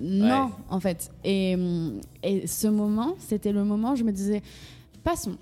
[0.00, 0.50] non, Ouais.
[0.70, 1.10] en fait.
[1.24, 1.56] Et,
[2.22, 4.42] et ce moment, c'était le moment où je me disais,
[5.04, 5.36] passons.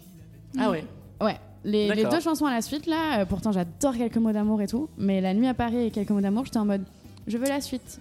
[0.59, 0.85] Ah ouais.
[1.20, 1.36] Ouais.
[1.64, 4.66] Les, les deux chansons à la suite, là, euh, pourtant j'adore quelques mots d'amour et
[4.66, 6.82] tout, mais La nuit à Paris et quelques mots d'amour, j'étais en mode,
[7.27, 8.01] je veux la suite.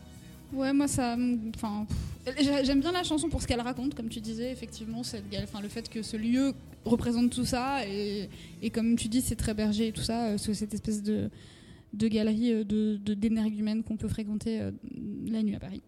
[0.53, 1.15] Ouais, moi ça.
[1.17, 1.85] me- Enfin,
[2.63, 5.67] j'aime bien la chanson pour ce qu'elle raconte, comme tu disais, effectivement, cette enfin, le
[5.67, 6.53] fait que ce lieu
[6.85, 8.29] représente tout ça, et,
[8.61, 11.29] et comme tu dis, c'est très berger et tout ça, euh, c'est cette espèce de,
[11.93, 14.71] de galerie euh, de d'énergumènes qu'on peut fréquenter euh,
[15.27, 15.81] la nuit à Paris.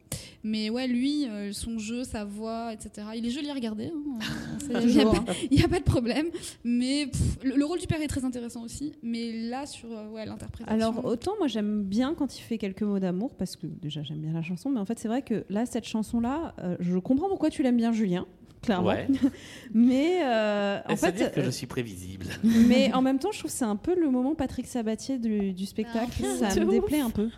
[0.43, 3.07] Mais ouais, lui, euh, son jeu, sa voix, etc.
[3.15, 4.19] Il est joli à regarder, hein,
[4.59, 5.11] c'est- il n'y a,
[5.51, 6.27] y a pas de problème.
[6.63, 10.09] Mais pff, le, le rôle du père est très intéressant aussi, mais là, sur euh,
[10.09, 10.73] ouais, l'interprétation.
[10.73, 14.19] Alors autant moi j'aime bien quand il fait quelques mots d'amour parce que déjà j'aime
[14.19, 17.29] bien la chanson, mais en fait c'est vrai que là cette chanson là, je comprends
[17.29, 18.25] pourquoi tu l'aimes bien Julien,
[18.61, 18.88] clairement.
[18.89, 19.07] Ouais.
[19.73, 23.39] mais euh, en fait, dire que je euh, suis prévisible mais en même temps je
[23.39, 26.65] trouve que c'est un peu le moment Patrick Sabatier du, du spectacle, Ah, ça me
[26.65, 26.71] ouf.
[26.71, 27.29] déplaît un peu.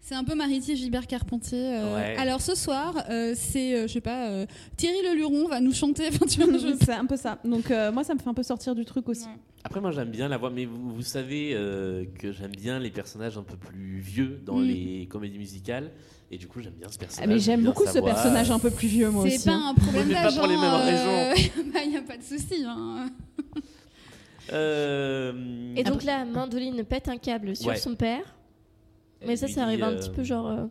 [0.00, 1.58] C'est un peu Maritier Gilbert Carpentier.
[1.76, 2.16] euh, Ouais.
[2.16, 4.46] Alors ce soir, euh, c'est, euh, je sais pas, euh,
[4.78, 6.04] Thierry Le Luron va nous chanter.
[6.80, 7.38] C'est un peu ça.
[7.44, 9.26] Donc euh, moi ça me fait un peu sortir du truc aussi.
[9.64, 12.90] Après, moi, j'aime bien la voix, mais vous, vous savez euh, que j'aime bien les
[12.90, 14.64] personnages un peu plus vieux dans Mm.
[14.64, 15.90] les comédies musicales.
[16.30, 17.28] Et du coup, j'aime bien ce Ah, personnage.
[17.28, 19.44] mais j'aime beaucoup ce personnage un peu plus vieux moi C'est aussi.
[19.46, 19.68] pas hein.
[19.70, 20.38] un problème mais pas d'agent.
[20.40, 21.34] pour les mêmes euh,
[21.72, 22.64] bah, y a pas de souci.
[22.66, 23.10] hein.
[24.52, 27.76] Euh, Et donc là, Mandoline pète un câble sur Ouais.
[27.76, 28.34] son père.
[29.26, 30.46] Mais ça, ça arrive dit, un euh, petit peu genre.
[30.46, 30.64] euh,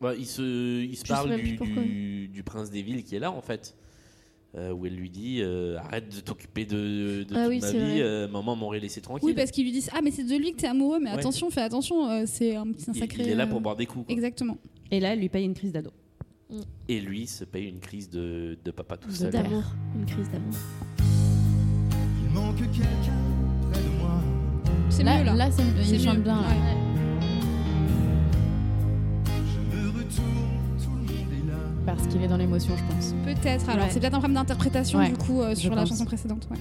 [0.00, 3.40] bah, il se, il se parle du, du prince des villes qui est là, en
[3.40, 3.76] fait.
[4.56, 7.70] Euh, où elle lui dit euh, arrête de t'occuper de, de Ah toute oui, ma
[7.70, 9.28] vie, euh, maman m'aurait laissé tranquille.
[9.28, 11.18] Oui, parce qu'ils lui disent Ah, mais c'est de lui que t'es amoureux, mais Ouais.
[11.18, 13.24] attention, fais attention, euh, c'est un petit un sacré.
[13.24, 14.06] il est là pour boire des coups.
[14.06, 14.14] quoi.
[14.14, 14.56] Exactement.
[14.90, 15.90] Et là elle lui paye une crise d'ado.
[16.88, 19.30] Et lui se paye une crise de, de papa tout de- seul.
[19.30, 19.64] D'amour.
[19.94, 20.54] Une crise d'amour.
[22.24, 22.88] Il manque quelqu'un
[23.70, 24.22] près de moi.
[24.88, 25.34] C'est Là, mieux là.
[25.34, 26.22] là c'est- C'est il chante mieux.
[26.22, 26.40] bien.
[26.40, 26.48] là.
[26.48, 27.07] Ouais.
[31.98, 33.14] Parce qu'il est dans l'émotion, je pense.
[33.24, 33.68] Peut-être.
[33.68, 33.90] Alors, Ouais.
[33.90, 36.46] c'est peut-être un problème d'interprétation Ouais, du coup euh, je sur la chanson précédente.
[36.50, 36.56] ouais.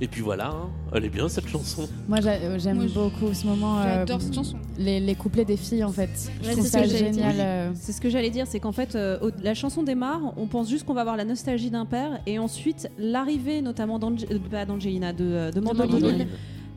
[0.00, 1.88] Et puis voilà, hein, elle est bien cette chanson.
[2.08, 3.80] Moi, euh, j'aime Moi, je- beaucoup ce moment.
[3.80, 4.56] euh, J'adore cette chanson.
[4.78, 6.08] Les, les couplets des filles, en fait.
[6.40, 7.72] Je Ouais, trouve c'est ce ça que j'allais génial.
[7.74, 10.86] C'est ce que j'allais dire, c'est qu'en fait, euh, la chanson démarre, on pense juste
[10.86, 16.28] qu'on va avoir la nostalgie d'un père, et ensuite l'arrivée, notamment d'Angelina, de, de Mandoline,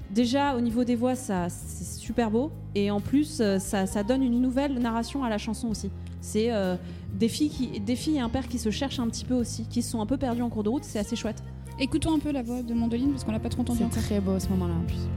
[0.10, 4.24] déjà au niveau des voix, ça c'est super beau, et en plus ça, ça donne
[4.24, 5.92] une nouvelle narration à la chanson aussi.
[6.22, 6.76] C'est euh,
[7.14, 9.66] des filles qui, des filles et un père qui se cherchent un petit peu aussi,
[9.66, 10.84] qui se sont un peu perdus en cours de route.
[10.84, 11.44] C'est assez chouette.
[11.80, 13.84] Écoutons un peu la voix de Mandoline parce qu'on l'a pas trop entendu.
[13.92, 15.10] C'est très beau à ce moment-là en plus.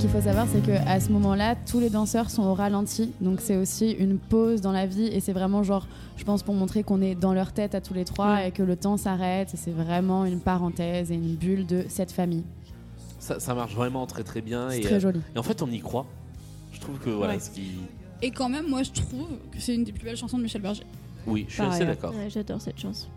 [0.00, 3.12] Qu'il faut savoir, c'est qu'à ce moment-là, tous les danseurs sont au ralenti.
[3.20, 5.06] Donc c'est aussi une pause dans la vie.
[5.06, 5.86] Et c'est vraiment genre,
[6.16, 8.48] je pense, pour montrer qu'on est dans leur tête à tous les trois Ouais.
[8.48, 9.50] et que le temps s'arrête.
[9.54, 12.44] C'est vraiment une parenthèse et une bulle de cette famille.
[13.18, 14.70] Ça, ça marche vraiment très très bien.
[14.70, 15.20] C'est et, très euh, joli.
[15.34, 16.06] Et en fait, on y croit.
[16.72, 17.40] Je trouve que voilà Ouais.
[17.40, 17.72] ce qui.
[18.22, 20.62] Et quand même, moi je trouve que c'est une des plus belles chansons de Michel
[20.62, 20.84] Berger.
[21.26, 22.14] Oui, je suis Pareil, assez d'accord.
[22.14, 23.08] Ouais, J'adore cette chanson.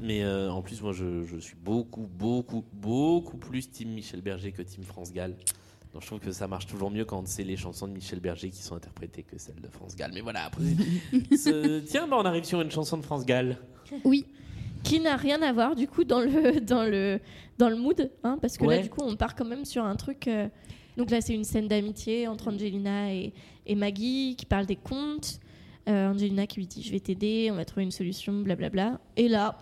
[0.00, 4.52] Mais euh, en plus, moi, je, je suis beaucoup, beaucoup, beaucoup plus Team Michel Berger
[4.52, 5.34] que Team France Gall.
[5.92, 8.50] Donc, je trouve que ça marche toujours mieux quand c'est les chansons de Michel Berger
[8.50, 10.10] qui sont interprétées que celles de France Gall.
[10.14, 10.62] Mais voilà, après.
[11.36, 13.56] ce- Tiens, bah, on arrive sur une chanson de France Gall.
[14.04, 14.26] Oui.
[14.84, 17.18] Qui n'a rien à voir du coup dans le dans le
[17.58, 18.76] dans le mood, hein, parce que Ouais.
[18.76, 20.28] là du coup on part quand même sur un truc.
[20.28, 20.46] euh,
[20.96, 23.32] donc là c'est une scène d'amitié entre Angelina et,
[23.66, 25.40] et Maggie qui parle des contes.
[25.88, 29.00] Euh, Angelina qui lui dit je vais t'aider, on va trouver une solution, blablabla.
[29.16, 29.58] Et là,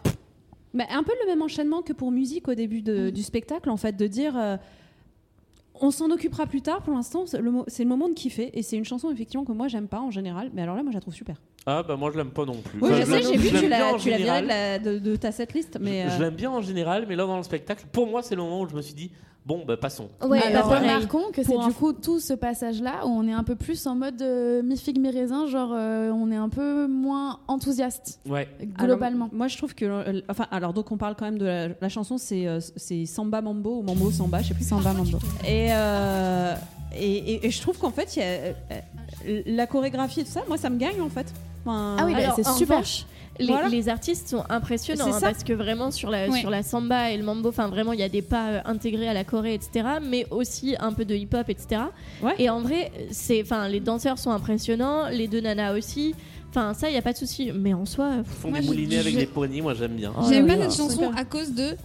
[0.75, 3.11] Bah, un peu le même enchaînement que pour musique au début de- Mm.
[3.13, 4.57] du spectacle, en fait, de dire euh,
[5.81, 6.83] on s'en occupera plus tard.
[6.83, 8.51] Pour l'instant, c'est le, mo- c'est le moment de kiffer.
[8.59, 10.51] Et c'est une chanson effectivement que moi j'aime pas en général.
[10.55, 11.37] Mais alors là, moi je la trouve super.
[11.69, 12.79] Ah, bah, moi, je l'aime pas non plus.
[12.81, 14.43] Oui, Enfin, je je sais, j'ai vu je que tu l'as en tu l'as viré
[14.43, 15.79] de, la- de- de ta setlist.
[15.81, 18.37] Mais Je euh, l'aime bien en général, mais là, dans le spectacle, pour moi, c'est
[18.37, 19.11] le moment où je me suis dit
[19.47, 20.09] bon, bah, passons.
[20.27, 23.45] ouais, Alors, bah, remarquons que c'est du coup tout ce passage-là où on est un
[23.45, 28.21] peu plus en mode euh, mi-figue, mi-raisin, genre euh, on est un peu moins enthousiaste
[28.29, 28.49] Ouais.
[28.79, 29.27] globalement.
[29.27, 29.85] Alors, moi je trouve que.
[29.85, 33.07] euh, enfin, alors donc on parle quand même de la, la chanson, c'est euh, c'est
[33.07, 34.67] Samba Mambo ou Mambo Samba, je sais plus.
[34.69, 35.19] Samba Mambo.
[35.47, 36.55] Et, euh,
[36.95, 40.31] et, et- et je trouve qu'en fait, il y a, euh, la chorégraphie et tout
[40.31, 41.33] ça, moi ça me gagne en fait.
[41.65, 42.77] Enfin, Ah oui, bah, Alors, c'est super.
[42.77, 43.07] revanche,
[43.39, 43.69] les, Voilà.
[43.69, 46.41] les artistes sont impressionnants hein, parce que vraiment sur la, Ouais.
[46.41, 49.09] sur la samba et le mambo, enfin vraiment il y a des pas euh, intégrés
[49.09, 49.87] à la Corée, etc.
[50.03, 51.83] Mais aussi un peu de hip-hop, etc.
[52.23, 52.35] Ouais.
[52.39, 56.15] Et en vrai, c'est, enfin les danseurs sont impressionnants, les deux nanas aussi.
[56.51, 57.53] Enfin ça, il y a pas de souci.
[57.55, 59.93] Mais en soi, Ils font Moi, des je- moulinets avec je- des poignées, moi, j'aime
[59.97, 60.13] bien.
[60.29, 61.19] J'aime là pas cette chanson Super.
[61.19, 61.77] à cause de.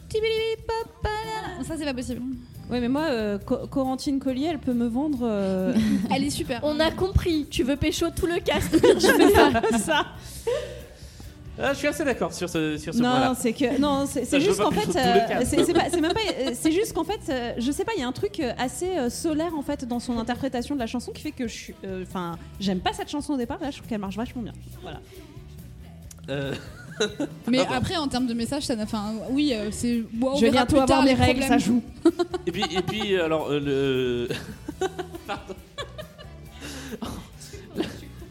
[1.66, 2.22] Ça c'est pas possible.
[2.70, 5.20] Ouais, mais moi, euh, Co- Corentine Collier, elle peut me vendre.
[5.24, 5.74] euh,
[6.16, 6.62] Elle est super.
[6.64, 7.46] on a compris.
[7.52, 8.78] Tu veux pécho tout le cast.
[9.80, 10.06] ça.
[11.64, 14.60] Ah, je suis assez d'accord sur ce, sur ce Non, c'est que non, c'est juste
[14.62, 17.92] qu'en fait, euh, c'est même pas, euh, c'est juste qu'en fait, euh, je sais pas,
[17.96, 20.88] il y a un truc assez euh, solaire en fait dans son interprétation de la
[20.88, 23.60] chanson qui fait que je suis, euh, enfin, j'aime pas cette chanson au départ.
[23.62, 24.54] Là, je trouve qu'elle marche vachement bien.
[24.82, 25.00] Voilà.
[26.30, 26.54] Euh,
[27.48, 27.74] Mais Ah bon.
[27.76, 28.84] après, en termes de message, ça n'a.
[28.84, 30.04] Enfin, oui, c'est.
[30.36, 31.82] Je vais bientôt plus avoir les règles, ça joue.
[32.46, 34.28] Et puis, et puis alors, euh, le.
[35.28, 35.56] Pardon.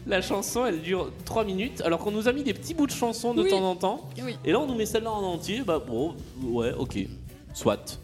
[0.07, 2.91] La, chanson, elle dure 3 minutes, alors qu'on nous a mis des petits bouts de
[2.91, 3.49] chansons de Oui.
[3.49, 4.09] temps en temps.
[4.23, 4.35] Oui.
[4.43, 5.61] Et là, on nous met celle-là en entier.
[5.61, 6.97] Bah, bon, ouais, ok.
[7.53, 7.99] Soit.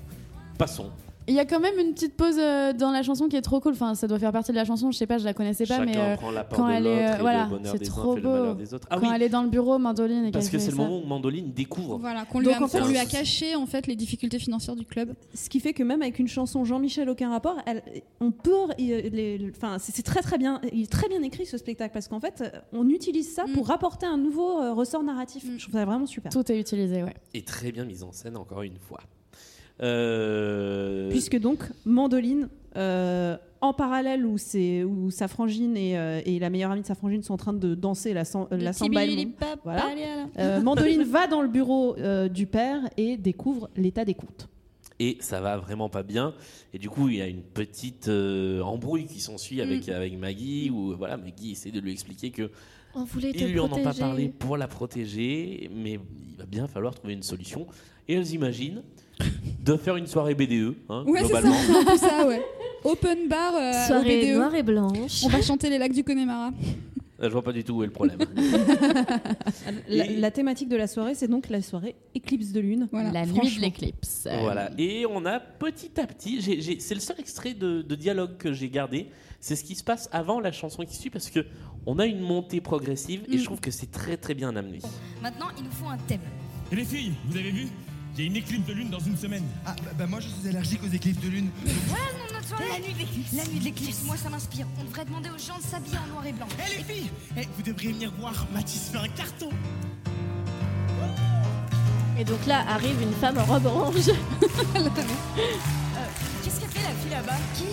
[0.57, 0.91] Passons.
[1.29, 3.59] Il y a quand même une petite pause euh, dans la chanson qui est trop
[3.59, 3.73] cool.
[3.73, 4.91] Enfin, ça doit faire partie de la chanson.
[4.91, 6.71] Je sais pas, je la connaissais pas, Chacun mais euh, prend la part quand de
[6.73, 8.53] elle est, euh, voilà, c'est trop beau.
[8.53, 8.87] des autres.
[8.89, 10.99] Ah quand oui, elle est dans le bureau, Mandoline et parce que c'est le moment
[10.99, 11.97] où Mandoline découvre.
[11.97, 14.75] Voilà, qu'on lui, a, en fait, qu'on lui a caché en fait les difficultés financières
[14.77, 15.15] du club.
[15.33, 17.83] Ce qui fait que même avec une chanson Jean-Michel aucun rapport, elle-
[18.21, 21.91] on peut, les- enfin, c'est très très bien, il est très bien écrit ce spectacle
[21.93, 23.51] parce qu'en fait, euh, on utilise ça Mm.
[23.53, 25.43] pour rapporter un nouveau euh, ressort narratif.
[25.43, 25.57] Mm.
[25.57, 26.31] Je trouve ça vraiment super.
[26.31, 27.13] Tout est utilisé, ouais.
[27.33, 28.99] Et très bien mise en scène, encore une fois.
[29.81, 36.39] Euh, Puisque donc Mandoline, euh, en parallèle où, c'est- où sa frangine et, euh, et
[36.39, 39.01] la meilleure amie de sa frangine sont en train de danser la, la samba
[39.63, 39.81] Voilà.
[40.39, 44.47] euh, Mandoline va dans le bureau euh, du père et découvre l'état des comptes.
[44.99, 46.33] et ça va vraiment pas bien.
[46.73, 50.69] Et du coup, il y a une petite euh, embrouille qui s'ensuit avec, avec Maggie,
[50.71, 52.49] où voilà, Maggie essaie de lui expliquer que
[52.95, 55.93] On voulait ils lui en ont pas parlé pour la protéger, mais
[56.29, 57.67] il va bien falloir trouver une solution.
[58.07, 58.81] Et elles imaginent
[59.63, 61.55] de faire une soirée BDE, hein, Ouais, c'est ça, globalement.
[61.65, 62.41] c'est un peu ça, ouais.
[62.83, 64.35] Open bar euh, Soirée BDE.
[64.37, 65.21] noire et blanche.
[65.25, 66.51] On va chanter les lacs du Connemara.
[67.19, 68.19] Je vois pas du tout où est le problème.
[69.89, 72.87] La, Et- la thématique de la soirée, c'est donc la soirée éclipse de lune.
[72.91, 73.11] Voilà.
[73.11, 74.25] La nuit de l'éclipse.
[74.27, 74.69] Euh, Voilà.
[74.77, 78.37] Et on a petit à petit, j'ai- j'ai- c'est le seul extrait de, de dialogue
[78.37, 79.07] que j'ai gardé.
[79.39, 81.45] C'est ce qui se passe avant la chanson qui suit parce que
[81.85, 83.39] on a une montée progressive et Mm.
[83.39, 84.79] je trouve que c'est très très bien amené.
[85.21, 86.21] Maintenant, il nous faut un thème.
[86.71, 87.67] Et les filles, vous avez vu?
[88.17, 89.43] Il y a une éclipse de lune dans une semaine.
[89.65, 91.49] Ah, bah, bah, moi je suis allergique aux éclipses de lune.
[91.87, 92.63] Voilà le nom de notre soirée.
[92.67, 93.31] La nuit de l'éclipse.
[93.33, 94.03] La nuit de l'éclipse.
[94.05, 94.65] Moi, ça m'inspire.
[94.79, 96.47] On devrait demander aux gens de s'habiller en noir et blanc.
[96.57, 99.49] Eh les filles Eh, Vous devriez venir voir Mathis fait un carton
[102.19, 103.95] Et donc là arrive une femme en robe orange.
[106.43, 107.37] Qu'est-ce qu'elle fait la fille là-bas?
[107.55, 107.65] Qui?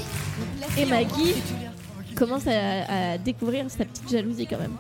[0.61, 4.77] La fille Et Maggie orange, commence à, à découvrir sa petite jalousie quand même.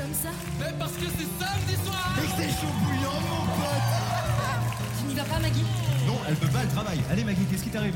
[0.00, 5.06] Comme ça Mais parce que c'est samedi soir Et c'est chaud bouillant, mon pote Tu
[5.06, 5.64] n'y vas pas, Maggie
[6.06, 6.98] Non, elle peut pas, elle travaille.
[7.10, 7.94] Allez, Maggie, qu'est-ce qui t'arrive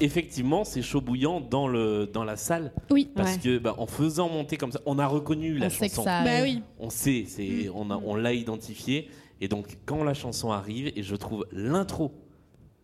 [0.00, 2.72] Et effectivement, c'est chaud bouillant dans, le, dans la salle.
[2.90, 3.08] Oui.
[3.14, 3.38] Parce Ouais.
[3.40, 6.04] que bah, en faisant monter comme ça, on a reconnu la sait que chanson.
[6.04, 6.62] ça Bah oui.
[6.78, 9.08] On sait, c'est, on, a- on l'a identifié.
[9.40, 12.12] Et donc, quand la chanson arrive, et je trouve l'intro,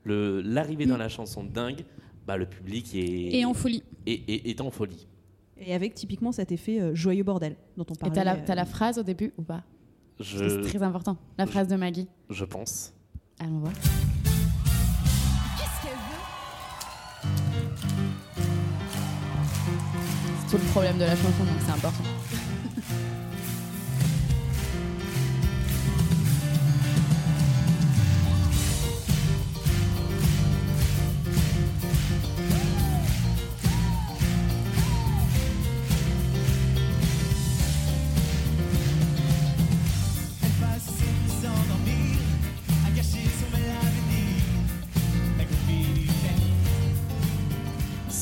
[0.04, 1.84] le, l'arrivée dans la chanson dingue,
[2.26, 3.82] bah, le public est, Et en folie.
[4.06, 5.06] est, est- est en folie.
[5.60, 8.14] Et avec typiquement cet effet euh, joyeux bordel dont on Et parlait.
[8.14, 9.62] t'as la, euh, t'as la phrase au début ou pas?
[10.18, 11.16] C'est Je, très important.
[11.38, 12.08] La phrase de Maggie.
[12.30, 12.92] je pense.
[13.40, 13.72] Allons voir.
[13.72, 13.90] Qu'est-ce
[15.82, 17.34] qu'elle veut?
[20.46, 22.04] C'est tout le problème de la chanson, donc c'est important.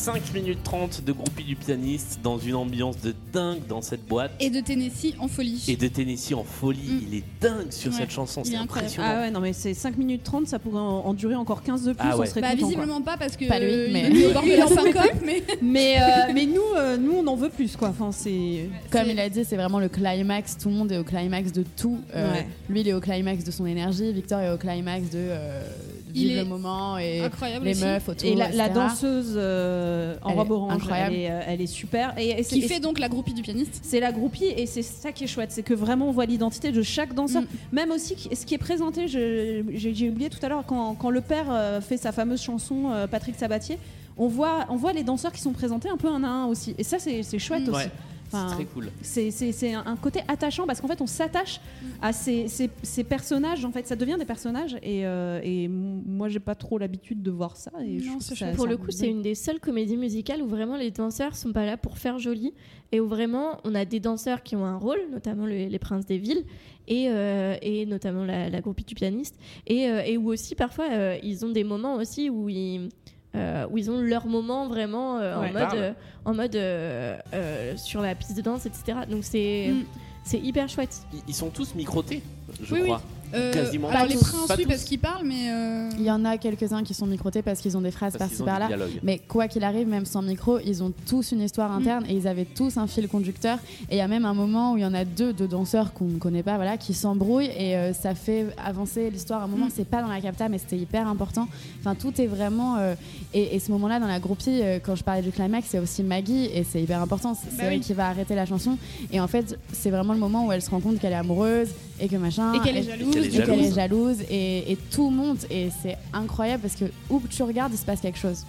[0.03, 4.33] 5 minutes 30 de groupie du pianiste dans une ambiance de dingue dans cette boîte.
[4.41, 5.63] Et de Tennessee en folie.
[5.69, 6.81] Et de Tennessee en folie.
[6.81, 7.01] Mm.
[7.09, 9.09] Il est dingue sur Ouais, cette chanson, c'est impressionnant.
[9.09, 11.85] Ah ouais, non, mais c'est 5 minutes 30, ça pourrait en, en durer encore 15
[11.85, 12.27] de plus, Ah ouais.
[12.27, 12.69] on serait Bah content, quoi.
[12.69, 14.65] visiblement pas parce que Pas lui, euh, mais- il est au bord de Il la
[14.67, 17.91] en peut syncope, mais Mais, euh, mais nous, euh, nous, on en veut plus, quoi.
[17.91, 18.69] Enfin, c'est.
[18.91, 20.59] Comme il a dit, c'est vraiment le climax.
[20.59, 22.01] Tout le monde est au climax de tout.
[22.17, 22.47] Euh, Ouais.
[22.69, 24.13] Lui, il est au climax de son énergie.
[24.13, 25.63] Victor est au climax de, euh,
[26.02, 27.85] de Il vivre est le moment et incroyable les aussi.
[27.85, 28.29] meufs autour.
[28.29, 31.15] Et la, la danseuse euh, en Elle robe est orange, incroyable.
[31.15, 32.15] Elle, est, euh, elle est super.
[32.19, 33.81] Et, qui et fait donc la groupie du pianiste.
[33.83, 36.73] c'est la groupie et c'est ça qui est chouette, c'est que vraiment on voit l'identité
[36.73, 37.43] de chaque danseur.
[37.43, 37.47] Mm.
[37.73, 41.47] Même aussi ce qui est présenté, j'ai oublié tout à l'heure, quand, quand le père
[41.51, 43.79] euh, fait sa fameuse chanson euh, Patrick Sabatier,
[44.19, 46.75] on voit, on voit les danseurs qui sont présentés un peu un à un aussi.
[46.79, 47.75] Et ça c'est c'est chouette Mm.
[47.75, 47.85] aussi.
[47.87, 47.91] Ouais,
[48.33, 48.89] Enfin, c'est très cool.
[49.03, 51.61] C'est- un côté attachant parce qu'en fait on s'attache
[52.01, 56.29] à ces, ces- ces personnages, en fait ça devient des personnages et, euh, et moi
[56.29, 57.71] j'ai pas trop l'habitude de voir ça.
[57.85, 58.35] Et Non, ça-.
[58.55, 61.53] Pour ça le coup, c'est une des seules comédies musicales où vraiment les danseurs sont
[61.53, 62.53] pas là pour faire joli
[62.93, 66.07] et où vraiment on a des danseurs qui ont un rôle, notamment le- les princes
[66.07, 66.45] des villes
[66.89, 69.37] et, euh, et notamment la, la groupie du pianiste
[69.67, 72.89] et, euh, et où aussi parfois euh, ils ont des moments aussi où ils
[73.35, 75.49] euh, où ils ont leur moment vraiment euh, Ouais.
[75.49, 75.79] en mode, Parle.
[75.79, 75.93] euh,
[76.25, 78.99] en mode euh, euh, sur la piste de danse, etc.
[79.09, 79.85] Donc c'est Mm.
[80.25, 81.03] c'est hyper chouette.
[81.27, 82.23] Ils, sont tous microtés,
[82.63, 82.93] je Oui, oui.
[83.35, 84.69] Euh, Quasiment alors les princes, Pas oui, tous.
[84.69, 87.77] parce qu'ils parlent, mais euh, Il y en a quelques-uns qui sont microtés parce qu'ils
[87.77, 88.69] ont des phrases par-ci par-là.
[89.03, 91.81] Mais quoi qu'il arrive, même sans micro, ils ont tous une histoire Mm.
[91.81, 93.59] interne et ils avaient tous un fil conducteur.
[93.91, 95.93] Et il y a même un moment où il y en a deux, deux danseurs
[95.93, 99.41] qu'on ne connaît pas, voilà, qui s'embrouillent et euh, ça fait avancer l'histoire.
[99.41, 99.73] À un moment, Mm.
[99.75, 101.49] c'est pas dans la capta, mais c'était hyper important.
[101.81, 102.77] Enfin, tout est vraiment.
[102.77, 102.95] euh,
[103.35, 106.03] et, et ce moment-là, dans la groupie, euh, quand je parlais du climax, c'est aussi
[106.03, 107.35] Maggie et c'est hyper important.
[107.35, 107.81] C'est Bah elle oui.
[107.81, 108.77] qui va arrêter la chanson.
[109.13, 111.69] Et en fait, c'est vraiment le moment où elle se rend compte qu'elle est amoureuse
[112.03, 112.53] et que machin.
[112.53, 113.17] et qu'elle est jalouse.
[113.17, 117.29] et qu'elle est jalouse et, et tout monte et c'est incroyable parce que où que
[117.29, 118.45] tu regardes il se passe quelque chose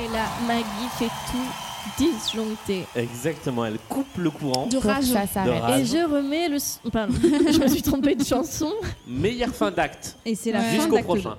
[0.00, 0.64] Et là, Maggie
[0.98, 2.84] fait tout disjoncter.
[2.94, 4.66] Exactement, elle coupe le courant.
[4.66, 5.04] De rage.
[5.06, 5.80] ça s'arrête rage.
[5.80, 6.58] Et je remets le.
[6.90, 8.70] Pardon, je me suis trompée de chanson.
[9.08, 10.16] Meilleure fin d'acte.
[10.24, 10.64] Et c'est la Ouais.
[10.66, 11.36] fin Jusqu'au prochain.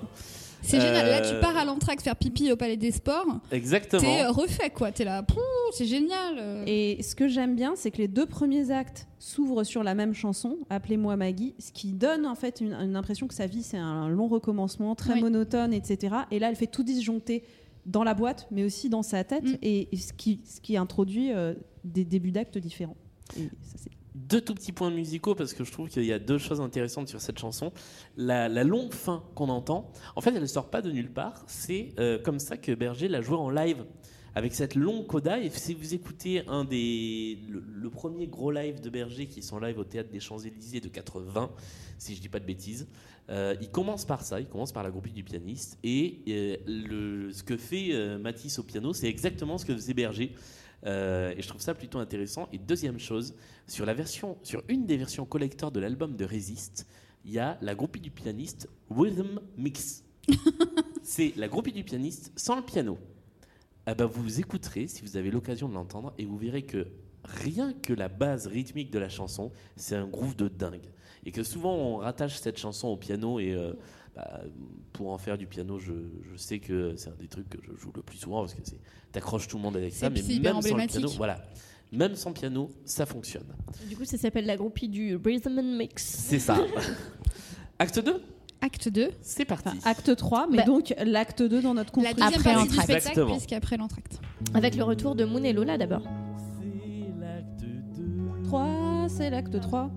[0.62, 1.06] C'est génial.
[1.06, 3.40] Là, Euh, tu pars à l'entraque faire pipi au Palais des Sports.
[3.50, 4.02] Exactement.
[4.02, 4.92] T'es euh, refait, quoi.
[4.92, 5.24] T'es là,
[5.72, 6.36] c'est génial.
[6.38, 6.64] euh.
[6.66, 10.14] Et ce que j'aime bien, c'est que les deux premiers actes s'ouvrent sur la même
[10.14, 13.76] chanson, Appelez-moi Maggie, ce qui donne en fait une, une impression que sa vie c'est
[13.78, 15.20] un long recommencement, très Oui.
[15.22, 16.14] monotone, etc.
[16.30, 17.44] Et là, elle fait tout disjoncter
[17.86, 19.56] dans la boîte, mais aussi dans sa tête, Mm.
[19.62, 21.54] et, et ce, qui, ce qui introduit euh,
[21.84, 22.96] des débuts d'actes différents.
[23.38, 26.18] Et ça, c'est- Deux tout petits points musicaux parce que je trouve qu'il y a
[26.18, 27.72] deux choses intéressantes sur cette chanson.
[28.16, 31.44] La, longue fin qu'on entend, en fait, elle ne sort pas de nulle part.
[31.46, 33.84] C'est euh, comme ça que Berger l'a joué en live.
[34.36, 38.88] Avec cette longue coda, et si vous écoutez un des, le, premier gros live de
[38.88, 41.50] Berger qui sont live au théâtre des Champs-Élysées de 80,
[41.98, 42.86] si je dis pas de bêtises,
[43.28, 47.42] euh, il commence par ça, il commence par la groupie du pianiste, et euh, ce
[47.42, 50.32] que fait Matisse au piano, c'est exactement ce que faisait Berger.
[50.86, 52.48] Euh, et je trouve ça plutôt intéressant.
[52.52, 53.34] Et deuxième chose,
[53.66, 56.86] sur la version, sur une des versions collector de l'album de Resist,
[57.24, 60.04] il y a la groupie du pianiste Rhythm Mix.
[61.02, 62.98] c'est la groupie du pianiste sans le piano.
[63.86, 66.86] Ah bah vous écouterez si vous avez l'occasion de l'entendre et vous verrez que
[67.24, 70.90] rien que la base rythmique de la chanson, c'est un groove de dingue.
[71.24, 73.74] Et que souvent on rattache cette chanson au piano et euh,
[74.92, 75.92] pour en faire du piano, je,
[76.30, 78.60] je sais que c'est un des trucs que je joue le plus souvent parce que
[78.64, 78.78] c'est
[79.12, 81.00] t'accroches tout le monde avec ça, mais c'est hyper même sans le emblématique.
[81.00, 81.42] piano, voilà.
[81.92, 83.46] Même sans piano, ça fonctionne.
[83.88, 86.04] Du coup, ça s'appelle la groupie du Rhythm and Mix.
[86.04, 86.56] C'est ça.
[87.80, 88.22] Acte 2
[88.62, 89.10] Acte 2.
[89.22, 89.70] C'est parti.
[89.84, 93.20] Acte 3, mais Bah- donc l'acte 2 dans notre deuxième Après l'entracte.
[93.26, 94.20] puisqu'après l'entracte.
[94.54, 96.02] Avec le retour de Moon et Lola d'abord.
[96.60, 97.64] C'est l'acte
[97.96, 98.42] 2.
[98.44, 99.90] 3, c'est l'acte 3.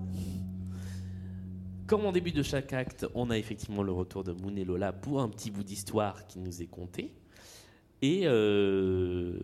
[1.86, 4.92] Comme en début de chaque acte, on a effectivement le retour de Moon et Lola
[4.92, 7.12] pour un petit bout d'histoire qui nous est conté.
[8.02, 9.38] Et euh,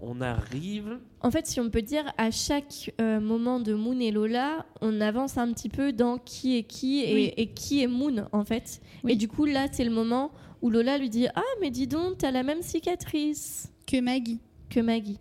[0.00, 0.98] on arrive.
[1.20, 5.00] En fait, si on peut dire, à chaque euh, moment de Moon et Lola, on
[5.00, 7.32] avance un petit peu dans qui est qui et, Oui.
[7.36, 8.80] et qui est Moon, en fait.
[9.04, 9.12] Oui.
[9.12, 12.18] Et du coup, là, c'est le moment où Lola lui dit Ah, mais dis donc,
[12.18, 14.40] t'as la même cicatrice Que Maggie.
[14.68, 15.18] que Maggie.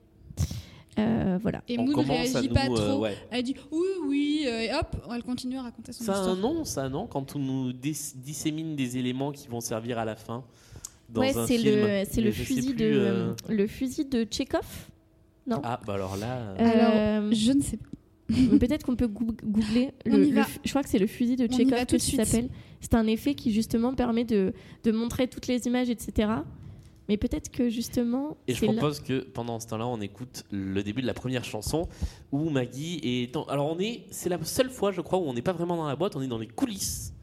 [0.99, 1.64] Euh, voilà.
[1.68, 2.99] Et on Moon à réagit nous, pas euh, trop.
[3.02, 3.18] ouais.
[3.32, 6.36] Elle dit oui, oui, et hop, elle continue à raconter son Ça a histoire.
[6.38, 10.15] un nom, ça, non Quand on nous dissémine des éléments qui vont servir à la
[10.15, 10.44] fin.
[11.10, 11.76] Dans ouais, un c'est film.
[11.76, 14.65] le, c'est le fusil plus, de euh, le fusil de Tchekhov.
[15.45, 15.60] Non?
[15.64, 16.56] Ah, bah alors là.
[16.60, 17.86] euh, Euh, Je ne sais pas.
[18.60, 19.91] Peut-être qu'on peut goo- googler.
[20.10, 22.06] On Le, y le je crois que c'est le fusil de Tchekhov que de ça
[22.07, 22.24] suite.
[22.26, 22.49] s'appelle.
[22.82, 24.53] C'est un effet qui justement permet de,
[24.84, 26.30] de montrer toutes les images, etc.
[27.09, 28.38] Mais peut-être que justement.
[28.47, 31.43] Et je là- propose que pendant ce temps-là, on écoute le début de la première
[31.43, 31.88] chanson
[32.31, 33.34] où Maggie est.
[33.34, 35.75] dans- Alors on est, c'est la seule fois, je crois, où on n'est pas vraiment
[35.75, 37.13] dans la boîte, on est dans les coulisses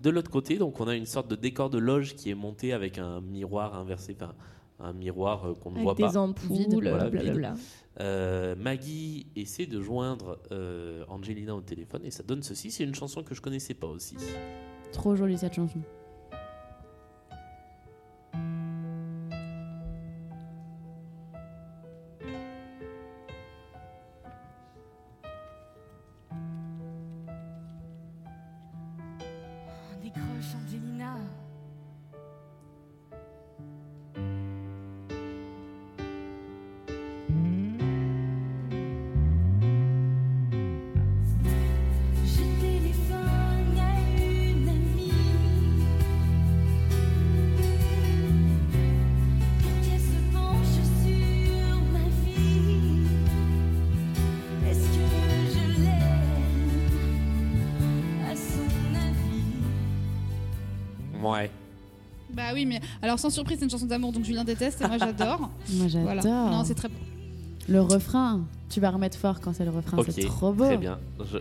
[0.00, 0.56] de l'autre côté.
[0.56, 3.74] Donc on a une sorte de décor de loge qui est monté avec un miroir
[3.74, 4.34] inversé, enfin
[4.80, 6.16] un miroir euh, qu'on ne voit des pas.
[6.16, 7.54] ampoules, Vide, voilà, blablabla.
[8.00, 12.70] Euh, Maggie essaie de joindre euh, Angelina au téléphone et ça donne ceci.
[12.70, 14.16] C'est une chanson que je connaissais pas aussi.
[14.92, 15.78] Trop jolie cette chanson.
[62.64, 65.50] Oui, mais alors sans surprise, c'est une chanson d'amour, donc Julien déteste et moi j'adore.
[65.74, 66.12] Moi j'adore.
[66.14, 66.22] Voilà.
[66.50, 66.94] Non, c'est très beau.
[67.68, 70.64] Le refrain, tu vas remettre fort quand c'est le refrain, c'est trop beau.
[70.64, 70.98] Très bien.
[71.20, 71.38] Je,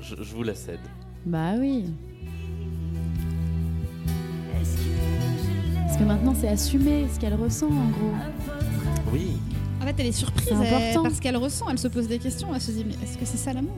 [0.00, 0.78] je- je vous la cède.
[1.26, 1.84] Bah oui.
[5.86, 8.12] Parce que maintenant c'est assumer ce qu'elle ressent en gros.
[9.12, 9.32] Oui.
[9.80, 11.02] En fait, elle est surprise C'est elle- important.
[11.02, 13.36] parce qu'elle ressent, elle se pose des questions, elle se dit mais est-ce que c'est
[13.36, 13.76] ça l'amour?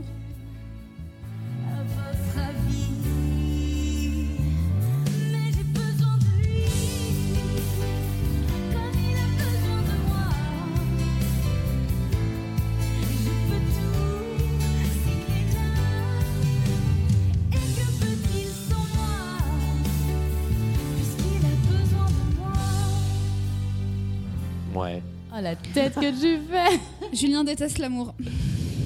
[25.36, 26.78] Oh la tête que tu fais
[27.16, 28.14] Julien déteste l'amour.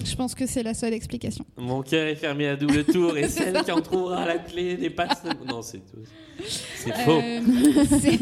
[0.05, 1.45] Je pense que c'est la seule explication.
[1.57, 4.91] Mon cœur est fermé à double tour et celle qui en trouvera la clé n'est
[4.91, 5.07] pas.
[5.47, 6.01] Non, c'est tout.
[6.43, 7.21] C'est faux.
[7.23, 7.41] Euh,
[8.01, 8.19] c'est-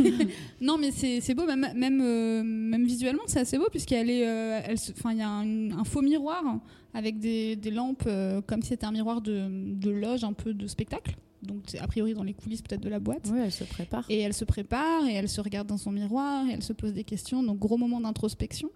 [0.61, 4.27] non, mais c'est c'est beau, même, même, euh, même visuellement, c'est assez beau, puisqu'elle est.
[4.27, 6.43] euh, elle se- Enfin, il y a un, un faux miroir
[6.95, 10.53] avec des, des lampes, euh, comme si c'était un miroir de, de loge, un peu
[10.53, 11.15] de spectacle.
[11.43, 13.29] Donc, c'est a priori dans les coulisses peut-être de la boîte.
[13.33, 14.05] Oui, elle se prépare.
[14.09, 16.93] Et elle se prépare et elle se regarde dans son miroir et elle se pose
[16.93, 17.43] des questions.
[17.43, 18.71] Donc, gros moment d'introspection.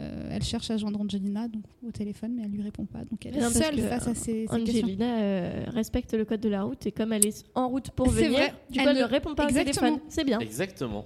[0.00, 3.00] Euh, elle cherche à joindre Angelina donc, au téléphone, mais elle lui répond pas.
[3.00, 4.82] Donc, elle est Non, seule face à ces, ces questions.
[4.86, 8.08] Angelina euh, respecte le code de la route et comme elle est en route pour
[8.08, 9.88] venir, vrai, du coup elle ne ne- répond pas Exactement.
[9.88, 10.00] au téléphone.
[10.08, 10.38] C'est bien.
[10.38, 11.04] Exactement.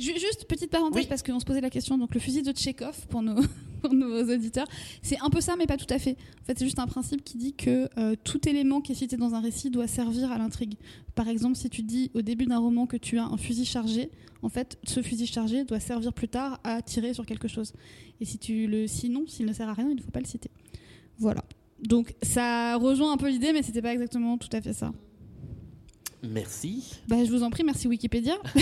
[0.00, 1.98] Ju- Juste petite parenthèse parce qu'on se posait la question.
[1.98, 3.40] Donc le fusil de Tchekhov pour nos,
[3.82, 4.66] pour nos auditeurs,
[5.02, 6.16] c'est un peu ça, mais pas tout à fait.
[6.42, 9.16] En fait, c'est juste un principe qui dit que euh, tout élément qui est cité
[9.16, 10.74] dans un récit doit servir à l'intrigue.
[11.14, 14.10] Par exemple, si tu dis au début d'un roman que tu as un fusil chargé,
[14.42, 17.72] en fait, ce fusil chargé doit servir plus tard à tirer sur quelque chose.
[18.20, 20.26] Et si tu le sinon, s'il ne sert à rien, il ne faut pas le
[20.26, 20.50] citer.
[21.18, 21.44] Voilà.
[21.82, 24.92] Donc ça rejoint un peu l'idée, mais c'était pas exactement tout à fait ça.
[26.22, 27.00] Merci.
[27.08, 28.34] Bah, je vous en prie, merci Wikipédia.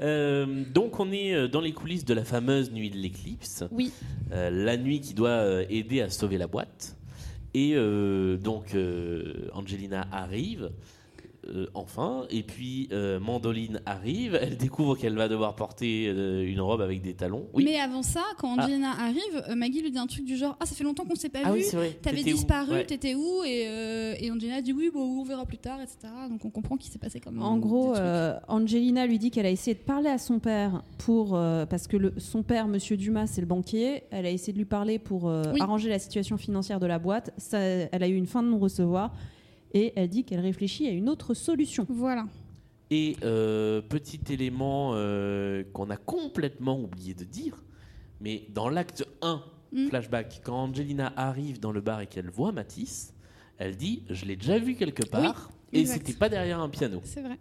[0.00, 3.64] Euh, donc on est euh, dans les coulisses de la fameuse nuit de l'éclipse.
[3.72, 3.90] Oui.
[4.30, 6.96] Euh, la nuit qui doit aider à sauver la boîte.
[7.52, 8.76] Et euh, donc
[9.52, 10.70] Angelina arrive.
[11.54, 12.24] Euh, enfin.
[12.30, 17.02] Et puis euh, Mandoline arrive, elle découvre qu'elle va devoir porter euh, une robe avec
[17.02, 17.46] des talons.
[17.54, 17.64] Oui.
[17.64, 18.64] Mais avant ça, quand Ah.
[18.64, 21.14] Angelina arrive, euh, Maggie lui dit un truc du genre Ah, ça fait longtemps qu'on
[21.14, 21.62] s'est pas Ah vu.
[21.74, 21.92] oui.
[22.02, 22.84] T'avais disparu, Ouais.
[22.86, 23.42] t'étais où?
[23.44, 26.12] Et, euh, et Angelina dit Oui, bon, on verra plus tard, etc.
[26.30, 27.42] Donc on comprend qu'il s'est passé comme.
[27.42, 31.34] En gros, euh, Angelina lui dit qu'elle a essayé de parler à son père pour
[31.36, 34.02] euh, parce que le- son père, Monsieur Dumas, c'est le banquier.
[34.10, 35.60] Elle a essayé de lui parler pour euh, Oui.
[35.60, 37.32] arranger la situation financière de la boîte.
[37.36, 39.12] Ça, elle a eu une fin de non recevoir
[39.74, 41.86] et elle dit qu'elle réfléchit à une autre solution.
[41.88, 42.26] Voilà.
[42.90, 47.62] Et euh, petit élément euh, qu'on a complètement oublié de dire,
[48.20, 49.42] mais dans l'acte 1,
[49.72, 49.88] Mm.
[49.88, 53.12] flashback, quand Angelina arrive dans le bar et qu'elle voit Matisse,
[53.58, 56.06] elle dit Je l'ai déjà vu quelque part, et exact.
[56.06, 57.00] c'était pas derrière un piano.
[57.04, 57.38] C'est vrai.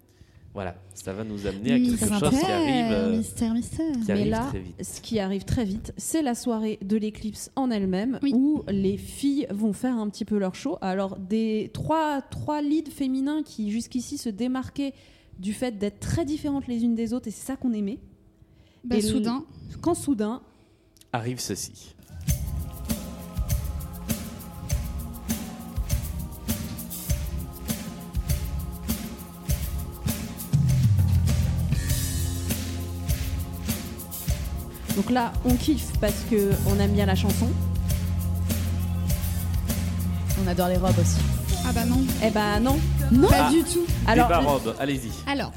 [0.58, 3.92] Voilà, ça va nous amener à quelque Mystère, chose qui arrive, euh, mystère, mystère.
[3.92, 4.84] qui Mais arrive là, très vite.
[4.84, 9.46] ce qui arrive très vite, c'est la soirée de l'éclipse en elle-même, où les filles
[9.52, 10.80] vont faire un petit peu leur show.
[10.82, 14.94] Alors, des trois, trois leads féminins qui jusqu'ici se démarquaient
[15.38, 18.00] du fait d'être très différentes les unes des autres, et c'est ça qu'on aimait.
[18.84, 19.46] Bah, Et le- soudain.
[19.82, 20.42] Quand soudain,
[21.14, 21.94] Arrive ceci.
[34.98, 37.48] Donc là, on kiffe parce que on aime bien la chanson.
[40.44, 41.20] On adore les robes aussi.
[41.68, 42.00] Ah bah non.
[42.24, 42.80] Eh bah non.
[43.12, 43.28] Non.
[43.32, 43.86] Ah, Pas du tout.
[44.08, 45.12] Alors, Débat robe, allez-y.
[45.32, 45.52] Alors,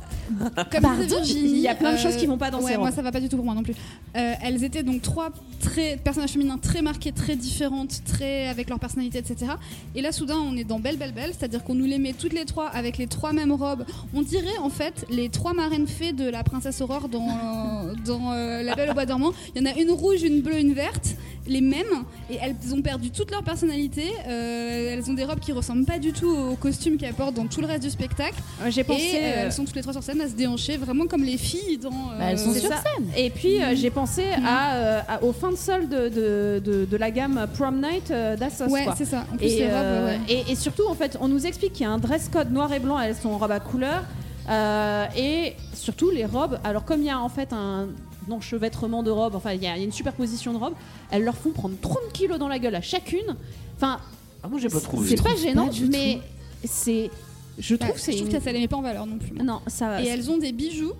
[0.70, 2.72] comme Pardon, disait Virginie, il y a plein de choses qui vont pas dans ouais,
[2.72, 3.74] ces moi ça va pas du tout pour moi non plus.
[4.16, 5.30] Euh, elles étaient donc trois
[5.60, 9.52] très personnages féminins très marqués, très différentes, très avec leur personnalité, etc.
[9.94, 12.32] Et là soudain on est dans Belle Belle Belle, c'est-à-dire qu'on nous les met toutes
[12.32, 13.84] les trois avec les trois mêmes robes.
[14.14, 18.62] On dirait en fait les trois marraines fées de la princesse Aurore dans dans euh,
[18.62, 19.32] La Belle au bois dormant.
[19.54, 22.82] Il y en a une rouge, une bleue, une verte, les mêmes, et elles ont
[22.82, 24.04] perdu toute leur personnalité.
[24.28, 27.46] Euh, elles ont des robes qui ressemblent pas du tout aux costumes qu'elles portent dans
[27.46, 28.34] tout le reste du spectacle.
[28.68, 30.76] J'ai pensé, Et, euh, euh, elles sont toutes les trois sur scène à se déhancher,
[30.76, 31.90] vraiment comme les filles dans.
[31.90, 32.82] Bah, euh, C'est ça.
[33.16, 36.96] Et puis j'ai pensé à, euh, à- aux fins de solde de, de, de- de
[36.96, 38.68] la gamme Prom Night d'Assos.
[38.70, 39.24] Ouais, c'est ça.
[39.32, 40.18] En plus, et, les robes, ouais.
[40.28, 42.72] et, et surtout, en fait, on nous explique qu'il y a un dress code noir
[42.72, 44.04] et blanc, elles sont en robe à couleur.
[44.48, 47.88] Euh, et surtout, les robes, alors comme il y a en fait un
[48.32, 50.74] enchevêtrement de robes, enfin, il y, a il y a une superposition de robes,
[51.10, 53.36] elles leur font prendre 30 kilos dans la gueule à chacune.
[53.76, 53.98] Enfin,
[54.42, 55.08] Ah, moi j'ai pas trouvé.
[55.16, 56.20] c'est pas gênant, pas mais
[56.64, 57.10] c'est.
[57.58, 58.12] Je trouve c'est.
[58.12, 59.32] je trouve une- que ça les met pas en valeur non plus.
[59.42, 60.02] Non, ça.
[60.02, 60.92] Et elles ont des bijoux.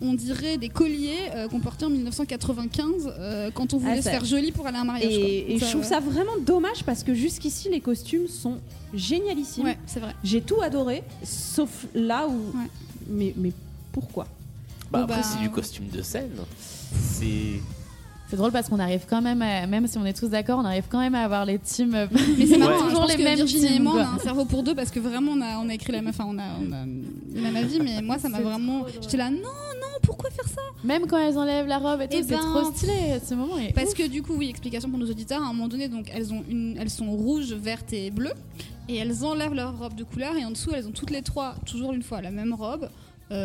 [0.00, 4.02] On dirait des colliers euh, qu'on portait en 1995 euh, quand on voulait Ah, se
[4.02, 5.12] ça- faire joli pour aller à un mariage.
[5.12, 5.28] Et, quoi.
[5.28, 8.58] et Donc je trouve ça vraiment dommage parce que jusqu'ici les costumes sont
[8.94, 9.64] génialissimes.
[9.64, 10.14] Ouais, c'est vrai.
[10.22, 12.52] J'ai tout adoré, sauf là où.
[13.08, 13.50] Mais, mais
[13.90, 14.28] pourquoi?
[14.90, 16.30] Bah, Bon, après, bah, c'est du costume de scène.
[16.92, 17.60] C'est.
[18.30, 20.64] C'est drôle parce qu'on arrive quand même, à- même si on est tous d'accord, on
[20.66, 22.08] arrive quand même à avoir les teams.
[22.36, 22.78] Mais c'est marrant, Ouais.
[22.82, 24.74] toujours je pense les que mêmes Virginie et moi, on a un cerveau pour deux
[24.74, 26.84] parce que vraiment on a, on a écrit la même, enfin on a, on a
[26.84, 28.84] le même avis, mais moi ça m'a vraiment.
[29.00, 30.60] J'étais là, non, non, pourquoi faire ça?
[30.84, 32.92] Même quand elles enlèvent la robe et tout, Eh c'est ben, trop stylé
[33.26, 33.54] ce moment.
[33.74, 33.94] Parce ouf.
[33.94, 36.44] que du coup, oui, explication pour nos auditeurs, à un moment donné, donc elles, ont
[36.50, 38.34] une, elles sont rouges, vertes et bleues,
[38.90, 41.54] et elles enlèvent leur robe de couleur, et en dessous, elles ont toutes les trois,
[41.64, 42.88] toujours une fois, la même robe, euh,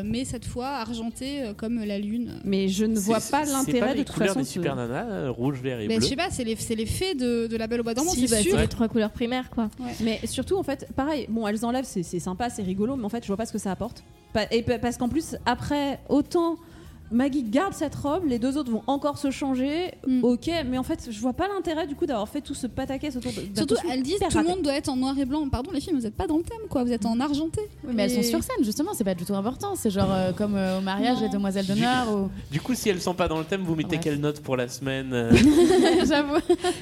[0.03, 2.39] mais cette fois argentée euh, comme la lune.
[2.45, 4.39] Mais je ne vois pas l'intérêt de toute façon.
[4.39, 6.03] des ce- super nanas, euh, rouge, vert et Mais bleu.
[6.05, 6.43] je sais pas, c'est
[6.85, 8.51] fées de, de la Belle au bois dormant, Si, c'est bah, sûr.
[8.55, 9.69] c'est les trois couleurs primaires, quoi.
[10.01, 13.23] Mais surtout, en fait, pareil, bon, elles enlèvent, c'est sympa, c'est rigolo, mais en fait,
[13.23, 14.03] je vois pas ce que ça apporte.
[14.51, 16.55] Et pa- parce qu'en plus, après, autant
[17.13, 20.23] Maggie garde cette robe, les deux autres vont encore se changer, Mm.
[20.23, 23.15] ok, mais en fait, je vois pas l'intérêt du coup d'avoir fait tout ce pataquès
[23.15, 23.41] autour de.
[23.55, 25.47] Surtout, elles disent hyper tout le monde doit être en noir et blanc.
[25.49, 26.83] Pardon, les filles, vous êtes pas dans le thème, quoi.
[26.83, 27.61] Vous êtes en argenté.
[27.85, 29.75] Oui, mais elles sont sur scène, justement, c'est pas du tout important.
[29.75, 32.11] C'est genre euh, comme euh, au mariage, les demoiselles d'honneur.
[32.13, 32.29] Ou...
[32.51, 34.67] Du coup, si elles sont pas dans le thème, vous mettez quelle note pour la
[34.67, 35.31] semaine euh
[36.05, 36.37] J'avoue.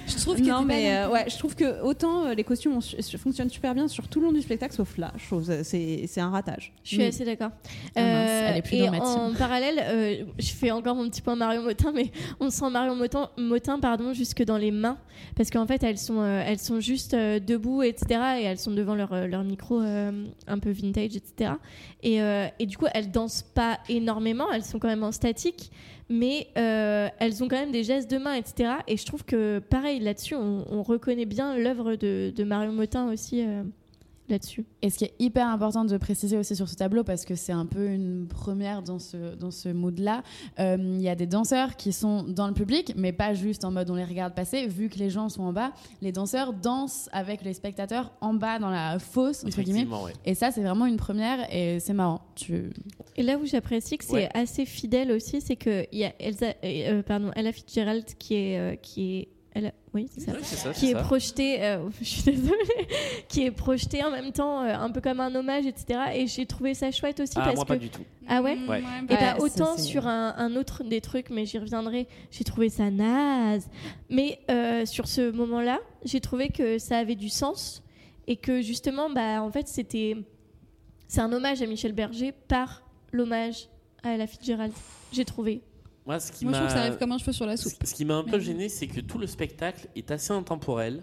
[0.08, 2.74] Je trouve Non, qu'elles étaient mais euh, ouais, je trouve que autant euh, les costumes
[2.78, 6.06] ont su- fonctionnent super bien sur tout le long du spectacle, sauf là, que c'est
[6.08, 6.74] c'est un ratage.
[6.84, 7.52] Je suis assez d'accord.
[7.96, 11.64] Ah elle est plus et en parallèle, euh, je fais encore mon petit point Marion
[11.64, 14.98] Motin, mais on sent Marion Motin, pardon, jusque dans les mains,
[15.36, 18.22] parce qu'en fait, elles sont, euh, elles sont juste euh, debout, etc.
[18.40, 21.54] Et elles sont devant leur, euh, micro un peu vintage, etc.
[22.04, 25.72] Et, du coup, elles dansent pas énormément, elles sont quand même en statique,
[26.10, 28.74] mais elles ont quand même des gestes de main, etc.
[28.88, 33.12] Et je trouve que, pareil, là-dessus, on, on reconnaît bien l'œuvre de, de Marion Motin
[33.12, 33.44] aussi
[34.32, 34.66] là-dessus.
[34.82, 37.52] Et ce qui est hyper important de préciser aussi sur ce tableau, parce que c'est
[37.52, 40.24] un peu une première dans ce, dans ce mood-là,
[40.60, 43.72] euh, il y a des danseurs qui sont dans le public, mais pas juste en
[43.72, 45.72] mode on les regarde passer, vu que les gens sont en bas.
[46.02, 49.86] Les danseurs dansent avec les spectateurs en bas dans la fosse, entre guillemets.
[49.86, 50.14] Ouais.
[50.26, 52.22] Et ça, c'est vraiment une première et c'est marrant.
[52.36, 52.72] Tu...
[53.18, 54.30] Et là où j'apprécie que c'est Ouais.
[54.34, 58.58] assez fidèle aussi, c'est que il y a Elsa, euh, pardon, Ella Fitzgerald qui est,
[58.60, 60.32] euh, qui est Elle a- Oui, c'est ça.
[60.32, 61.02] Ouais, c'est ça, qui est ça.
[61.02, 62.56] projeté, euh, je suis désolée,
[63.28, 66.00] qui est projeté en même temps, euh, un peu comme un hommage, etc.
[66.16, 68.04] Et j'ai trouvé ça chouette aussi Ah, parce moi, que pas du tout.
[68.30, 68.56] ah ouais.
[68.56, 68.80] Mm, Ouais.
[68.80, 72.08] Et Ouais, bah ça, autant sur un, un autre des trucs, mais j'y reviendrai.
[72.32, 73.68] J'ai trouvé ça naze.
[74.10, 77.84] Mais euh, sur ce moment-là, j'ai trouvé que ça avait du sens
[78.28, 80.16] et que justement, bah en fait, c'était
[81.10, 83.68] c'est un hommage à Michel Berger par l'hommage
[84.04, 84.72] à la Fitzgerald.
[85.12, 85.62] J'ai trouvé.
[86.06, 87.74] Moi, ce qui Moi, je trouve que ça arrive comme un cheveu sur la soupe.
[87.84, 91.02] Ce qui m'a un peu Mais- gêné, c'est que tout le spectacle est assez intemporel.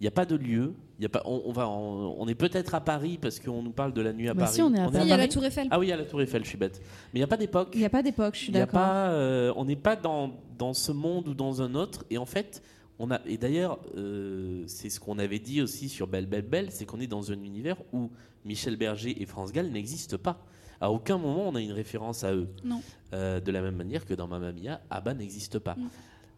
[0.00, 0.74] Il n'y a pas de lieu.
[0.98, 3.62] Il y a pas, on, on va, on, on est peut-être à Paris parce qu'on
[3.62, 4.54] nous parle de la nuit à Bah Paris.
[4.54, 5.66] si, on est à Si, il y a la Paris Tour Eiffel.
[5.70, 6.80] Ah oui, il y a la Tour Eiffel, je suis bête.
[7.12, 7.70] Mais il n'y a pas d'époque.
[7.72, 8.80] Il n'y a pas d'époque, je suis Il y a d'accord.
[8.80, 12.04] pas, euh, on n'est pas dans, dans ce monde ou dans un autre.
[12.10, 12.62] Et en fait,
[12.98, 16.70] on a, et d'ailleurs, euh, c'est ce qu'on avait dit aussi sur Belle Belle Belle,
[16.70, 18.10] c'est qu'on est dans un univers où
[18.44, 20.44] Michel Berger et France Gall n'existent pas.
[20.80, 22.48] À aucun moment on a une référence à eux.
[22.64, 22.80] Non.
[23.12, 25.76] Euh, de la même manière que dans Mamma Mia, Abba n'existe pas.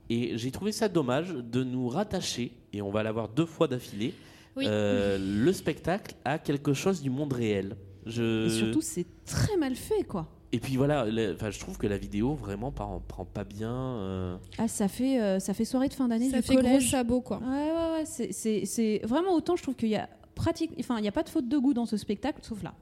[0.09, 4.13] Et j'ai trouvé ça dommage de nous rattacher, et on va l'avoir deux fois d'affilée,
[4.57, 4.65] Oui.
[4.67, 7.77] euh, le spectacle à quelque chose du monde réel.
[8.07, 8.47] Je...
[8.47, 10.29] Et surtout, c'est très mal fait, quoi.
[10.53, 13.73] Et puis voilà, enfin, je trouve que la vidéo vraiment prend, prend pas bien.
[13.73, 16.63] euh, Ah, ça fait, euh, ça fait soirée de fin d'année Ça du fait gros
[16.65, 16.91] collège.
[16.91, 17.39] sabot, quoi.
[17.39, 18.05] Ouais, ouais, ouais.
[18.05, 20.73] c'est- C'est c'est- vraiment autant, je trouve qu'il y a pratique.
[20.81, 22.75] Enfin, il n'y a pas de faute de goût dans ce spectacle, sauf là.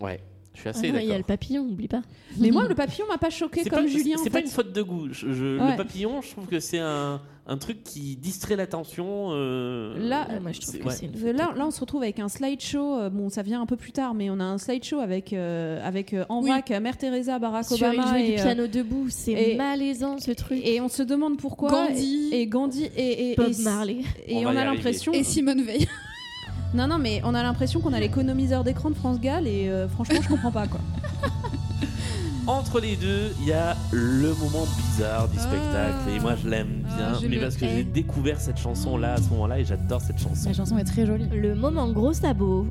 [0.00, 0.18] Ouais,
[0.54, 2.02] je suis Ah assez non, il y a le papillon, n'oublie pas.
[2.38, 4.16] Mais moi, le papillon m'a pas choqué comme pas, Julien.
[4.22, 4.44] c'est pas fait.
[4.46, 5.08] une faute de goût.
[5.12, 5.72] Je- je- Ouais.
[5.72, 9.28] Le papillon, je trouve que c'est un, un truc qui distrait l'attention.
[9.32, 10.92] euh, Là, Ah, moi, je trouve que ouais.
[10.94, 12.98] c'est une Là, là, on se retrouve avec un slideshow.
[12.98, 15.80] euh, Bon, ça vient un peu plus tard, mais on a un slideshow avec, euh,
[15.86, 16.50] avec euh, en Oui.
[16.50, 18.20] vrac Mère Teresa, Barack Sur il Obama.
[18.20, 20.60] et, du euh, piano debout, c'est et- malaisant ce truc.
[20.64, 21.70] et on se demande pourquoi.
[21.70, 22.30] Gandhi.
[22.32, 22.84] Et, et Gandhi.
[22.96, 23.98] Et, et, Bob Marley.
[24.26, 25.12] Et On on, a l'impression.
[25.12, 25.86] Et Simone Veil.
[26.74, 29.86] Non, non, mais on a l'impression qu'on a l'économiseur d'écran de France Gall et euh,
[29.88, 30.80] franchement, je comprends pas quoi.
[32.46, 36.10] Entre les deux, il y a le moment bizarre du spectacle.
[36.14, 37.12] Et moi, je l'aime bien.
[37.14, 37.76] Ah, je mais le parce que hais.
[37.76, 40.48] j'ai découvert cette chanson-là à ce moment-là et j'adore cette chanson.
[40.48, 41.26] La chanson est très jolie.
[41.32, 42.66] Le moment gros sabot.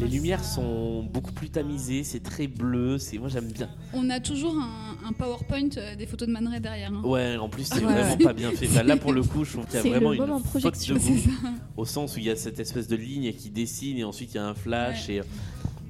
[0.00, 2.98] Les lumières sont beaucoup plus tamisées, c'est très bleu.
[2.98, 3.68] C'est moi, j'aime bien.
[3.92, 6.92] On a toujours un, un PowerPoint euh, des photos de Man Ray derrière.
[6.92, 7.02] hein.
[7.04, 7.92] Ouais, en plus, c'est Ouais.
[7.92, 8.82] vraiment pas bien fait.
[8.82, 11.30] Là, pour le coup, je trouve qu'il y a vraiment une projection, de goût.
[11.76, 14.36] Au sens où il y a cette espèce de ligne qui dessine et ensuite il
[14.36, 15.08] y a un flash.
[15.08, 15.20] Et...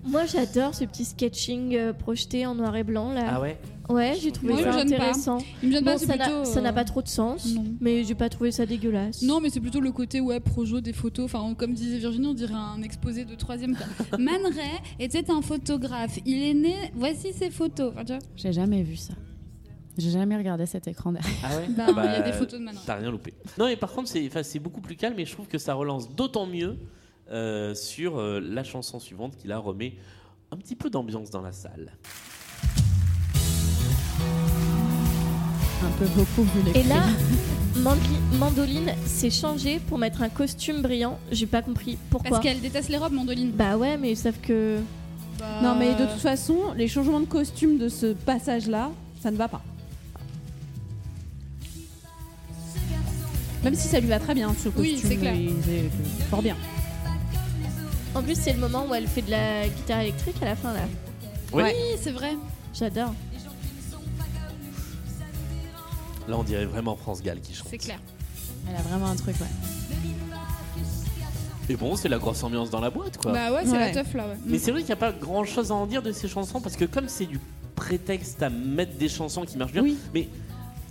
[0.05, 3.25] Moi j'adore ce petit sketching euh, projeté en noir et blanc là.
[3.29, 3.59] Ah ouais?
[3.89, 4.95] Ouais, j'ai trouvé il ça me gêne pas.
[4.97, 5.39] intéressant.
[5.65, 6.45] Il me gêne Bon, c'est ça n'a- plutôt.
[6.45, 7.65] ça n'a euh, pas trop de sens, non.
[7.81, 9.23] mais j'ai pas trouvé ça dégueulasse.
[9.23, 11.25] Non, mais c'est plutôt le côté ouais, projo des photos.
[11.25, 13.75] Enfin, on- comme disait Virginie, on dirait un exposé de troisième.
[13.77, 13.87] quoi.
[14.19, 16.19] Man Ray était un photographe.
[16.25, 16.77] Il est né.
[16.95, 17.91] Voici ses photos.
[17.93, 18.23] Enfin, tu vois.
[18.37, 19.15] J'ai jamais vu ça.
[19.99, 21.33] J'ai jamais regardé cet écran derrière.
[21.43, 21.67] Ah ouais?
[21.77, 22.85] Bah, il y a des photos de Man Ray.
[22.87, 23.35] T'as rien loupé.
[23.59, 25.75] Non, mais par contre, c'est enfin, c'est beaucoup plus calme et je trouve que ça
[25.75, 26.79] relance d'autant mieux
[27.31, 29.95] euh, sur euh, la chanson suivante qui la remet
[30.51, 31.93] un petit peu d'ambiance dans la salle.
[35.83, 37.03] Un peu beaucoup vu les Et là,
[38.39, 41.21] Mandoline s'est changée pour mettre un costume brillant.
[41.31, 42.31] J'ai pas compris pourquoi.
[42.31, 43.53] Parce qu'elle déteste les robes, Mandoline.
[43.53, 44.81] Bah ouais, mais sauf que.
[45.39, 48.91] Bah, Non, mais de toute façon, les changements de costume de ce passage-là,
[49.23, 49.63] ça ne va pas.
[53.63, 54.83] Même si ça lui va très bien, ce costume.
[54.83, 55.35] Oui, c'est clair.
[55.35, 55.91] il est
[56.29, 56.57] fort bien.
[58.15, 60.73] En plus, c'est le moment où elle fait de la guitare électrique à la fin
[60.73, 60.81] là.
[61.53, 61.63] Oui.
[62.01, 62.37] C'est vrai.
[62.75, 63.15] J'adore.
[66.29, 67.67] Là, on dirait vraiment France Gall qui chante.
[67.71, 67.99] C'est clair.
[68.69, 69.47] Elle a vraiment un truc, ouais.
[71.69, 73.33] Et bon, c'est la grosse ambiance dans la boîte, quoi.
[73.33, 73.79] Bah ouais, c'est Ouais.
[73.79, 74.27] la teuf là.
[74.27, 74.37] Ouais.
[74.45, 76.61] Mais c'est vrai qu'il n'y a pas grand chose à en dire de ces chansons
[76.61, 77.39] parce que comme c'est du
[77.77, 79.97] prétexte à mettre des chansons qui marchent bien, Oui.
[80.13, 80.29] mais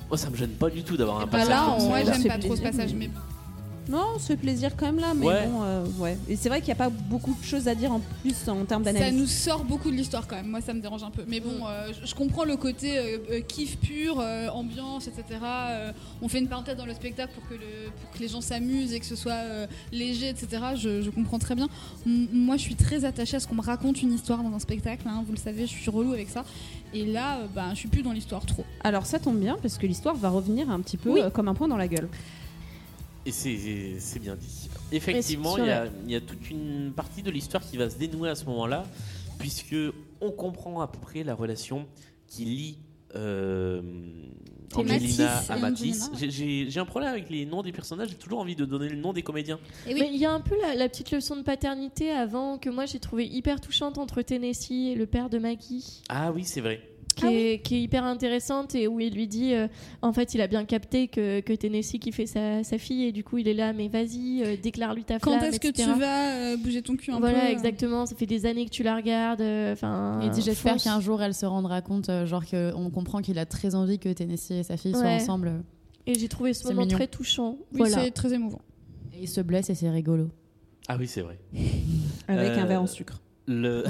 [0.08, 1.94] moi ça me gêne pas du tout d'avoir un Bah passage là, comme on- ça.
[1.94, 3.12] ouais, Ça j'aime pas trop ce passage, mais- mais
[3.90, 5.48] Non, on se fait plaisir quand même là, mais Ouais.
[5.48, 6.16] bon, euh, ouais.
[6.30, 8.64] Et c'est vrai qu'il n'y a pas beaucoup de choses à dire en plus en
[8.66, 9.20] termes ça d'analyse.
[9.20, 10.48] nous sort beaucoup de l'histoire quand même.
[10.48, 11.24] Moi, ça me dérange un peu.
[11.28, 15.24] Mais bon, euh, je- je comprends le côté euh, euh, kiff pur, euh, ambiance, etc.
[15.44, 15.92] Euh,
[16.22, 18.94] on fait une parenthèse dans le spectacle pour que, le- pour que les gens s'amusent
[18.94, 20.62] et que ce soit euh, léger, etc.
[20.76, 21.68] Je, je comprends très bien.
[22.06, 24.60] M- moi, je suis très attachée à ce qu'on me raconte une histoire dans un
[24.60, 25.08] spectacle.
[25.08, 26.46] hein, vous le savez, je suis relou avec ça.
[26.94, 28.66] Et là, euh, bah, je suis plus dans l'histoire trop.
[28.84, 31.22] Alors ça tombe bien parce que l'histoire va revenir un petit peu Oui.
[31.22, 32.08] euh, comme un point dans la gueule.
[33.30, 34.70] Et c'est bien dit.
[34.92, 37.90] Effectivement, il y, a- la- il y a toute une partie de l'histoire qui va
[37.90, 38.84] se dénouer à ce moment-là,
[39.38, 39.76] puisque
[40.22, 41.86] on comprend à peu près la relation
[42.28, 42.78] qui lie
[43.16, 43.82] euh,
[44.76, 46.12] Angelina Matisse à Matisse.
[46.20, 49.14] J'ai- un problème avec les noms des personnages, j'ai toujours envie de donner le nom
[49.14, 49.60] des comédiens.
[49.88, 50.00] Et oui.
[50.02, 52.86] Mais il y a un peu la, la petite leçon de paternité avant que moi
[52.86, 56.02] j'ai trouvé hyper touchante entre Tennessee et le père de Maggie.
[56.10, 56.82] Ah oui, c'est vrai.
[57.20, 59.68] Qui, est, qui est hyper intéressante et où il lui dit euh,
[60.02, 63.12] en fait il a bien capté que, que Tennessee qui fait sa, sa fille et
[63.12, 65.84] du coup il est là mais vas-y euh, déclare-lui ta Quand flamme est-ce que tu
[66.00, 68.84] vas euh, bouger ton cul un peu voilà exactement ça fait des années que tu
[68.84, 72.46] la regardes euh, enfin Il dit j'espère qu'un jour elle se rendra compte, euh, genre
[72.46, 75.64] qu'on comprend qu'il a très envie que Tennessee et sa fille soient ensemble.
[76.08, 76.98] et j'ai trouvé ce moment mignon.
[76.98, 78.62] très touchant Oui, voilà c'est très émouvant.
[79.14, 80.30] Et il se blesse et c'est rigolo.
[80.88, 81.38] Ah oui, c'est vrai.
[82.28, 83.22] Avec un verre en sucre.
[83.48, 83.84] Le...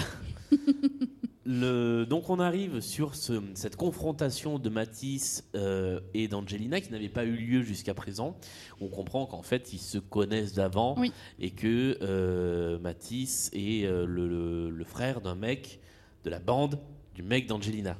[1.51, 2.05] le...
[2.05, 7.25] Donc on arrive sur ce- cette confrontation de Matisse euh, et d'Angelina qui n'avait pas
[7.25, 8.37] eu lieu jusqu'à présent.
[8.79, 11.11] On comprend qu'en fait ils se connaissent d'avant Oui.
[11.39, 15.79] et que euh, Matisse est euh, le, le- le frère d'un mec
[16.23, 16.79] de la bande
[17.15, 17.97] du mec d'Angelina.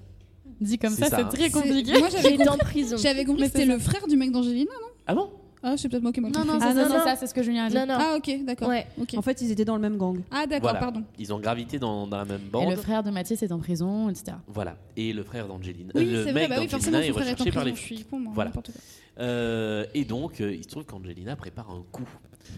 [0.62, 1.30] Dit comme ça, ça, c'est hein.
[1.30, 1.98] très compliqué.
[2.00, 2.86] Moi, j'avais compris,
[3.26, 4.88] compris Mais que c'était le frère du mec d'Angelina, non?
[5.08, 5.32] Ah bon?
[5.62, 6.96] Ah, c'est peut-être moi qui ai mal Non, non, Ah, c'est ça, non.
[6.96, 7.76] c'est ça, c'est ce que Julien a dit.
[7.76, 8.70] non non Ah, ok, d'accord.
[8.70, 8.88] Ouais.
[9.18, 10.22] En fait, ils étaient dans le même gang.
[10.32, 10.80] Ah, d'accord, Voilà.
[10.80, 11.04] pardon.
[11.18, 12.70] Ils ont gravité dans, dans la même Et bande.
[12.70, 14.38] le frère de Mathias est en prison, etc.
[14.48, 14.78] Voilà.
[14.96, 15.92] Et le frère d'Angelina.
[15.96, 17.52] Oui, euh, le c'est vrai, mec bah oui, forcément, d'Angelina est frère est en recherché
[17.52, 17.76] par prison.
[17.76, 18.52] les Je suis con, moi, Voilà.
[19.20, 22.08] Euh, et donc, euh, il se trouve qu'Angelina prépare un coup.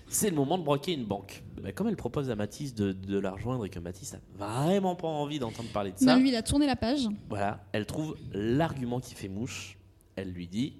[0.07, 1.43] C'est le moment de broquer une banque.
[1.61, 4.95] Bah, comme elle propose à Mathis de, de la rejoindre et que Mathis n'a vraiment
[4.95, 7.07] pas envie d'entendre parler de ça, Non, lui, il a tourné la page.
[7.29, 9.77] voilà, elle trouve l'argument qui fait mouche.
[10.15, 10.75] Elle lui dit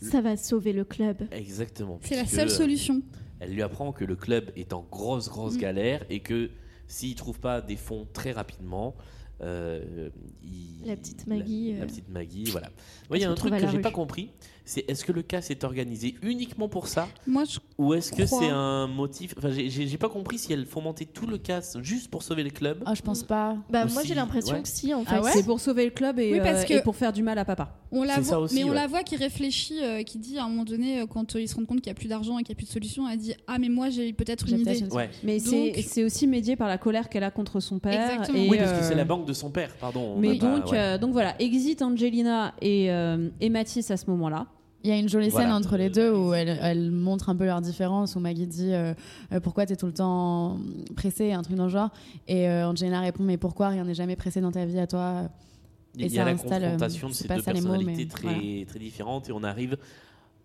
[0.00, 1.98] ça va sauver le club exactement.
[2.02, 3.02] C'est la seule solution.
[3.40, 5.60] Elle lui apprend que le club est en grosse, grosse Mm.
[5.60, 6.50] galère et que
[6.88, 8.96] s'il trouve pas des fonds très rapidement,
[9.40, 10.08] euh,
[10.42, 12.70] il- La petite Maggie, la, la euh, petite Maggie, voilà.
[13.14, 14.30] Il y a un truc que j'ai pas compris,
[14.68, 18.26] c'est est-ce que le cas s'est organisé uniquement pour ça Moi, je ou est-ce que
[18.26, 21.76] c'est un motif Enfin, j'ai- j'ai j'ai pas compris si elle fomentait tout le casse
[21.82, 22.82] juste pour sauver le club.
[22.86, 23.56] Ah, je pense pas.
[23.70, 24.62] bah Ou moi si- j'ai l'impression ouais.
[24.62, 25.30] que si en fait Ah ouais?
[25.32, 27.38] C'est pour sauver le club et, Oui, parce euh, que- et pour faire du mal
[27.38, 27.76] à papa.
[27.90, 28.74] On la C'est ça voit, aussi, mais on ouais.
[28.74, 31.48] la voit qui réfléchit, euh, qui dit à un moment donné, euh, quand euh, il
[31.48, 33.08] se rend compte qu'il n'y a plus d'argent et qu'il n'y a plus de solution,
[33.08, 34.86] elle dit Ah, mais moi j'ai peut-être J'ai une peut-être idée.
[34.88, 35.08] une- Ouais.
[35.22, 38.10] Mais Donc- c'est c'est aussi médié par la colère qu'elle a contre son père.
[38.12, 38.38] Exactement.
[38.38, 40.14] Et, Oui, parce que euh, c'est la banque de son père, pardon.
[40.16, 40.78] on Mais n'a pas- donc, ouais.
[40.78, 44.46] euh, donc voilà, exit Angelina et, euh, et Mathis à ce moment-là.
[44.84, 45.46] Il y a une jolie Voilà.
[45.46, 48.72] scène entre les deux où elle, elle montre un peu leur différence, où Maggie dit
[48.72, 48.94] euh,
[49.32, 50.56] euh, pourquoi t'es tout le temps
[50.94, 51.90] pressée, un truc dans le genre.
[52.28, 55.28] Et euh, Angelina répond mais pourquoi rien n'est jamais pressé dans ta vie à toi?
[55.96, 57.92] Il et y a ça la installe, euh, confrontation de ces deux les mots, personnalités
[57.96, 58.66] mais très, voilà.
[58.66, 59.76] très différentes et on arrive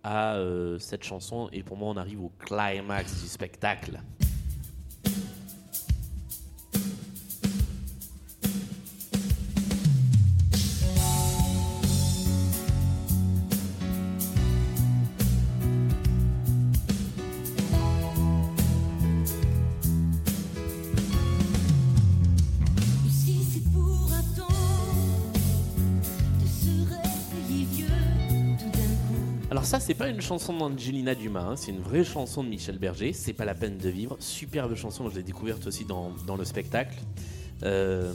[0.03, 4.01] à euh, cette chanson et pour moi on arrive au climax du spectacle.
[29.63, 32.77] Alors ça c'est pas une chanson d'Angelina Dumas, hein, c'est une vraie chanson de Michel
[32.79, 36.35] Berger, c'est pas la peine de vivre, superbe chanson, je l'ai découverte aussi dans, dans
[36.35, 36.97] le spectacle.
[37.63, 38.11] Euh,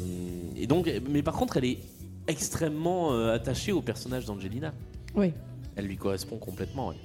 [0.59, 1.79] et donc, mais par contre elle est
[2.27, 4.75] extrêmement euh, attachée au personnage d'Angelina.
[5.15, 5.33] Oui.
[5.77, 6.89] Elle lui correspond complètement.
[6.89, 6.97] ouais.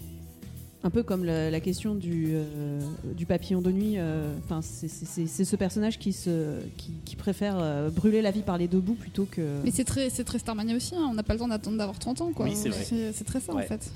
[0.83, 2.81] Un peu comme la, la question du, euh,
[3.15, 3.93] du papillon de nuit.
[3.95, 8.57] euh, Enfin, c'est- ce personnage qui, se, qui, qui préfère euh, brûler la vie par
[8.57, 9.61] les deux bouts plutôt que.
[9.63, 11.07] Mais c'est très, c'est très Starmania aussi, hein.
[11.09, 12.31] on n'a pas le temps d'attendre d'avoir 30 ans.
[12.33, 12.47] Quoi.
[12.47, 12.83] Oui, c'est vrai.
[12.83, 13.63] C'est c'est très ça Ouais.
[13.63, 13.89] en fait.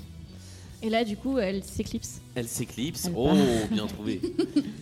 [0.82, 3.10] Et là du coup elle s'éclipse Elle s'éclipse.
[3.16, 3.30] Oh,
[3.70, 4.20] bien trouvé.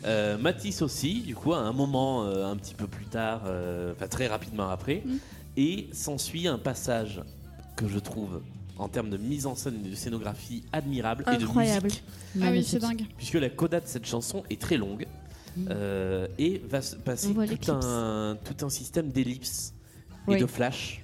[0.04, 3.92] Euh, Matisse aussi, du coup, à un moment euh, un petit peu plus tard, euh,
[3.96, 5.16] enfin très rapidement après, Mm.
[5.56, 7.22] et s'ensuit un passage
[7.74, 8.40] que je trouve,
[8.78, 12.04] en termes de mise en scène et de scénographie, admirable et de incroyable musique,
[12.40, 13.02] Ah oui, c'est dingue.
[13.16, 15.06] puisque la coda de cette chanson est très longue
[15.56, 15.68] Mm.
[15.70, 19.72] euh, et va se passer tout un, tout un système d'ellipses
[20.28, 21.02] et de flash.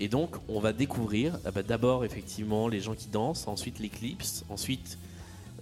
[0.00, 4.44] Et donc, on va découvrir ah bah, d'abord effectivement les gens qui dansent, ensuite l'éclipse,
[4.48, 4.98] ensuite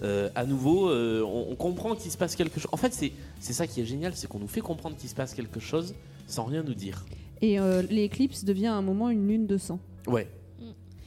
[0.02, 2.68] euh, à nouveau, euh, on, on comprend qu'il se passe quelque chose.
[2.72, 5.14] En fait, c'est c'est ça qui est génial, c'est qu'on nous fait comprendre qu'il se
[5.14, 5.94] passe quelque chose
[6.26, 7.04] sans rien nous dire.
[7.42, 9.78] Et euh, l'éclipse devient à un moment une lune de sang.
[10.06, 10.28] Ouais.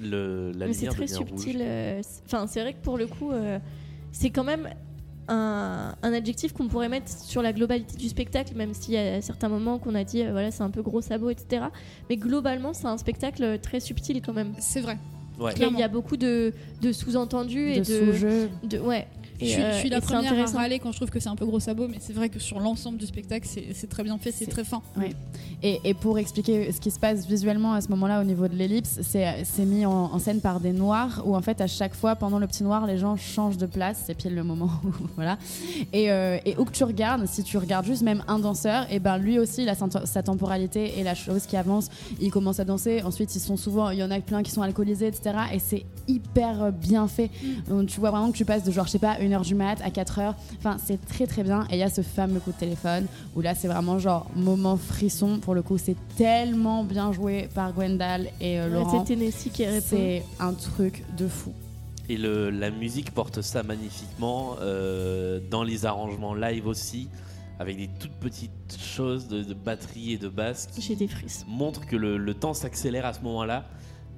[0.01, 3.59] Le, la mais c'est très subtil euh, enfin c'est vrai que pour le coup euh,
[4.13, 4.69] c'est quand même
[5.29, 9.21] un, un adjectif qu'on pourrait mettre sur la globalité du spectacle même s'il y a
[9.21, 11.63] certains moments qu'on a dit euh, voilà c'est un peu gros sabot etc
[12.09, 14.97] mais globalement c'est un spectacle très subtil quand même C'est vrai.
[15.39, 15.53] Ouais.
[15.55, 16.51] il y a, beaucoup de,
[16.81, 18.49] de sous-entendus et De de, sous-jeux.
[18.63, 19.07] de ouais
[19.39, 21.29] Je Et, suis, euh, je suis la première à râler quand je trouve que c'est
[21.29, 24.17] un peu gros sabot, mais c'est vrai que sur l'ensemble du spectacle, c'est très bien
[24.17, 24.81] fait, c'est très fin.
[24.97, 25.11] Ouais.
[25.63, 28.55] Et, et pour expliquer ce qui se passe visuellement à ce moment-là au niveau de
[28.55, 32.15] l'ellipse, c'est mis en, en scène par des noirs où en fait à chaque fois
[32.15, 35.37] pendant le petit noir les gens changent de place, c'est pile le moment où voilà.
[35.93, 38.99] Et, euh, et où que tu regardes, si tu regardes juste même un danseur, et
[38.99, 41.89] ben lui aussi il a sa, sa temporalité et la chose qui avance,
[42.21, 43.01] il commence à danser.
[43.03, 45.35] Ensuite ils sont souvent, il y en a plein qui sont alcoolisés etc.
[45.53, 47.29] Et c'est hyper bien fait.
[47.67, 49.55] Donc, tu vois vraiment que tu passes de genre je sais pas une 1h du
[49.55, 50.33] mat, à 4h.
[50.57, 51.65] Enfin, c'est très très bien.
[51.69, 54.77] Et il y a ce fameux coup de téléphone où là, c'est vraiment genre moment
[54.77, 55.39] frisson.
[55.39, 59.05] Pour le coup, c'est tellement bien joué par Gwendal et euh, Ouais, Laurent.
[59.05, 59.85] c'est Tennessee qui répond.
[59.89, 61.53] C'est un truc de fou.
[62.09, 67.07] Et le, la musique porte ça magnifiquement euh, dans les arrangements live aussi,
[67.59, 71.07] avec des toutes petites choses de, de batterie et de basse qui J'ai des
[71.47, 73.65] montrent que le, le temps s'accélère à ce moment-là.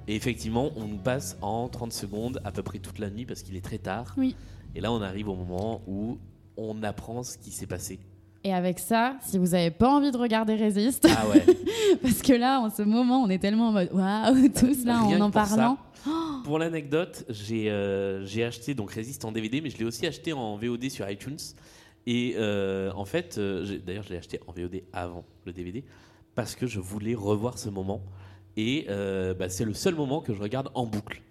[0.08, 3.42] Et effectivement, on nous passe en 30 secondes à peu près toute la nuit parce
[3.42, 4.14] qu'il est très tard.
[4.16, 4.34] Oui.
[4.74, 6.18] Et là, on arrive au moment où
[6.56, 7.98] on apprend ce qui s'est passé.
[8.44, 11.44] Et avec ça, si vous n'avez pas envie de regarder Résiste, Ah ouais.
[12.02, 15.20] parce que là, en ce moment, on est tellement en mode waouh, tous là, Rien
[15.20, 15.56] en en ça.
[15.56, 15.78] parlant.
[16.44, 20.32] Pour l'anecdote, j'ai euh, j'ai acheté donc Résiste en DVD, mais je l'ai aussi acheté
[20.32, 21.36] en VOD sur iTunes.
[22.08, 25.84] Et euh, en fait, euh, d'ailleurs, je l'ai acheté en VOD avant le DVD
[26.34, 28.02] parce que je voulais revoir ce moment.
[28.56, 28.86] Et
[29.38, 31.22] bah, c'est le seul moment que je regarde en boucle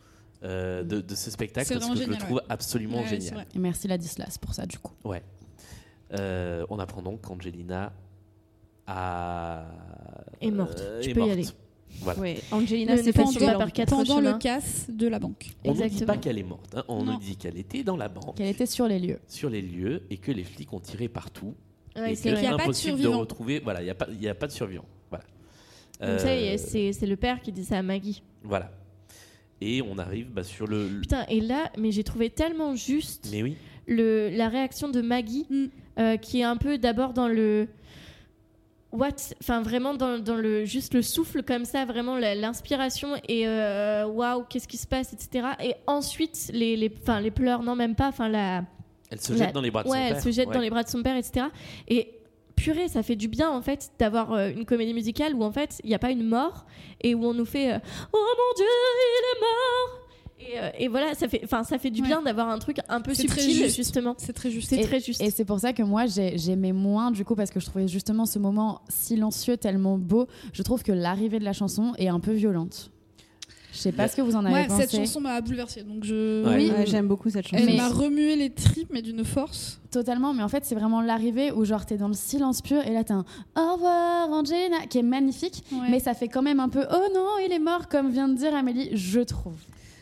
[0.44, 2.44] euh, de, de ce spectacle parce que je le trouve ouais.
[2.50, 3.46] absolument Ouais, génial.
[3.56, 4.94] Et merci Ladislas pour ça, du coup.
[5.04, 5.22] Ouais.
[6.14, 7.94] Euh, on apprend donc qu'Angelina
[8.88, 9.66] a...
[10.42, 10.80] Est morte.
[10.80, 11.46] euh, Tu est peux y aller.
[12.02, 12.20] Voilà.
[12.22, 13.74] Ouais, Angelina, c'est pas pendant- sur la par banque.
[13.74, 14.32] quatre Pendant chemins.
[14.34, 15.52] le casse de la banque.
[15.66, 16.84] On ne dit pas qu'elle est morte, hein.
[16.88, 17.14] on Non.
[17.14, 19.20] nous dit qu'elle était dans la banque, Qu'elle était sur les lieux.
[19.28, 21.54] sur les lieux, et que les flics ont tiré partout.
[21.98, 23.20] Ouais, et c'est a pas de impossible de survivants.
[23.20, 23.60] retrouver.
[23.60, 24.86] Voilà, il n'y a, pas- a de survivants.
[25.10, 25.26] Voilà.
[26.02, 28.24] Euh, c'est c'est le père qui dit ça à Maggie.
[28.42, 28.72] Voilà.
[29.62, 30.88] Et on arrive bah, sur le.
[31.02, 33.56] Putain, et là, mais j'ai trouvé tellement juste Mais oui.
[33.88, 35.46] le, la réaction de Maggie,
[36.00, 37.68] euh, qui est un peu d'abord dans le.
[38.92, 39.10] What
[39.42, 40.66] Enfin, vraiment dans, dans le.
[40.66, 45.48] Juste le souffle comme ça, vraiment l'inspiration et euh, waouh, qu'est-ce qui se passe, etc.
[45.64, 48.10] Et ensuite, les, les, enfin, les pleurs, non, même pas.
[48.10, 48.66] Enfin, la.
[49.10, 50.24] Elle se jette la- dans les bras de ouais, son elle père.
[50.24, 50.54] se jette Ouais.
[50.56, 51.46] dans les bras de son père, etc.
[51.88, 52.12] Et
[52.64, 55.80] purée, ça fait du bien en fait d'avoir euh, une comédie musicale où en fait
[55.84, 56.66] il n'y a pas une mort
[57.02, 57.80] et où on nous fait euh,
[58.14, 59.98] Oh mon Dieu, il est mort
[60.44, 63.00] et, euh, et voilà, ça fait, enfin, ça fait du bien d'avoir un truc un
[63.02, 63.76] peu subtil, juste.
[63.76, 64.16] justement.
[64.18, 64.70] C'est très juste.
[64.70, 65.22] C'est Et- très juste.
[65.22, 67.88] Et c'est pour ça que moi, j'ai- j'aimais moins, du coup, parce que je trouvais
[67.88, 70.26] justement ce moment silencieux tellement beau.
[70.54, 72.92] Je trouve que l'arrivée de la chanson est un peu violente.
[73.72, 74.82] Je sais pas ce que vous en avez Ouais, pensé.
[74.82, 75.84] cette chanson m'a bouleversée.
[75.84, 76.44] Donc je.
[76.46, 76.70] Ouais.
[76.72, 77.64] Ouais, j'aime beaucoup cette chanson.
[77.68, 79.80] Elle m'a remué les tripes, mais d'une force.
[79.92, 82.92] Totalement, mais en fait, c'est vraiment l'arrivée où, genre, t'es dans le silence pur et
[82.94, 83.26] là, t'as un
[83.58, 85.88] au revoir, Angelina, qui est magnifique, Ouais.
[85.90, 88.36] mais ça fait quand même un peu oh non, il est mort, comme vient de
[88.36, 89.56] dire Amélie, je trouve.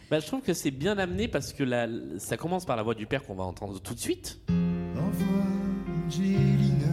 [0.10, 1.88] Bah, je trouve que c'est bien amené parce que la-
[2.18, 4.40] ça commence par la voix du père qu'on va entendre tout de suite.
[4.50, 5.46] Au revoir,
[6.08, 6.88] Angelina.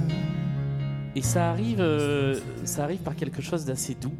[1.15, 4.13] Et ça arrive, euh, ça arrive par quelque chose d'assez doux.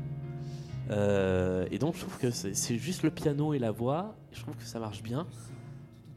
[0.91, 4.15] Euh, et donc je trouve que c'est juste le piano et la voix.
[4.33, 5.27] Je trouve que ça marche bien.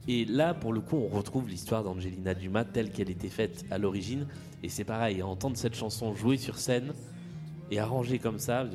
[0.08, 3.78] Et là, pour le coup, on retrouve l'histoire d'Angelina Dumas telle qu'elle était faite à
[3.78, 4.26] l'origine.
[4.64, 6.94] Et c'est pareil, entendre cette chanson jouer sur scène
[7.72, 8.66] et arrangée comme ça,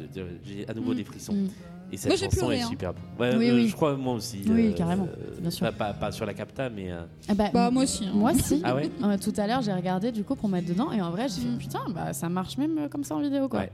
[0.44, 0.96] j'ai à nouveau Mm.
[0.96, 1.32] des frissons.
[1.34, 1.48] Mm.
[1.92, 2.68] Et cette Moi, chanson pleuré, est hein.
[2.68, 2.96] superbe.
[3.18, 3.68] Ouais, Oui, euh, oui.
[3.68, 4.42] Je crois moi aussi.
[4.48, 5.06] Oui, carrément,
[5.40, 5.66] bien sûr.
[5.66, 6.90] Pas, pas- pas sur la capta, mais.
[6.90, 8.12] euh, Ah bah, Bah, moi aussi, hein.
[8.14, 8.60] Moi aussi.
[8.64, 11.10] Ah ouais Euh, tout à l'heure, j'ai regardé du coup pour mettre dedans et en
[11.10, 11.52] vrai, j'ai Mm.
[11.52, 13.60] fait putain, bah ça marche même euh, comme ça en vidéo quoi.
[13.60, 13.72] Ouais.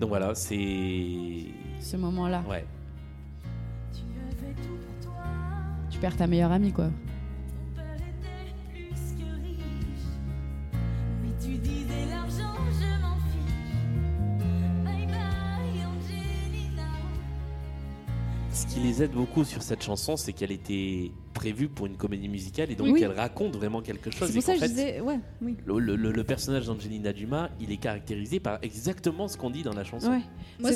[0.00, 1.46] Donc voilà, c'est.
[1.80, 2.64] Ce moment-là, Ouais.
[3.92, 5.22] Tu avais tout pour toi,
[5.90, 6.86] tu perds ta meilleure amie quoi.
[6.86, 10.08] ton père était plus que riche.
[11.22, 11.89] Mais tu disais
[18.60, 22.28] Ce qui les aide beaucoup sur cette chanson, c'est qu'elle était prévue pour une comédie
[22.28, 23.00] musicale et donc Oui.
[23.02, 24.28] elle raconte vraiment quelque chose.
[24.28, 25.56] C'est pour ça que je disais, ouais, oui.
[25.64, 29.62] le, le- le- le personnage d'Angelina Dumas, il est caractérisé par exactement ce qu'on dit
[29.62, 30.10] dans la chanson.
[30.10, 30.20] Ouais.
[30.60, 30.70] Moi,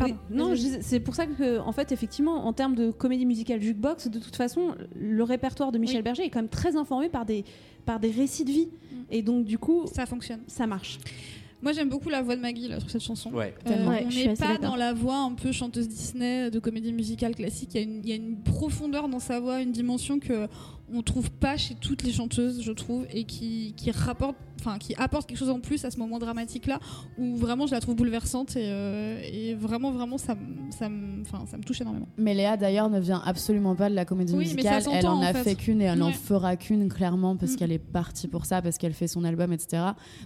[0.00, 4.08] oui, non, c'est pour ça que, en fait, effectivement, en termes de comédie musicale jukebox,
[4.08, 6.02] de toute façon, le répertoire de Michel Oui.
[6.02, 7.44] Berger est quand même très informé par des,
[7.86, 8.66] par des récits de vie.
[8.68, 8.96] Mm.
[9.12, 10.40] Et donc, du coup, Ça fonctionne.
[10.48, 10.98] ça marche.
[11.60, 13.32] Moi, j'aime beaucoup la voix de Maggie là, sur cette chanson.
[13.32, 13.52] Ouais.
[13.66, 13.88] Euh.
[13.88, 17.70] Ouais, on n'est pas dans la voix un peu chanteuse Disney de comédie musicale classique.
[17.74, 20.46] Il y, a une- il y a une profondeur dans sa voix, une dimension que
[20.92, 24.94] on trouve pas chez toutes les chanteuses, je trouve, et qui, qui rapporte, enfin, qui
[24.96, 26.80] apporte quelque chose en plus à ce moment dramatique là,
[27.18, 30.88] où vraiment je la trouve bouleversante et, euh, et vraiment, vraiment, ça, me- ça,
[31.22, 32.08] enfin, ça me touche énormément.
[32.16, 34.82] Mais Léa d'ailleurs ne vient absolument pas de la comédie Oui, musicale.
[34.92, 35.44] Elle en a en fait.
[35.44, 36.12] fait qu'une et elle en Ouais.
[36.12, 37.56] fera qu'une clairement parce Mm.
[37.56, 39.82] qu'elle est partie pour ça, parce qu'elle fait son album, etc.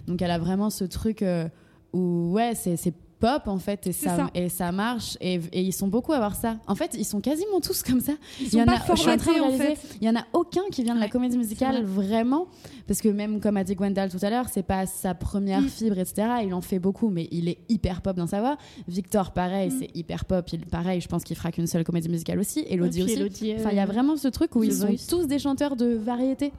[0.07, 1.47] Donc elle a vraiment ce truc euh,
[1.93, 4.29] où ouais, c'est pop en fait et ça, ça.
[4.35, 6.57] et ça marche et, et ils sont beaucoup à voir ça.
[6.67, 8.13] En fait, ils sont quasiment tous comme ça.
[8.39, 9.77] Ils Il y sont en pas a, je suis en train de formatés en fait.
[10.01, 12.47] Il y en a aucun qui vient de la Ouais, comédie musicale vraiment,
[12.87, 15.69] parce que même comme a dit Gwendal tout à l'heure, c'est pas sa première Mm.
[15.69, 16.27] fibre, etc.
[16.45, 18.57] Il en fait beaucoup, mais il est hyper pop dans sa voix.
[18.89, 19.77] Victor, pareil, Mm.
[19.79, 20.45] c'est hyper pop.
[20.51, 22.65] Il, pareil, je pense qu'il fera qu'une seule comédie musicale aussi.
[22.67, 23.13] Elodie aussi.
[23.13, 25.75] Elodie, euh, Enfin, il y a vraiment ce truc où ils sont tous des chanteurs
[25.77, 26.51] de variété.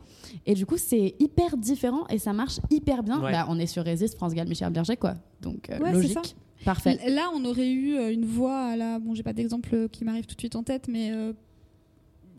[0.46, 3.20] Et du coup, c'est hyper différent et ça marche hyper bien.
[3.22, 3.32] Ouais.
[3.32, 5.14] Là, on est sur Résiste, France Gall, Michel Berger, quoi.
[5.42, 6.34] Donc, euh, Ouais, logique.
[6.64, 6.98] Parfait.
[7.10, 8.98] Là, on aurait eu euh, une voix à la.
[8.98, 11.32] Bon, j'ai pas d'exemple qui m'arrive tout de suite en tête, mais euh,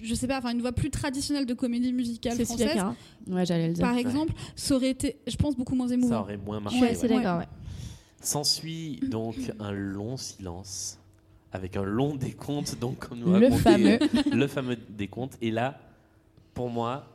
[0.01, 2.95] je sais pas, enfin une voix plus traditionnelle de comédie musicale française, Cara.
[3.27, 3.85] Ouais, j'allais le dire.
[3.85, 6.15] par exemple, ça aurait été, je pense, beaucoup moins émouvant.
[6.15, 6.83] Ça aurait moins marché.
[6.87, 7.15] Assez ouais.
[7.15, 7.47] d'accord, ouais.
[8.21, 10.99] S'ensuit donc un long silence
[11.51, 13.99] avec un long décompte, donc comme nous Le fameux.
[14.31, 15.37] le fameux décompte.
[15.41, 15.79] Et là,
[16.53, 17.07] pour moi,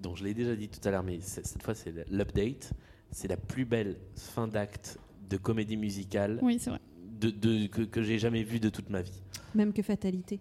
[0.00, 2.72] donc je l'ai déjà dit tout à l'heure, mais c'est- cette fois c'est l'update,
[3.10, 4.98] c'est la plus belle fin d'acte
[5.28, 6.80] de comédie musicale Oui, c'est vrai.
[7.20, 9.20] de, de- que, que j'ai jamais vue de toute ma vie.
[9.54, 10.40] Même que Fatalité.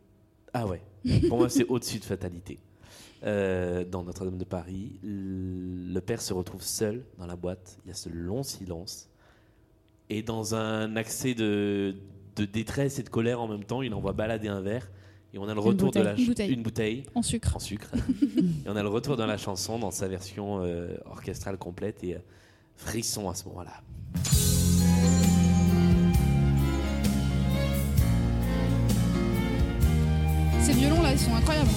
[0.53, 0.81] Ah ouais,
[1.30, 2.59] pour moi c'est au-dessus de fatalité.
[3.23, 7.91] Euh, dans Notre-Dame de Paris, le père se retrouve seul dans la boîte, il y
[7.91, 9.09] a ce long silence,
[10.09, 11.95] et dans un accès de,
[12.35, 14.88] de détresse et de colère en même temps, il envoie balader un verre,
[15.34, 16.03] et on a le Une retour de bouteille.
[16.03, 16.51] la Une bouteille.
[16.53, 17.55] une bouteille En sucre.
[17.55, 17.89] en sucre,
[18.38, 22.15] et on a le retour dans la chanson dans sa version euh, orchestrale complète, et
[22.15, 22.19] euh,
[22.76, 23.81] frisson à ce moment-là.
[30.68, 31.69] Ces violons là, ils sont incroyables.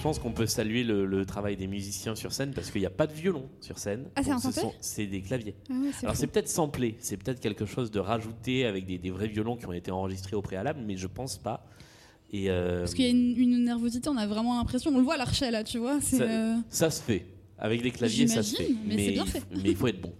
[0.00, 2.86] Je pense qu'on peut saluer le, le travail des musiciens sur scène parce qu'il n'y
[2.86, 4.06] a pas de violon sur scène.
[4.16, 5.54] Ah, c'est un ce sont- C'est des claviers.
[5.68, 9.10] Ah ouais, Alors c'est peut-être samplé, c'est peut-être quelque chose de rajouté avec des, des
[9.10, 11.66] vrais violons qui ont été enregistrés au préalable, mais je pense pas.
[12.32, 15.02] Et euh, Parce qu'il y a une, une nervosité, on a vraiment l'impression, on le
[15.04, 16.00] voit à l'archet là, tu vois.
[16.00, 17.26] Ça, euh, ça se fait.
[17.62, 18.70] Avec les claviers, ça se fait.
[18.86, 19.14] Mais
[19.64, 20.12] il- faut être bon.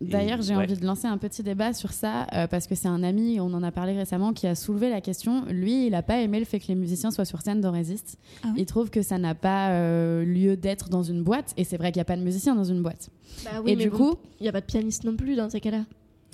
[0.00, 0.64] D'ailleurs, j'ai ouais.
[0.64, 3.52] envie de lancer un petit débat sur ça euh, parce que c'est un ami, on
[3.54, 5.44] en a parlé récemment, qui a soulevé la question.
[5.48, 8.18] Lui, il n'a pas aimé le fait que les musiciens soient sur scène dans Resist.
[8.42, 11.54] Ah ouais il trouve que ça n'a pas euh, lieu d'être dans une boîte.
[11.56, 13.08] Et c'est vrai qu'il n'y a pas de musiciens dans une boîte.
[13.44, 15.36] Bah oui, et mais du bon, coup, il n'y a pas de pianiste non plus
[15.36, 15.84] dans ces cas-là.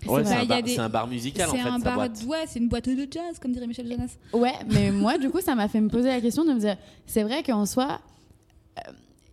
[0.08, 2.24] Ouais, c'est Bah, un, des- c'est un bar musical en c'est fait, un bar, boîte.
[2.26, 4.16] ouais, c'est une boîte de jazz, comme dirait Michel Jonas.
[4.32, 6.76] Ouais, mais moi, du coup, ça m'a fait me poser la question de me dire,
[7.06, 8.00] c'est vrai qu'en soi,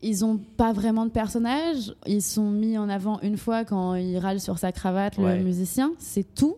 [0.01, 1.93] ils ont pas vraiment de personnage.
[2.05, 5.37] Ils sont mis en avant une fois quand il râle sur sa cravate, Ouais.
[5.37, 5.93] le musicien.
[5.99, 6.55] C'est tout.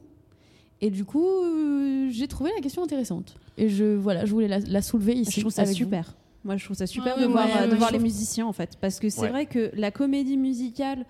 [0.82, 3.36] Et du coup, euh, j'ai trouvé la question intéressante.
[3.58, 5.32] Et je, voilà, je voulais la, la soulever ici.
[5.36, 5.84] Je trouve ça avec vous.
[5.84, 6.16] super.
[6.46, 7.96] Moi, je trouve ça super Ouais, de ouais, voir, ouais, euh, de ouais, voir je
[7.96, 9.30] les musiciens en fait, parce que c'est Ouais.
[9.30, 11.06] vrai que la comédie musicale,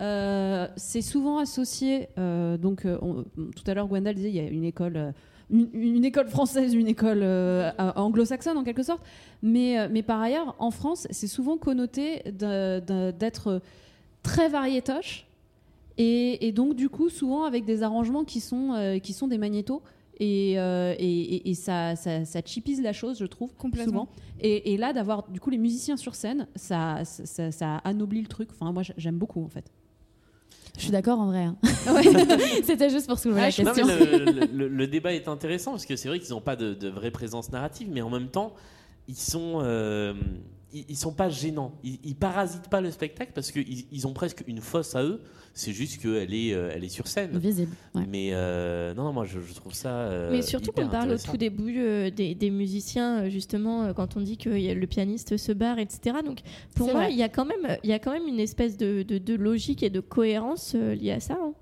[0.00, 2.08] euh, c'est souvent associé.
[2.18, 3.24] euh, donc, on-
[3.54, 5.12] tout à l'heure, Gwendal disait il y a une école.
[5.50, 9.02] Une, une école française, une école euh, euh, anglo-saxonne en quelque sorte,
[9.42, 13.60] mais, euh, mais par ailleurs, en France, c'est souvent connoté d'être
[14.22, 15.26] très variétoche,
[15.98, 19.38] et, et donc du coup, souvent avec des arrangements qui sont, euh, qui sont des
[19.38, 19.82] magnétos,
[20.22, 23.90] et, euh, et, ça, ça, ça chipise la chose, je trouve, Complètement.
[23.90, 24.08] souvent.
[24.40, 28.20] Et, et là, d'avoir du coup les musiciens sur scène, ça, ça, ça, ça anoblit
[28.20, 28.50] le truc.
[28.52, 29.64] Enfin, moi, j'aime beaucoup en fait.
[30.76, 31.44] Je suis d'accord en vrai.
[31.44, 31.56] hein.
[32.64, 33.86] C'était juste pour soulever Ah, la question.
[33.86, 36.74] le, le- le- le débat est intéressant parce que c'est vrai qu'ils n'ont pas de,
[36.74, 38.54] de vraie présence narrative, mais en même temps,
[39.08, 40.14] ils sont, euh,
[40.72, 41.72] ils, ils sont pas gênants.
[41.84, 45.20] Ils, ils parasitent pas le spectacle parce qu'ils ils ont presque une fosse à eux.
[45.52, 47.36] C'est juste qu'elle est, euh, elle est sur scène.
[47.36, 47.72] Visible.
[47.96, 48.04] ouais.
[48.08, 49.90] Mais euh, non, non, moi je, je trouve ça.
[49.90, 54.20] euh, Mais surtout qu'on parle au tout début euh, des, des musiciens, justement, quand on
[54.20, 56.18] dit que le pianiste se barre, etc.
[56.24, 56.38] Donc
[56.76, 59.02] pour moi, il y, a quand même- il y a quand même une espèce de,
[59.02, 61.36] de- de logique et de cohérence euh, liée à ça.
[61.40, 61.52] hein.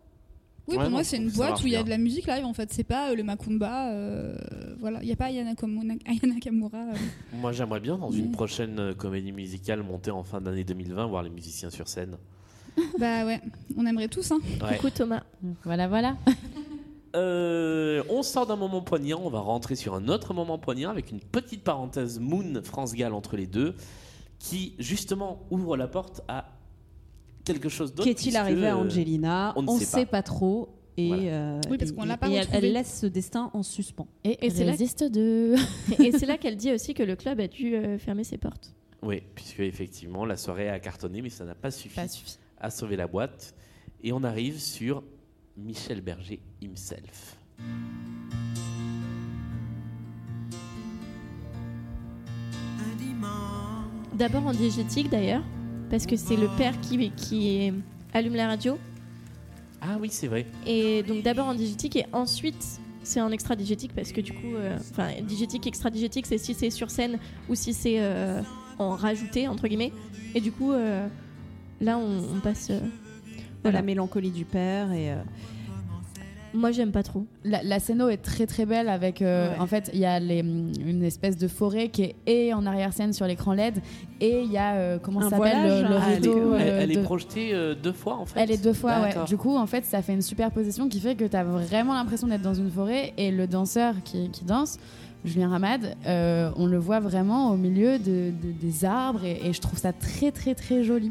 [0.69, 2.45] Oui, Ouais, pour moi, c'est une boîte où il y a de la musique live
[2.45, 2.71] en fait.
[2.73, 3.91] C'est pas euh, le Macumba.
[3.91, 4.37] euh,
[4.79, 6.79] voilà, il n'y a pas Ayana, Nakamura.
[6.79, 6.95] euh.
[7.41, 11.31] Moi j'aimerais bien dans une prochaine comédie musicale montée en fin d'année 2020 voir les
[11.31, 12.17] musiciens sur scène.
[12.99, 13.41] bah ouais,
[13.77, 14.31] on aimerait tous.
[14.31, 14.39] Hein.
[14.63, 14.77] Ouais.
[14.77, 15.23] Coucou Thomas.
[15.65, 16.17] Voilà, voilà.
[17.17, 21.11] Euh, on sort d'un moment poignant, on va rentrer sur un autre moment poignant avec
[21.11, 23.75] une petite parenthèse Moon France-Gall entre les deux
[24.39, 26.45] qui justement ouvre la porte à
[27.53, 28.09] quelque chose d'autre.
[28.09, 30.13] Qu'est-il arrivé à Angelina on ne sait sait pas.
[30.19, 30.69] pas, trop.
[30.97, 31.23] Et, Voilà.
[31.23, 34.09] euh, Oui, parce qu'on l'a pas et elle, laisse ce destin en suspens.
[34.25, 35.55] Et, Et c'est là- résiste de.
[36.03, 38.75] et c'est là qu'elle dit aussi que le club a dû euh, fermer ses portes.
[39.03, 42.37] Oui, puisque effectivement la soirée a cartonné, mais ça n'a pas suffi Pas suffi.
[42.61, 43.55] à sauver la boîte.
[44.03, 45.05] Et on arrive sur
[45.57, 47.37] Michel Berger himself.
[54.15, 55.43] D'abord en diégétique d'ailleurs,
[55.91, 57.73] parce que c'est le père qui, qui
[58.13, 58.79] allume la radio.
[59.81, 60.47] Ah oui, c'est vrai.
[60.67, 64.55] Et donc d'abord en digétique et ensuite c'est en extra digétique parce que du coup,
[64.55, 68.43] euh, enfin digétique, extra digétique, c'est si c'est sur scène ou si c'est euh,
[68.79, 69.93] en rajouté entre guillemets.
[70.35, 71.07] Et du coup, euh,
[71.81, 72.69] là on, on passe.
[72.71, 73.79] euh, de Voilà.
[73.79, 75.17] la mélancolie du père et, euh,
[76.55, 77.25] Moi, j'aime pas trop.
[77.45, 79.59] La, la scéno est très très belle avec euh, Ouais.
[79.61, 83.13] en fait il y a les, une espèce de forêt qui est et en arrière-scène
[83.13, 83.81] sur l'écran LED
[84.21, 86.01] et il y a euh, comment ça s'appelle le, hein.
[86.07, 88.41] Elle est, rideau elle- euh, est projetée euh, deux fois en fait.
[88.41, 89.15] Elle est deux fois, ouais.
[89.27, 92.27] Du coup, en fait, ça fait une superposition qui fait que tu as vraiment l'impression
[92.27, 94.79] d'être dans une forêt et le danseur qui, qui danse,
[95.25, 99.53] Julien Ramad, euh, on le voit vraiment au milieu de, de- des arbres et, et
[99.53, 101.11] je trouve ça très, très, très joli.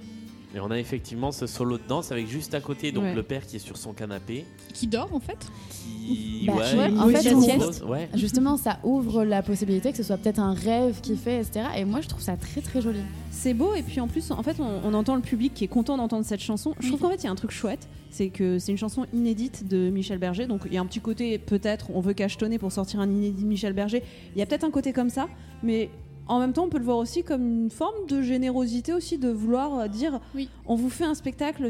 [0.57, 3.13] Et on a effectivement ce solo de danse avec juste à côté donc Ouais.
[3.13, 4.43] le père qui est sur son canapé.
[4.73, 5.37] Qui dort en fait
[5.69, 6.45] Qui.
[6.47, 8.09] Bah, ouais, ouais, en fait, ouais.
[8.15, 11.67] Justement, ça ouvre la possibilité que ce soit peut-être un rêve qu'il fait, etc.
[11.77, 13.01] Et moi, je trouve ça très, très joli.
[13.29, 15.67] C'est beau et puis en plus en fait on, on entend le public qui est
[15.67, 16.73] content d'entendre cette chanson.
[16.79, 19.05] Je trouve qu'en fait il y a un truc chouette, c'est que c'est une chanson
[19.13, 20.47] inédite de Michel Berger.
[20.47, 23.43] Donc il y a un petit côté peut-être on veut cachetonner pour sortir un inédit
[23.43, 24.01] de Michel Berger.
[24.35, 25.27] Il y a peut-être un côté comme ça,
[25.61, 25.91] mais
[26.27, 29.29] en même temps on peut le voir aussi comme une forme de générosité aussi de
[29.29, 30.19] vouloir euh, dire
[30.65, 31.69] on vous fait un spectacle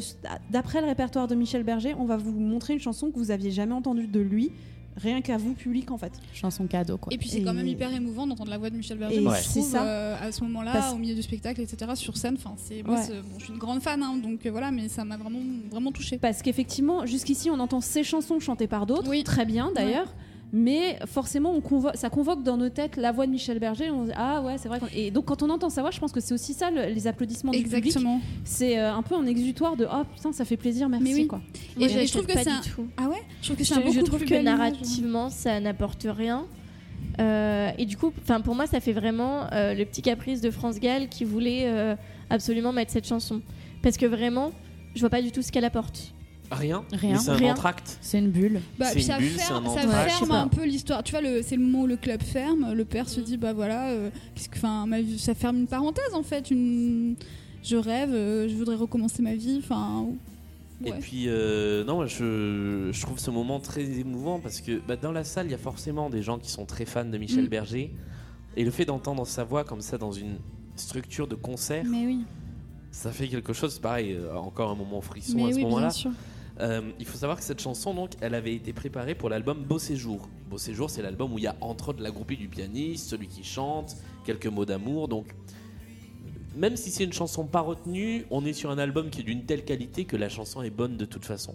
[0.52, 3.52] d'après le répertoire de Michel Berger, on va vous montrer une chanson que vous aviez
[3.52, 4.52] jamais entendue de lui.
[5.00, 6.12] Rien qu'à vous, public, en fait.
[6.34, 7.14] Chanson cadeau, quoi.
[7.14, 9.20] Et puis c'est quand même hyper émouvant d'entendre la voix de Michel Berger.
[9.20, 9.38] Ouais.
[9.44, 9.84] c'est ça.
[9.86, 12.34] euh, à ce moment-là, Parce- au milieu du spectacle, etc., sur scène.
[12.36, 13.04] Enfin, c'est moi, Ouais.
[13.04, 15.38] c'est- bon, je suis une grande fan, hein, donc euh, voilà, mais ça m'a vraiment,
[15.70, 16.18] vraiment touchée.
[16.18, 20.12] Parce qu'effectivement, jusqu'ici, on entend ces chansons chantées par d'autres, très bien d'ailleurs.
[20.54, 23.92] Mais forcément, on convo- ça convoque dans nos têtes la voix de Michel Berger.
[23.92, 24.80] On se dit, ah ouais, c'est vrai.
[24.96, 27.06] Et donc, quand on entend sa voix, je pense que c'est aussi ça le- les
[27.08, 27.86] applaudissements du public.
[27.88, 28.22] Exactement.
[28.46, 31.28] C'est euh, un peu un exutoire de oh putain, ça fait plaisir, merci Mais oui.
[31.28, 31.42] quoi.
[31.76, 32.62] Et Moi, je- je trouve que c'est un-.
[32.96, 33.18] Ah ouais?
[33.42, 34.44] Je trouve que Je, c'est un je trouve plus que image.
[34.46, 36.46] narrativement, ça n'apporte rien.
[37.20, 40.52] Euh, et du coup, enfin pour moi, ça fait vraiment euh, le petit caprice de
[40.52, 41.96] France Gall qui voulait euh,
[42.30, 43.42] absolument mettre cette chanson.
[43.82, 44.52] Parce que vraiment,
[44.96, 46.14] je vois pas du tout ce qu'elle apporte.
[46.52, 46.84] Rien.
[46.94, 47.18] Rien.
[47.18, 47.52] C'est un Rien.
[47.54, 47.98] entracte.
[48.02, 48.62] C'est une bulle.
[48.80, 51.04] Bah, C'est puis une ça bulle, ferme, un ça ferme peu l'histoire.
[51.04, 52.74] Tu vois, c'est le moment où le club ferme.
[52.74, 55.68] Le père se dit, bah voilà, euh, qu'est-ce que, enfin, ma vie- ça ferme une
[55.68, 56.50] parenthèse en fait.
[56.52, 57.16] Une,
[57.64, 59.60] je rêve, euh, je voudrais recommencer ma vie.
[59.62, 60.06] Enfin,
[60.86, 64.96] Et puis, euh, non, moi, je, je trouve ce moment très émouvant parce que bah,
[64.96, 67.46] dans la salle, il y a forcément des gens qui sont très fans de Michel
[67.46, 67.50] Mm.
[67.50, 67.94] Berger.
[68.56, 70.38] Et le fait d'entendre sa voix comme ça dans une
[70.76, 72.20] structure de concert, Mais oui.
[72.92, 75.90] ça fait quelque chose, pareil, euh, encore un moment frisson Mais à ce oui, moment-là.
[76.60, 79.80] Euh, il faut savoir que cette chanson, donc, elle avait été préparée pour l'album Beau
[79.80, 80.28] Séjour.
[80.50, 83.28] Beau Séjour, c'est l'album où il y a entre autres la groupie du pianiste, celui
[83.28, 85.08] qui chante, quelques mots d'amour.
[85.08, 85.28] Donc,
[86.56, 89.46] même si c'est une chanson pas retenue, on est sur un album qui est d'une
[89.46, 91.54] telle qualité que la chanson est bonne de toute façon.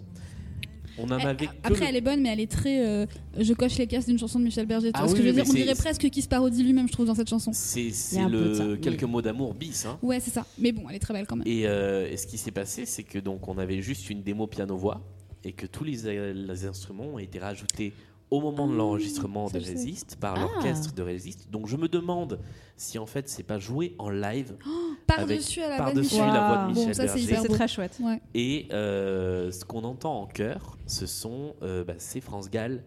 [0.97, 2.85] On en avait que Après, le- elle est bonne, mais elle est très.
[2.85, 3.05] euh,
[3.39, 4.91] je coche les cases d'une chanson de Michel Berger.
[4.93, 5.53] Ah vois ce oui, que je veux oui, dire?
[5.53, 7.51] mais On dirait presque qu'il se parodie lui-même, je trouve, dans cette chanson.
[7.53, 8.79] C'est Il y c'est a un peu de ça, le oui.
[8.81, 9.85] quelques mots d'amour bis.
[9.85, 9.97] hein.
[10.01, 10.45] Ouais, c'est ça.
[10.59, 11.47] Mais bon, elle est très belle quand même.
[11.47, 14.45] Et, euh, et ce qui s'est passé, c'est que donc on avait juste une démo
[14.47, 15.01] piano-voix
[15.43, 17.91] et que tous les, les instruments ont été rajoutés
[18.33, 19.63] au moment de l'enregistrement ça, de.
[19.65, 20.41] Résiste par Ah.
[20.41, 21.49] l'orchestre de Résiste.
[21.51, 22.39] Donc je me demande
[22.75, 24.55] si en fait c'est pas joué en live
[25.07, 26.33] Par-dessus la voix de par-dessus Michel.
[26.33, 27.97] la voix de Bon, Michel ça, c'est très chouette.
[28.01, 28.21] Ouais.
[28.33, 32.83] Et euh, ce qu'on entend en chœur, ce sont euh, bah, c'est France Gall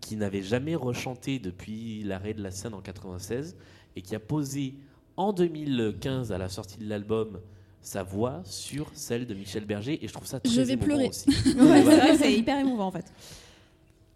[0.00, 3.56] qui n'avait jamais rechanté depuis l'arrêt de la scène en 96
[3.96, 4.74] et qui a posé
[5.16, 7.40] en 2015 à la sortie de l'album
[7.80, 10.86] sa voix sur celle de Michel Berger et je trouve ça très Je vais émouvant
[10.86, 11.08] pleurer.
[11.08, 11.28] aussi.
[11.46, 13.06] Ouais, c'est vrai, c'est hyper émouvant en fait.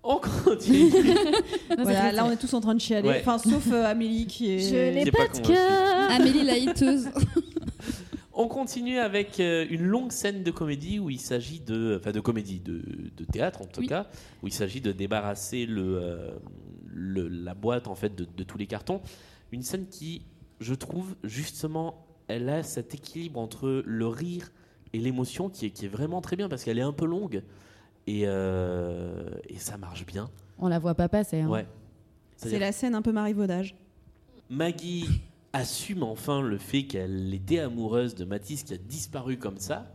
[0.05, 0.91] On continue.
[1.79, 3.09] Voilà, là, on est tous en train de chialer.
[3.09, 3.21] Ouais.
[3.21, 4.59] Enfin, sauf euh, Amélie qui est.
[4.59, 6.11] Je n'ai pas, pas de cœur.
[6.11, 7.09] Amélie la hiteuse.
[8.35, 12.21] On continue avec euh, une longue scène de comédie où il s'agit de, enfin de
[12.21, 12.83] comédie, de,
[13.15, 13.89] de théâtre en tout Oui.
[13.89, 14.07] cas,
[14.43, 16.31] où il s'agit de débarrasser le, euh,
[16.87, 19.03] le- la boîte en fait de, de tous les cartons.
[19.53, 20.23] Une scène qui,
[20.61, 24.51] je trouve justement, elle a cet équilibre entre le rire
[24.95, 27.43] et l'émotion qui est, qui est vraiment très bien parce qu'elle est un peu longue
[28.07, 30.31] et, euh, et ça marche bien.
[30.59, 31.41] On la voit pas passer.
[31.41, 31.49] hein.
[31.49, 31.67] Ouais.
[32.37, 33.77] C'est la scène un peu marivaudage.
[34.51, 35.07] Maggie
[35.53, 39.95] assume enfin le fait qu'elle était amoureuse de Mathis qui a disparu comme ça.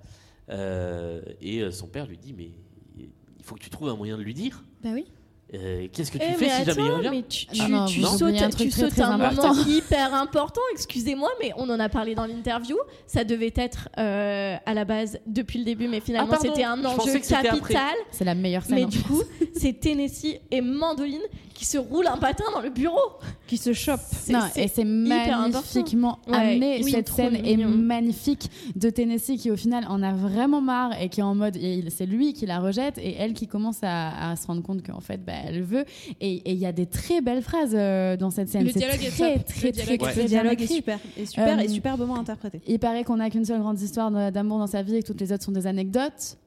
[0.49, 2.51] Euh, et euh, son père lui dit Mais
[2.97, 4.63] il faut que tu trouves un moyen de lui dire.
[4.83, 5.05] bah oui.
[5.53, 7.69] Euh, Qu'est-ce que tu Eh, fais mais si jamais il revient mais tu, tu, Non,
[7.69, 9.53] non, tu vous sautes, un truc tu très, sautes très un important.
[9.55, 10.59] moment hyper important.
[10.73, 12.75] Excusez-moi, mais on en a parlé dans l'interview.
[13.07, 16.75] Ça devait être euh, à la base depuis le début, mais finalement Ah, c'était un
[16.81, 17.95] je enjeu capital.
[18.11, 18.75] C'est la meilleure scène.
[18.75, 19.21] Mais du coup,
[19.55, 21.21] c'est Tennessee et Mandoline
[21.53, 22.99] qui se roulent un patin dans le bureau.
[23.47, 24.01] Qui se chope.
[24.11, 26.19] C'est- Non, c'est et c'est magnifiquement.
[26.27, 26.81] Ouais, amené.
[26.83, 31.09] oui, Cette scène est magnifique de Tennessee qui au final en a vraiment marre et
[31.09, 31.57] qui est en mode,
[31.89, 34.99] c'est lui qui la rejette et elle qui commence à, à se rendre compte qu'en
[34.99, 35.85] fait, bah, elle veut.
[36.21, 38.65] Et il y a des très belles phrases euh, dans cette scène.
[38.65, 41.57] Le dialogue est très, très, Le très, dialogue très, Le dialogue est super, et super
[41.57, 42.61] Euh, et superbement interprété.
[42.67, 45.07] Il paraît qu'on n'a qu'une seule grande histoire de- d'amour dans sa vie et que
[45.07, 46.37] toutes les autres sont des anecdotes.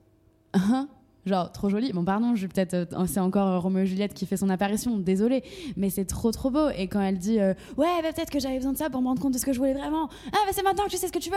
[0.54, 0.88] Hein?
[1.26, 1.92] Genre, trop joli.
[1.92, 2.74] Bon, pardon, je peut-être.
[2.74, 5.42] euh, c'est encore euh, Roméo et Juliette qui fait son apparition, désolé.
[5.76, 6.68] Mais c'est trop, trop beau.
[6.76, 9.06] Et quand elle dit euh, Ouais, bah, peut-être que j'avais besoin de ça pour me
[9.08, 10.08] rendre compte de ce que je voulais vraiment.
[10.32, 11.36] Ah, bah, c'est maintenant que tu sais ce que tu veux.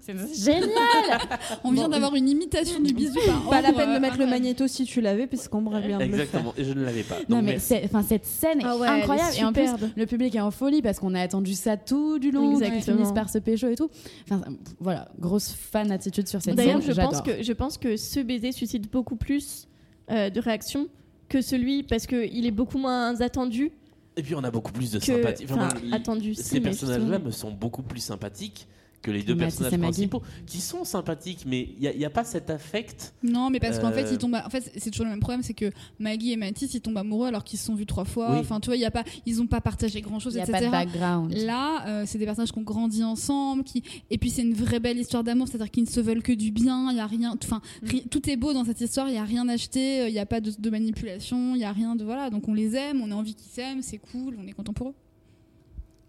[0.00, 0.70] C'est génial
[1.64, 3.18] On vient d'avoir une imitation du bisou.
[3.26, 6.00] par Pas la peine de euh, mettre le magnéto si tu l'avais, puisqu'on me faire.
[6.00, 7.16] Exactement, et je ne l'avais pas.
[7.28, 10.34] Non mais enfin cette scène est Ah ouais, est incroyable et en plus le public
[10.34, 13.38] est en folie parce qu'on a attendu ça tout du long, ils finissent par se
[13.38, 13.90] pécho et tout.
[14.30, 14.40] Enfin
[14.80, 16.94] voilà, grosse fan attitude sur cette D'ailleurs, scène.
[16.94, 17.22] je pense, j'adore.
[17.38, 19.68] que, je pense que ce baiser suscite beaucoup plus
[20.10, 20.88] euh, de réactions
[21.28, 23.72] que celui parce qu'il est beaucoup moins attendu.
[24.16, 25.44] Et puis on a beaucoup plus de sympathie.
[25.44, 28.66] enfin, attendu, si, Ces mais personnages-là me sont beaucoup plus sympathiques
[29.00, 32.50] que les deux Mathis personnages principaux, qui sont sympathiques, mais il n'y a, pas cet
[32.50, 33.14] affect.
[33.22, 34.34] Non, mais parce qu'en fait, Euh, ils tombent.
[34.34, 35.70] à- En fait, c'est toujours le même problème, c'est que
[36.00, 38.32] Maggie et Mathis, ils tombent amoureux alors qu'ils se sont vus trois fois.
[38.32, 38.38] Oui.
[38.40, 40.40] Enfin, tu vois, il y a pas, ils ont pas partagé grand chose, Il y
[40.40, 40.58] a etc.
[40.58, 41.32] pas de background.
[41.34, 44.80] Là, euh, c'est des personnages qui ont grandi ensemble, qui et puis c'est une vraie
[44.80, 46.90] belle histoire d'amour, c'est-à-dire qu'ils ne se veulent que du bien.
[46.90, 49.08] Il y a rien, enfin, ri- tout est beau dans cette histoire.
[49.08, 51.64] Il y a rien acheté, euh, il y a pas de, de manipulation, il y
[51.64, 52.30] a rien de voilà.
[52.30, 54.88] Donc on les aime, on a envie qu'ils s'aiment, c'est cool, on est content pour
[54.88, 54.94] eux.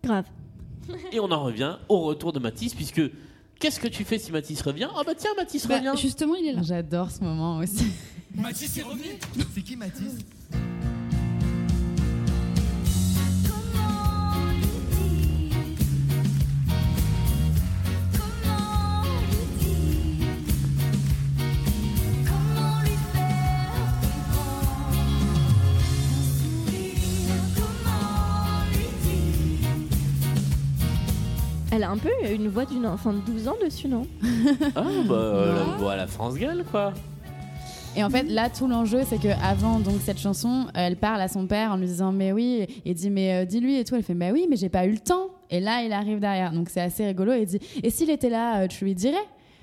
[0.04, 0.26] Grave.
[1.12, 3.02] Et on en revient au retour de Matisse, puisque
[3.60, 4.88] qu'est-ce que tu fais si Matisse revient?
[4.96, 5.94] Ah bah tiens, Matisse Bah, revient.
[6.00, 6.62] justement, il est là.
[6.64, 7.88] J'adore ce moment aussi.
[8.36, 9.18] Mathis est revenu?
[9.54, 10.14] C'est qui Mathis?
[31.72, 34.08] Elle a un peu une voix d'une enfant de 12 ans dessus, non
[34.76, 36.94] Ah bah euh, voilà, France Gall quoi.
[37.96, 41.28] Et en fait, là, tout l'enjeu, c'est que avant donc cette chanson, elle parle à
[41.28, 43.96] son père en lui disant mais oui, et dit mais euh, dis-lui et tout.
[43.96, 45.28] Elle fait mais oui, mais j'ai pas eu le temps.
[45.50, 47.34] Et là, il arrive derrière, donc c'est assez rigolo.
[47.34, 49.18] Et il dit et s'il était là, euh, tu lui dirais?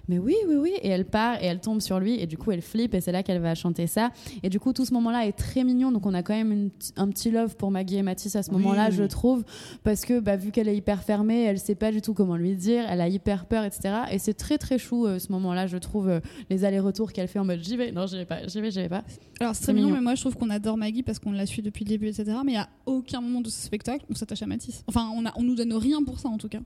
[0.08, 0.72] Mais oui, oui, oui.
[0.82, 2.20] Et elle part et elle tombe sur lui.
[2.20, 4.10] Et du coup, elle flippe et c'est là qu'elle va chanter ça.
[4.42, 5.90] Et du coup, tout ce moment-là est très mignon.
[5.92, 8.50] Donc, on a quand même une un petit love pour Maggie et Mathis à ce
[8.50, 8.58] Oui.
[8.58, 9.44] moment-là, je trouve.
[9.84, 12.54] Parce que bah, vu qu'elle est hyper fermée, elle sait pas du tout comment lui
[12.56, 12.84] dire.
[12.88, 13.94] Elle a hyper peur, etc.
[14.12, 16.08] Et c'est très, très chou euh, ce moment-là, je trouve.
[16.08, 16.20] euh,
[16.50, 18.80] les allers-retours qu'elle fait en mode j'y vais, non, j'y vais pas, j'y vais, j'y
[18.80, 19.02] vais pas.
[19.40, 19.98] Alors c'est très mignon, mignon.
[19.98, 22.24] mais moi je trouve qu'on adore Maggie parce qu'on la suit depuis le début, etc.
[22.44, 24.84] Mais à aucun moment de ce spectacle on s'attache à Mathis.
[24.86, 26.60] Enfin, on, a, on nous donne rien pour ça en tout cas.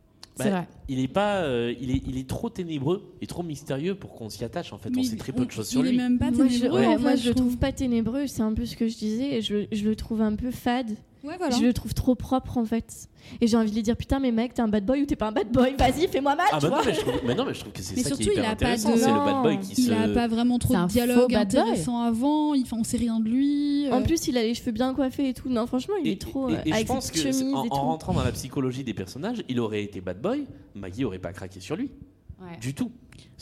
[0.44, 0.68] Bah, vrai.
[0.88, 4.28] Il est pas, euh, il est, il est trop ténébreux et trop mystérieux pour qu'on
[4.28, 4.72] s'y attache.
[4.72, 5.94] En fait, on sait très peu de choses sur il lui.
[5.94, 6.80] est même pas Moi, je, ténébreux.
[6.80, 7.46] ouais, en fait, moi, je le trouve.
[7.46, 9.40] trouve pas ténébreux, c'est un peu ce que je disais.
[9.40, 10.96] Je le trouve un peu fade.
[11.22, 11.54] Ouais, voilà.
[11.54, 13.08] Je le trouve trop propre en fait.
[13.42, 15.16] Et j'ai envie de lui dire putain, mais mec, t'es un bad boy ou t'es
[15.16, 15.74] pas un bad boy?
[15.78, 17.72] Vas-y, fais-moi mal, Ah tu bah non, mais je trouve, mais non, mais je trouve
[17.72, 18.92] que c'est ça qui est surtout, il hyper a pas intéressant.
[18.94, 19.92] de- C'est le bad boy qui Il se.
[19.92, 21.60] a pas vraiment trop de un dialogue bad boy.
[21.60, 22.54] intéressant avant.
[22.54, 23.86] Il- Enfin, on sait rien de lui.
[23.86, 23.92] euh.
[23.92, 25.48] En plus, il a les cheveux bien coiffés et tout.
[25.50, 26.48] Non, franchement, il Et, est trop.
[26.48, 27.74] et- euh, et je avec pense ses que en, et en tout.
[27.74, 31.60] rentrant dans la psychologie des personnages, il aurait été bad boy, Maggie aurait pas craqué
[31.60, 31.90] sur lui
[32.40, 32.56] Ouais.
[32.58, 32.90] du tout.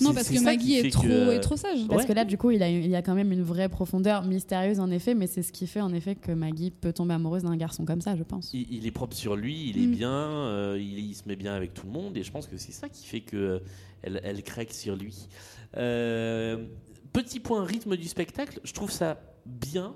[0.00, 1.80] Non, parce que Maggie est trop, que, est trop sage.
[1.88, 2.08] Parce Ouais.
[2.08, 4.78] que là, du coup, il a, il y a quand même une vraie profondeur mystérieuse,
[4.80, 7.56] en effet, mais c'est ce qui fait, en effet, que Maggie peut tomber amoureuse d'un
[7.56, 8.50] garçon comme ça, je pense.
[8.54, 9.92] Il, il est propre sur lui, il est Mm.
[9.94, 12.56] bien, euh, il, il se met bien avec tout le monde, et je pense que
[12.56, 13.58] c'est ça qui fait que euh,
[14.02, 15.28] elle, elle craque sur lui.
[15.76, 16.64] Euh,
[17.12, 19.94] petit point rythme du spectacle, je trouve ça bien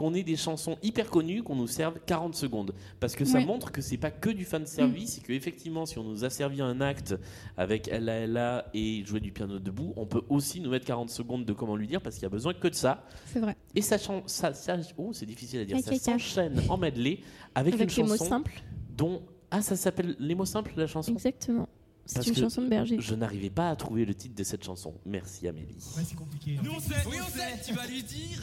[0.00, 2.72] qu'on ait des chansons hyper connues qu'on nous serve 40 secondes.
[3.00, 5.98] Parce que ça montre que c'est pas que du fan service et que effectivement si
[5.98, 7.16] on nous a servi un acte
[7.58, 11.44] avec Ella Ella et jouer du piano debout on peut aussi nous mettre 40 secondes
[11.44, 13.04] de comment lui dire parce qu'il y a besoin que de ça.
[13.26, 13.54] C'est vrai.
[13.74, 15.78] et ça, ça, ça oh, c'est difficile à dire.
[15.80, 17.18] Ça s'enchaîne en medley
[17.54, 18.62] avec, Avec une les mots chanson simples.
[18.96, 19.20] dont
[19.50, 21.12] ah ça s'appelle les mots simples la chanson?
[21.12, 21.68] Exactement.
[22.10, 22.96] C'est une que chanson de berger.
[22.98, 24.94] je n'arrivais pas à trouver le titre de cette chanson.
[25.06, 25.76] Merci Amélie.
[25.96, 26.58] Ouais, c'est compliqué.
[26.62, 28.40] Nous on sait, oui on sait, tu vas lui dire.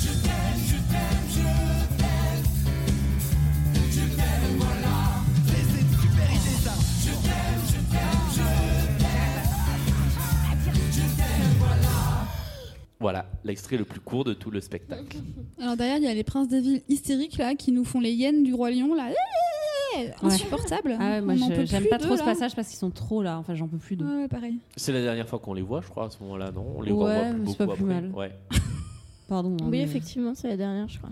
[0.00, 1.12] C'est une super
[6.32, 6.72] idée ça.
[13.00, 15.18] Voilà l'extrait le plus court de tout le spectacle.
[15.60, 18.12] Alors derrière, il y a les princes des villes hystériques là qui nous font les
[18.12, 19.10] hyènes du roi lion là.
[20.22, 20.96] Insupportable.
[20.98, 22.24] Ah ouais, moi On n'en je- peut j'aime plus pas d'eux, trop ce là.
[22.26, 23.38] passage parce qu'ils sont trop là.
[23.38, 24.06] Enfin, j'en peux plus d'eux.
[24.06, 24.58] Ouais, ouais, pareil.
[24.76, 26.64] c'est la dernière fois qu'on les voit je crois à ce moment-là non?
[26.76, 28.10] On les Ouais, revoit mais c'est pas plus après mal.
[28.14, 28.32] ouais
[29.28, 29.52] Pardon.
[29.54, 31.10] hein, Oui, mais- effectivement, c'est la dernière, je crois.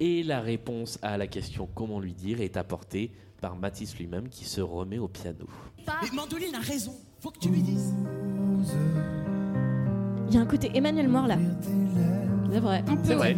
[0.00, 4.44] et la réponse à la question comment lui dire est apportée par Mathis lui-même qui
[4.44, 5.46] se remet au piano
[5.86, 7.94] Mais Mandoline a raison, faut que tu lui dises.
[10.28, 11.36] Il y a un côté Emmanuel Moore là.
[12.50, 12.84] C'est vrai.
[13.02, 13.36] C'est vrai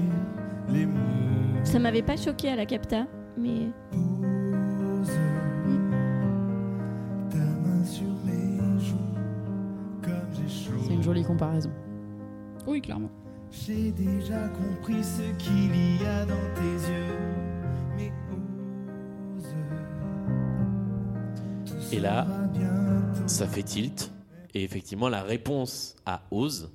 [1.65, 3.07] Ça m'avait pas choqué à la capta,
[3.39, 3.69] mais
[11.07, 11.71] jolie comparaison.
[12.67, 13.11] Oui, clairement.
[13.53, 17.15] J'ai déjà compris ce qu'il y a dans tes yeux.
[17.97, 18.13] Mais
[19.37, 19.47] ose.
[21.93, 22.27] Et là,
[23.27, 24.13] ça fait tilt.
[24.53, 26.73] Et effectivement, la réponse à Ose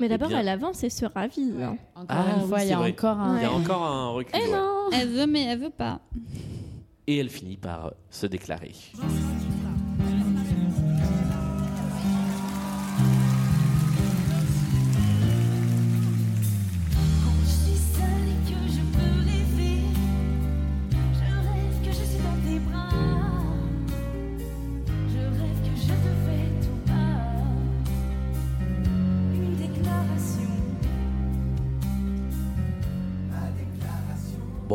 [0.00, 1.54] Mais d'abord, Eh bien- elle avance et se ravise.
[1.62, 1.76] hein.
[1.94, 2.90] Encore Ah une oui, fois, il y a vrai.
[2.90, 3.36] encore un.
[3.36, 4.32] Il y a encore un recul.
[4.34, 4.52] Eh ouais.
[4.56, 6.00] non Elle veut, mais elle veut pas.
[7.06, 8.72] Et elle finit par se déclarer.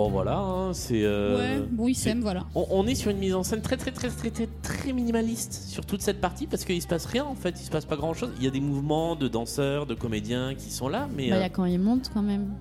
[0.04, 1.04] Bon voilà, hein, c'est.
[1.04, 2.46] euh, Ouais, bon, ils c'est- s'aiment, voilà.
[2.56, 5.54] On, on est sur une mise en scène très très très très très, très minimaliste
[5.70, 7.96] sur toute cette partie parce qu'il se passe rien en fait, il se passe pas
[7.96, 8.32] grand chose.
[8.38, 11.30] Il y a des mouvements de danseurs, de comédiens qui sont là, mais.
[11.30, 12.54] Bah, il y euh, a quand il monte quand même.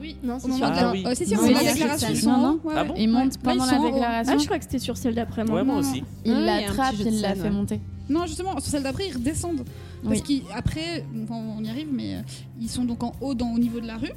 [0.00, 0.66] Oui, Non, c'est sûr.
[0.66, 1.04] Ah oui.
[1.06, 2.60] Euh, moment de il y la déclaration, c'est- ils sont non, non.
[2.64, 4.34] Ouais, Ah bon Il monte Ouais, pendant ils la déclaration.
[4.36, 5.54] Ah, je crois que c'était sur celle d'après moi.
[5.56, 6.04] Ouais, moi non, aussi.
[6.26, 7.80] Il l'attrape, il l'a fait monter.
[8.10, 9.64] Non, justement, sur celle d'après, ils redescendent.
[10.04, 10.42] Parce Oui.
[10.46, 12.20] qu'après, enfin, on y arrive, mais euh,
[12.60, 14.12] ils sont donc en haut dans, au niveau de la rue.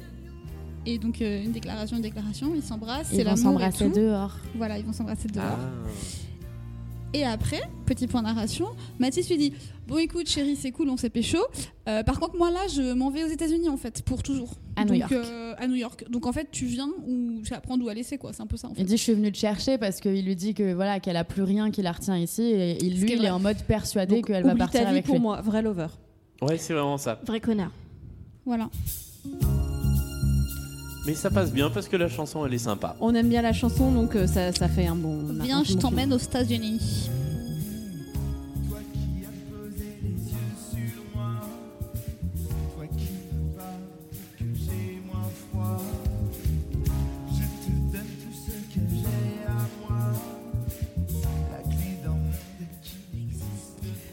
[0.86, 4.36] Et donc, euh, une déclaration, une déclaration, ils s'embrassent, c'est Ils vont s'embrasser dehors.
[4.54, 5.44] Voilà, ils vont s'embrasser dehors.
[5.46, 5.88] Ah.
[7.14, 8.66] Et après, petit point narration,
[8.98, 9.52] Mathis lui dit
[9.86, 11.38] Bon, écoute, chérie, c'est cool, on s'est pécho.
[11.88, 14.52] Euh, par contre, moi là, je m'en vais aux États-Unis en fait, pour toujours.
[14.76, 15.12] À New Donc, York.
[15.14, 16.04] euh, à New York.
[16.10, 18.32] Donc en fait, tu viens ou tu apprends d'où à laisser, quoi?
[18.34, 18.82] C'est un peu ça en fait.
[18.82, 21.24] Il dit je suis venue te chercher parce qu'il lui dit que voilà qu'elle a
[21.24, 24.44] plus rien qui la retient ici et il- lui il est en mode persuadé qu'elle
[24.44, 25.22] va partir ta vie avec pour lui.
[25.22, 25.86] moi, vrai lover.
[26.42, 27.18] Ouais, c'est vraiment ça.
[27.26, 27.72] Vrai connard.
[28.44, 28.68] Voilà.
[31.08, 32.94] Mais ça passe bien parce que la chanson elle est sympa.
[33.00, 35.24] On aime bien la chanson, donc euh, ça, ça fait un bon.
[35.42, 37.08] Viens, un je bon t'emmène aux États-Unis.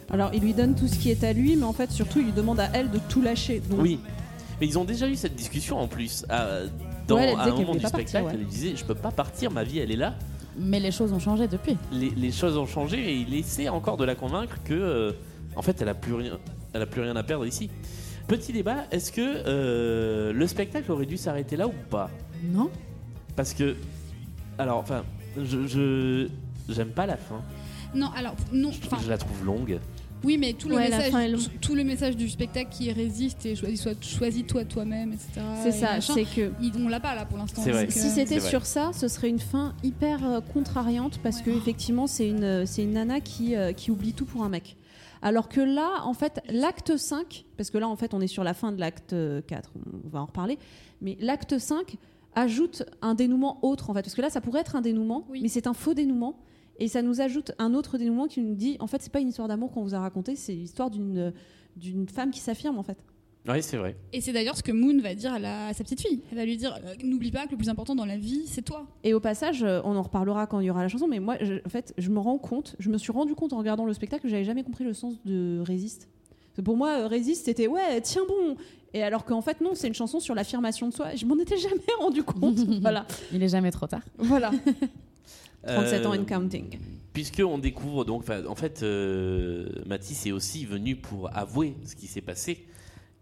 [0.10, 2.28] Alors, il lui donne tout ce qui est à lui, mais en fait, surtout, il
[2.28, 3.62] lui demande à elle de tout lâcher.
[3.70, 4.00] Donc, Oui.
[4.60, 6.26] Mais ils ont déjà eu cette discussion en plus.
[6.30, 6.60] à-
[7.08, 8.32] dans, Ouais, elle à un moment du partir, spectacle, ouais.
[8.34, 10.16] elle disait Je peux pas partir, ma vie elle est là.
[10.58, 11.78] Mais les choses ont changé depuis.
[11.92, 15.12] Les, les choses ont changé et il essaie encore de la convaincre que, euh,
[15.58, 16.38] en fait, elle a plus rien,
[16.74, 17.70] elle a plus rien à perdre ici.
[18.28, 22.10] Petit débat est-ce que euh, le spectacle aurait dû s'arrêter là ou pas?
[22.44, 22.70] Non.
[23.36, 23.76] Parce que,
[24.58, 25.04] alors, enfin,
[25.38, 26.28] je, je-
[26.70, 27.42] j'aime pas la fin.
[27.94, 28.70] Non, alors, non.
[28.70, 29.80] Enfin, Je la trouve longue.
[30.26, 31.42] Oui, mais tout le, Ouais, message, fin est longue.
[31.62, 35.30] tout le message du spectacle qui résiste et choisis, soit- choisis-toi toi-même, etc.
[35.64, 36.52] C'est et ça, c'est que.
[36.62, 37.64] il- on l'a pas là pour l'instant.
[37.64, 41.50] Donc, Si euh, c'était sur ça, ce serait une fin hyper euh, contrariante parce que
[41.52, 44.76] effectivement c'est une c'est une nana qui euh, qui oublie tout pour un mec.
[45.22, 48.44] Alors que là, en fait, l'acte 5, parce que là, en fait, on est sur
[48.44, 49.72] la fin de l'acte euh, 4,
[50.06, 50.60] on va en reparler,
[51.02, 51.96] mais l'acte 5
[52.36, 55.40] ajoute un dénouement autre, en fait, parce que là, ça pourrait être un dénouement, Oui.
[55.42, 56.36] mais c'est un faux dénouement,
[56.80, 59.30] et ça nous ajoute un autre dénouement qui nous dit, en fait, c'est pas une
[59.30, 61.34] histoire d'amour qu'on vous a raconté, c'est l'histoire d'une
[61.76, 62.98] d'une femme qui s'affirme, en fait.
[63.50, 63.96] Oui, c'est vrai.
[64.14, 66.22] Et c'est d'ailleurs ce que Moon va dire à, la- à sa petite fille.
[66.32, 68.64] Elle va lui dire euh, N'oublie pas que le plus important dans la vie, c'est
[68.64, 68.88] toi.
[69.04, 71.36] Et au passage, euh, on en reparlera quand il y aura la chanson, mais moi,
[71.42, 73.94] je- en fait, je me rends compte, je me suis rendu compte en regardant le
[73.94, 76.08] spectacle que j'avais jamais compris le sens de Résiste.
[76.64, 78.56] Pour moi, euh, Résiste, c'était ouais, tiens bon.
[78.96, 81.14] Et alors qu'en fait, non, c'est une chanson sur l'affirmation de soi.
[81.16, 82.56] Je m'en étais jamais rendu compte.
[82.82, 83.06] voilà.
[83.34, 84.02] Il est jamais trop tard.
[84.18, 84.52] Voilà.
[85.66, 86.80] 37 ans Euh, and counting.
[87.14, 92.08] Puisque on découvre donc, en fait, euh, Mathis est aussi venu pour avouer ce qui
[92.08, 92.66] s'est passé,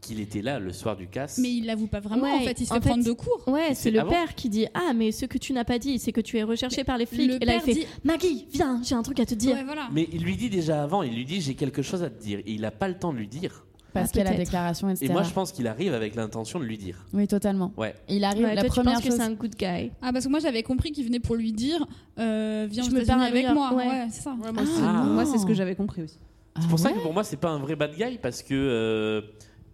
[0.02, 1.38] qu'il était là le soir du casse.
[1.38, 3.44] Mais il l'avoue pas vraiment, Ouais, en fait, il se fait fait, prendre de court.
[3.48, 6.00] Ouais, c'est le ah père qui dit Ah, mais ce que tu n'as pas dit,
[6.00, 7.30] c'est que tu es recherché par les flics.
[7.30, 9.56] le Et là, il père fait dit- Maggie, viens, j'ai un truc à te dire.
[9.56, 9.88] Ouais, voilà.
[9.94, 12.40] Mais il lui dit déjà avant, il lui dit j'ai quelque chose à te dire,
[12.40, 13.66] et il n'a pas le temps de lui dire.
[13.94, 15.06] Parce Ah, qu'il y a la déclaration, etc.
[15.06, 17.06] Et moi, je pense qu'il arrive avec l'intention de lui dire.
[17.14, 17.72] Oui, totalement.
[17.78, 17.94] Ouais.
[18.10, 19.18] Il arrive, Ouais, la toi, tu première penses que chose.
[19.18, 19.92] c'est un good guy.
[20.02, 21.86] Ah, parce que moi j'avais compris qu'il venait pour lui dire
[22.20, 23.74] euh, Viens Je me à avec moi.
[23.74, 23.88] ouais.
[23.88, 24.32] Ouais, c'est ça.
[24.32, 26.18] moi, Ah, c'est- moi, c'est ce que j'avais compris aussi.
[26.56, 28.42] C'est Ah pour ça ouais que pour moi, c'est pas un vrai bad guy parce
[28.44, 29.22] que euh,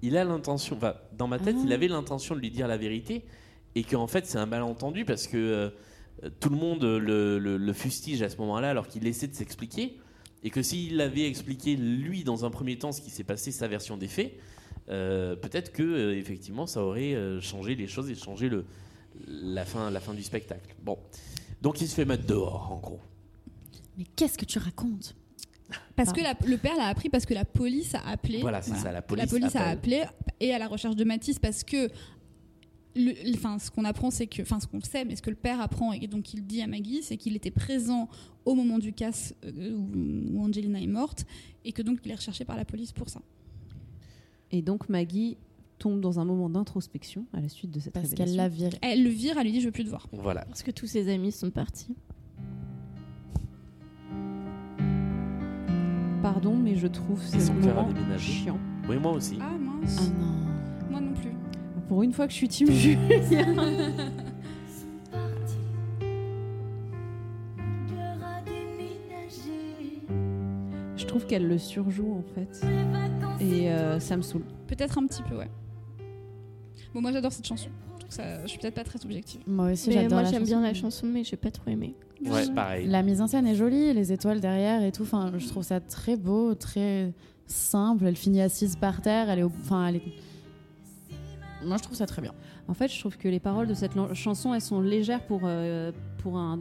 [0.01, 0.75] il a l'intention.
[0.77, 1.63] Enfin, dans ma tête, Ah.
[1.65, 3.25] il avait l'intention de lui dire la vérité
[3.75, 5.69] et qu'en fait, c'est un malentendu parce que euh,
[6.41, 9.97] tout le monde le, le- le fustige à ce moment-là alors qu'il essaie de s'expliquer
[10.43, 13.67] et que s'il avait expliqué lui dans un premier temps ce qui s'est passé, sa
[13.67, 14.33] version des faits,
[14.89, 18.65] euh, peut-être que euh, effectivement, ça aurait euh, changé les choses et changé le
[19.27, 20.75] la fin la fin du spectacle.
[20.81, 20.97] Bon,
[21.61, 22.99] donc il se fait mettre dehors en gros.
[23.97, 25.15] Mais qu'est-ce que tu racontes?
[25.95, 28.39] Parce que la- le père l'a appris parce que la police a appelé.
[28.39, 30.01] Voilà, c'est ça, la police a appelle.
[30.01, 30.03] appelé
[30.39, 31.89] et à la recherche de Matisse parce que.
[32.95, 35.29] Le- le- Enfin, ce qu'on apprend, c'est que, enfin, ce qu'on sait, mais ce que
[35.29, 38.09] le père apprend et donc il dit à Maggie, c'est qu'il était présent
[38.45, 39.89] au moment du casse euh, où,
[40.37, 41.25] où Angelina est morte
[41.65, 43.21] et que donc il est recherché par la police pour ça.
[44.51, 45.37] Et donc, Maggie
[45.77, 48.25] tombe dans un moment d'introspection à la suite de cette Parce révélation.
[48.33, 48.77] qu'elle l'a viré.
[48.81, 50.07] Elle le vire, elle lui dit, je veux plus te voir.
[50.11, 50.43] Voilà.
[50.45, 51.95] Parce que tous ses amis sont partis.
[56.21, 58.33] Pardon, mais je trouve ce moment déménagé.
[58.33, 58.59] chiant.
[58.89, 59.37] Oui, moi aussi.
[59.39, 59.97] Ah mince.
[60.01, 60.38] Ah non.
[61.89, 62.99] Pour une fois que je suis team Julien.
[70.97, 72.65] Je trouve qu'elle le surjoue en fait.
[73.41, 74.43] Et euh, ça me saoule.
[74.67, 75.49] Peut-être un petit peu, ouais.
[76.93, 77.69] Bon, moi j'adore cette chanson.
[78.09, 79.41] Ça- je suis peut-être pas très objective.
[79.47, 80.45] Moi aussi, Mais j'adore moi j'aime chanson.
[80.45, 81.93] bien la chanson, mais j'ai pas trop aimé.
[82.25, 82.87] Ouais, pareil.
[82.87, 85.03] La mise en scène est jolie, les étoiles derrière et tout.
[85.03, 87.13] Enfin, je trouve ça très beau, très
[87.45, 88.05] simple.
[88.07, 89.29] Elle finit assise par terre.
[89.29, 90.03] Elle est, au- enfin, elle est.
[91.63, 92.33] Moi, je trouve ça très bien.
[92.67, 95.91] En fait, je trouve que les paroles de cette chanson, elles sont légères pour, euh,
[96.19, 96.59] pour un,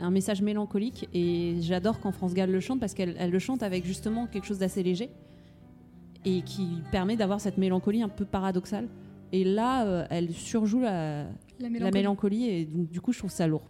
[0.00, 1.08] un message mélancolique.
[1.14, 4.46] Et j'adore quand France Gall le chante parce qu'elle elle le chante avec justement quelque
[4.46, 5.10] chose d'assez léger
[6.24, 8.88] et qui permet d'avoir cette mélancolie un peu paradoxale.
[9.32, 11.24] Et là, euh, elle surjoue la,
[11.58, 12.48] La la mélancolie.
[12.48, 13.62] et donc, du coup, je trouve ça lourd.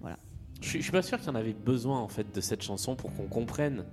[0.00, 0.18] Voilà.
[0.60, 2.62] Je suis, je suis pas sûr qu'il y en avait besoin en fait de cette
[2.62, 3.84] chanson pour qu'on comprenne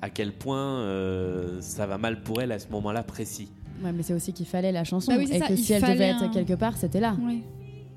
[0.00, 3.50] à quel point euh, ça va mal pour elle à ce moment-là précis.
[3.84, 5.80] Ouais, mais c'est aussi qu'il fallait la chanson Bah oui, et ça, que si elle
[5.82, 7.16] fallait devait être quelque part, c'était là.
[7.20, 7.38] Ouais.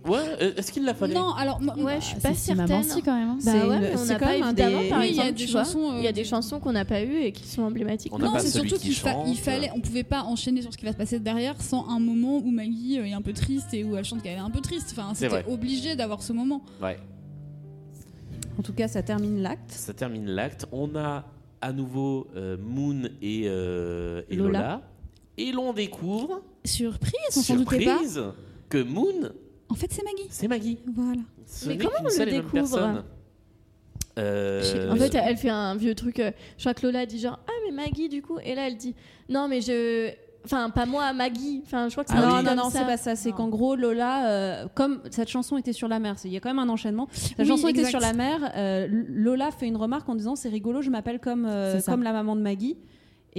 [0.05, 2.83] Ouais, euh, est-ce qu'il l'a fallu Non, alors moi- Ouais, je suis Ah, pas certaine.
[2.83, 3.37] si, quand même, hein.
[3.43, 5.07] Bah C'est ouais, une- mais on n'a quand pas même un évidemment des- par Oui,
[5.09, 7.03] il y a exemple, des chansons, euh, il y a des chansons qu'on n'a pas
[7.03, 8.13] eues et qui sont emblématiques.
[8.13, 10.85] On non, c'est surtout qui qu'il fa- fallait, on pouvait pas enchaîner sur ce qui
[10.85, 13.83] va se passer derrière sans un moment où Maggie euh, est un peu triste et
[13.83, 14.93] où elle chante qu'elle est un peu triste.
[14.97, 16.61] Enfin, c'était obligé d'avoir ce moment.
[16.81, 16.97] Ouais.
[18.57, 19.71] En tout cas, ça termine l'acte.
[19.71, 20.67] Ça termine l'acte.
[20.71, 21.25] On a
[21.59, 24.47] à nouveau euh, Moon et, euh, et Lola.
[24.59, 24.81] Lola.
[25.37, 27.97] Et l'on découvre, Surprise, on s'en doutait pas.
[27.99, 28.23] surprise,
[28.69, 29.31] que Moon,
[29.69, 30.27] En fait, c'est Maggie.
[30.29, 30.79] c'est Maggie.
[30.95, 31.21] Voilà.
[31.45, 33.03] Ce Mais comment on le découvre.
[34.17, 36.19] Euh, En fait, elle fait un vieux truc.
[36.19, 38.39] euh, je crois que Lola dit genre Ah, mais Maggie, du coup.
[38.43, 38.95] Et là, elle dit
[39.29, 40.09] Non, mais je.
[40.43, 41.61] Enfin, pas moi, Maggie.
[41.65, 42.79] Enfin, je crois que c'est Ah non, non, non, ça.
[42.79, 43.15] c'est pas ça.
[43.15, 46.37] C'est qu'en gros, Lola, euh, comme cette chanson était sur la mer, c'est- il y
[46.37, 47.07] a quand même un enchaînement.
[47.37, 48.51] La Oui, chanson était sur la mer.
[48.55, 52.13] euh, Lola fait une remarque en disant C'est rigolo, je m'appelle comme, euh, comme la
[52.13, 52.77] maman de Maggie.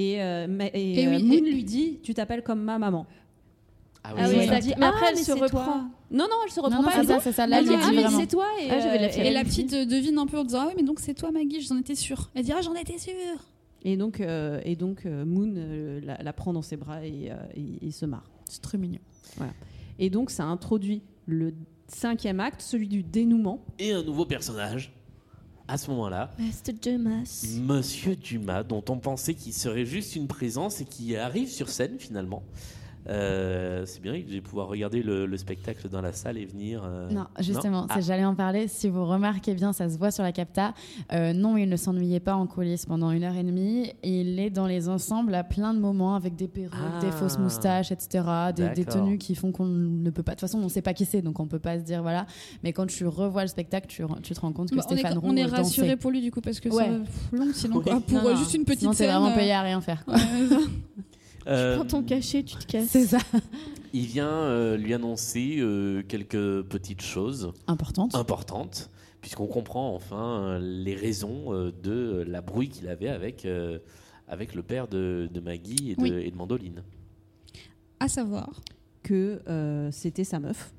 [0.01, 2.79] Et, euh, ma- et, Et euh, oui, Moon et- lui dit Tu t'appelles comme ma
[2.79, 3.05] maman.
[4.05, 4.61] Ah Ah oui, exact.
[4.63, 5.49] dit, Mais après, Ah, elle se reprend.
[5.49, 5.85] toi.
[6.11, 6.93] Non, non, elle se reprend Non, non, pas.
[6.95, 7.47] c'est elle ça, dit- c'est ça.
[7.49, 8.47] Là, elle dit Ah, mais c'est toi.
[8.63, 9.41] Et, Ah, la euh.
[9.43, 11.61] Et petite euh, devine un peu en disant Ah oui, mais donc c'est toi Maggie,
[11.61, 12.31] j'en étais sûre.
[12.35, 13.13] Elle dit Ah, j'en étais sûre.
[13.85, 17.31] Et donc, euh, et donc euh, Moon euh, la, la prend dans ses bras et,
[17.31, 18.31] euh, et- et se marre.
[18.45, 19.01] C'est très mignon.
[19.99, 21.53] Et donc, ça introduit le
[21.89, 23.65] cinquième acte, celui du dénouement.
[23.81, 24.93] Et un nouveau personnage.
[25.71, 26.31] À ce moment-là,
[26.81, 27.45] Dumas.
[27.61, 31.99] Monsieur Dumas, dont on pensait qu'il serait juste une présence et qui arrive sur scène
[31.99, 32.43] finalement.
[33.09, 36.83] Euh, c'est bien, je vais pouvoir regarder le, le spectacle dans la salle et venir.
[36.85, 38.69] euh, Non, justement, Ah, c'est- j'allais en parler.
[38.69, 40.75] Si vous remarquez bien, ça se voit sur la capta.
[41.13, 43.93] Euh, non, il ne s'ennuyait pas en coulisses pendant une heure et demie.
[44.03, 47.01] Il est dans les ensembles à plein de moments avec des perruques, Ah.
[47.01, 48.25] des fausses moustaches, etc.
[48.55, 50.33] Des, des tenues qui font qu'on ne peut pas.
[50.33, 52.03] De toute façon, on ne sait pas qui c'est, donc on peut pas se dire
[52.03, 52.27] voilà.
[52.63, 55.17] Mais quand tu revois le spectacle, tu, tu te rends compte que Bah, est, Stéphane
[55.19, 55.57] on Roux est dansait.
[55.57, 56.89] rassuré pour lui du coup parce que Ouais.
[56.99, 57.85] pff, long sinon Oui.
[57.85, 58.01] quoi.
[58.01, 58.37] Pour Non, euh, non.
[58.37, 59.11] juste une petite Sinon, t'es scène.
[59.13, 60.05] vraiment euh, payé à rien faire.
[60.05, 60.15] quoi.
[60.15, 60.21] ouais,
[61.49, 62.89] euh, Prends ton cachet, tu te casses.
[62.89, 63.19] C'est ça.
[63.93, 68.15] il vient euh, lui annoncer euh, quelques petites choses Importante.
[68.15, 73.79] importantes, puisqu'on comprend enfin les raisons euh, de la brouille qu'il avait avec, euh,
[74.29, 76.13] avec le père de, de Maggie et de, Oui.
[76.13, 76.83] et de Mandoline.
[78.01, 78.61] À savoir
[79.03, 80.73] Que euh, c'était sa meuf.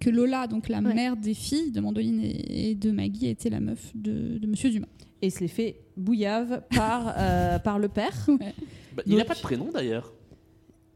[0.00, 0.94] que Lola, donc la Ouais.
[0.94, 4.70] mère des filles de Mandoline et et de Maggie, était la meuf de, de Monsieur
[4.70, 4.86] Dumas.
[5.22, 8.12] Et se les fait bouillave par, euh, par le père.
[8.28, 8.54] Ouais.
[8.94, 10.12] Bah, il n'a pas de prénom d'ailleurs.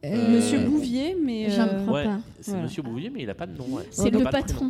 [0.05, 1.49] Euh, Monsieur Bouvier, mais.
[1.51, 2.19] J'en euh, prends Ouais, pas.
[2.41, 2.65] c'est Voilà.
[2.65, 3.65] Monsieur Bouvier, mais il n'a pas de nom.
[3.77, 3.85] ouais.
[3.91, 4.69] C'est le patron.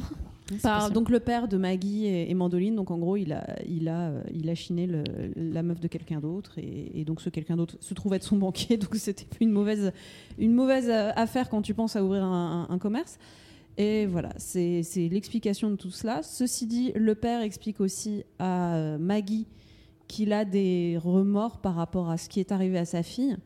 [0.62, 2.76] par donc le père de Maggie et, et Mandoline.
[2.76, 5.02] Donc en gros, il a, il a, euh, il a chiné le-
[5.36, 6.52] la meuf de quelqu'un d'autre.
[6.58, 8.76] Et, et donc ce quelqu'un d'autre se trouve être son banquier.
[8.76, 9.90] Donc c'était une mauvaise,
[10.38, 13.18] une mauvaise euh, affaire quand tu penses à ouvrir un, un- un commerce.
[13.78, 16.22] Et voilà, c'est l'explication de tout cela.
[16.22, 19.46] Ceci dit, le père explique aussi à euh, Maggie
[20.08, 23.36] qu'il a des remords par rapport à ce qui est arrivé à sa fille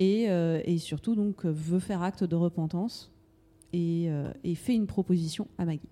[0.00, 3.12] et, euh, et surtout donc veut faire acte de repentance
[3.72, 5.88] et, euh, et fait une proposition à Maggie.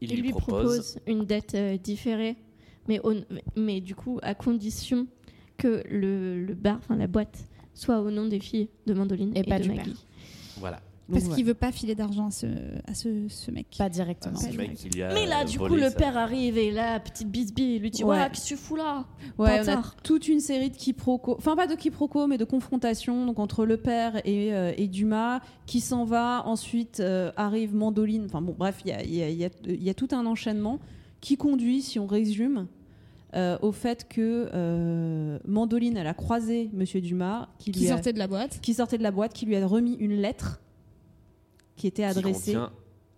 [0.00, 2.36] Il, Il lui propose une dette euh, différée,
[2.86, 3.14] mais, au-
[3.56, 5.06] mais du coup, à condition
[5.58, 7.44] que le, le bar, enfin la boîte,
[7.74, 10.06] soit au nom des filles de Mandoline et, Et pas de du Maggie.
[10.56, 10.80] Voilà.
[11.10, 12.46] Parce Donc, qu'il veut pas filer d'argent à ce,
[12.86, 13.66] à ce, ce mec.
[13.78, 14.36] Pas directement.
[14.36, 17.76] Ce mec, il a Mais là, du coup, le père arrive et là, petite bisbille,
[17.76, 18.18] il lui dit Ouais.
[18.18, 19.06] Ouais, qu'est-ce que tu fous là
[19.38, 19.96] Ouais, on a Bâtard.
[20.02, 23.78] toute une série de quiproquos, enfin pas de quiproquos, mais de confrontations donc entre le
[23.78, 26.42] père et, euh, et Dumas qui s'en va.
[26.46, 28.24] Ensuite euh, arrive Mandoline.
[28.26, 30.08] Enfin bon, bref, il y a, il y a- y a- il y a tout
[30.12, 30.78] un enchaînement
[31.22, 32.66] qui conduit, si on résume,
[33.34, 37.92] euh, au fait que euh, Mandoline, elle a croisé Monsieur Dumas, qui, Qui lui a-
[37.94, 38.60] sortait de la boîte.
[38.60, 40.60] qui sortait de la boîte, qui lui a remis une lettre
[41.78, 42.52] qui était qui adressée.
[42.52, 42.70] contient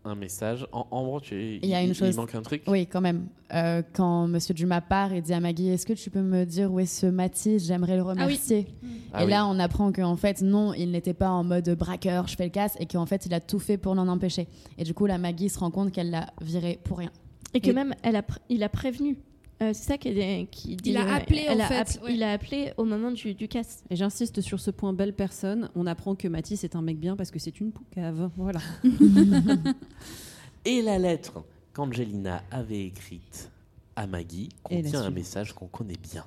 [0.04, 0.66] un message.
[0.72, 2.16] En, en gros, tu, Il y a une chose.
[2.16, 2.62] manque un truc.
[2.66, 3.26] Oui, quand même.
[3.52, 6.72] Euh, quand Monsieur Dumas part et dit à Maggie, est-ce que tu peux me dire
[6.72, 7.66] où est ce Mathis?
[7.66, 8.66] J'aimerais le remercier.
[9.12, 12.36] Ah et là, on apprend qu'en fait, non, il n'était pas en mode braqueur, je
[12.36, 14.46] fais le casse, et qu'en fait, il a tout fait pour l'en empêcher.
[14.78, 17.10] Et du coup, la Maggie se rend compte qu'elle l'a viré pour rien.
[17.52, 19.18] Et que même, elle a pr- il a prévenu.
[19.62, 20.90] Euh, c'est ça qui, est- qui dit.
[20.90, 22.14] Il a euh, appelé, elle en a fait, app- ouais.
[22.14, 23.82] Il a appelé au moment du, du casse.
[23.90, 25.68] Et j'insiste sur ce point, belle personne.
[25.74, 28.30] On apprend que Mathis est un mec bien parce que c'est une poucave.
[28.36, 28.60] Voilà.
[30.64, 31.42] Et la lettre
[31.74, 33.50] qu'Angelina avait écrite
[33.96, 36.24] à Maggie contient un message qu'on connaît bien.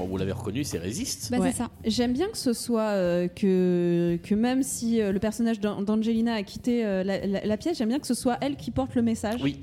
[0.00, 1.30] Bon, vous l'avez reconnu, c'est Résiste.
[1.30, 1.50] Bah, Ouais.
[1.52, 1.70] c'est ça.
[1.84, 6.34] J'aime bien que ce soit euh, que, que même si euh, le personnage d'An- d'Angelina
[6.34, 8.94] a quitté euh, la, la- la pièce, j'aime bien que ce soit elle qui porte
[8.94, 9.40] le message.
[9.42, 9.60] Oui.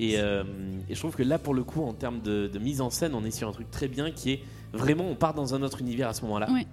[0.00, 0.44] Et, euh,
[0.88, 3.12] et je trouve que là, pour le coup, en termes de, de mise en scène,
[3.14, 4.40] on est sur un truc très bien qui est
[4.72, 6.50] vraiment, on part dans un autre univers à ce moment-là.
[6.50, 6.66] Ouais.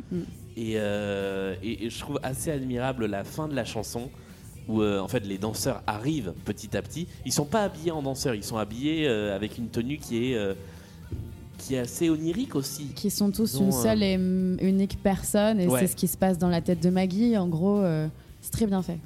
[0.55, 4.09] Et, euh, et- et je trouve assez admirable la fin de la chanson
[4.69, 7.07] où euh, en fait les danseurs arrivent petit à petit.
[7.25, 10.35] Ils sont pas habillés en danseurs, ils sont habillés euh, avec une tenue qui est
[10.35, 10.53] euh,
[11.63, 12.87] qui est assez onirique aussi.
[12.95, 15.79] Qui sont tous une euh, seule et unique personne, et Ouais.
[15.79, 17.37] c'est ce qui se passe dans la tête de Maggie.
[17.37, 18.07] En gros, euh,
[18.41, 18.97] c'est très bien fait.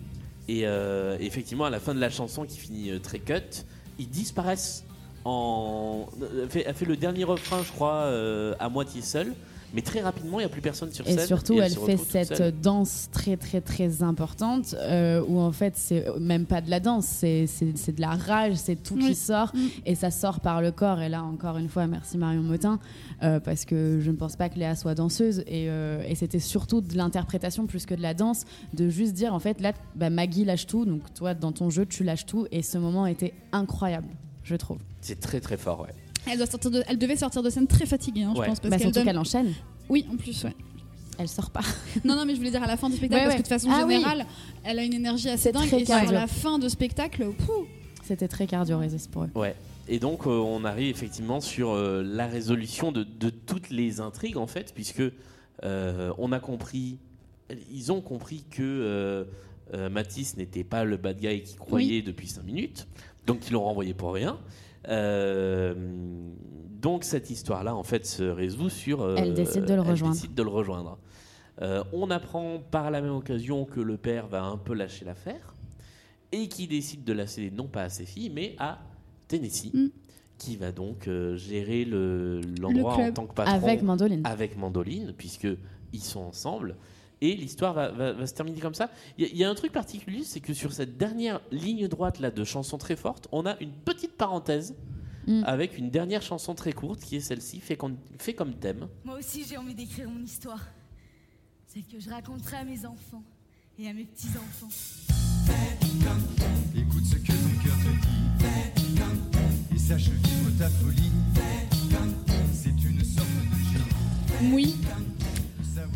[0.47, 3.63] Et euh, effectivement, à la fin de la chanson qui finit très cut,
[3.99, 4.83] ils disparaissent.
[5.25, 6.05] En...
[6.41, 8.09] Elle, fait, elle fait le dernier refrain, je crois,
[8.59, 9.33] à moitié seule.
[9.73, 11.19] Mais très rapidement, il n'y a plus personne sur scène.
[11.19, 15.73] Et surtout, et elle, fait cette danse très, très, très importante euh, où en fait,
[15.75, 19.13] c'est même pas de la danse, c'est c'est- c'est de la rage, c'est tout qui
[19.13, 19.59] sort Mm.
[19.85, 21.01] et ça sort par le corps.
[21.01, 22.79] Et là, encore une fois, merci Marion Motin
[23.23, 26.39] euh, parce que je ne pense pas que Léa soit danseuse et, euh, et c'était
[26.39, 30.09] surtout de l'interprétation plus que de la danse, de juste dire en fait, là, bah,
[30.09, 33.33] Maggie lâche tout, donc toi, dans ton jeu, tu lâches tout et ce moment était
[33.51, 34.07] incroyable,
[34.43, 34.77] je trouve.
[35.01, 35.93] C'est très très fort, ouais.
[36.31, 38.59] Elle, doit sortir de- elle devait sortir de scène très fatiguée, hein, je pense.
[38.59, 39.53] Parce Bah, qu'elle surtout donne- qu'elle enchaîne,
[39.89, 40.53] Oui, en plus, ouais.
[41.17, 41.61] elle sort pas.
[42.05, 43.43] Non, non, mais je voulais dire à la fin du spectacle, Ouais, parce ouais.
[43.43, 43.93] que de façon Ah oui.
[43.95, 44.25] générale,
[44.63, 45.65] elle a une énergie assez dingue.
[45.65, 46.11] Et sur cardio.
[46.11, 47.25] la fin de spectacle,
[48.03, 48.79] C'était très cardio
[49.11, 49.29] pour eux.
[49.35, 49.55] Ouais.
[49.89, 54.37] Et donc, euh, on arrive effectivement sur euh, la résolution de, de toutes les intrigues,
[54.37, 55.01] en fait, puisque
[55.63, 56.97] euh, on a compris,
[57.71, 59.23] ils ont compris que euh,
[59.73, 62.85] euh, Matisse n'était pas le bad guy qui croyait depuis 5 minutes,
[63.25, 64.37] donc ils l'ont renvoyé pour rien.
[64.87, 65.73] Euh,
[66.81, 69.01] donc, cette histoire-là, en fait, se résout sur.
[69.01, 70.13] euh, Elle décide de le elle rejoindre.
[70.13, 70.97] décide de le rejoindre.
[71.61, 75.53] Euh, on apprend par la même occasion que le père va un peu lâcher l'affaire
[76.31, 78.79] et qui décide de la céder non pas à ses filles, mais à
[79.27, 79.87] Tennessee, Mm.
[80.37, 84.21] qui va donc gérer le- l'endroit en tant que patron Avec Mandoline.
[84.23, 85.47] avec Mandoline, puisque
[85.93, 86.75] ils sont ensemble.
[87.21, 88.89] Et l'histoire va, va- va se terminer comme ça.
[89.17, 91.87] Il y, a- il y a un truc particulier, c'est que sur cette dernière ligne
[91.87, 94.75] droite là de chansons très fortes, on a une petite parenthèse
[95.25, 95.43] Mm.
[95.45, 98.87] avec une dernière chanson très courte qui est celle-ci, fait, comme- fait comme thème.
[99.03, 100.63] Moi aussi, j'ai envie d'écrire mon histoire.
[101.65, 103.23] Celle que je raconterai à mes enfants
[103.77, 104.69] et à mes petits-enfants.
[106.75, 109.75] Écoute ce que ton cœur te dit.
[109.75, 111.11] Et sache vivre ta folie.
[112.53, 114.53] C'est une sorte de génie.
[114.53, 114.75] oui.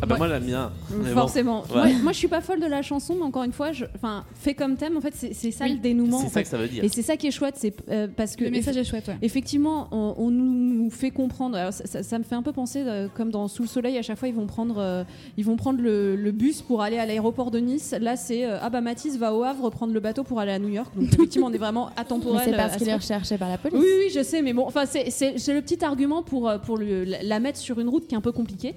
[0.02, 0.18] Ah bah Ouais.
[0.18, 0.68] moi la mienne.
[0.90, 1.62] Bon, Forcément.
[1.70, 1.92] ouais.
[1.92, 3.84] Moi, moi, je suis pas folle de la chanson, mais encore une fois, je...
[3.94, 5.74] enfin, fait comme thème, en fait, c'est c'est ça Oui.
[5.74, 6.18] le dénouement.
[6.18, 6.42] C'est ça fait.
[6.42, 6.82] que ça veut dire.
[6.82, 9.16] Et c'est ça qui est chouette, c'est euh, parce que Le message est chouette, ouais.
[9.22, 11.56] Effectivement, on, on nous fait comprendre.
[11.56, 13.96] alors ça, ça- ça me fait un peu penser, euh, comme dans Sous le soleil,
[13.96, 15.04] à chaque fois ils vont prendre, euh,
[15.36, 17.94] ils vont prendre le, le bus pour aller à l'aéroport de Nice.
[18.00, 20.58] Là, c'est euh, ah bah Mathis va au Havre prendre le bateau pour aller à
[20.58, 20.90] New York.
[20.96, 22.42] Donc effectivement, on est vraiment atemporel.
[22.44, 23.78] c'est parce qu'il est recherché par la police.
[23.78, 26.76] Oui, oui, je sais, mais bon, enfin, c'est- c'est c'est le petit argument pour, pour
[26.76, 28.74] le- la mettre sur une route qui est un peu compliquée.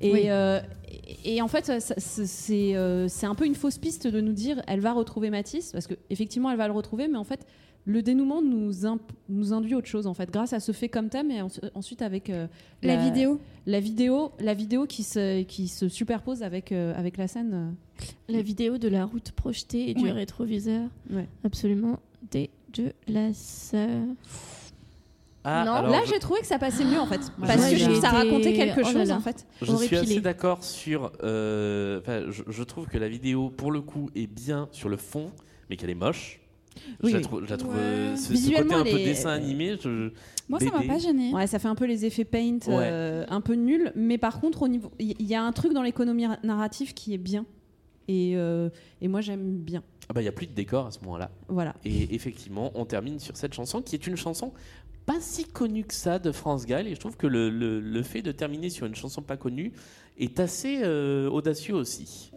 [0.00, 0.22] Et, Oui.
[0.26, 0.60] euh,
[1.24, 4.80] et- en fait, c'est euh, c'est un peu une fausse piste de nous dire elle
[4.80, 7.46] va retrouver Matisse, parce qu'effectivement, elle va le retrouver, mais en fait,
[7.84, 8.86] le dénouement nous,
[9.54, 12.28] induit autre chose, en fait, grâce à ce fait comme thème, et en- ensuite avec
[12.28, 12.46] euh,
[12.82, 13.40] La vidéo.
[13.66, 17.74] La vidéo, la vidéo qui, se, qui se superpose avec, avec la scène.
[18.28, 20.88] La vidéo de la route projetée et du rétroviseur.
[21.10, 21.26] Ouais.
[21.44, 21.98] Absolument
[22.30, 23.74] dégueulasse.
[25.50, 27.70] Ah, Non, alors Là, je- j'ai trouvé que ça passait mieux, en fait, Moi, parce
[27.70, 29.16] que je- ça racontait quelque oh chose, là.
[29.16, 29.46] en fait.
[29.62, 31.10] Je suis assez d'accord sur.
[31.22, 35.30] euh, je, je trouve que la vidéo, pour le coup, est bien sur le fond,
[35.70, 36.40] mais qu'elle est moche.
[37.02, 37.80] Oui, je la trouve, je la trouve, Ouais.
[37.80, 39.76] euh, ce, côté un peu dessin animé.
[39.82, 40.10] je-
[40.48, 40.86] Moi, ça m'a BD.
[40.86, 41.32] pas gêné.
[41.34, 44.62] Ouais, ça fait un peu les effets paint euh, un peu nuls, mais par contre,
[44.62, 47.44] au niveau, il y, y a un truc dans l'économie ra- narrative qui est bien.
[48.06, 48.70] Et, euh,
[49.02, 49.82] et moi, j'aime bien.
[50.08, 51.30] Ah bah, il n'y a plus de décor à ce moment-là.
[51.48, 51.74] Voilà.
[51.84, 54.52] Et effectivement, on termine sur cette chanson qui est une chanson
[55.08, 56.86] pas si connue que ça de France Gall.
[56.86, 59.72] Et je trouve que le, le- le fait de terminer sur une chanson pas connue
[60.18, 62.30] est assez euh, audacieux aussi.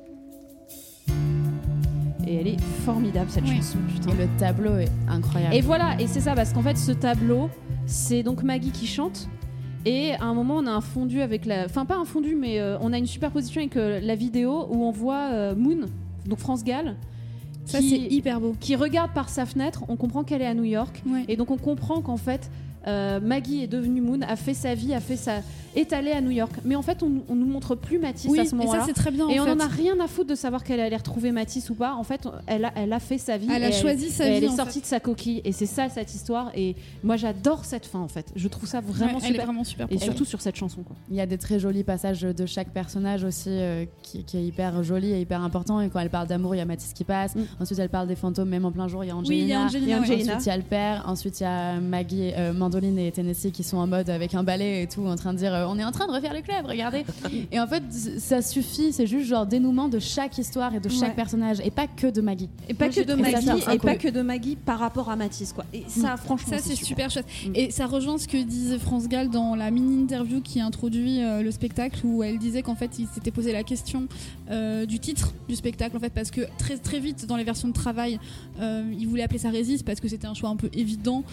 [2.27, 3.77] et elle est formidable cette chanson.
[3.93, 4.11] Putain.
[4.11, 5.53] Et le tableau est incroyable.
[5.56, 7.50] Et voilà, et c'est ça, parce qu'en fait, ce tableau,
[7.85, 9.27] c'est donc Maggie qui chante.
[9.85, 11.66] Et à un moment, on a un fondu avec la.
[11.66, 14.83] Enfin, pas un fondu, mais euh, on a une superposition avec euh, la vidéo où
[14.85, 15.88] on voit euh, Moon,
[16.25, 16.95] donc France Gall.
[17.66, 18.56] Ça, c'est hyper beau.
[18.60, 21.02] Qui regarde par sa fenêtre, on comprend qu'elle est à New York.
[21.28, 22.50] Et donc, on comprend qu'en fait,
[22.88, 25.42] euh, Maggie est devenue Moon, a fait sa vie, a fait sa.
[25.76, 26.51] est allée à New York.
[26.66, 28.84] Mais en fait, on, on nous montre plus Matisse Oui, à ce et ça, moment-là.
[28.85, 29.64] c'est très bien, Et en on en fait.
[29.64, 31.93] a rien à foutre de savoir qu'elle allait retrouver Matisse ou pas.
[31.93, 33.48] En fait, elle a, elle a fait sa vie.
[33.53, 35.42] Elle a choisi sa et vie, Elle est sortie de sa coquille.
[35.45, 36.51] Et c'est ça, cette histoire.
[36.56, 38.32] Et moi, j'adore cette fin, en fait.
[38.35, 39.45] Je trouve ça vraiment Ouais, elle est super.
[39.45, 40.95] vraiment super Et surtout sur cette chanson, quoi.
[41.10, 44.43] Il y a des très jolis passages de chaque personnage aussi euh, qui, qui est
[44.43, 45.80] hyper joli et hyper important.
[45.82, 47.34] Et quand elle parle d'amour, il y a Mathis qui passe.
[47.60, 49.35] Ensuite, elle parle des fantômes, même en plein jour, il y a Angelina.
[49.38, 49.50] Oui, il
[49.90, 50.00] y a Angelina.
[50.01, 51.03] Ensuite, il y a le père.
[51.08, 54.43] Ensuite, il y a Maggie, euh, Mandoline et Tennessee qui sont en mode avec un
[54.43, 56.41] balai et tout, en train de dire euh, On est en train de refaire le
[56.41, 57.03] club, regardez.
[57.51, 58.93] et en fait, ça suffit.
[58.93, 61.16] C'est juste genre dénouement de chaque histoire et de chaque Ouais.
[61.16, 61.58] personnage.
[61.66, 62.50] Et pas que de Maggie.
[62.69, 65.16] Et pas Moi, que de ça Maggie, et pas que de Maggie par rapport à
[65.17, 65.66] Matisse, quoi.
[65.74, 67.25] Et ça, franchement, Ça, c'est super chouette.
[67.56, 71.51] Et ça rejoint ce que disait France Gall dans la mini-interview qui introduit euh, le
[71.51, 74.08] spectacle, où elle disait qu'en fait, il s'était posé la question
[74.50, 77.67] euh, du titre du spectacle, en fait, parce que très, très vite, dans les versions
[77.67, 78.19] de travail,
[78.61, 81.24] euh, il voulait appeler ça Résiste parce que c'était un choix un peu évident.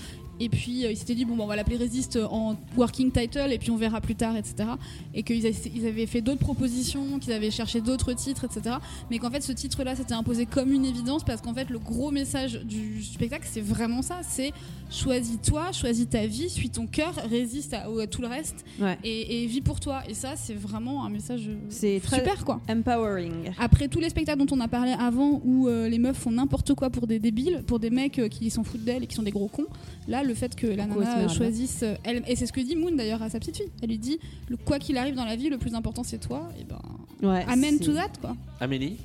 [0.41, 3.49] Et puis euh, il s'était dit bon, bon, on va l'appeler Résiste en working title
[3.53, 4.69] et puis on verra plus tard, etc.
[5.15, 8.77] Et qu'ils avaient, ils avaient fait d'autres propositions, qu'ils avaient cherché d'autres titres, etc.
[9.11, 12.11] Mais qu'en fait ce titre-là s'était imposé comme une évidence parce qu'en fait le gros
[12.11, 14.53] message du spectacle c'est vraiment ça, c'est
[14.91, 18.97] choisis-toi, choisis ta vie, suis ton cœur, résiste à, à tout le reste Ouais.
[19.05, 20.03] et, et vis pour toi.
[20.09, 22.61] Et ça c'est vraiment un message C'est très super quoi.
[22.69, 23.53] Empowering.
[23.59, 26.75] Après tous les spectacles dont on a parlé avant où euh, les meufs font n'importe
[26.75, 29.23] quoi pour des débiles, pour des mecs euh, qui s'en foutent d'elles et qui sont
[29.23, 29.67] des gros cons,
[30.07, 32.77] là le fait que la Pourquoi nana choisisse euh, elle et c'est ce que dit
[32.77, 33.71] Moon d'ailleurs à sa petite fille.
[33.83, 36.49] Elle lui dit le, quoi qu'il arrive dans la vie, le plus important c'est toi.
[36.61, 36.79] Et ben
[37.21, 38.37] Ouais, amen to that quoi.
[38.61, 38.97] Amélie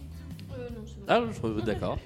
[1.07, 1.97] Ah, je- d'accord.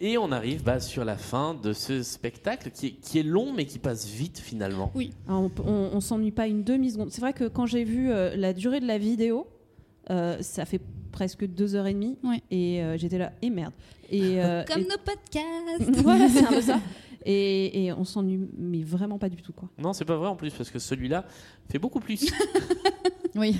[0.00, 3.52] Et on arrive bah, sur la fin de ce spectacle qui est, qui est long
[3.52, 4.90] mais qui passe vite finalement.
[4.94, 5.10] Oui.
[5.28, 7.10] Ah, on on, on s'ennuie pas une demi-seconde.
[7.10, 9.46] C'est vrai que quand j'ai vu euh, la durée de la vidéo,
[10.10, 10.80] euh, ça fait
[11.12, 12.16] presque deux heures et demie.
[12.50, 13.72] Et euh, j'étais là, et merde.
[14.10, 16.00] Et, euh, Comme et- nos podcasts.
[16.02, 16.80] voilà, c'est un peu ça.
[17.24, 19.68] Et, et on s'ennuie, mais vraiment pas du tout, quoi.
[19.78, 21.24] Non, c'est pas vrai en plus parce que celui-là
[21.70, 22.26] fait beaucoup plus.
[23.34, 23.58] Oui.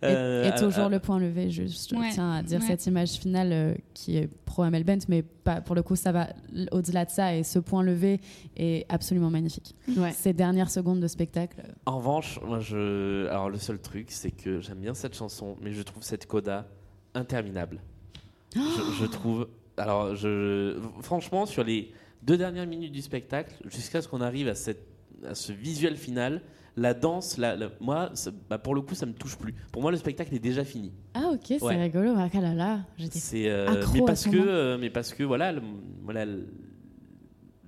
[0.00, 2.10] Et, Euh, et toujours euh, le point levé, je, je Ouais.
[2.12, 2.66] tiens à dire Ouais.
[2.68, 6.12] cette image finale euh, qui est pro Amel Bent, mais pas, pour le coup, ça
[6.12, 6.28] va
[6.72, 7.34] au-delà de ça.
[7.34, 8.20] Et ce point levé
[8.56, 9.74] est absolument magnifique.
[9.96, 10.12] Ouais.
[10.12, 11.62] Ces dernières secondes de spectacle.
[11.84, 13.26] En revanche, moi je.
[13.26, 16.68] Alors le seul truc, c'est que j'aime bien cette chanson, mais je trouve cette coda
[17.14, 17.80] interminable.
[18.54, 18.60] je,
[19.00, 19.48] je trouve.
[19.76, 20.78] Alors, je.
[21.02, 21.90] Franchement, sur les
[22.22, 24.86] deux dernières minutes du spectacle, jusqu'à ce qu'on arrive à, cette,
[25.24, 26.42] à ce visuel final,
[26.76, 29.52] la danse, la, la- moi, ça- bah, pour le coup, ça me touche plus.
[29.72, 30.92] Pour moi, le spectacle est déjà fini.
[31.14, 31.80] Ah, ok, c'est Ouais.
[31.82, 32.14] rigolo.
[32.16, 35.22] Ah là là, j'étais C'est euh, accro mais parce ce que euh, mais parce que
[35.24, 35.62] voilà le-
[36.02, 36.46] voilà le-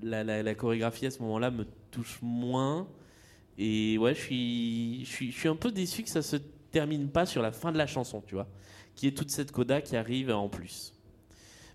[0.02, 2.86] la, la- la chorégraphie à ce moment-là me touche moins
[3.58, 6.36] et ouais je suis je suis je suis un peu déçu que ça se
[6.70, 8.46] termine pas sur la fin de la chanson tu vois
[8.94, 10.94] qui est toute cette coda qui arrive en plus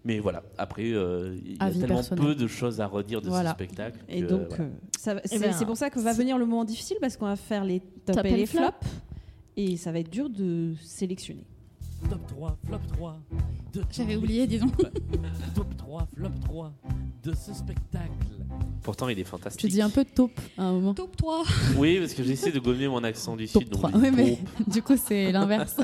[0.06, 2.24] mais voilà après euh, il y a Avis tellement personnel.
[2.25, 3.50] peu de choses à redire de Voilà.
[3.50, 4.64] ce spectacle Et que, donc, voilà.
[4.64, 7.25] euh, Eh c'est ben, c'est pour ça que va venir le moment difficile parce qu'on
[7.25, 8.59] va faire les top, Top et and les flop.
[8.61, 8.88] flops.
[9.58, 11.43] Et ça va être dur de sélectionner.
[12.09, 13.19] Top 3, flop 3.
[13.74, 14.75] de J'avais oublié, dis donc.
[15.56, 16.74] Top 3, flop 3
[17.24, 18.11] de ce spectacle.
[18.84, 20.93] pourtant il est Tu fantastique dis un peu taupe à un moment.
[20.93, 21.43] Top 3.
[21.77, 23.92] oui parce que j'essaie de gommer mon accent du sud donc Trois.
[23.92, 25.77] je dis Ouais, mais du coup, c'est l'inverse.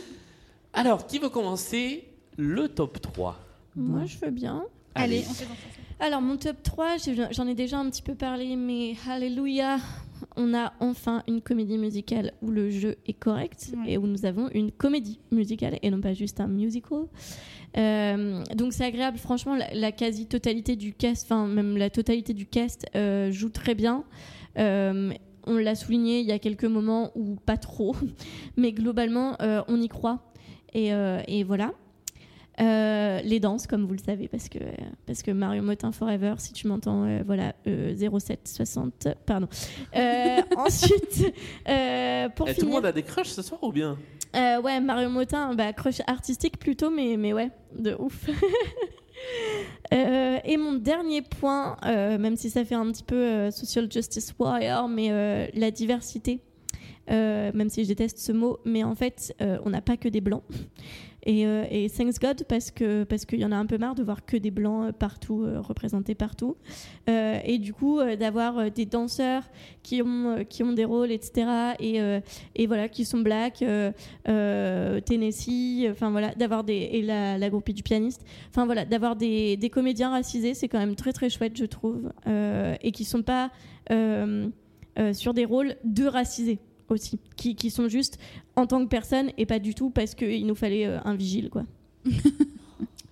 [0.72, 2.04] alors qui veut commencer
[2.36, 3.36] le top 3
[3.78, 4.64] Moi, je veux bien.
[4.94, 5.24] Allez.
[5.28, 5.56] on fait dans ça.
[6.00, 9.78] Alors, mon top 3, j'ai- j'en ai déjà un petit peu parlé, mais Alléluia,
[10.36, 13.92] on a enfin une comédie musicale où le jeu est correct Ouais.
[13.92, 17.04] et où nous avons une comédie musicale et non pas juste un musical.
[17.76, 19.18] Euh, donc, c'est agréable.
[19.18, 23.74] Franchement, la, la quasi-totalité du cast, enfin, même la totalité du cast euh, joue très
[23.74, 24.04] bien.
[24.58, 25.12] Euh,
[25.46, 27.94] on l'a souligné, il y a quelques moments où pas trop,
[28.56, 30.32] mais globalement, euh, on y croit.
[30.74, 31.72] Et, euh, et voilà.
[32.60, 34.58] Euh, les danses, comme vous le savez, parce que,
[35.06, 39.46] parce que Mario Motin Forever, si tu m'entends, euh, voilà, euh, 0760, pardon.
[39.96, 41.32] Euh, ensuite,
[41.68, 43.96] euh, pour Eh, tout le finir, monde a des crushs ce soir ou bien?
[44.36, 48.28] Euh, ouais, Mario Motin, bah, crush artistique plutôt, mais, mais ouais, de ouf.
[49.92, 53.90] Euh, et mon dernier point, euh, même si ça fait un petit peu euh, social
[53.90, 56.40] justice warrior, mais euh, la diversité,
[57.10, 60.08] Euh, même si je déteste ce mot, mais en fait, euh, on n'a pas que
[60.10, 60.42] des blancs.
[61.28, 63.94] Et, euh, et thanks God parce que parce qu'il y en a un peu marre
[63.94, 66.56] de voir que des blancs euh, partout euh, représentés partout.
[67.06, 69.42] Et du coup d'avoir des danseurs
[69.82, 72.00] qui ont qui ont des rôles etc et
[72.54, 73.64] et voilà qui sont black
[74.24, 78.24] Tennessee enfin voilà d'avoir des et la, la groupie du pianiste.
[78.50, 82.12] Enfin voilà d'avoir des, des comédiens racisés c'est quand même très très chouette je trouve
[82.26, 83.50] et qui sont pas
[85.12, 86.58] sur des rôles de racisés
[86.90, 88.18] aussi qui, qui sont juste
[88.56, 91.50] en tant que personne et pas du tout parce qu'il nous fallait euh, un vigile
[91.50, 91.64] quoi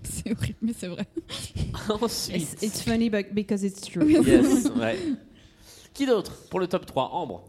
[0.02, 1.04] C'est horrible, mais c'est vrai.
[2.00, 2.36] Ensuite.
[2.36, 4.08] It's, it's funny but because it's true.
[4.08, 4.96] Yes, ouais.
[5.92, 7.42] Qui d'autre pour le top 3 Ambre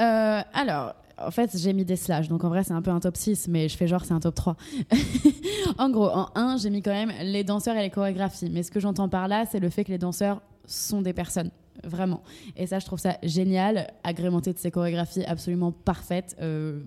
[0.00, 3.00] Euh, alors, en fait, j'ai mis des slash, donc en vrai, c'est un peu un
[3.00, 4.56] top 6, mais je fais genre c'est un top 3.
[5.78, 8.50] en gros, en 1, j'ai mis quand même les danseurs et les chorégraphies.
[8.50, 11.50] Mais ce que j'entends par là, c'est le fait que les danseurs sont des personnes.
[11.84, 12.22] Vraiment.
[12.56, 16.36] Et ça, je trouve ça génial, agrémenté de ces chorégraphies absolument parfaites.
[16.40, 16.80] Euh,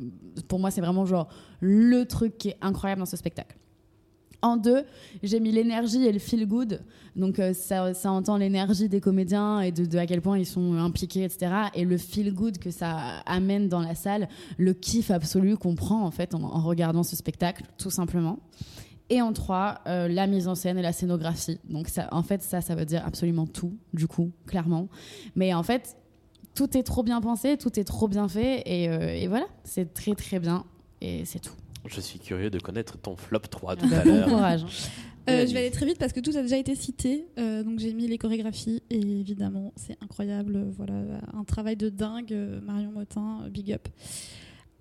[0.47, 1.27] pour moi, c'est vraiment genre
[1.59, 3.57] le truc qui est incroyable dans ce spectacle.
[4.41, 4.83] En deux,
[5.23, 6.81] j'ai mis l'énergie et le feel good.
[7.15, 11.23] Donc euh, ça, entend l'énergie des comédiens et de, à quel point ils sont impliqués,
[11.23, 11.53] etc.
[11.73, 16.03] Et le feel good que ça amène dans la salle, le kiff absolu qu'on prend
[16.03, 18.39] en fait en regardant ce spectacle, tout simplement.
[19.13, 21.59] Et en trois, euh, la mise en scène et la scénographie.
[21.69, 24.87] Donc ça, en fait, ça, ça veut dire absolument tout, du coup, clairement.
[25.35, 25.95] Mais en fait,
[26.55, 29.93] tout est trop bien pensé, tout est trop bien fait, et, euh, et voilà, c'est
[29.93, 30.65] très très bien,
[31.01, 31.53] et c'est tout.
[31.85, 34.27] Je suis curieux de connaître ton flop 3 tout Bah, à bon l'heure.
[34.29, 34.65] courage.
[35.29, 37.27] Euh, je vais aller très vite parce que tout a déjà été cité.
[37.37, 40.65] Euh, donc j'ai mis les chorégraphies et évidemment c'est incroyable.
[40.77, 40.95] Voilà
[41.33, 42.33] un travail de dingue.
[42.63, 43.87] Marion Motin, big up.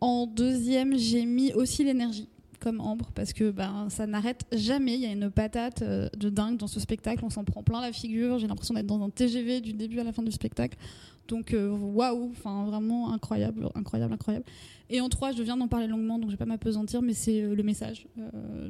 [0.00, 2.28] En deuxième j'ai mis aussi l'énergie
[2.62, 4.94] comme Ambre parce que ben ça n'arrête jamais.
[4.94, 7.24] Il y a une patate euh, de dingue dans ce spectacle.
[7.24, 8.38] On s'en prend plein la figure.
[8.38, 10.78] J'ai l'impression d'être dans un TGV du début à la fin du spectacle.
[11.28, 14.44] Donc euh, waouh, enfin vraiment incroyable, incroyable, incroyable.
[14.94, 17.40] Et en trois, je viens d'en parler longuement, donc je vais pas m'apesantir, mais c'est
[17.40, 18.06] euh, le message.
[18.18, 18.68] Euh,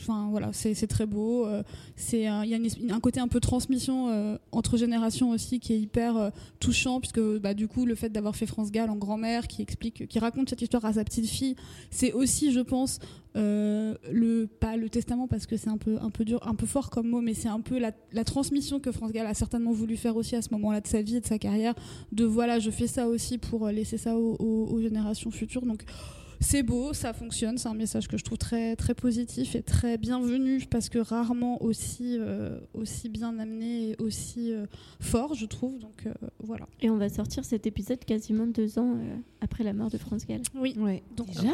[0.00, 1.46] Enfin voilà, c'est très beau.
[1.46, 1.62] euh,
[1.94, 6.32] c'est il y a un côté un peu transmission entre générations aussi qui est hyper
[6.58, 10.08] touchant, puisque bah, du coup le fait d'avoir fait France Gall en grand-mère, qui explique,
[10.08, 11.54] qui raconte cette histoire à sa petite fille,
[11.90, 12.98] c'est aussi, je pense,
[13.34, 16.90] le pas le testament parce que c'est un peu un peu dur, un peu fort
[16.90, 20.16] comme mot, mais c'est un peu la, transmission que France Gall a certainement voulu faire
[20.16, 21.74] aussi à ce moment-là de sa vie et de sa carrière.
[22.10, 25.59] De voilà, je fais ça aussi pour laisser ça aux générations futures.
[25.66, 25.84] Donc
[26.40, 29.98] c'est beau, ça fonctionne, c'est un message que je trouve très très positif et très
[29.98, 34.64] bienvenu parce que rarement aussi euh, aussi bien amené et aussi euh,
[35.00, 35.78] fort, je trouve.
[35.78, 36.66] Donc euh, voilà.
[36.80, 40.26] et on va sortir cet épisode quasiment deux ans euh, après la mort de France
[40.26, 40.74] Gall Oui.
[40.78, 41.02] Ouais.
[41.14, 41.52] Donc Déjà?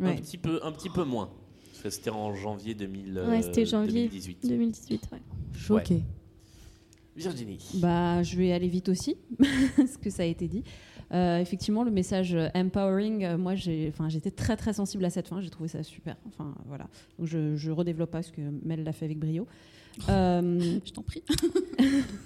[0.00, 1.30] Un, petit peu, un petit peu moins.
[1.82, 4.48] Parce que c'était en janvier 2000, euh, ouais c'était janvier 2018.
[4.48, 5.18] 2018 ouais.
[5.56, 6.02] Choqué.
[7.16, 7.58] Virginie.
[7.74, 9.16] Bah, je vais aller vite aussi,
[9.76, 10.62] parce que ça a été dit.
[11.12, 15.40] Euh, effectivement, le message euh, empowering, euh, moi, j'étais très très sensible à cette fin.
[15.40, 16.16] J'ai trouvé ça super.
[16.26, 16.86] Enfin, voilà.
[17.18, 19.46] Donc, je, je redéveloppe pas ce que Mel l'a fait avec brio.
[20.08, 21.22] Euh, je t'en prie.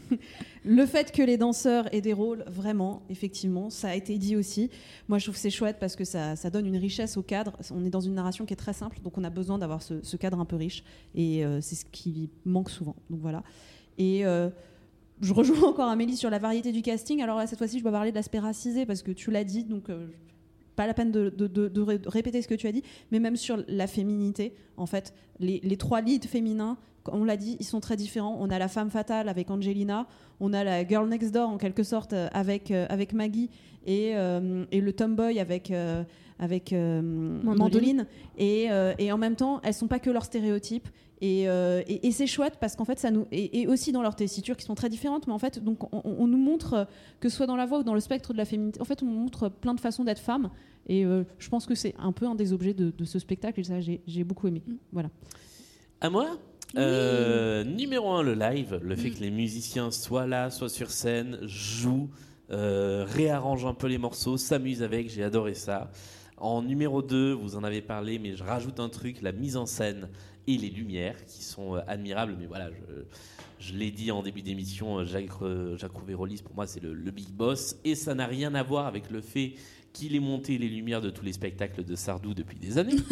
[0.65, 4.71] le fait que les danseurs aient des rôles, vraiment, effectivement, ça a été dit aussi.
[5.09, 7.57] Moi, je trouve c'est chouette parce que ça, ça donne une richesse au cadre.
[7.73, 10.03] On est dans une narration qui est très simple, donc on a besoin d'avoir ce,
[10.03, 10.85] ce cadre un peu riche.
[11.15, 12.97] Et c'est ce qui manque souvent.
[13.09, 13.43] Donc voilà.
[13.97, 14.25] Et
[15.21, 17.23] je rejoins encore Amélie sur la variété du casting.
[17.23, 19.65] Alors là, cette fois-ci, je dois parler de l'aspect racisé parce que tu l'as dit,
[19.65, 20.07] donc euh,
[20.77, 23.21] pas la peine de, de- de- de ré- répéter ce que tu as dit, mais
[23.21, 26.77] même sur la féminité, en fait, les, les trois leads féminins,
[27.13, 28.37] on l'a dit, ils sont très différents.
[28.41, 30.07] On a la femme fatale avec Angelina,
[30.41, 33.51] on a la girl next door en quelque sorte euh, avec, euh, avec Maggie
[33.87, 36.03] et, euh, et le tomboy avec, euh,
[36.39, 37.43] avec Mandoline.
[37.45, 38.07] Mandoline.
[38.39, 38.69] Et,
[38.99, 40.89] et en même temps, elles sont pas que leurs stéréotypes.
[41.21, 43.27] Et, euh, et- et c'est chouette parce qu'en fait, ça nous.
[43.33, 46.03] Et, et aussi dans leurs tessitures qui sont très différentes, mais en fait, donc, on,
[46.05, 46.85] on nous montre, euh,
[47.21, 49.03] que ce soit dans la voix ou dans le spectre de la féminité, en fait,
[49.03, 50.51] on nous montre plein de façons d'être femme.
[50.89, 53.61] Et euh, je pense que c'est un peu un des objets de, de ce spectacle,
[53.61, 54.63] et ça, j'ai beaucoup aimé.
[54.93, 55.09] Voilà.
[56.01, 56.37] À moi
[56.77, 58.81] Euh, Numéro 1, le live.
[58.83, 62.11] Le fait que les musiciens soient là, soient sur scène, jouent,
[62.51, 65.09] euh, réarrangent un peu les morceaux, s'amusent avec.
[65.09, 65.91] J'ai adoré ça.
[66.45, 69.65] En numéro 2, vous en avez parlé, mais je rajoute un truc la mise en
[69.65, 70.11] scène
[70.47, 72.37] et les lumières qui sont euh, admirables.
[72.39, 72.69] Mais voilà,
[73.59, 77.31] je, l'ai dit en début d'émission, euh, Jacques, euh, Jacques pour moi, c'est le big
[77.31, 77.77] boss.
[77.83, 79.55] Et ça n'a rien à voir avec le fait
[79.95, 82.97] qu'il ait monté les lumières de tous les spectacles de Sardou depuis des années.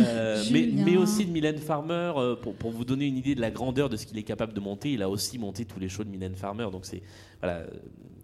[0.00, 3.50] Euh, mais, aussi de Mylène Farmer, euh, pour, pour vous donner une idée de la
[3.50, 6.04] grandeur de ce qu'il est capable de monter, il a aussi monté tous les shows
[6.04, 7.02] de Mylène Farmer, donc c'est
[7.40, 7.64] voilà,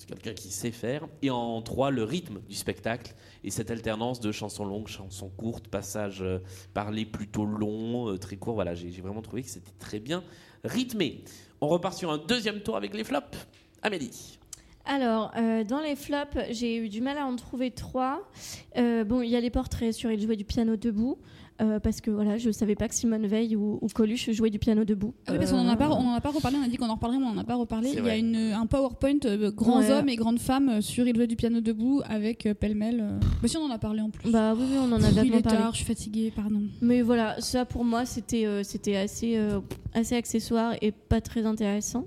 [0.06, 1.06] quelqu'un qui sait faire.
[1.22, 5.68] Et en trois, le rythme du spectacle et cette alternance de chansons longues, chansons courtes,
[5.68, 6.38] passages euh,
[6.72, 8.54] parlés plutôt longs, très courts.
[8.54, 10.22] Voilà, j'ai vraiment trouvé que c'était très bien
[10.64, 11.24] rythmé.
[11.60, 13.36] On repart sur un deuxième tour avec les flops.
[13.82, 14.39] Amélie.
[14.84, 18.28] Alors, euh, dans les flops, j'ai eu du mal à en trouver trois.
[18.76, 21.18] Euh, bon, il y a les portraits sur Il jouait du piano debout.
[21.60, 24.58] Euh, parce que voilà, je savais pas que Simone Veil ou, ou Coluche jouaient du
[24.58, 25.14] piano debout.
[25.26, 26.56] Ah oui, parce qu'on en a Euh, pas, on en a pas reparlé.
[26.60, 27.90] On a dit qu'on en reparlerait, mais on en a pas reparlé.
[27.96, 29.90] Il y a une, un PowerPoint euh, grands Ouais.
[29.90, 33.00] hommes et grandes femmes euh, sur il jouait du piano debout avec euh, pêle-mêle.
[33.02, 33.18] euh.
[33.42, 34.30] Bah si on en a parlé en plus.
[34.30, 35.58] Bah oui, oui, on en a Il est parlé.
[35.58, 36.62] tard, je suis fatiguée, pardon.
[36.80, 39.60] Mais voilà, ça pour moi c'était euh, c'était assez euh,
[39.94, 42.06] assez accessoire et pas très intéressant.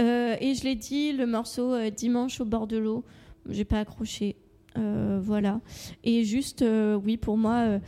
[0.00, 3.04] Euh, et je l'ai dit, le morceau euh, Dimanche au bord de l'eau,
[3.48, 4.36] j'ai pas accroché.
[4.76, 5.60] Euh, voilà.
[6.04, 7.80] Et juste, euh, oui, pour moi.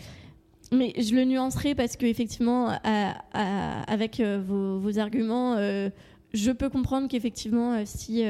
[0.72, 5.90] Mais je le nuancerai parce que effectivement, à- à- avec euh, vos, arguments, euh,
[6.32, 8.24] je peux comprendre qu'effectivement, euh, si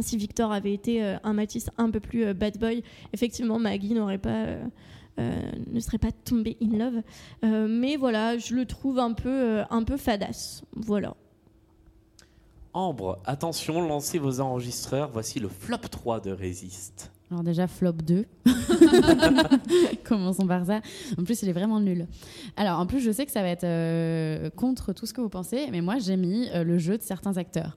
[0.00, 2.82] si Victor avait été un Matisse un peu plus bad boy,
[3.14, 4.44] effectivement, Maggie n'aurait pas,
[5.16, 7.02] ne serait pas tombée in love.
[7.70, 10.62] Mais voilà, je le trouve un peu, un peu fadasse.
[10.76, 11.14] Voilà.
[12.74, 15.08] Ambre, attention, lancez vos enregistreurs.
[15.10, 17.10] Voici le flop 3 de Résiste.
[17.30, 18.24] Alors déjà, flop 2.
[20.04, 20.80] Commençons par ça.
[21.18, 22.06] En plus, il est vraiment nul.
[22.56, 25.28] Alors, en plus, je sais que ça va être euh, contre tout ce que vous
[25.28, 27.76] pensez, mais moi, j'ai mis euh, le jeu de certains acteurs.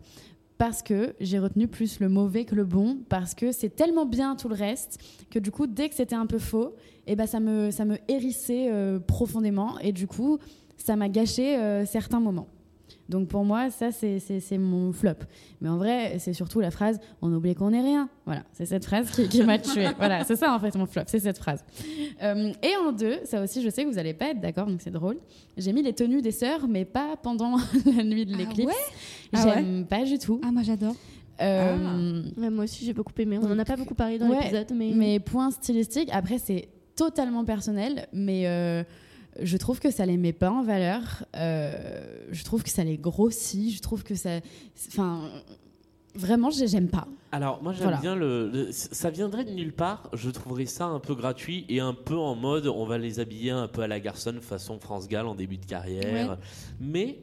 [0.58, 4.36] Parce que j'ai retenu plus le mauvais que le bon, parce que c'est tellement bien
[4.36, 5.00] tout le reste,
[5.30, 6.76] que du coup, dès que c'était un peu faux,
[7.08, 10.38] eh ben, ça, me, ça me hérissait euh, profondément, et du coup,
[10.78, 12.48] ça m'a gâché certains moments.
[13.12, 15.12] Donc pour moi, ça, c'est- mon flop.
[15.62, 18.10] Mais en vrai, c'est surtout la phrase «on oublie qu'on n'est rien».
[18.26, 19.86] Voilà, c'est cette phrase qui, qui m'a tué.
[19.98, 21.64] Voilà, c'est ça en fait mon flop, c'est cette phrase.
[22.24, 24.82] Euh, et en deux, ça aussi, je sais que vous n'allez pas être d'accord, donc
[24.82, 25.18] c'est drôle.
[25.58, 27.58] J'ai mis les tenues des sœurs, mais pas pendant
[27.98, 28.74] la nuit de l'éclipse.
[29.34, 29.54] Ah ouais?
[29.56, 30.40] J'aime pas du tout.
[30.44, 30.96] Ah, moi j'adore.
[31.42, 33.38] Euh, Ouais, moi aussi, j'ai beaucoup aimé.
[33.42, 34.92] On en a pas beaucoup parlé dans Ouais, l'épisode, mais...
[34.96, 38.84] mais point stylistique, après, c'est totalement personnel, mais euh,
[39.40, 41.26] je trouve que ça les met pas en valeur.
[41.36, 43.74] Euh, je trouve que ça les grossit.
[43.76, 44.40] Je trouve que ça.
[44.88, 45.30] Enfin,
[46.16, 47.08] vraiment, j'ai- j'aime pas.
[47.32, 47.98] Alors, moi, j'aime Voilà.
[48.00, 50.10] bien le, le- Ça viendrait de nulle part.
[50.14, 53.52] Je trouverais ça un peu gratuit et un peu en mode on va les habiller
[53.52, 56.30] un peu à la garçonne façon France Gall en début de carrière.
[56.32, 56.36] Ouais.
[56.80, 57.20] Mais.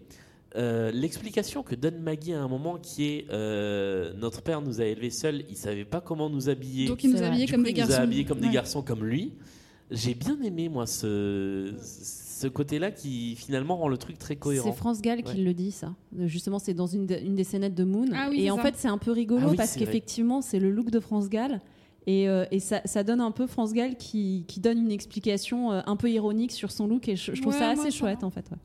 [0.56, 4.84] euh, L'explication que donne Maggie à un moment qui est euh, notre père nous a
[4.86, 6.86] élevés seuls, il savait pas comment nous habiller.
[6.88, 8.02] Donc, il nous habillait Du comme des il nous a garçons.
[8.02, 9.34] habillés comme des garçons comme lui.
[9.90, 14.70] J'ai bien aimé moi ce, ce côté-là qui finalement rend le truc très cohérent.
[14.70, 15.94] C'est France Gall qui le dit, ça.
[16.26, 18.06] Justement, c'est dans une, de- une des scénettes de Moon.
[18.14, 18.62] Ah oui, et en ça.
[18.62, 21.60] fait, c'est un peu rigolo Ah oui, parce qu'effectivement, c'est le look de France Gall.
[22.06, 25.72] Et, euh, et ça, ça donne un peu France Gall qui, qui donne une explication
[25.72, 27.08] euh, un peu ironique sur son look.
[27.08, 28.46] Et je, je trouve Ouais, ça assez chouette, en fait.
[28.50, 28.56] ouais.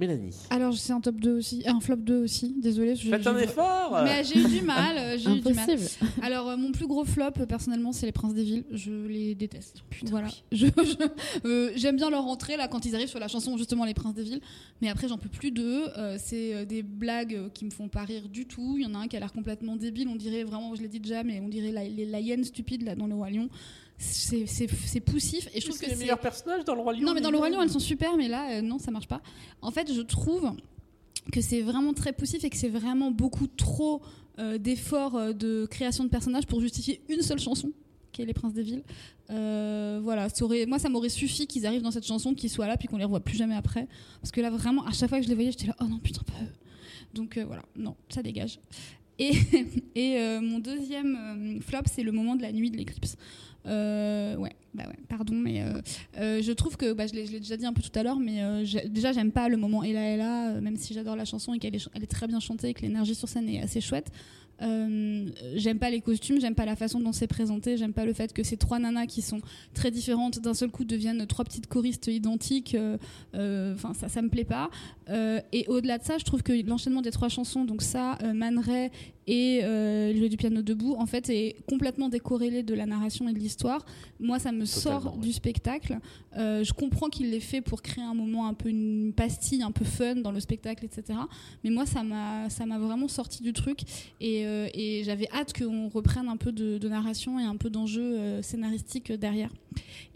[0.00, 0.34] Mélanie.
[0.50, 2.96] Alors, c'est un top 2 aussi, un flop 2 aussi, désolé.
[2.96, 5.70] Faites un effort Mais j'ai eu du mal, euh, j'ai eu du mal.
[5.70, 6.06] Impossible.
[6.22, 8.64] Alors, euh, mon plus gros flop, euh, personnellement, c'est les Princes des Villes.
[8.72, 9.82] Je les déteste.
[10.04, 10.28] voilà.
[10.52, 11.08] Je- je-
[11.46, 14.14] euh, J'aime bien leur entrée, là, quand ils arrivent sur la chanson, justement, les Princes
[14.14, 14.40] des Villes.
[14.80, 15.84] Mais après, j'en peux plus d'eux.
[15.98, 18.76] Euh, c'est des blagues qui me font pas rire du tout.
[18.78, 20.08] Il y en a un qui a l'air complètement débile.
[20.08, 22.82] On dirait vraiment, je l'ai dit déjà, mais on dirait la, les- la hyène stupide,
[22.84, 23.48] là, dans le Roi Lion.
[24.02, 25.48] C'est poussif.
[25.54, 26.02] Et je trouve c'est que les c'est.
[26.02, 27.02] meilleurs personnages dans le Roi Lion.
[27.06, 27.50] Non, mais dans le les Roi.
[27.50, 29.20] Lion, elles sont super, mais là, euh, non, ça marche pas.
[29.60, 30.52] En fait, je trouve
[31.32, 34.00] que c'est vraiment très poussif et que c'est vraiment beaucoup trop
[34.38, 37.72] euh, d'efforts euh, de création de personnages pour justifier une seule chanson
[38.12, 38.82] qui est Les Princes des Villes.
[39.28, 42.66] Euh, voilà, ça aurait- moi ça m'aurait suffi qu'ils arrivent dans cette chanson, qu'ils soient
[42.66, 43.86] là, puis qu'on les revoit plus jamais après.
[44.22, 45.98] Parce que là vraiment, à chaque fois que je les voyais, j'étais là, oh non
[45.98, 46.48] putain pas eux.
[47.14, 48.58] Donc voilà, non, ça dégage.
[49.18, 49.32] Et,
[49.94, 53.16] et mon deuxième flop, c'est le moment de la nuit de l'éclipse.
[53.66, 55.80] Euh, ouais, bah ouais, pardon, mais euh,
[56.18, 58.42] euh, je trouve que, bah, je l'ai déjà dit un peu tout à l'heure, mais
[58.86, 61.88] déjà j'aime pas le moment Ella Ella, même si j'adore la chanson et qu'elle est,
[61.94, 64.10] est très bien chantée et que l'énergie sur scène est assez chouette.
[64.62, 68.32] J'aime pas les costumes, j'aime pas la façon dont c'est présenté, j'aime pas le fait
[68.34, 69.40] que ces trois nanas qui sont
[69.72, 72.76] très différentes d'un seul coup deviennent trois petites choristes identiques.
[73.34, 74.68] Enfin, ça, ça me plaît pas.
[75.52, 78.90] Et au-delà de ça, je trouve que l'enchaînement des trois chansons, donc ça, Man Ray
[79.30, 83.32] et euh, jouer du piano debout, en fait, est complètement décorrélé de la narration et
[83.32, 83.86] de l'histoire.
[84.18, 86.00] Moi, ça me sort du spectacle.
[86.36, 89.70] Euh, je comprends qu'il l'ait fait pour créer un moment un peu une pastille, un
[89.70, 91.18] peu fun dans le spectacle, etc.
[91.62, 93.82] Mais moi, ça m'a, ça m'a vraiment sorti du truc
[94.20, 97.70] et, euh, et j'avais hâte qu'on reprenne un peu de, de narration et un peu
[97.70, 99.50] d'enjeu euh, scénaristique derrière.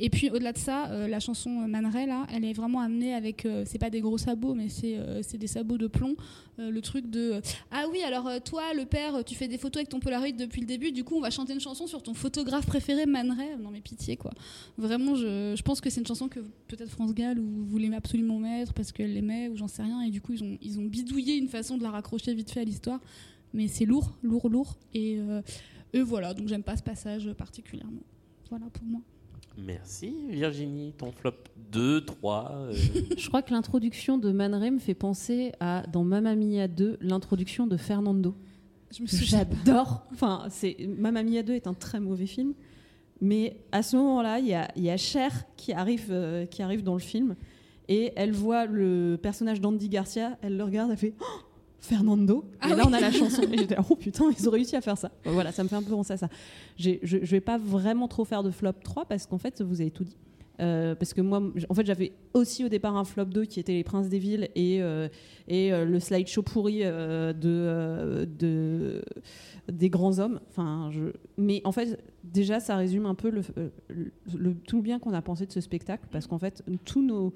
[0.01, 3.47] Et puis au-delà de ça, la chanson Man Ray, là, elle est vraiment amenée avec,
[3.65, 6.17] c'est pas des gros sabots, mais c'est c'est des sabots de plomb.
[6.59, 10.00] Le truc de ah oui alors toi le père tu fais des photos avec ton
[10.00, 13.07] Polaroid depuis le début du coup on va chanter une chanson sur ton photographe préféré
[13.07, 13.57] Man Ray.
[13.60, 14.31] Non mais pitié quoi.
[14.78, 17.92] Vraiment je, je pense que c'est une chanson que peut-être France Gall ou vous voulez
[17.94, 20.78] absolument mettre parce qu'elle l'aimait ou j'en sais rien et du coup ils ont, ils
[20.78, 23.00] ont bidouillé une façon de la raccrocher vite fait à l'histoire.
[23.52, 25.41] Mais c'est lourd lourd lourd et, euh,
[25.92, 28.02] et voilà donc j'aime pas ce passage particulièrement.
[28.50, 29.00] Voilà pour moi.
[29.57, 31.34] Merci Virginie, ton flop
[31.70, 32.52] 2, 3.
[32.57, 32.74] euh,
[33.16, 36.99] Je crois que l'introduction de Man Ray me fait penser à, dans Mamma Mia 2,
[37.00, 38.34] l'introduction de Fernando.
[39.05, 40.07] J'adore.
[40.13, 42.55] Enfin, c'est Mamma Mia 2 est un très mauvais film,
[43.21, 46.63] Mais à ce moment-là, il y a, il y a Cher qui arrive, euh, qui
[46.63, 47.37] arrive dans le film
[47.89, 51.25] et elle voit le personnage d'Andy Garcia, elle le regarde, elle fait Oh,
[51.81, 52.45] Fernando.
[52.61, 52.83] Ah et là, oui.
[52.89, 53.43] on a la chanson.
[53.53, 55.11] Et j'étais oh putain, ils ont réussi à faire ça.
[55.25, 56.29] Voilà, ça me fait un peu penser à ça.
[56.79, 59.91] Je, je vais pas vraiment trop faire de flop 3 parce qu'en fait, vous avez
[59.91, 60.17] tout dit.
[60.60, 63.73] Euh, parce que moi, en fait, j'avais aussi au départ un flop 2 qui était
[63.73, 65.08] Les Princes des Villes et, euh,
[65.49, 69.02] et euh, le slideshow pourri de, de,
[69.70, 70.41] des grands hommes.
[70.49, 70.91] Enfin.
[71.36, 73.42] Mais en fait, déjà, ça résume un peu le-
[74.66, 77.33] tout le bien qu'on a pensé de ce spectacle parce qu'en fait, tous nos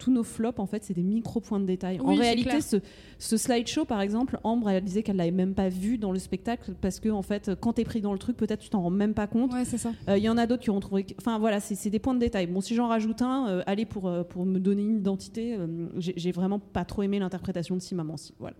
[0.00, 2.00] tous nos flops, en fait, c'est des micro points de détail.
[2.02, 2.78] Oui, en réalité, ce,
[3.18, 6.74] ce slideshow, par exemple, Ambre, elle disait qu'elle l'avait même pas vu dans le spectacle
[6.80, 9.14] parce que, en fait, quand t'es pris dans le truc, peut-être tu t'en rends même
[9.14, 9.52] pas compte.
[9.52, 9.92] Ouais, c'est ça.
[10.08, 11.04] Euh, Il y en a d'autres qui ont trouvé.
[11.04, 12.46] que- Enfin, voilà, c'est des points de détail.
[12.48, 15.66] Bon, si j'en rajoute un, euh, allez, pour, euh, pour me donner une identité, euh,
[15.98, 18.34] j'ai vraiment pas trop aimé l'interprétation de Si Maman Si.
[18.40, 18.56] Voilà.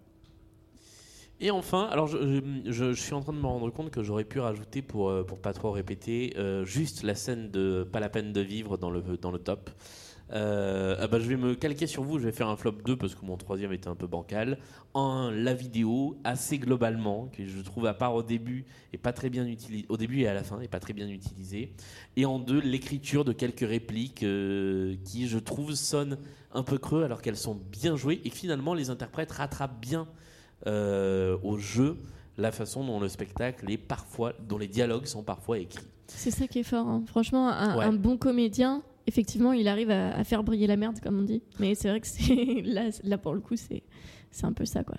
[1.43, 4.03] Et enfin, alors je, je- je- je suis en train de me rendre compte que
[4.03, 8.11] j'aurais pu rajouter, pour, pour pas trop répéter, euh, juste la scène de Pas la
[8.11, 9.71] peine de vivre dans le, dans le top.
[10.33, 12.97] Euh, ah bah, je vais me calquer sur vous, je vais faire un flop 2
[12.97, 14.59] parce que mon troisième était un peu bancal.
[14.95, 19.29] En la vidéo, assez globalement, que je trouve à part au début et pas très
[19.31, 21.73] bien utilisé, au début et à la fin, et pas très bien utilisé.
[22.17, 26.19] Et en deux, l'écriture de quelques répliques euh, qui, je trouve, sonnent
[26.53, 30.07] un peu creux alors qu'elles sont bien jouées et que finalement les interprètes rattrapent bien
[30.67, 31.97] euh, au jeu
[32.39, 35.85] la façon dont le spectacle est parfois, dont les dialogues sont parfois écrits.
[36.07, 36.89] C'est ça qui est fort.
[36.89, 37.03] hein.
[37.07, 37.85] Franchement, un, Ouais.
[37.85, 41.43] un bon comédien, effectivement, il arrive à, à faire briller la merde, comme on dit.
[41.59, 43.83] Mais c'est vrai que c'est là, là pour le coup, c'est
[44.31, 44.97] c'est un peu ça, quoi.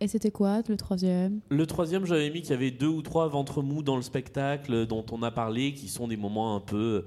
[0.00, 1.40] Et c'était quoi le troisième?
[1.50, 4.86] Le troisième, j'avais mis qu'il y avait deux ou trois ventres mous dans le spectacle
[4.86, 7.04] dont on a parlé, qui sont des moments un peu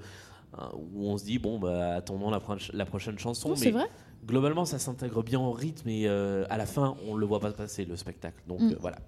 [0.58, 3.48] euh, où on se dit bon bah attendons la, proche- la prochaine chanson.
[3.50, 3.86] Non, c'est vrai
[4.26, 7.50] Globalement, ça s'intègre bien au rythme et euh, à la fin, on le voit pas
[7.50, 8.40] passer le spectacle.
[8.46, 8.72] Donc Mm.
[8.72, 8.98] euh, voilà.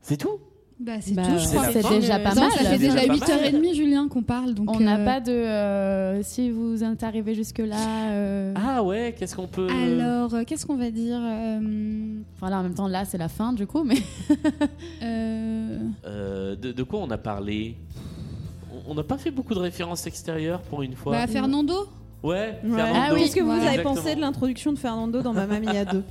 [0.00, 0.38] C'est tout?
[0.80, 1.72] Bah, c'est Bah, tout, je c'est crois.
[1.72, 2.50] C'est déjà pas Non, mal.
[2.52, 4.54] Ça fait déjà déjà pas 8h30, Julien, qu'on parle.
[4.54, 5.32] Donc, On n'a euh, pas de.
[5.32, 8.10] euh, si vous êtes arrivé jusque-là.
[8.12, 9.66] euh, Ah ouais, qu'est-ce qu'on peut.
[9.68, 13.28] Alors, euh, qu'est-ce qu'on va dire euh, Enfin, là, en même temps, là, c'est la
[13.28, 13.96] fin, du coup, mais.
[15.02, 17.74] euh, Euh, de, de quoi on a parlé?
[18.88, 21.12] On- n'a pas fait beaucoup de références extérieures pour une fois.
[21.12, 21.74] bah, Fernando?
[22.22, 22.76] Ouais, Ouais.
[22.76, 23.16] Fernando.
[23.16, 23.94] Qu'est-ce que vous avez Exactement.
[23.94, 26.02] pensé de l'introduction de Fernando dans Mamma Mia 2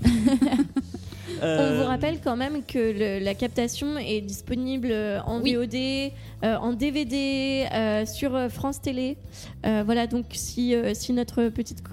[1.42, 5.54] On Euh, vous rappelle quand même que le- la captation est disponible euh, en Oui.
[5.56, 6.12] VOD,
[6.44, 9.18] euh, en DVD, euh, sur France Télé.
[9.66, 11.84] Euh, voilà, donc si, si notre petite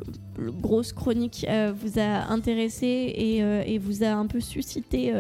[0.61, 5.13] grosse chronique vous a intéressé et, et vous a un peu suscité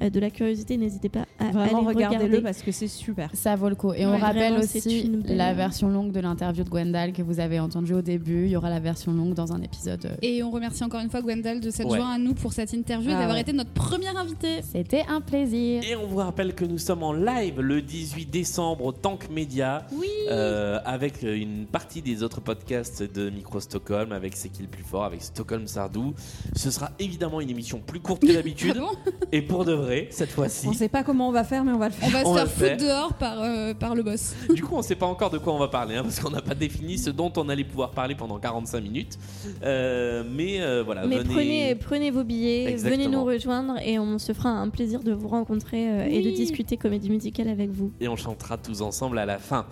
[0.00, 2.40] de la curiosité, n'hésitez pas à Vraiment, aller regardez-le regarder.
[2.42, 3.30] parce que c'est super.
[3.34, 3.92] Ça vaut le coup.
[3.92, 7.40] Et on rappelle vraiment, aussi belle- la version longue de l'interview de Gwendal que vous
[7.40, 8.44] avez entendue au début.
[8.46, 10.06] Il y aura la version longue dans un épisode.
[10.06, 11.98] euh, Et on remercie encore une fois Gwendal de s'être Ouais.
[11.98, 13.42] joint à nous pour cette interview et Ah d'avoir ouais.
[13.42, 14.60] été notre première invitée.
[14.62, 15.82] C'était un plaisir.
[15.82, 19.86] Et on vous rappelle que nous sommes en live le 18 décembre au Tank Media.
[19.92, 20.06] Oui.
[20.30, 24.68] euh, avec euh, une partie des autres podcasts de Micro Stockholm, avec C'est qui le
[24.68, 26.12] plus fort, avec Stockholm Sardou.
[26.54, 28.74] Ce sera évidemment une émission plus courte que d'habitude.
[28.76, 30.66] Ah bon et pour de vrai, cette fois-ci.
[30.68, 32.08] On sait pas comment on va faire, mais on va le faire.
[32.08, 32.76] On va On se faire foutre faire.
[32.76, 34.34] dehors par, euh, par le boss.
[34.54, 36.30] Du coup, on ne sait pas encore de quoi on va parler, hein, parce qu'on
[36.30, 39.18] n'a pas défini ce dont on allait pouvoir parler pendant 45 minutes.
[39.62, 41.34] Euh, mais euh, voilà, Mais venez.
[41.34, 42.96] prenez, prenez vos billets, Exactement.
[43.04, 46.30] venez nous rejoindre et on se fera un plaisir de vous rencontrer euh, et de
[46.30, 47.92] discuter comédie musicale avec vous.
[48.00, 49.66] Et on chantera tous ensemble à la fin.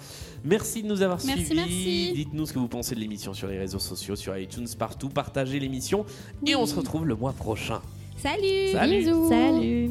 [0.44, 1.56] Merci de nous avoir Merci, suivis.
[1.60, 2.12] merci.
[2.14, 5.08] Dites-nous ce que vous pensez de l'émission sur les réseaux sociaux, sur iTunes, partout.
[5.08, 6.04] Partagez l'émission.
[6.46, 7.80] Et on se retrouve le mois prochain.
[8.16, 8.98] Salut Salut.
[8.98, 9.28] Bisous.
[9.28, 9.90] Salut